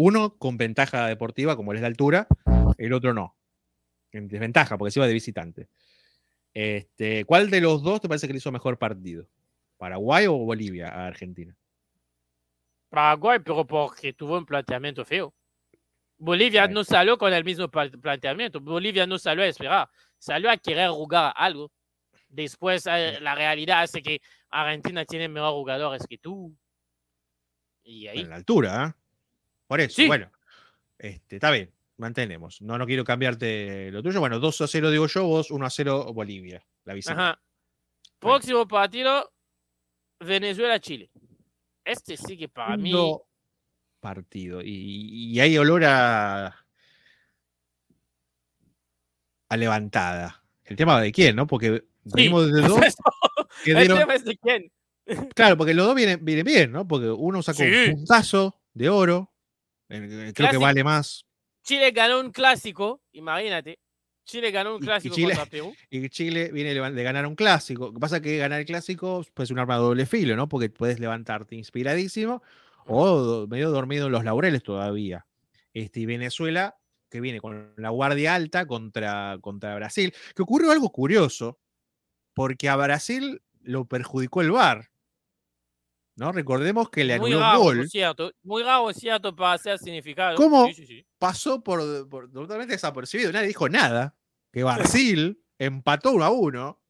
Uno 0.00 0.38
con 0.38 0.56
ventaja 0.56 1.08
deportiva, 1.08 1.56
como 1.56 1.72
es 1.72 1.80
la 1.80 1.88
altura, 1.88 2.28
el 2.76 2.92
otro 2.92 3.12
no. 3.12 3.36
En 4.12 4.28
desventaja, 4.28 4.78
porque 4.78 4.92
se 4.92 5.00
iba 5.00 5.08
de 5.08 5.12
visitante. 5.12 5.66
Este, 6.54 7.24
¿Cuál 7.24 7.50
de 7.50 7.60
los 7.60 7.82
dos 7.82 8.00
te 8.00 8.06
parece 8.06 8.28
que 8.28 8.32
le 8.32 8.36
hizo 8.36 8.52
mejor 8.52 8.78
partido? 8.78 9.26
¿Paraguay 9.76 10.28
o 10.28 10.34
Bolivia 10.34 10.86
a 10.86 11.08
Argentina? 11.08 11.52
Paraguay, 12.88 13.40
pero 13.44 13.66
porque 13.66 14.12
tuvo 14.12 14.38
un 14.38 14.46
planteamiento 14.46 15.04
feo. 15.04 15.34
Bolivia 16.16 16.68
no 16.68 16.84
salió 16.84 17.18
con 17.18 17.32
el 17.32 17.42
mismo 17.42 17.68
planteamiento. 17.68 18.60
Bolivia 18.60 19.04
no 19.04 19.18
salió 19.18 19.42
a 19.42 19.48
esperar, 19.48 19.88
salió 20.16 20.48
a 20.48 20.56
querer 20.58 20.90
jugar 20.90 21.32
algo. 21.34 21.72
Después 22.28 22.86
eh, 22.86 23.18
la 23.20 23.34
realidad 23.34 23.82
hace 23.82 24.00
que 24.00 24.22
Argentina 24.48 25.04
tiene 25.04 25.26
mejores 25.26 25.54
jugadores 25.54 26.06
que 26.06 26.18
tú. 26.18 26.56
Y 27.82 28.06
ahí. 28.06 28.20
En 28.20 28.30
la 28.30 28.36
altura, 28.36 28.94
¿eh? 28.96 29.07
Por 29.68 29.80
eso, 29.80 30.06
bueno, 30.06 30.32
este, 30.98 31.36
está 31.36 31.50
bien, 31.50 31.70
mantenemos. 31.98 32.62
No, 32.62 32.78
no 32.78 32.86
quiero 32.86 33.04
cambiarte 33.04 33.92
lo 33.92 34.02
tuyo. 34.02 34.18
Bueno, 34.18 34.40
2 34.40 34.60
a 34.62 34.66
0 34.66 34.90
digo 34.90 35.06
yo, 35.06 35.24
vos 35.24 35.50
1 35.50 35.66
a 35.66 35.70
0 35.70 36.12
Bolivia, 36.14 36.64
la 36.84 36.94
visita. 36.94 37.40
Próximo 38.18 38.66
partido, 38.66 39.30
Venezuela-Chile. 40.20 41.10
Este 41.84 42.16
sí 42.16 42.36
que 42.36 42.48
para 42.48 42.76
mí. 42.76 42.92
Partido. 44.00 44.60
Y, 44.64 45.38
hay 45.38 45.56
olor 45.58 45.84
a. 45.84 46.66
a 49.48 49.56
levantada. 49.56 50.42
El 50.64 50.76
tema 50.76 51.00
de 51.00 51.12
quién, 51.12 51.36
¿no? 51.36 51.46
Porque 51.46 51.84
venimos 52.04 52.50
desde 52.50 52.68
dos. 52.68 52.80
El 53.64 53.86
tema 53.86 54.14
es 54.14 54.24
de 54.24 54.36
quién. 54.36 54.72
Claro, 55.34 55.56
porque 55.56 55.74
los 55.74 55.86
dos 55.86 55.94
vienen, 55.94 56.24
vienen 56.24 56.44
bien, 56.44 56.72
¿no? 56.72 56.86
Porque 56.86 57.08
uno 57.08 57.42
sacó 57.42 57.62
un 57.62 57.94
puntazo 57.94 58.60
de 58.74 58.88
oro. 58.88 59.32
Creo 59.88 60.50
que 60.50 60.56
vale 60.56 60.84
más. 60.84 61.24
Chile 61.62 61.90
ganó 61.90 62.20
un 62.20 62.30
clásico, 62.30 63.02
imagínate. 63.12 63.78
Chile 64.24 64.50
ganó 64.50 64.76
un 64.76 64.80
clásico 64.80 65.14
y 65.14 65.16
Chile, 65.16 65.34
contra 65.34 65.46
Perú. 65.46 65.74
Y 65.90 66.08
Chile 66.10 66.50
viene 66.52 66.74
de 66.74 67.02
ganar 67.02 67.26
un 67.26 67.34
clásico. 67.34 67.86
Lo 67.86 67.94
que 67.94 67.98
pasa 67.98 68.16
es 68.16 68.22
que 68.22 68.36
ganar 68.36 68.60
el 68.60 68.66
clásico 68.66 69.24
pues, 69.32 69.46
es 69.48 69.50
un 69.50 69.58
arma 69.58 69.76
de 69.76 69.80
doble 69.80 70.06
filo, 70.06 70.36
¿no? 70.36 70.48
Porque 70.48 70.68
puedes 70.68 71.00
levantarte 71.00 71.56
inspiradísimo 71.56 72.42
o 72.86 73.46
medio 73.48 73.70
dormido 73.70 74.06
en 74.06 74.12
los 74.12 74.24
laureles 74.24 74.62
todavía. 74.62 75.26
Este, 75.72 76.00
y 76.00 76.06
Venezuela, 76.06 76.76
que 77.10 77.20
viene 77.20 77.40
con 77.40 77.72
la 77.76 77.88
guardia 77.90 78.34
alta 78.34 78.66
contra, 78.66 79.38
contra 79.40 79.74
Brasil, 79.74 80.14
que 80.34 80.42
ocurrió 80.42 80.72
algo 80.72 80.90
curioso, 80.90 81.58
porque 82.34 82.68
a 82.68 82.76
Brasil 82.76 83.42
lo 83.62 83.86
perjudicó 83.86 84.42
el 84.42 84.50
VAR. 84.50 84.90
¿No? 86.18 86.32
Recordemos 86.32 86.90
que 86.90 87.04
le 87.04 87.14
anuló 87.14 87.38
un 87.38 87.56
gol. 87.56 87.88
Cierto, 87.88 88.32
muy 88.42 88.62
raro, 88.62 88.92
cierto, 88.92 89.34
para 89.34 89.52
hacer 89.52 89.78
significado. 89.78 90.36
¿Cómo 90.36 90.68
pasó 91.18 91.62
por, 91.62 91.80
totalmente 92.32 92.74
desapercibido? 92.74 93.32
Nadie 93.32 93.48
dijo 93.48 93.68
nada. 93.68 94.14
Que 94.52 94.62
Barcil 94.62 95.40
empató 95.58 96.12
uno 96.12 96.24
a 96.24 96.30
uno, 96.30 96.82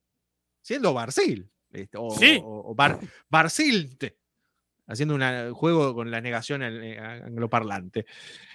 siendo 0.62 0.94
Barcil. 0.94 1.50
O, 1.96 2.16
sí. 2.16 2.40
o, 2.42 2.74
Bar, 2.74 2.98
haciendo 4.86 5.14
un 5.14 5.54
juego 5.54 5.94
con 5.94 6.10
la 6.10 6.20
negación 6.20 6.62
eh, 6.62 6.98
angloparlante. 6.98 8.06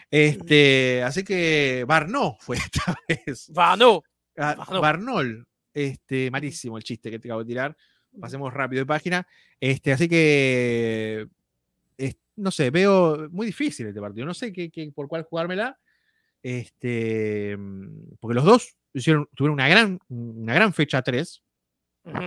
Este, 0.09 1.03
así 1.03 1.24
que 1.24 1.86
Barnó 1.88 2.38
fue 2.39 2.57
esta 2.74 2.95
vez. 3.07 3.49
Barnó. 3.49 4.01
Ah, 4.38 4.55
Barnol. 4.82 5.47
Este, 5.74 6.30
malísimo 6.30 6.78
el 6.78 6.84
chiste 6.84 7.09
que 7.09 7.19
te 7.19 7.28
acabo 7.28 7.41
de 7.41 7.47
tirar. 7.47 7.78
Pasemos 8.20 8.53
rápido 8.53 8.82
de 8.82 8.86
página. 8.86 9.28
Este, 9.59 9.91
así 9.91 10.07
que, 10.07 11.28
no 12.36 12.51
sé, 12.51 12.70
veo 12.70 13.30
muy 13.30 13.47
difícil 13.47 13.88
este 13.88 14.01
partido. 14.01 14.26
No 14.26 14.34
sé 14.34 14.51
qué, 14.51 14.91
por 14.93 15.07
cuál 15.07 15.24
jugármela. 15.24 15.80
Este, 16.41 17.57
porque 18.20 18.36
los 18.36 18.43
dos 18.43 18.76
hicieron, 18.93 19.30
tuvieron 19.36 19.53
una 19.53 19.70
gran, 19.70 19.99
una 20.09 20.53
gran 20.53 20.74
fecha 20.74 21.01
3. 21.01 21.43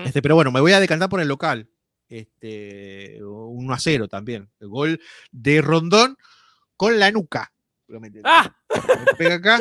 este, 0.04 0.22
pero 0.22 0.34
bueno, 0.34 0.50
me 0.50 0.60
voy 0.60 0.72
a 0.72 0.80
decantar 0.80 1.08
por 1.08 1.20
el 1.20 1.28
local. 1.28 1.68
Este, 2.08 3.18
1 3.22 3.72
a 3.72 3.78
0 3.78 4.08
también. 4.08 4.48
El 4.60 4.68
gol 4.68 5.00
de 5.32 5.60
Rondón 5.60 6.16
con 6.76 6.98
la 6.98 7.10
nuca. 7.10 7.52
¡Ah! 8.24 8.56
pega 9.18 9.34
acá. 9.34 9.60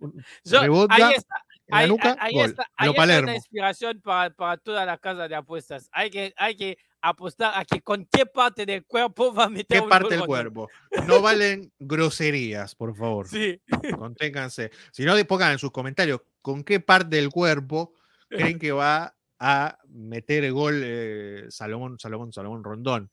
ahí 0.90 1.14
está, 1.14 1.44
ahí, 1.70 1.90
está, 2.38 3.06
la 3.06 3.34
inspiración 3.34 4.00
para, 4.00 4.30
para, 4.30 4.56
toda 4.56 4.84
la 4.84 4.98
casa 4.98 5.28
de 5.28 5.34
apuestas. 5.34 5.88
Hay 5.92 6.10
que, 6.10 6.32
hay 6.36 6.56
que 6.56 6.78
apostar 7.02 7.52
a 7.58 7.64
que 7.64 7.80
con 7.80 8.06
qué 8.06 8.26
parte 8.26 8.66
del 8.66 8.84
cuerpo 8.84 9.32
va 9.32 9.44
a 9.44 9.48
meter 9.48 9.82
¿Qué 9.82 9.88
parte 9.88 10.16
del 10.16 10.26
cuerpo? 10.26 10.68
No 11.06 11.20
valen 11.20 11.72
groserías, 11.78 12.74
por 12.74 12.94
favor. 12.94 13.28
Sí. 13.28 13.60
Conténganse. 13.96 14.70
Si 14.92 15.04
no, 15.04 15.14
pongan 15.26 15.52
en 15.52 15.58
sus 15.58 15.70
comentarios 15.70 16.20
con 16.42 16.64
qué 16.64 16.80
parte 16.80 17.16
del 17.16 17.30
cuerpo 17.30 17.94
creen 18.28 18.58
que 18.58 18.72
va 18.72 19.16
a 19.38 19.78
meter 19.88 20.44
el 20.44 20.52
gol 20.52 20.82
eh, 20.84 21.46
Salomón, 21.48 21.98
Salomón, 21.98 22.32
Salomón 22.32 22.62
Rondón. 22.62 23.10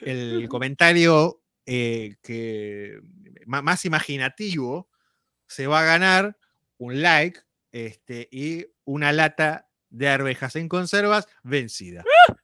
El 0.00 0.48
comentario 0.48 1.42
eh, 1.66 2.16
que 2.22 3.00
más 3.46 3.84
imaginativo 3.84 4.88
se 5.46 5.66
va 5.66 5.80
a 5.80 5.84
ganar 5.84 6.38
un 6.78 7.02
like 7.02 7.40
este, 7.72 8.28
y 8.30 8.66
una 8.84 9.12
lata 9.12 9.68
de 9.88 10.08
arvejas 10.08 10.56
en 10.56 10.68
conservas 10.68 11.28
vencida. 11.42 12.04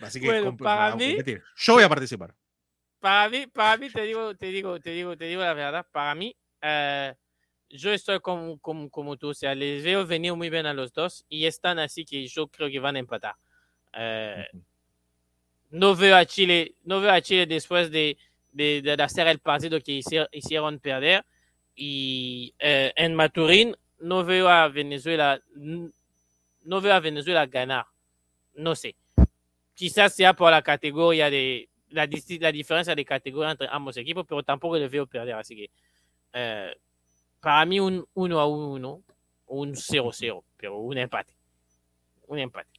Así 0.00 0.20
que 0.20 0.26
bueno, 0.26 0.56
para 0.56 0.96
mí, 0.96 1.16
yo 1.56 1.74
voy 1.74 1.84
a 1.84 1.88
participar. 1.88 2.34
Para 2.98 3.28
mí, 3.28 3.46
para 3.46 3.76
mí 3.76 3.90
te 3.90 4.02
digo, 4.02 4.34
te 4.34 4.46
digo, 4.46 4.80
te 4.80 4.90
digo, 4.90 5.16
te 5.16 5.26
digo 5.26 5.42
la 5.42 5.54
verdad. 5.54 5.86
Para 5.92 6.14
mí, 6.14 6.36
eh, 6.60 7.14
yo 7.68 7.92
estoy 7.92 8.20
como, 8.20 8.58
como, 8.58 8.90
como, 8.90 9.16
tú, 9.16 9.28
o 9.28 9.34
sea, 9.34 9.54
les 9.54 9.84
veo 9.84 10.06
venir 10.06 10.34
muy 10.34 10.50
bien 10.50 10.66
a 10.66 10.74
los 10.74 10.92
dos 10.92 11.24
y 11.28 11.46
están 11.46 11.78
así 11.78 12.04
que 12.04 12.26
yo 12.26 12.48
creo 12.48 12.70
que 12.70 12.80
van 12.80 12.96
a 12.96 12.98
empatar. 12.98 13.36
Eh, 13.92 14.46
no 15.70 15.94
veo 15.94 16.16
a 16.16 16.24
Chile, 16.24 16.74
no 16.84 17.00
veo 17.00 17.12
a 17.12 17.20
Chile 17.20 17.46
después 17.46 17.90
de, 17.90 18.16
de, 18.52 18.82
de 18.82 19.02
hacer 19.02 19.28
el 19.28 19.38
partido 19.38 19.80
que 19.80 20.00
hicieron 20.32 20.78
perder 20.80 21.24
y 21.76 22.54
eh, 22.58 22.92
en 22.96 23.14
Maturín 23.14 23.76
no 24.00 24.24
veo 24.24 24.48
a 24.48 24.68
Venezuela, 24.68 25.40
no 25.54 26.80
veo 26.80 26.94
a 26.94 27.00
Venezuela 27.00 27.46
ganar. 27.46 27.86
No 28.54 28.74
sé. 28.74 28.96
Quizás 29.74 30.14
sea 30.14 30.34
por 30.34 30.50
la 30.50 30.62
categoría 30.62 31.28
de 31.28 31.68
la, 31.90 32.08
la 32.40 32.52
diferencia 32.52 32.94
de 32.94 33.04
categoría 33.04 33.50
entre 33.50 33.68
ambos 33.70 33.96
equipos, 33.98 34.24
pero 34.26 34.42
tampoco 34.42 34.78
le 34.78 34.88
veo 34.88 35.06
perder. 35.06 35.34
Así 35.34 35.54
que 35.54 35.70
eh, 36.32 36.74
para 37.40 37.64
mí 37.66 37.78
un 37.78 38.06
1 38.14 38.40
a 38.40 38.46
1, 38.46 39.02
un 39.48 39.74
0-0, 39.74 40.42
pero 40.56 40.78
un 40.78 40.96
empate. 40.96 41.36
Un 42.26 42.38
empate. 42.38 42.70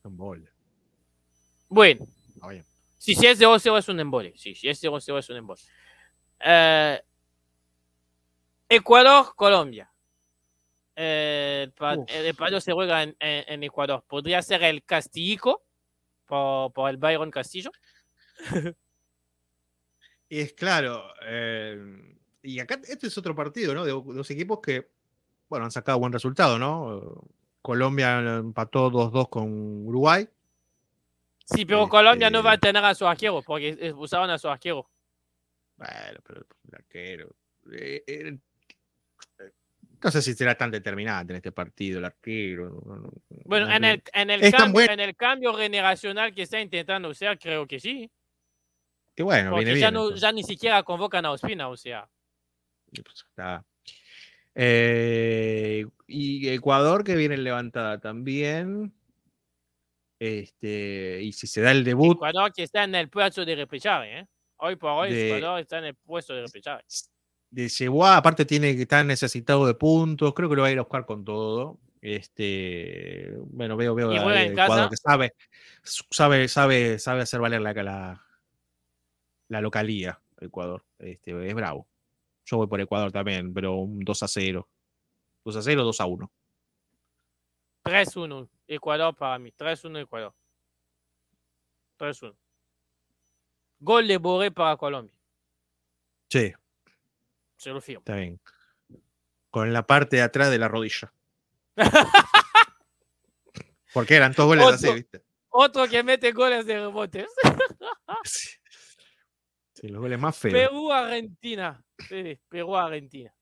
Bueno. 1.69 2.05
Si, 2.97 3.13
si 3.13 3.27
es 3.27 3.39
0-0 3.39 3.77
es 3.77 3.89
un 3.89 3.99
embole. 3.99 4.33
Sí, 4.35 4.55
si 4.55 4.67
es 4.67 4.83
0-0 4.83 5.19
es 5.19 5.29
un 5.29 5.37
embole. 5.37 5.61
Eh, 6.39 6.99
Ecuador, 8.69 9.33
Colombia. 9.35 9.91
Eh, 10.95 11.71
el, 12.07 12.35
partido 12.35 12.59
se 12.59 12.73
juega 12.73 13.03
en, 13.03 13.15
en, 13.19 13.63
Ecuador. 13.63 14.03
¿Podría 14.07 14.41
ser 14.41 14.63
el 14.63 14.83
Castillico 14.83 15.63
por, 16.25 16.73
por 16.73 16.89
el 16.89 16.97
Byron 16.97 17.29
Castillo? 17.29 17.71
y 20.27 20.39
es 20.39 20.53
claro. 20.53 21.03
Eh, 21.23 22.15
y 22.41 22.59
acá 22.59 22.79
este 22.87 23.07
es 23.07 23.17
otro 23.17 23.35
partido, 23.35 23.73
¿no? 23.73 23.85
De, 23.85 23.91
dos 23.91 24.31
equipos 24.31 24.59
que, 24.59 24.89
bueno, 25.49 25.65
han 25.65 25.71
sacado 25.71 25.99
buen 25.99 26.13
resultado, 26.13 26.57
¿no? 26.57 27.23
Colombia 27.61 28.19
empató 28.19 28.89
2-2 28.89 29.29
con 29.29 29.87
Uruguay. 29.87 30.27
Sí, 31.45 31.65
pero 31.65 31.87
Colombia 31.87 32.29
no 32.29 32.41
va 32.41 32.51
a 32.51 32.53
este 32.55 32.67
tener 32.67 32.83
a 32.83 32.95
su 32.95 33.05
arquero 33.05 33.41
porque 33.41 33.93
usaban 33.95 34.29
a 34.29 34.37
su 34.37 34.49
arquero. 34.49 34.89
Bueno, 35.77 36.19
pero 36.25 36.45
el 36.67 36.75
arquero. 36.75 37.35
Eh, 37.71 38.39
no 40.03 40.11
sé 40.11 40.21
si 40.21 40.33
será 40.33 40.55
tan 40.55 40.71
determinante 40.71 41.33
en 41.33 41.37
este 41.37 41.51
partido 41.51 41.99
el 41.99 42.05
arquero. 42.05 42.81
Bueno, 43.45 43.71
en 43.71 43.83
el, 43.83 44.03
en, 44.13 44.29
el 44.29 44.51
cambio, 44.51 44.81
en 44.81 44.99
el 44.99 45.15
cambio 45.15 45.53
generacional 45.53 46.33
que 46.33 46.43
está 46.43 46.61
intentando 46.61 47.09
hacer, 47.09 47.37
creo 47.39 47.65
que 47.65 47.79
sí. 47.79 48.09
Que 49.15 49.23
bueno, 49.23 49.49
Porque 49.49 49.65
viene 49.65 49.79
ya, 49.79 49.89
bien, 49.89 49.93
no, 49.95 50.15
ya 50.15 50.31
ni 50.31 50.43
siquiera 50.43 50.83
convocan 50.83 51.25
a 51.25 51.31
Ospina, 51.31 51.69
o 51.69 51.77
sea. 51.77 52.07
Pues, 52.91 53.25
eh, 54.53 55.85
y 56.07 56.49
Ecuador 56.49 57.03
que 57.03 57.15
viene 57.15 57.37
levantada 57.37 57.99
también. 57.99 58.93
Este, 60.19 61.19
y 61.21 61.31
si 61.31 61.47
se 61.47 61.61
da 61.61 61.71
el 61.71 61.83
debut. 61.83 62.15
Ecuador 62.15 62.51
que 62.53 62.63
está 62.63 62.83
en 62.83 62.95
el 62.95 63.09
puesto 63.09 63.43
de 63.43 63.55
repechaje, 63.55 64.19
¿eh? 64.19 64.27
Hoy 64.57 64.75
por 64.75 64.91
hoy, 64.91 65.13
Ecuador 65.13 65.59
está 65.59 65.79
en 65.79 65.85
el 65.85 65.95
puesto 65.95 66.33
de 66.33 66.41
repechaje 66.41 66.83
de 67.49 67.69
Cebuá, 67.69 68.17
aparte 68.17 68.45
tiene 68.45 68.75
que 68.75 68.83
estar 68.83 69.05
necesitado 69.05 69.65
de 69.65 69.73
puntos, 69.73 70.33
creo 70.33 70.49
que 70.49 70.55
lo 70.55 70.61
va 70.61 70.67
a 70.67 70.71
ir 70.71 70.79
a 70.79 70.83
buscar 70.83 71.05
con 71.05 71.23
todo. 71.23 71.79
Este, 72.01 73.33
bueno, 73.49 73.75
veo, 73.75 73.95
veo 73.95 74.11
el 74.11 74.51
Ecuador 74.51 74.89
que 74.89 74.97
sabe, 74.97 75.33
sabe, 75.83 76.47
sabe, 76.47 76.99
sabe 76.99 77.21
hacer 77.21 77.39
valer 77.39 77.61
la, 77.61 77.73
la, 77.73 78.25
la 79.49 79.61
localía, 79.61 80.21
Ecuador. 80.39 80.85
Este, 80.99 81.47
es 81.47 81.55
bravo. 81.55 81.87
Yo 82.45 82.57
voy 82.57 82.67
por 82.67 82.79
Ecuador 82.79 83.11
también, 83.11 83.53
pero 83.53 83.75
un 83.75 83.99
2 83.99 84.23
a 84.23 84.27
0. 84.27 84.67
2 85.43 85.55
a 85.55 85.61
0, 85.61 85.83
2 85.83 86.01
a 86.01 86.05
1. 86.05 86.31
3-1, 87.83 88.49
Ecuador 88.67 89.15
para 89.15 89.39
mí. 89.39 89.51
3-1 89.51 90.01
Ecuador. 90.01 90.33
3-1. 91.99 92.35
Gol 93.79 94.07
de 94.07 94.17
Boré 94.17 94.51
para 94.51 94.77
Colombia. 94.77 95.13
Sí, 96.29 96.53
se 97.57 97.71
lo 97.71 97.81
fío. 97.81 97.99
Está 97.99 98.15
bien. 98.15 98.39
Con 99.49 99.73
la 99.73 99.85
parte 99.85 100.17
de 100.17 100.21
atrás 100.21 100.49
de 100.49 100.59
la 100.59 100.67
rodilla. 100.67 101.11
Porque 103.93 104.15
eran 104.15 104.33
todos 104.33 104.49
goles 104.49 104.65
así, 104.67 104.93
¿viste? 104.93 105.23
Otro 105.49 105.87
que 105.87 106.03
mete 106.03 106.31
goles 106.31 106.65
de 106.65 106.75
rebotes. 106.75 107.27
sí. 108.23 109.87
los 109.87 110.01
goles 110.01 110.19
más 110.19 110.37
feos. 110.37 110.53
Perú-Argentina. 110.53 111.83
Sí, 112.07 112.39
Perú-Argentina. 112.47 113.33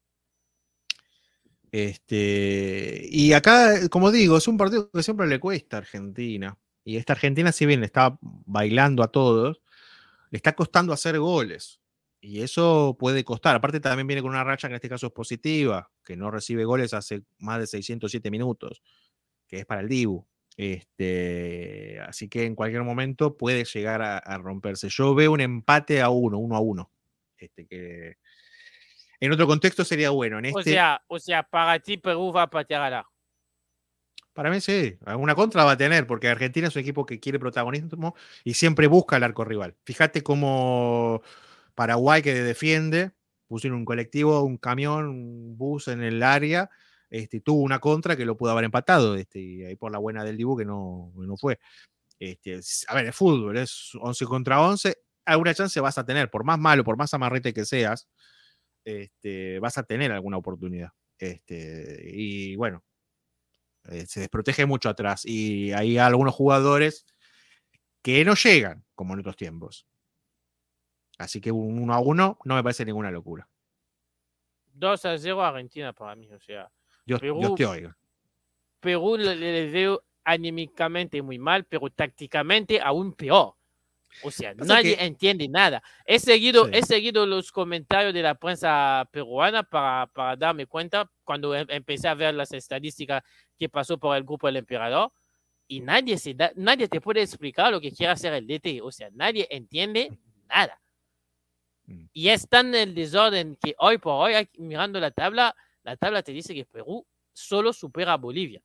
Este, 1.72 3.02
y 3.10 3.34
acá, 3.34 3.90
como 3.90 4.12
digo, 4.12 4.38
es 4.38 4.48
un 4.48 4.58
partido 4.58 4.90
que 4.90 5.04
siempre 5.04 5.28
le 5.28 5.42
cuesta 5.42 5.76
a 5.76 5.80
Argentina. 5.80 6.58
Y 6.86 6.96
esta 6.96 7.14
Argentina, 7.14 7.52
si 7.52 7.66
bien 7.66 7.82
le 7.82 7.88
está 7.88 8.18
bailando 8.22 9.04
a 9.04 9.12
todos, 9.12 9.62
le 10.30 10.38
está 10.38 10.56
costando 10.56 10.94
hacer 10.94 11.20
goles. 11.20 11.82
Y 12.26 12.42
eso 12.42 12.98
puede 13.00 13.24
costar. 13.24 13.56
Aparte, 13.56 13.80
también 13.80 14.08
viene 14.08 14.24
con 14.24 14.32
una 14.32 14.44
racha 14.44 14.68
que 14.68 14.72
en 14.72 14.78
este 14.78 14.90
caso 14.90 15.06
es 15.06 15.14
positiva, 15.14 15.92
que 16.04 16.18
no 16.18 16.32
recibe 16.32 16.66
goles 16.66 16.96
hace 16.96 17.22
más 17.38 17.60
de 17.60 17.68
607 17.68 18.32
minutos, 18.32 18.82
que 19.48 19.60
es 19.60 19.66
para 19.68 19.82
el 19.82 19.88
Dibu. 19.88 20.26
Este, 20.58 22.00
así 22.00 22.28
que 22.28 22.46
en 22.46 22.56
cualquier 22.56 22.82
momento 22.82 23.38
puede 23.38 23.64
llegar 23.64 24.02
a, 24.02 24.38
romperse. 24.40 24.90
Yo 24.90 25.14
veo 25.14 25.34
un 25.34 25.42
empate 25.42 26.02
a 26.02 26.10
uno, 26.10 26.40
uno 26.40 26.56
a 26.56 26.62
uno. 26.62 26.92
Este, 27.38 27.68
que 27.68 28.18
en 29.20 29.32
otro 29.32 29.46
contexto 29.46 29.86
sería 29.86 30.10
bueno. 30.10 30.40
En 30.40 30.46
este, 30.46 30.60
o, 30.60 30.64
sea, 30.64 31.04
o 31.08 31.20
sea, 31.20 31.44
para 31.44 31.78
ti 31.78 31.98
Perú 31.98 32.34
va 32.34 32.44
a 32.44 32.50
patear 32.50 32.92
a 32.92 33.08
Para 34.34 34.50
mí 34.50 34.62
sí, 34.62 34.98
alguna 35.06 35.36
contra 35.36 35.64
va 35.64 35.74
a 35.74 35.78
tener, 35.78 36.08
porque 36.08 36.28
Argentina 36.28 36.70
es 36.70 36.76
un 36.76 36.82
equipo 36.82 37.06
que 37.06 37.20
quiere 37.20 37.38
protagonismo 37.38 38.16
y 38.44 38.56
siempre 38.56 38.88
busca 38.88 39.18
el 39.18 39.24
arco 39.24 39.46
rival. 39.46 39.76
Fíjate 39.84 40.24
cómo 40.24 41.22
Paraguay 41.76 42.22
que 42.22 42.34
defiende, 42.34 43.12
pusieron 43.48 43.80
un 43.80 43.86
colectivo, 43.86 44.42
un 44.42 44.58
camión, 44.58 45.08
un 45.08 45.58
bus 45.58 45.88
en 45.90 46.04
el 46.04 46.24
área, 46.24 46.70
este, 47.10 47.42
tuvo 47.42 47.62
una 47.62 47.80
contra 47.80 48.16
que 48.18 48.26
lo 48.26 48.38
pudo 48.38 48.52
haber 48.52 48.66
empatado, 48.66 49.16
este, 49.16 49.40
y 49.40 49.64
ahí 49.64 49.76
por 49.76 49.92
la 49.92 50.00
buena 50.00 50.24
del 50.24 50.38
Dibu 50.38 50.58
que 50.58 50.66
no, 50.66 51.12
no 51.16 51.38
fue. 51.38 51.60
Este, 52.20 52.60
a 52.88 52.96
ver, 52.96 53.08
es 53.08 53.16
fútbol, 53.16 53.58
es 53.58 53.92
11 54.02 54.26
contra 54.26 54.62
11, 54.62 54.98
alguna 55.26 55.54
chance 55.54 55.80
vas 55.80 55.98
a 55.98 56.06
tener, 56.06 56.30
por 56.30 56.44
más 56.44 56.60
malo, 56.60 56.84
por 56.84 56.98
más 56.98 57.14
amarrete 57.14 57.54
que 57.54 57.66
seas, 57.66 58.08
este, 58.86 59.60
vas 59.60 59.78
a 59.78 59.84
tener 59.84 60.12
alguna 60.12 60.38
oportunidad. 60.38 60.92
Este, 61.20 62.02
y 62.14 62.56
bueno, 62.56 62.84
eh, 63.90 64.06
se 64.08 64.22
desprotege 64.22 64.66
mucho 64.66 64.90
atrás 64.90 65.26
y 65.26 65.72
hay 65.74 65.98
algunos 65.98 66.34
jugadores 66.34 67.06
que 68.02 68.24
no 68.26 68.36
llegan, 68.36 68.86
como 68.96 69.14
en 69.14 69.20
otros 69.22 69.36
tiempos. 69.36 69.88
Así 71.18 71.40
que 71.40 71.52
un 71.52 71.82
1 71.82 71.94
a 71.94 72.00
1 72.00 72.40
no 72.44 72.56
me 72.56 72.64
parece 72.64 72.86
ninguna 72.86 73.12
locura. 73.12 73.48
2 74.74 75.06
a 75.06 75.18
0 75.18 75.44
Argentina 75.44 75.94
para 75.94 76.16
mí, 76.16 76.32
o 76.32 76.40
sea. 76.40 76.70
Dios, 77.06 77.20
Perú, 77.20 77.56
te 77.56 77.66
oiga. 77.66 77.96
Perú 78.80 79.18
le, 79.18 79.70
veo 79.70 80.04
anímicamente 80.24 81.22
muy 81.22 81.40
mal, 81.40 81.64
pero 81.66 81.90
tácticamente 81.90 82.82
aún 82.82 83.14
peor. 83.14 83.56
O 84.24 84.32
sea, 84.32 84.54
nadie 84.54 84.96
entiende 85.00 85.48
nada. 85.48 85.84
He 86.06 86.20
seguido, 86.20 86.70
he 86.70 86.84
seguido 86.84 87.26
los 87.26 87.52
comentarios 87.52 88.14
de 88.14 88.22
la 88.22 88.36
prensa 88.36 89.08
peruana 89.12 89.64
para, 89.64 90.08
para 90.08 90.36
darme 90.38 90.68
cuenta 90.68 91.10
cuando 91.24 91.54
em, 91.54 91.68
empecé 91.70 92.08
a 92.08 92.14
ver 92.14 92.34
las 92.34 92.54
estadísticas 92.54 93.24
que 93.60 93.68
pasó 93.68 93.98
por 93.98 94.16
el 94.16 94.24
grupo 94.24 94.48
del 94.48 94.58
emperador 94.58 95.12
y 95.68 95.82
nadie, 95.82 96.18
se 96.18 96.34
da, 96.34 96.52
nadie 96.56 96.88
te 96.88 97.02
puede 97.02 97.22
explicar 97.22 97.72
lo 97.72 97.82
que 97.82 97.92
quiere 97.92 98.14
hacer 98.14 98.34
el 98.34 98.48
DT. 98.48 98.82
O 98.82 98.92
sea, 98.92 99.10
nadie 99.14 99.48
entiende 99.50 100.18
nada. 100.48 100.80
Mm. 101.88 102.06
Y 102.14 102.30
es 102.30 102.48
tan 102.48 102.74
el 102.76 102.96
desorden 102.96 103.58
que 103.62 103.76
hoy 103.80 103.98
por 103.98 104.14
hoy, 104.14 104.50
mirando 104.58 105.00
la 105.00 105.12
tabla, 105.12 105.56
la 105.84 105.96
tabla 105.98 106.24
te 106.24 106.32
dice 106.32 106.54
que 106.54 106.66
Perú 106.66 107.06
solo 107.34 107.74
supera 107.74 108.14
a 108.14 108.18
Bolivia. 108.18 108.62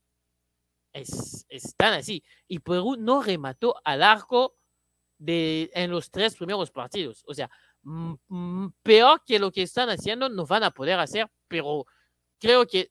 Es, 0.93 1.47
tan 1.77 1.95
así. 1.95 2.23
Y 2.49 2.59
Perú 2.59 2.97
no 2.99 3.23
remató 3.23 3.77
al 3.85 4.03
arco 4.03 4.57
de, 5.19 5.71
en 5.75 5.91
los 5.91 6.11
tres 6.11 6.37
primeros 6.37 6.71
partidos. 6.71 7.23
O 7.27 7.35
sea, 7.35 7.51
peor 8.83 9.23
que 9.25 9.39
lo 9.39 9.53
que 9.53 9.63
están 9.63 9.89
haciendo 9.91 10.29
no 10.29 10.47
van 10.47 10.65
a 10.65 10.71
poder 10.71 10.99
hacer, 10.99 11.29
pero 11.49 11.87
creo 12.39 12.67
que 12.67 12.91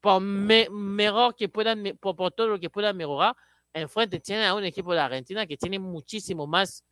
por 0.00 0.20
mejor 0.20 1.36
que 1.36 1.48
puedan, 1.48 1.96
por, 2.00 2.16
por, 2.16 2.32
todo 2.32 2.48
lo 2.48 2.60
que 2.60 2.70
puedan 2.70 2.96
mejorar, 2.96 3.36
enfrente 3.72 4.20
tiene 4.20 4.46
a 4.46 4.54
un 4.54 4.64
equipo 4.64 4.92
de 4.92 5.00
Argentina 5.00 5.46
que 5.46 5.56
tiene 5.56 5.78
muchísimo 5.78 6.46
más 6.46 6.84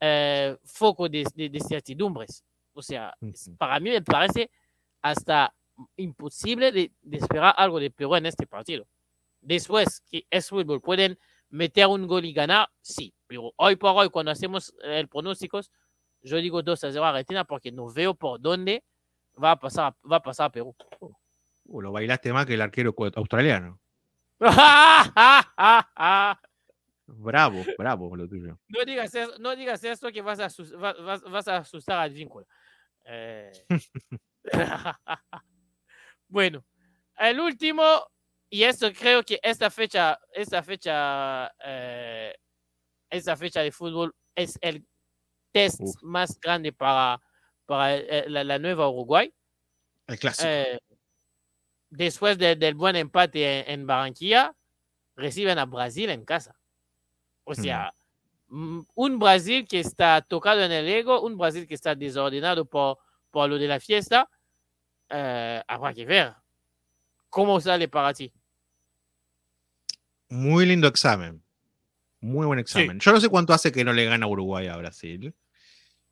eh, 0.00 0.56
foco 0.64 1.08
de, 1.08 1.26
de, 1.34 1.48
de, 1.48 1.60
certidumbres. 1.60 2.44
O 2.72 2.82
sea, 2.82 3.14
para 3.58 3.78
mí 3.80 3.90
me 3.90 4.02
parece 4.02 4.50
hasta 5.02 5.54
imposible 5.96 6.72
de, 6.72 6.92
de, 7.02 7.18
esperar 7.18 7.54
algo 7.56 7.78
de 7.78 7.90
Perú 7.90 8.16
en 8.16 8.26
este 8.26 8.46
partido. 8.46 8.86
Después 9.40 10.02
que 10.10 10.26
es 10.30 10.48
fútbol, 10.48 10.80
pueden 10.80 11.18
meter 11.50 11.86
un 11.86 12.06
gol 12.06 12.24
y 12.24 12.32
ganar, 12.32 12.68
sí, 12.80 13.12
pero 13.26 13.52
hoy 13.56 13.76
por 13.76 13.96
hoy, 13.96 14.10
cuando 14.10 14.30
hacemos 14.30 14.72
el 14.82 15.08
pronóstico, 15.08 15.60
yo 16.22 16.36
digo 16.36 16.62
2 16.62 16.84
a 16.84 16.92
0 16.92 17.04
a 17.04 17.08
Argentina 17.10 17.44
porque 17.44 17.72
no 17.72 17.92
veo 17.92 18.14
por 18.14 18.40
dónde 18.40 18.84
va 19.42 19.52
a 19.52 19.58
pasar, 19.58 19.94
va 20.10 20.16
a 20.16 20.22
pasar 20.22 20.50
Perú. 20.50 20.74
Uh, 21.64 21.80
lo 21.80 21.92
bailaste 21.92 22.32
más 22.32 22.46
que 22.46 22.54
el 22.54 22.62
arquero 22.62 22.94
australiano. 23.14 23.80
bravo, 27.16 27.64
bravo 27.78 28.16
lo 28.16 28.28
tuyo. 28.28 28.58
No 28.68 28.84
digas 28.84 29.14
eso, 29.14 29.38
no 29.38 29.56
digas 29.56 29.82
eso 29.84 30.10
que 30.10 30.22
vas 30.22 30.40
a, 30.40 30.48
vas, 30.78 31.22
vas 31.22 31.48
a 31.48 31.56
asustar 31.58 31.98
al 31.98 32.12
vínculo. 32.12 32.46
Eh... 33.04 33.52
bueno, 36.28 36.64
el 37.18 37.40
último, 37.40 38.06
y 38.48 38.62
esto 38.62 38.92
creo 38.92 39.22
que 39.22 39.38
esta 39.42 39.70
fecha, 39.70 40.18
esta 40.32 40.62
fecha, 40.62 41.52
eh, 41.64 42.34
esta 43.10 43.36
fecha 43.36 43.60
de 43.60 43.72
fútbol 43.72 44.14
es 44.34 44.58
el 44.60 44.86
test 45.52 45.80
Uf. 45.80 46.02
más 46.02 46.38
grande 46.40 46.72
para, 46.72 47.20
para 47.66 47.96
eh, 47.96 48.24
la, 48.28 48.44
la, 48.44 48.58
nueva 48.58 48.88
Uruguay. 48.88 49.32
El 50.06 50.18
clásico. 50.18 50.48
Eh, 50.48 50.78
después 51.90 52.38
de, 52.38 52.56
del 52.56 52.74
buen 52.74 52.96
empate 52.96 53.60
en, 53.60 53.80
en, 53.80 53.86
Barranquilla, 53.86 54.54
reciben 55.16 55.58
a 55.58 55.66
Brasil 55.66 56.10
en 56.10 56.24
casa. 56.24 56.59
O 57.50 57.54
sea, 57.54 57.92
mm. 58.48 58.80
un 58.94 59.18
Brasil 59.18 59.66
que 59.68 59.80
está 59.80 60.20
tocado 60.22 60.62
en 60.62 60.72
el 60.72 60.88
ego, 60.88 61.20
un 61.22 61.36
Brasil 61.36 61.66
que 61.66 61.74
está 61.74 61.94
desordenado 61.94 62.64
por, 62.64 62.98
por 63.30 63.48
lo 63.48 63.58
de 63.58 63.68
la 63.68 63.80
fiesta. 63.80 64.28
Eh, 65.08 65.62
habrá 65.66 65.92
que 65.92 66.04
ver 66.04 66.34
cómo 67.28 67.60
sale 67.60 67.88
para 67.88 68.14
ti. 68.14 68.32
Muy 70.28 70.66
lindo 70.66 70.86
examen. 70.86 71.42
Muy 72.20 72.46
buen 72.46 72.58
examen. 72.58 73.00
Sí. 73.00 73.04
Yo 73.04 73.12
no 73.12 73.20
sé 73.20 73.28
cuánto 73.28 73.52
hace 73.52 73.72
que 73.72 73.84
no 73.84 73.92
le 73.92 74.04
gana 74.04 74.26
Uruguay 74.26 74.68
a 74.68 74.76
Brasil. 74.76 75.34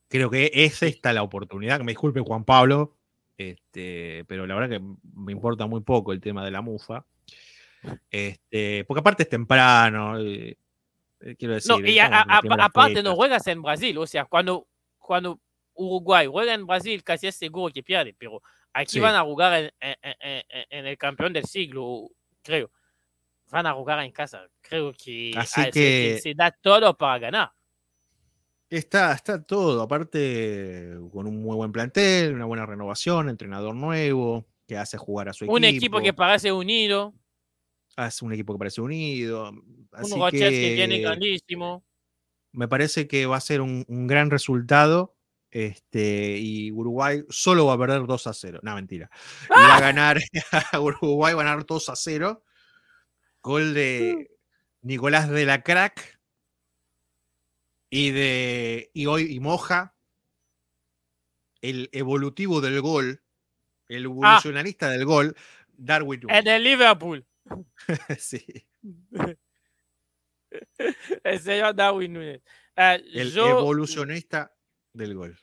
Creo 0.09 0.31
que 0.31 0.51
es 0.53 0.83
esta 0.83 1.13
la 1.13 1.23
oportunidad. 1.23 1.79
Que 1.79 1.85
me 1.85 1.93
disculpe 1.93 2.21
Juan 2.21 2.45
Pablo, 2.45 2.97
este, 3.37 4.25
pero 4.27 4.47
la 4.47 4.55
verdad 4.55 4.79
que 4.79 4.85
me 5.15 5.33
importa 5.33 5.67
muy 5.67 5.83
poco 5.83 6.13
el 6.13 6.21
tema 6.21 6.45
de 6.45 6.51
la 6.51 6.63
mufa. 6.63 7.05
Este, 8.11 8.85
porque 8.85 9.01
aparte 9.01 9.23
es 9.25 9.29
temprano. 9.29 10.19
Eh, 10.19 10.57
quiero 11.39 11.55
decir. 11.55 11.71
No, 11.71 11.81
y 11.81 11.99
a, 11.99 12.07
aparte 12.07 13.03
no 13.03 13.15
juegas 13.15 13.47
en 13.47 13.63
Brasil. 13.63 13.97
O 13.99 14.07
sea, 14.07 14.25
cuando, 14.25 14.69
cuando 14.99 15.41
Uruguay 15.75 16.27
juega 16.27 16.55
en 16.55 16.67
Brasil, 16.67 17.03
casi 17.03 17.27
es 17.27 17.37
seguro 17.37 17.73
que 17.73 17.83
pierde. 17.83 18.15
Pero 18.19 18.43
aquí 18.73 18.93
sí. 18.93 19.01
van 19.01 19.15
a 19.15 19.23
jugar 19.23 19.63
en, 19.63 19.73
en, 19.81 19.97
en, 20.21 20.43
en, 20.71 20.87
el 20.87 20.99
campeón 20.99 21.33
del 21.33 21.45
siglo, 21.45 22.11
creo. 22.43 22.71
Van 23.51 23.67
a 23.67 23.73
jugar 23.73 24.01
en 24.01 24.13
casa. 24.13 24.47
Creo 24.61 24.93
que, 24.93 25.33
Así 25.37 25.61
a, 25.61 25.71
que... 25.71 26.17
Se, 26.17 26.21
se 26.21 26.35
da 26.35 26.51
todo 26.51 26.97
para 26.97 27.19
ganar. 27.19 27.53
Está, 28.71 29.13
está 29.13 29.43
todo, 29.43 29.81
aparte 29.81 30.95
con 31.11 31.27
un 31.27 31.43
muy 31.43 31.57
buen 31.57 31.73
plantel, 31.73 32.35
una 32.35 32.45
buena 32.45 32.67
renovación, 32.67 33.31
entrenador 33.31 33.75
nuevo, 33.75 34.47
que 34.67 34.77
hace 34.77 34.99
jugar 34.99 35.31
a 35.31 35.33
su 35.33 35.45
equipo. 35.45 35.57
Un 35.57 35.65
equipo 35.65 36.01
que 36.03 36.13
parece 36.13 36.53
unido. 36.53 37.15
Hace 37.97 38.27
un 38.27 38.35
equipo 38.35 38.53
que 38.53 38.59
parece 38.59 38.83
unido. 38.83 39.53
Así 39.99 40.15
un 40.15 40.31
que, 40.31 40.75
viene 40.75 41.01
grandísimo. 41.01 41.85
Me 42.53 42.69
parece 42.69 43.09
que 43.09 43.27
va 43.27 43.37
a 43.37 43.41
ser 43.41 43.61
un, 43.61 43.85
un, 43.89 44.07
gran 44.07 44.31
resultado. 44.31 45.17
Este, 45.51 46.39
y 46.39 46.71
Uruguay 46.73 47.23
solo 47.31 47.67
va 47.67 47.75
a 47.75 47.79
perder 47.79 48.07
2 48.07 48.27
a 48.27 48.33
0. 48.35 48.61
No, 48.63 48.75
mentira. 48.75 49.11
Y 49.51 49.53
va 49.53 49.77
a 49.77 49.81
ganar, 49.81 50.19
Uruguay 50.81 51.35
va 51.35 51.43
a 51.43 51.45
ganar 51.45 51.67
2 51.67 51.89
a 51.89 51.97
0. 51.97 52.45
Gol 53.43 53.75
de 53.75 54.31
Nicolás 54.83 55.31
de 55.31 55.45
la 55.47 55.63
Crack 55.63 56.19
y 57.91 58.11
de 58.11 58.91
y 58.93 59.07
hoy 59.07 59.33
y 59.33 59.41
Moja, 59.41 59.95
el 61.63 61.89
evolutivo 61.93 62.61
del 62.61 62.81
gol, 62.81 63.23
el 63.89 64.05
evolucionalista 64.05 64.87
ah, 64.87 64.91
del 64.91 65.05
gol, 65.05 65.37
Darwin. 65.77 66.21
En 66.29 66.47
el 66.47 66.65
Liverpool. 66.65 67.27
sí. 68.19 68.45
el 71.25 71.41
señor 71.41 71.75
Darwin 71.75 72.13
Núñez. 72.13 72.43
Uh, 72.77 73.03
el 73.13 73.33
yo, 73.33 73.49
evolucionista 73.49 74.53
del 74.93 75.15
gol. 75.15 75.39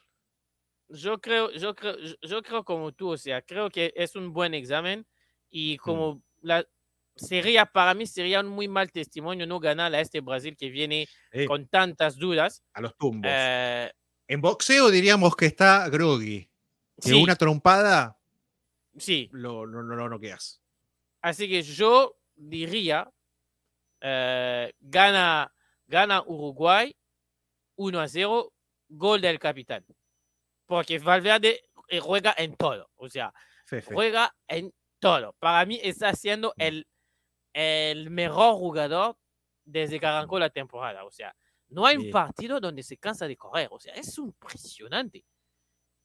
Yo 0.90 1.20
creo, 1.20 1.52
yo 1.52 1.76
creo, 1.76 1.98
yo 2.22 2.42
creo 2.42 2.64
como 2.64 2.92
tú, 2.94 3.10
o 3.10 3.18
sea, 3.18 3.42
creo 3.42 3.70
que 3.70 3.92
es 3.96 4.16
un 4.16 4.32
buen 4.32 4.54
examen 4.54 5.06
y 5.50 5.78
como 5.78 6.16
mm. 6.16 6.22
la, 6.42 6.68
sería 7.16 7.66
para 7.66 7.94
mí 7.94 8.06
sería 8.06 8.42
un 8.42 8.48
muy 8.48 8.68
mal 8.68 8.92
testimonio 8.92 9.48
no 9.48 9.60
ganar 9.60 9.94
a 9.96 10.00
este 10.00 10.22
Brasil 10.22 10.56
que 10.58 10.70
viene 10.70 11.08
sí. 11.32 11.46
con 11.46 11.68
tantas 11.68 12.18
dudas. 12.18 12.64
A 12.74 12.82
los 12.82 12.96
tumbos. 12.98 13.32
Eh, 13.34 13.92
en 14.28 14.42
boxeo 14.42 14.90
diríamos 14.90 15.36
que 15.36 15.48
está 15.48 15.90
groggy. 15.90 16.50
Que 17.02 17.10
sí. 17.10 17.14
una 17.14 17.36
trompada 17.36 18.18
sí. 18.98 19.30
lo, 19.32 19.66
lo, 19.66 19.82
lo, 19.82 19.96
lo 19.96 20.10
noqueas. 20.10 20.62
Así 21.22 21.50
que 21.50 21.62
yo 21.62 22.18
diría 22.36 23.12
eh, 24.02 24.74
gana, 24.80 25.54
gana 25.88 26.22
Uruguay 26.22 26.96
1 27.76 28.00
a 28.00 28.08
0, 28.08 28.54
gol 28.90 29.22
del 29.22 29.40
capitán. 29.40 29.86
Porque 30.66 31.00
Valverde 31.00 31.62
eh, 31.88 32.00
juega 32.00 32.34
en 32.38 32.56
todo. 32.56 32.90
O 32.96 33.10
sea, 33.10 33.34
Fefe. 33.66 33.94
juega 33.94 34.36
en 34.48 34.74
todo. 35.00 35.34
Para 35.40 35.66
mí 35.66 35.80
está 35.84 36.14
siendo 36.14 36.54
el 36.58 36.88
el 37.56 38.10
mejor 38.10 38.56
jugador 38.56 39.18
desde 39.64 39.98
que 39.98 40.06
arrancó 40.06 40.38
la 40.38 40.50
temporada. 40.50 41.06
O 41.06 41.12
sea, 41.12 41.34
no 41.70 41.86
hay 41.86 41.96
un 41.96 42.12
partido 42.12 42.60
donde 42.60 42.84
se 42.84 42.98
cansa 42.98 43.28
de 43.28 43.38
correr. 43.38 43.70
O 43.72 43.80
sea, 43.80 43.94
es 43.94 44.18
impresionante. 44.18 45.24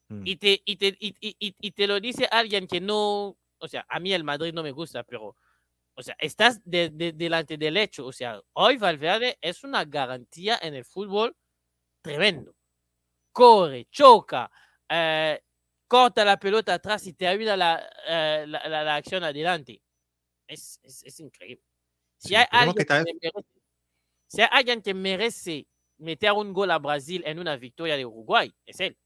Mm. 0.07 0.21
Y, 0.25 0.35
te, 0.37 0.61
y, 0.63 0.77
te, 0.77 0.95
y, 0.97 1.35
y, 1.37 1.71
te 1.71 1.87
lo 1.87 1.99
dice 1.99 2.25
alguien 2.31 2.67
que 2.67 2.79
no, 2.79 3.37
o 3.57 3.67
sea, 3.67 3.85
a 3.89 3.99
mí 3.99 4.13
el 4.13 4.23
Madrid 4.23 4.53
no 4.53 4.63
me 4.63 4.71
gusta, 4.71 5.03
pero, 5.03 5.35
o 5.95 6.03
sea, 6.03 6.15
estás 6.19 6.61
de, 6.63 6.89
de, 6.89 7.13
delante 7.13 7.57
del 7.57 7.77
hecho. 7.77 8.05
O 8.05 8.11
sea, 8.11 8.41
hoy 8.53 8.77
Valverde 8.77 9.37
es 9.41 9.63
una 9.63 9.85
garantía 9.85 10.59
en 10.61 10.75
el 10.75 10.85
fútbol 10.85 11.35
tremendo. 12.01 12.55
Corre, 13.31 13.87
choca, 13.89 14.51
eh, 14.89 15.41
corta 15.87 16.25
la 16.25 16.37
pelota 16.37 16.73
atrás 16.73 17.05
y 17.07 17.13
te 17.13 17.27
ayuda 17.27 17.55
la, 17.55 17.89
eh, 18.07 18.45
la, 18.47 18.67
la, 18.67 18.83
la 18.83 18.95
acción 18.95 19.23
adelante 19.23 19.81
es, 20.47 20.79
es, 20.83 21.03
es 21.03 21.19
increíble. 21.19 21.63
Si, 22.17 22.29
sí, 22.29 22.35
hay 22.35 22.45
alguien 22.51 22.75
que 22.75 22.85
que 22.85 22.93
merece, 22.93 23.43
si 24.27 24.41
hay 24.41 24.47
alguien 24.51 24.81
que 24.81 24.93
merece 24.93 25.67
meter 25.97 26.31
un 26.33 26.53
gol 26.53 26.71
a 26.71 26.79
Brasil 26.79 27.23
en 27.25 27.39
una 27.39 27.55
victoria 27.57 27.95
de 27.95 28.05
Uruguay, 28.05 28.53
es 28.65 28.79
él. 28.79 28.97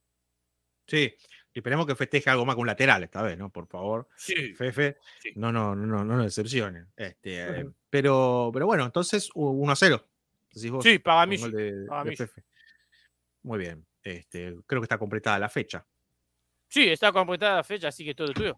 Sí, 0.88 1.14
y 1.56 1.60
esperemos 1.60 1.88
que 1.88 1.96
festeje 1.96 2.30
algo 2.30 2.46
más 2.46 2.58
con 2.58 2.68
lateral 2.68 3.02
esta 3.06 3.22
vez, 3.22 3.38
¿no? 3.38 3.50
Por 3.50 3.66
favor. 3.66 4.10
Sí. 4.18 4.54
Fefe, 4.54 4.98
sí. 5.22 5.32
no, 5.38 5.54
no, 5.54 5.74
no, 5.74 6.04
no, 6.04 6.04
no 6.04 6.22
decepcionen. 6.22 6.90
Este, 6.98 7.50
uh 7.50 7.54
-huh. 7.54 7.74
pero, 7.90 8.50
pero 8.54 8.66
bueno, 8.66 8.84
entonces 8.84 9.30
1 9.34 9.72
a 9.72 9.76
0. 9.78 10.06
Vos, 10.70 10.84
sí, 10.84 11.00
para 11.00 11.26
mí. 11.26 11.38
De, 11.38 11.86
para 11.88 12.04
de 12.04 12.10
mí. 12.10 12.16
Fefe. 12.18 12.44
Muy 13.44 13.60
bien. 13.60 13.86
Este, 14.04 14.54
creo 14.68 14.82
que 14.82 14.86
está 14.86 14.98
completada 14.98 15.40
la 15.40 15.48
fecha. 15.48 15.86
Sí, 16.68 16.90
está 16.90 17.14
completada 17.14 17.56
la 17.56 17.64
fecha, 17.64 17.88
así 17.88 18.04
que 18.04 18.14
todo 18.14 18.34
tuyo. 18.34 18.58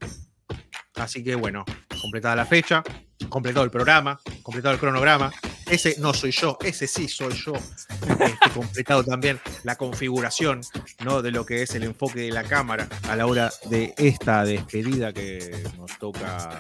Así 0.95 1.23
que 1.23 1.35
bueno, 1.35 1.65
completada 2.01 2.35
la 2.35 2.47
fecha, 2.47 2.83
completado 3.29 3.63
el 3.63 3.69
programa, 3.69 4.19
completado 4.41 4.73
el 4.73 4.79
cronograma. 4.79 5.31
Ese 5.69 5.95
no 5.99 6.13
soy 6.13 6.31
yo, 6.31 6.57
ese 6.63 6.87
sí 6.87 7.07
soy 7.07 7.33
yo. 7.33 7.53
Este, 7.53 8.49
completado 8.53 9.03
también 9.03 9.39
la 9.63 9.75
configuración 9.75 10.61
¿no? 11.03 11.21
de 11.21 11.31
lo 11.31 11.45
que 11.45 11.63
es 11.63 11.75
el 11.75 11.83
enfoque 11.83 12.21
de 12.21 12.31
la 12.31 12.43
cámara 12.43 12.87
a 13.09 13.15
la 13.15 13.25
hora 13.25 13.51
de 13.65 13.93
esta 13.97 14.45
despedida 14.45 15.11
que 15.11 15.63
nos 15.77 15.97
toca 15.99 16.59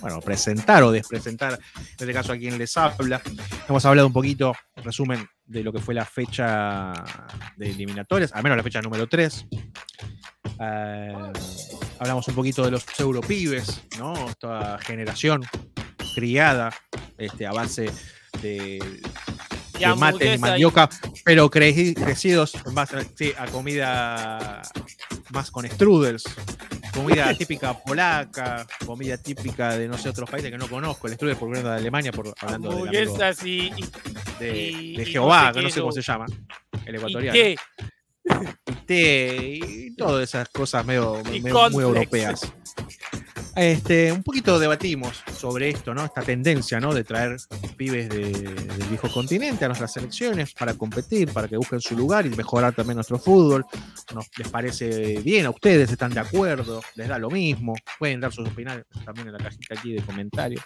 bueno, 0.00 0.20
presentar 0.20 0.82
o 0.82 0.92
despresentar, 0.92 1.54
en 1.54 1.82
este 1.98 2.12
caso 2.12 2.32
a 2.34 2.36
quien 2.36 2.58
les 2.58 2.76
habla. 2.76 3.22
Hemos 3.66 3.84
hablado 3.86 4.06
un 4.06 4.12
poquito, 4.12 4.54
resumen, 4.76 5.26
de 5.46 5.62
lo 5.62 5.72
que 5.72 5.78
fue 5.78 5.94
la 5.94 6.04
fecha 6.04 6.92
de 7.56 7.70
eliminatorias, 7.70 8.32
al 8.34 8.42
menos 8.42 8.58
la 8.58 8.62
fecha 8.62 8.82
número 8.82 9.06
3. 9.06 9.46
Uh, 10.58 11.32
hablamos 11.98 12.28
un 12.28 12.34
poquito 12.34 12.62
de 12.64 12.70
los 12.70 12.84
europibes, 13.00 13.80
¿no? 13.98 14.28
Esta 14.28 14.78
generación 14.78 15.42
criada 16.14 16.70
este, 17.16 17.46
a 17.46 17.52
base 17.52 17.90
de, 18.44 19.00
de 19.78 19.94
mate 19.96 20.34
y 20.34 20.38
mandioca, 20.38 20.88
pero 21.24 21.50
cre 21.50 21.94
crecidos 21.94 22.52
más 22.72 22.90
sí, 23.16 23.32
a 23.38 23.46
comida 23.46 24.62
más 25.30 25.50
con 25.50 25.66
strudels. 25.68 26.24
comida 26.92 27.34
típica 27.34 27.74
polaca, 27.82 28.66
comida 28.86 29.16
típica 29.16 29.76
de 29.76 29.88
no 29.88 29.98
sé 29.98 30.08
otros 30.10 30.30
países 30.30 30.50
que 30.50 30.58
no 30.58 30.68
conozco, 30.68 31.06
el 31.06 31.14
estudio 31.14 31.36
por 31.38 31.48
de 31.56 31.68
Alemania, 31.68 32.12
por, 32.12 32.32
hablando 32.40 32.70
Hamburguesas 32.70 33.44
y- 33.44 33.70
de, 34.38 34.70
y- 34.70 34.96
de 34.96 35.02
y 35.02 35.06
no 35.06 35.12
Jehová, 35.12 35.48
sé 35.48 35.58
que 35.58 35.62
no 35.62 35.70
sé 35.70 35.80
cómo 35.80 35.88
no. 35.90 35.92
se 35.92 36.02
llama, 36.02 36.26
el 36.86 36.94
ecuatoriano. 36.94 37.36
y 37.38 37.56
té 38.86 39.58
y 39.62 39.96
todas 39.96 40.22
esas 40.28 40.48
cosas 40.50 40.84
medio, 40.86 41.20
muy 41.72 41.82
europeas. 41.82 42.52
Este, 43.56 44.10
un 44.10 44.22
poquito 44.24 44.58
debatimos 44.58 45.22
sobre 45.38 45.68
esto, 45.70 45.94
¿no? 45.94 46.04
Esta 46.04 46.22
tendencia, 46.22 46.80
¿no? 46.80 46.92
De 46.92 47.04
traer 47.04 47.36
pibes 47.76 48.08
de- 48.08 48.32
del 48.32 48.88
viejo 48.88 49.08
continente 49.12 49.64
a 49.64 49.68
nuestras 49.68 49.92
selecciones 49.92 50.52
para 50.54 50.74
competir, 50.74 51.30
para 51.32 51.46
que 51.46 51.56
busquen 51.56 51.80
su 51.80 51.96
lugar 51.96 52.26
y 52.26 52.30
mejorar 52.30 52.74
también 52.74 52.96
nuestro 52.96 53.18
fútbol. 53.18 53.64
¿Nos, 54.12 54.26
¿Les 54.38 54.48
parece 54.48 55.20
bien 55.20 55.46
a 55.46 55.50
ustedes? 55.50 55.90
¿Están 55.90 56.12
de 56.12 56.20
acuerdo? 56.20 56.82
¿Les 56.96 57.06
da 57.08 57.18
lo 57.18 57.30
mismo? 57.30 57.74
Pueden 57.98 58.20
dar 58.20 58.32
sus 58.32 58.48
opiniones 58.48 58.84
también 59.04 59.28
en 59.28 59.34
la 59.34 59.38
cajita 59.38 59.74
aquí 59.78 59.92
de 59.92 60.02
comentarios. 60.02 60.64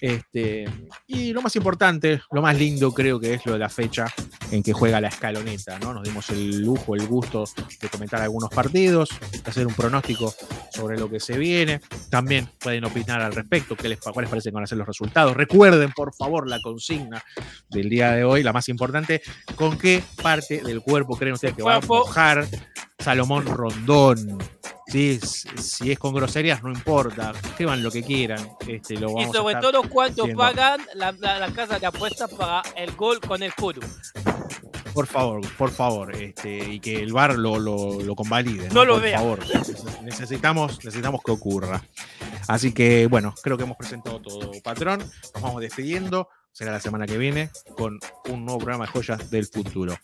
Este, 0.00 0.64
y 1.06 1.32
lo 1.34 1.42
más 1.42 1.54
importante, 1.56 2.22
lo 2.32 2.40
más 2.40 2.56
lindo 2.58 2.92
creo 2.92 3.20
que 3.20 3.34
es 3.34 3.44
lo 3.44 3.52
de 3.52 3.58
la 3.58 3.68
fecha 3.68 4.06
en 4.50 4.62
que 4.62 4.72
juega 4.72 5.00
la 5.00 5.08
escaloneta, 5.08 5.78
¿no? 5.78 5.92
Nos 5.92 6.04
dimos 6.04 6.30
el 6.30 6.62
lujo, 6.62 6.94
el 6.94 7.06
gusto 7.06 7.44
de 7.80 7.88
comentar 7.90 8.22
algunos 8.22 8.48
partidos, 8.48 9.10
de 9.30 9.50
hacer 9.50 9.66
un 9.66 9.74
pronóstico 9.74 10.34
sobre 10.72 10.98
lo 10.98 11.10
que 11.10 11.20
se 11.20 11.36
viene. 11.36 11.80
También 12.10 12.48
pueden 12.58 12.84
opinar 12.84 13.20
al 13.20 13.32
respecto, 13.32 13.76
qué 13.76 13.88
les, 13.88 14.00
cuáles 14.00 14.28
parecen 14.28 14.52
van 14.52 14.64
a 14.64 14.66
ser 14.66 14.78
los 14.78 14.86
resultados. 14.86 15.36
Recuerden, 15.36 15.92
por 15.92 16.14
favor, 16.14 16.48
la 16.48 16.58
consigna 16.60 17.22
del 17.68 17.88
día 17.88 18.12
de 18.12 18.24
hoy, 18.24 18.42
la 18.42 18.52
más 18.52 18.68
importante, 18.68 19.22
con 19.56 19.78
qué 19.78 20.02
parte 20.22 20.60
del 20.62 20.80
cuerpo 20.82 21.16
creen 21.16 21.34
ustedes 21.34 21.54
que 21.54 21.62
va 21.62 21.76
a 21.76 21.80
mojar 22.04 22.46
Salomón 22.98 23.46
Rondón. 23.46 24.38
Sí, 24.88 25.20
si 25.56 25.92
es 25.92 25.98
con 26.00 26.12
groserías, 26.12 26.64
no 26.64 26.70
importa. 26.72 27.32
Escriban 27.44 27.80
lo 27.80 27.92
que 27.92 28.02
quieran. 28.02 28.40
Este, 28.66 28.94
lo 28.94 29.10
Y 29.10 29.14
vamos 29.14 29.28
a 29.36 29.38
sobre 29.38 29.54
estar 29.54 29.62
todo 29.70 29.82
cuánto 29.88 30.26
pagan 30.36 30.80
la, 30.94 31.12
la- 31.12 31.38
la 31.38 31.52
casa 31.52 31.78
de 31.78 31.86
apuestas 31.86 32.28
para 32.34 32.62
el 32.76 32.90
gol 32.96 33.20
con 33.20 33.40
el 33.44 33.54
codo. 33.54 33.80
Por 34.92 35.06
favor, 35.06 35.40
por 35.56 35.70
favor, 35.70 36.14
este, 36.16 36.58
y 36.74 36.80
que 36.80 36.96
el 37.02 37.12
bar 37.12 37.36
lo, 37.38 37.58
lo, 37.58 38.00
lo 38.02 38.14
convalide. 38.16 38.68
No 38.70 38.84
lo 38.84 38.94
por 38.94 39.02
vea. 39.02 39.18
favor, 39.18 39.40
Neces- 39.46 40.00
necesitamos, 40.02 40.84
necesitamos 40.84 41.20
que 41.24 41.30
ocurra. 41.30 41.82
Así 42.48 42.72
que, 42.72 43.06
bueno, 43.06 43.34
creo 43.42 43.56
que 43.56 43.62
hemos 43.64 43.76
presentado 43.76 44.20
todo, 44.20 44.50
patrón. 44.62 44.98
Nos 45.34 45.42
vamos 45.42 45.60
despidiendo. 45.60 46.28
Será 46.52 46.72
la 46.72 46.80
semana 46.80 47.06
que 47.06 47.16
viene 47.16 47.50
con 47.76 47.98
un 48.28 48.44
nuevo 48.44 48.58
programa 48.58 48.86
de 48.86 48.90
joyas 48.90 49.30
del 49.30 49.46
futuro. 49.46 49.96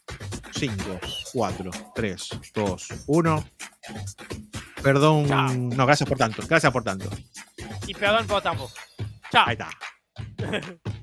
5, 0.53 1.01
4, 1.33 1.71
3, 1.95 2.29
2, 2.55 2.89
1. 3.09 3.45
Perdón. 4.83 5.27
Chao. 5.27 5.53
No, 5.55 5.85
gracias 5.87 6.09
por 6.09 6.17
tanto. 6.19 6.43
Gracias 6.49 6.73
por 6.73 6.85
tanto. 6.85 7.11
Y 7.89 7.95
perdón 7.95 8.27
por 8.29 8.41
tampoco. 8.43 8.73
Chao. 9.33 9.45
Ahí 9.49 9.57
está. 9.59 9.71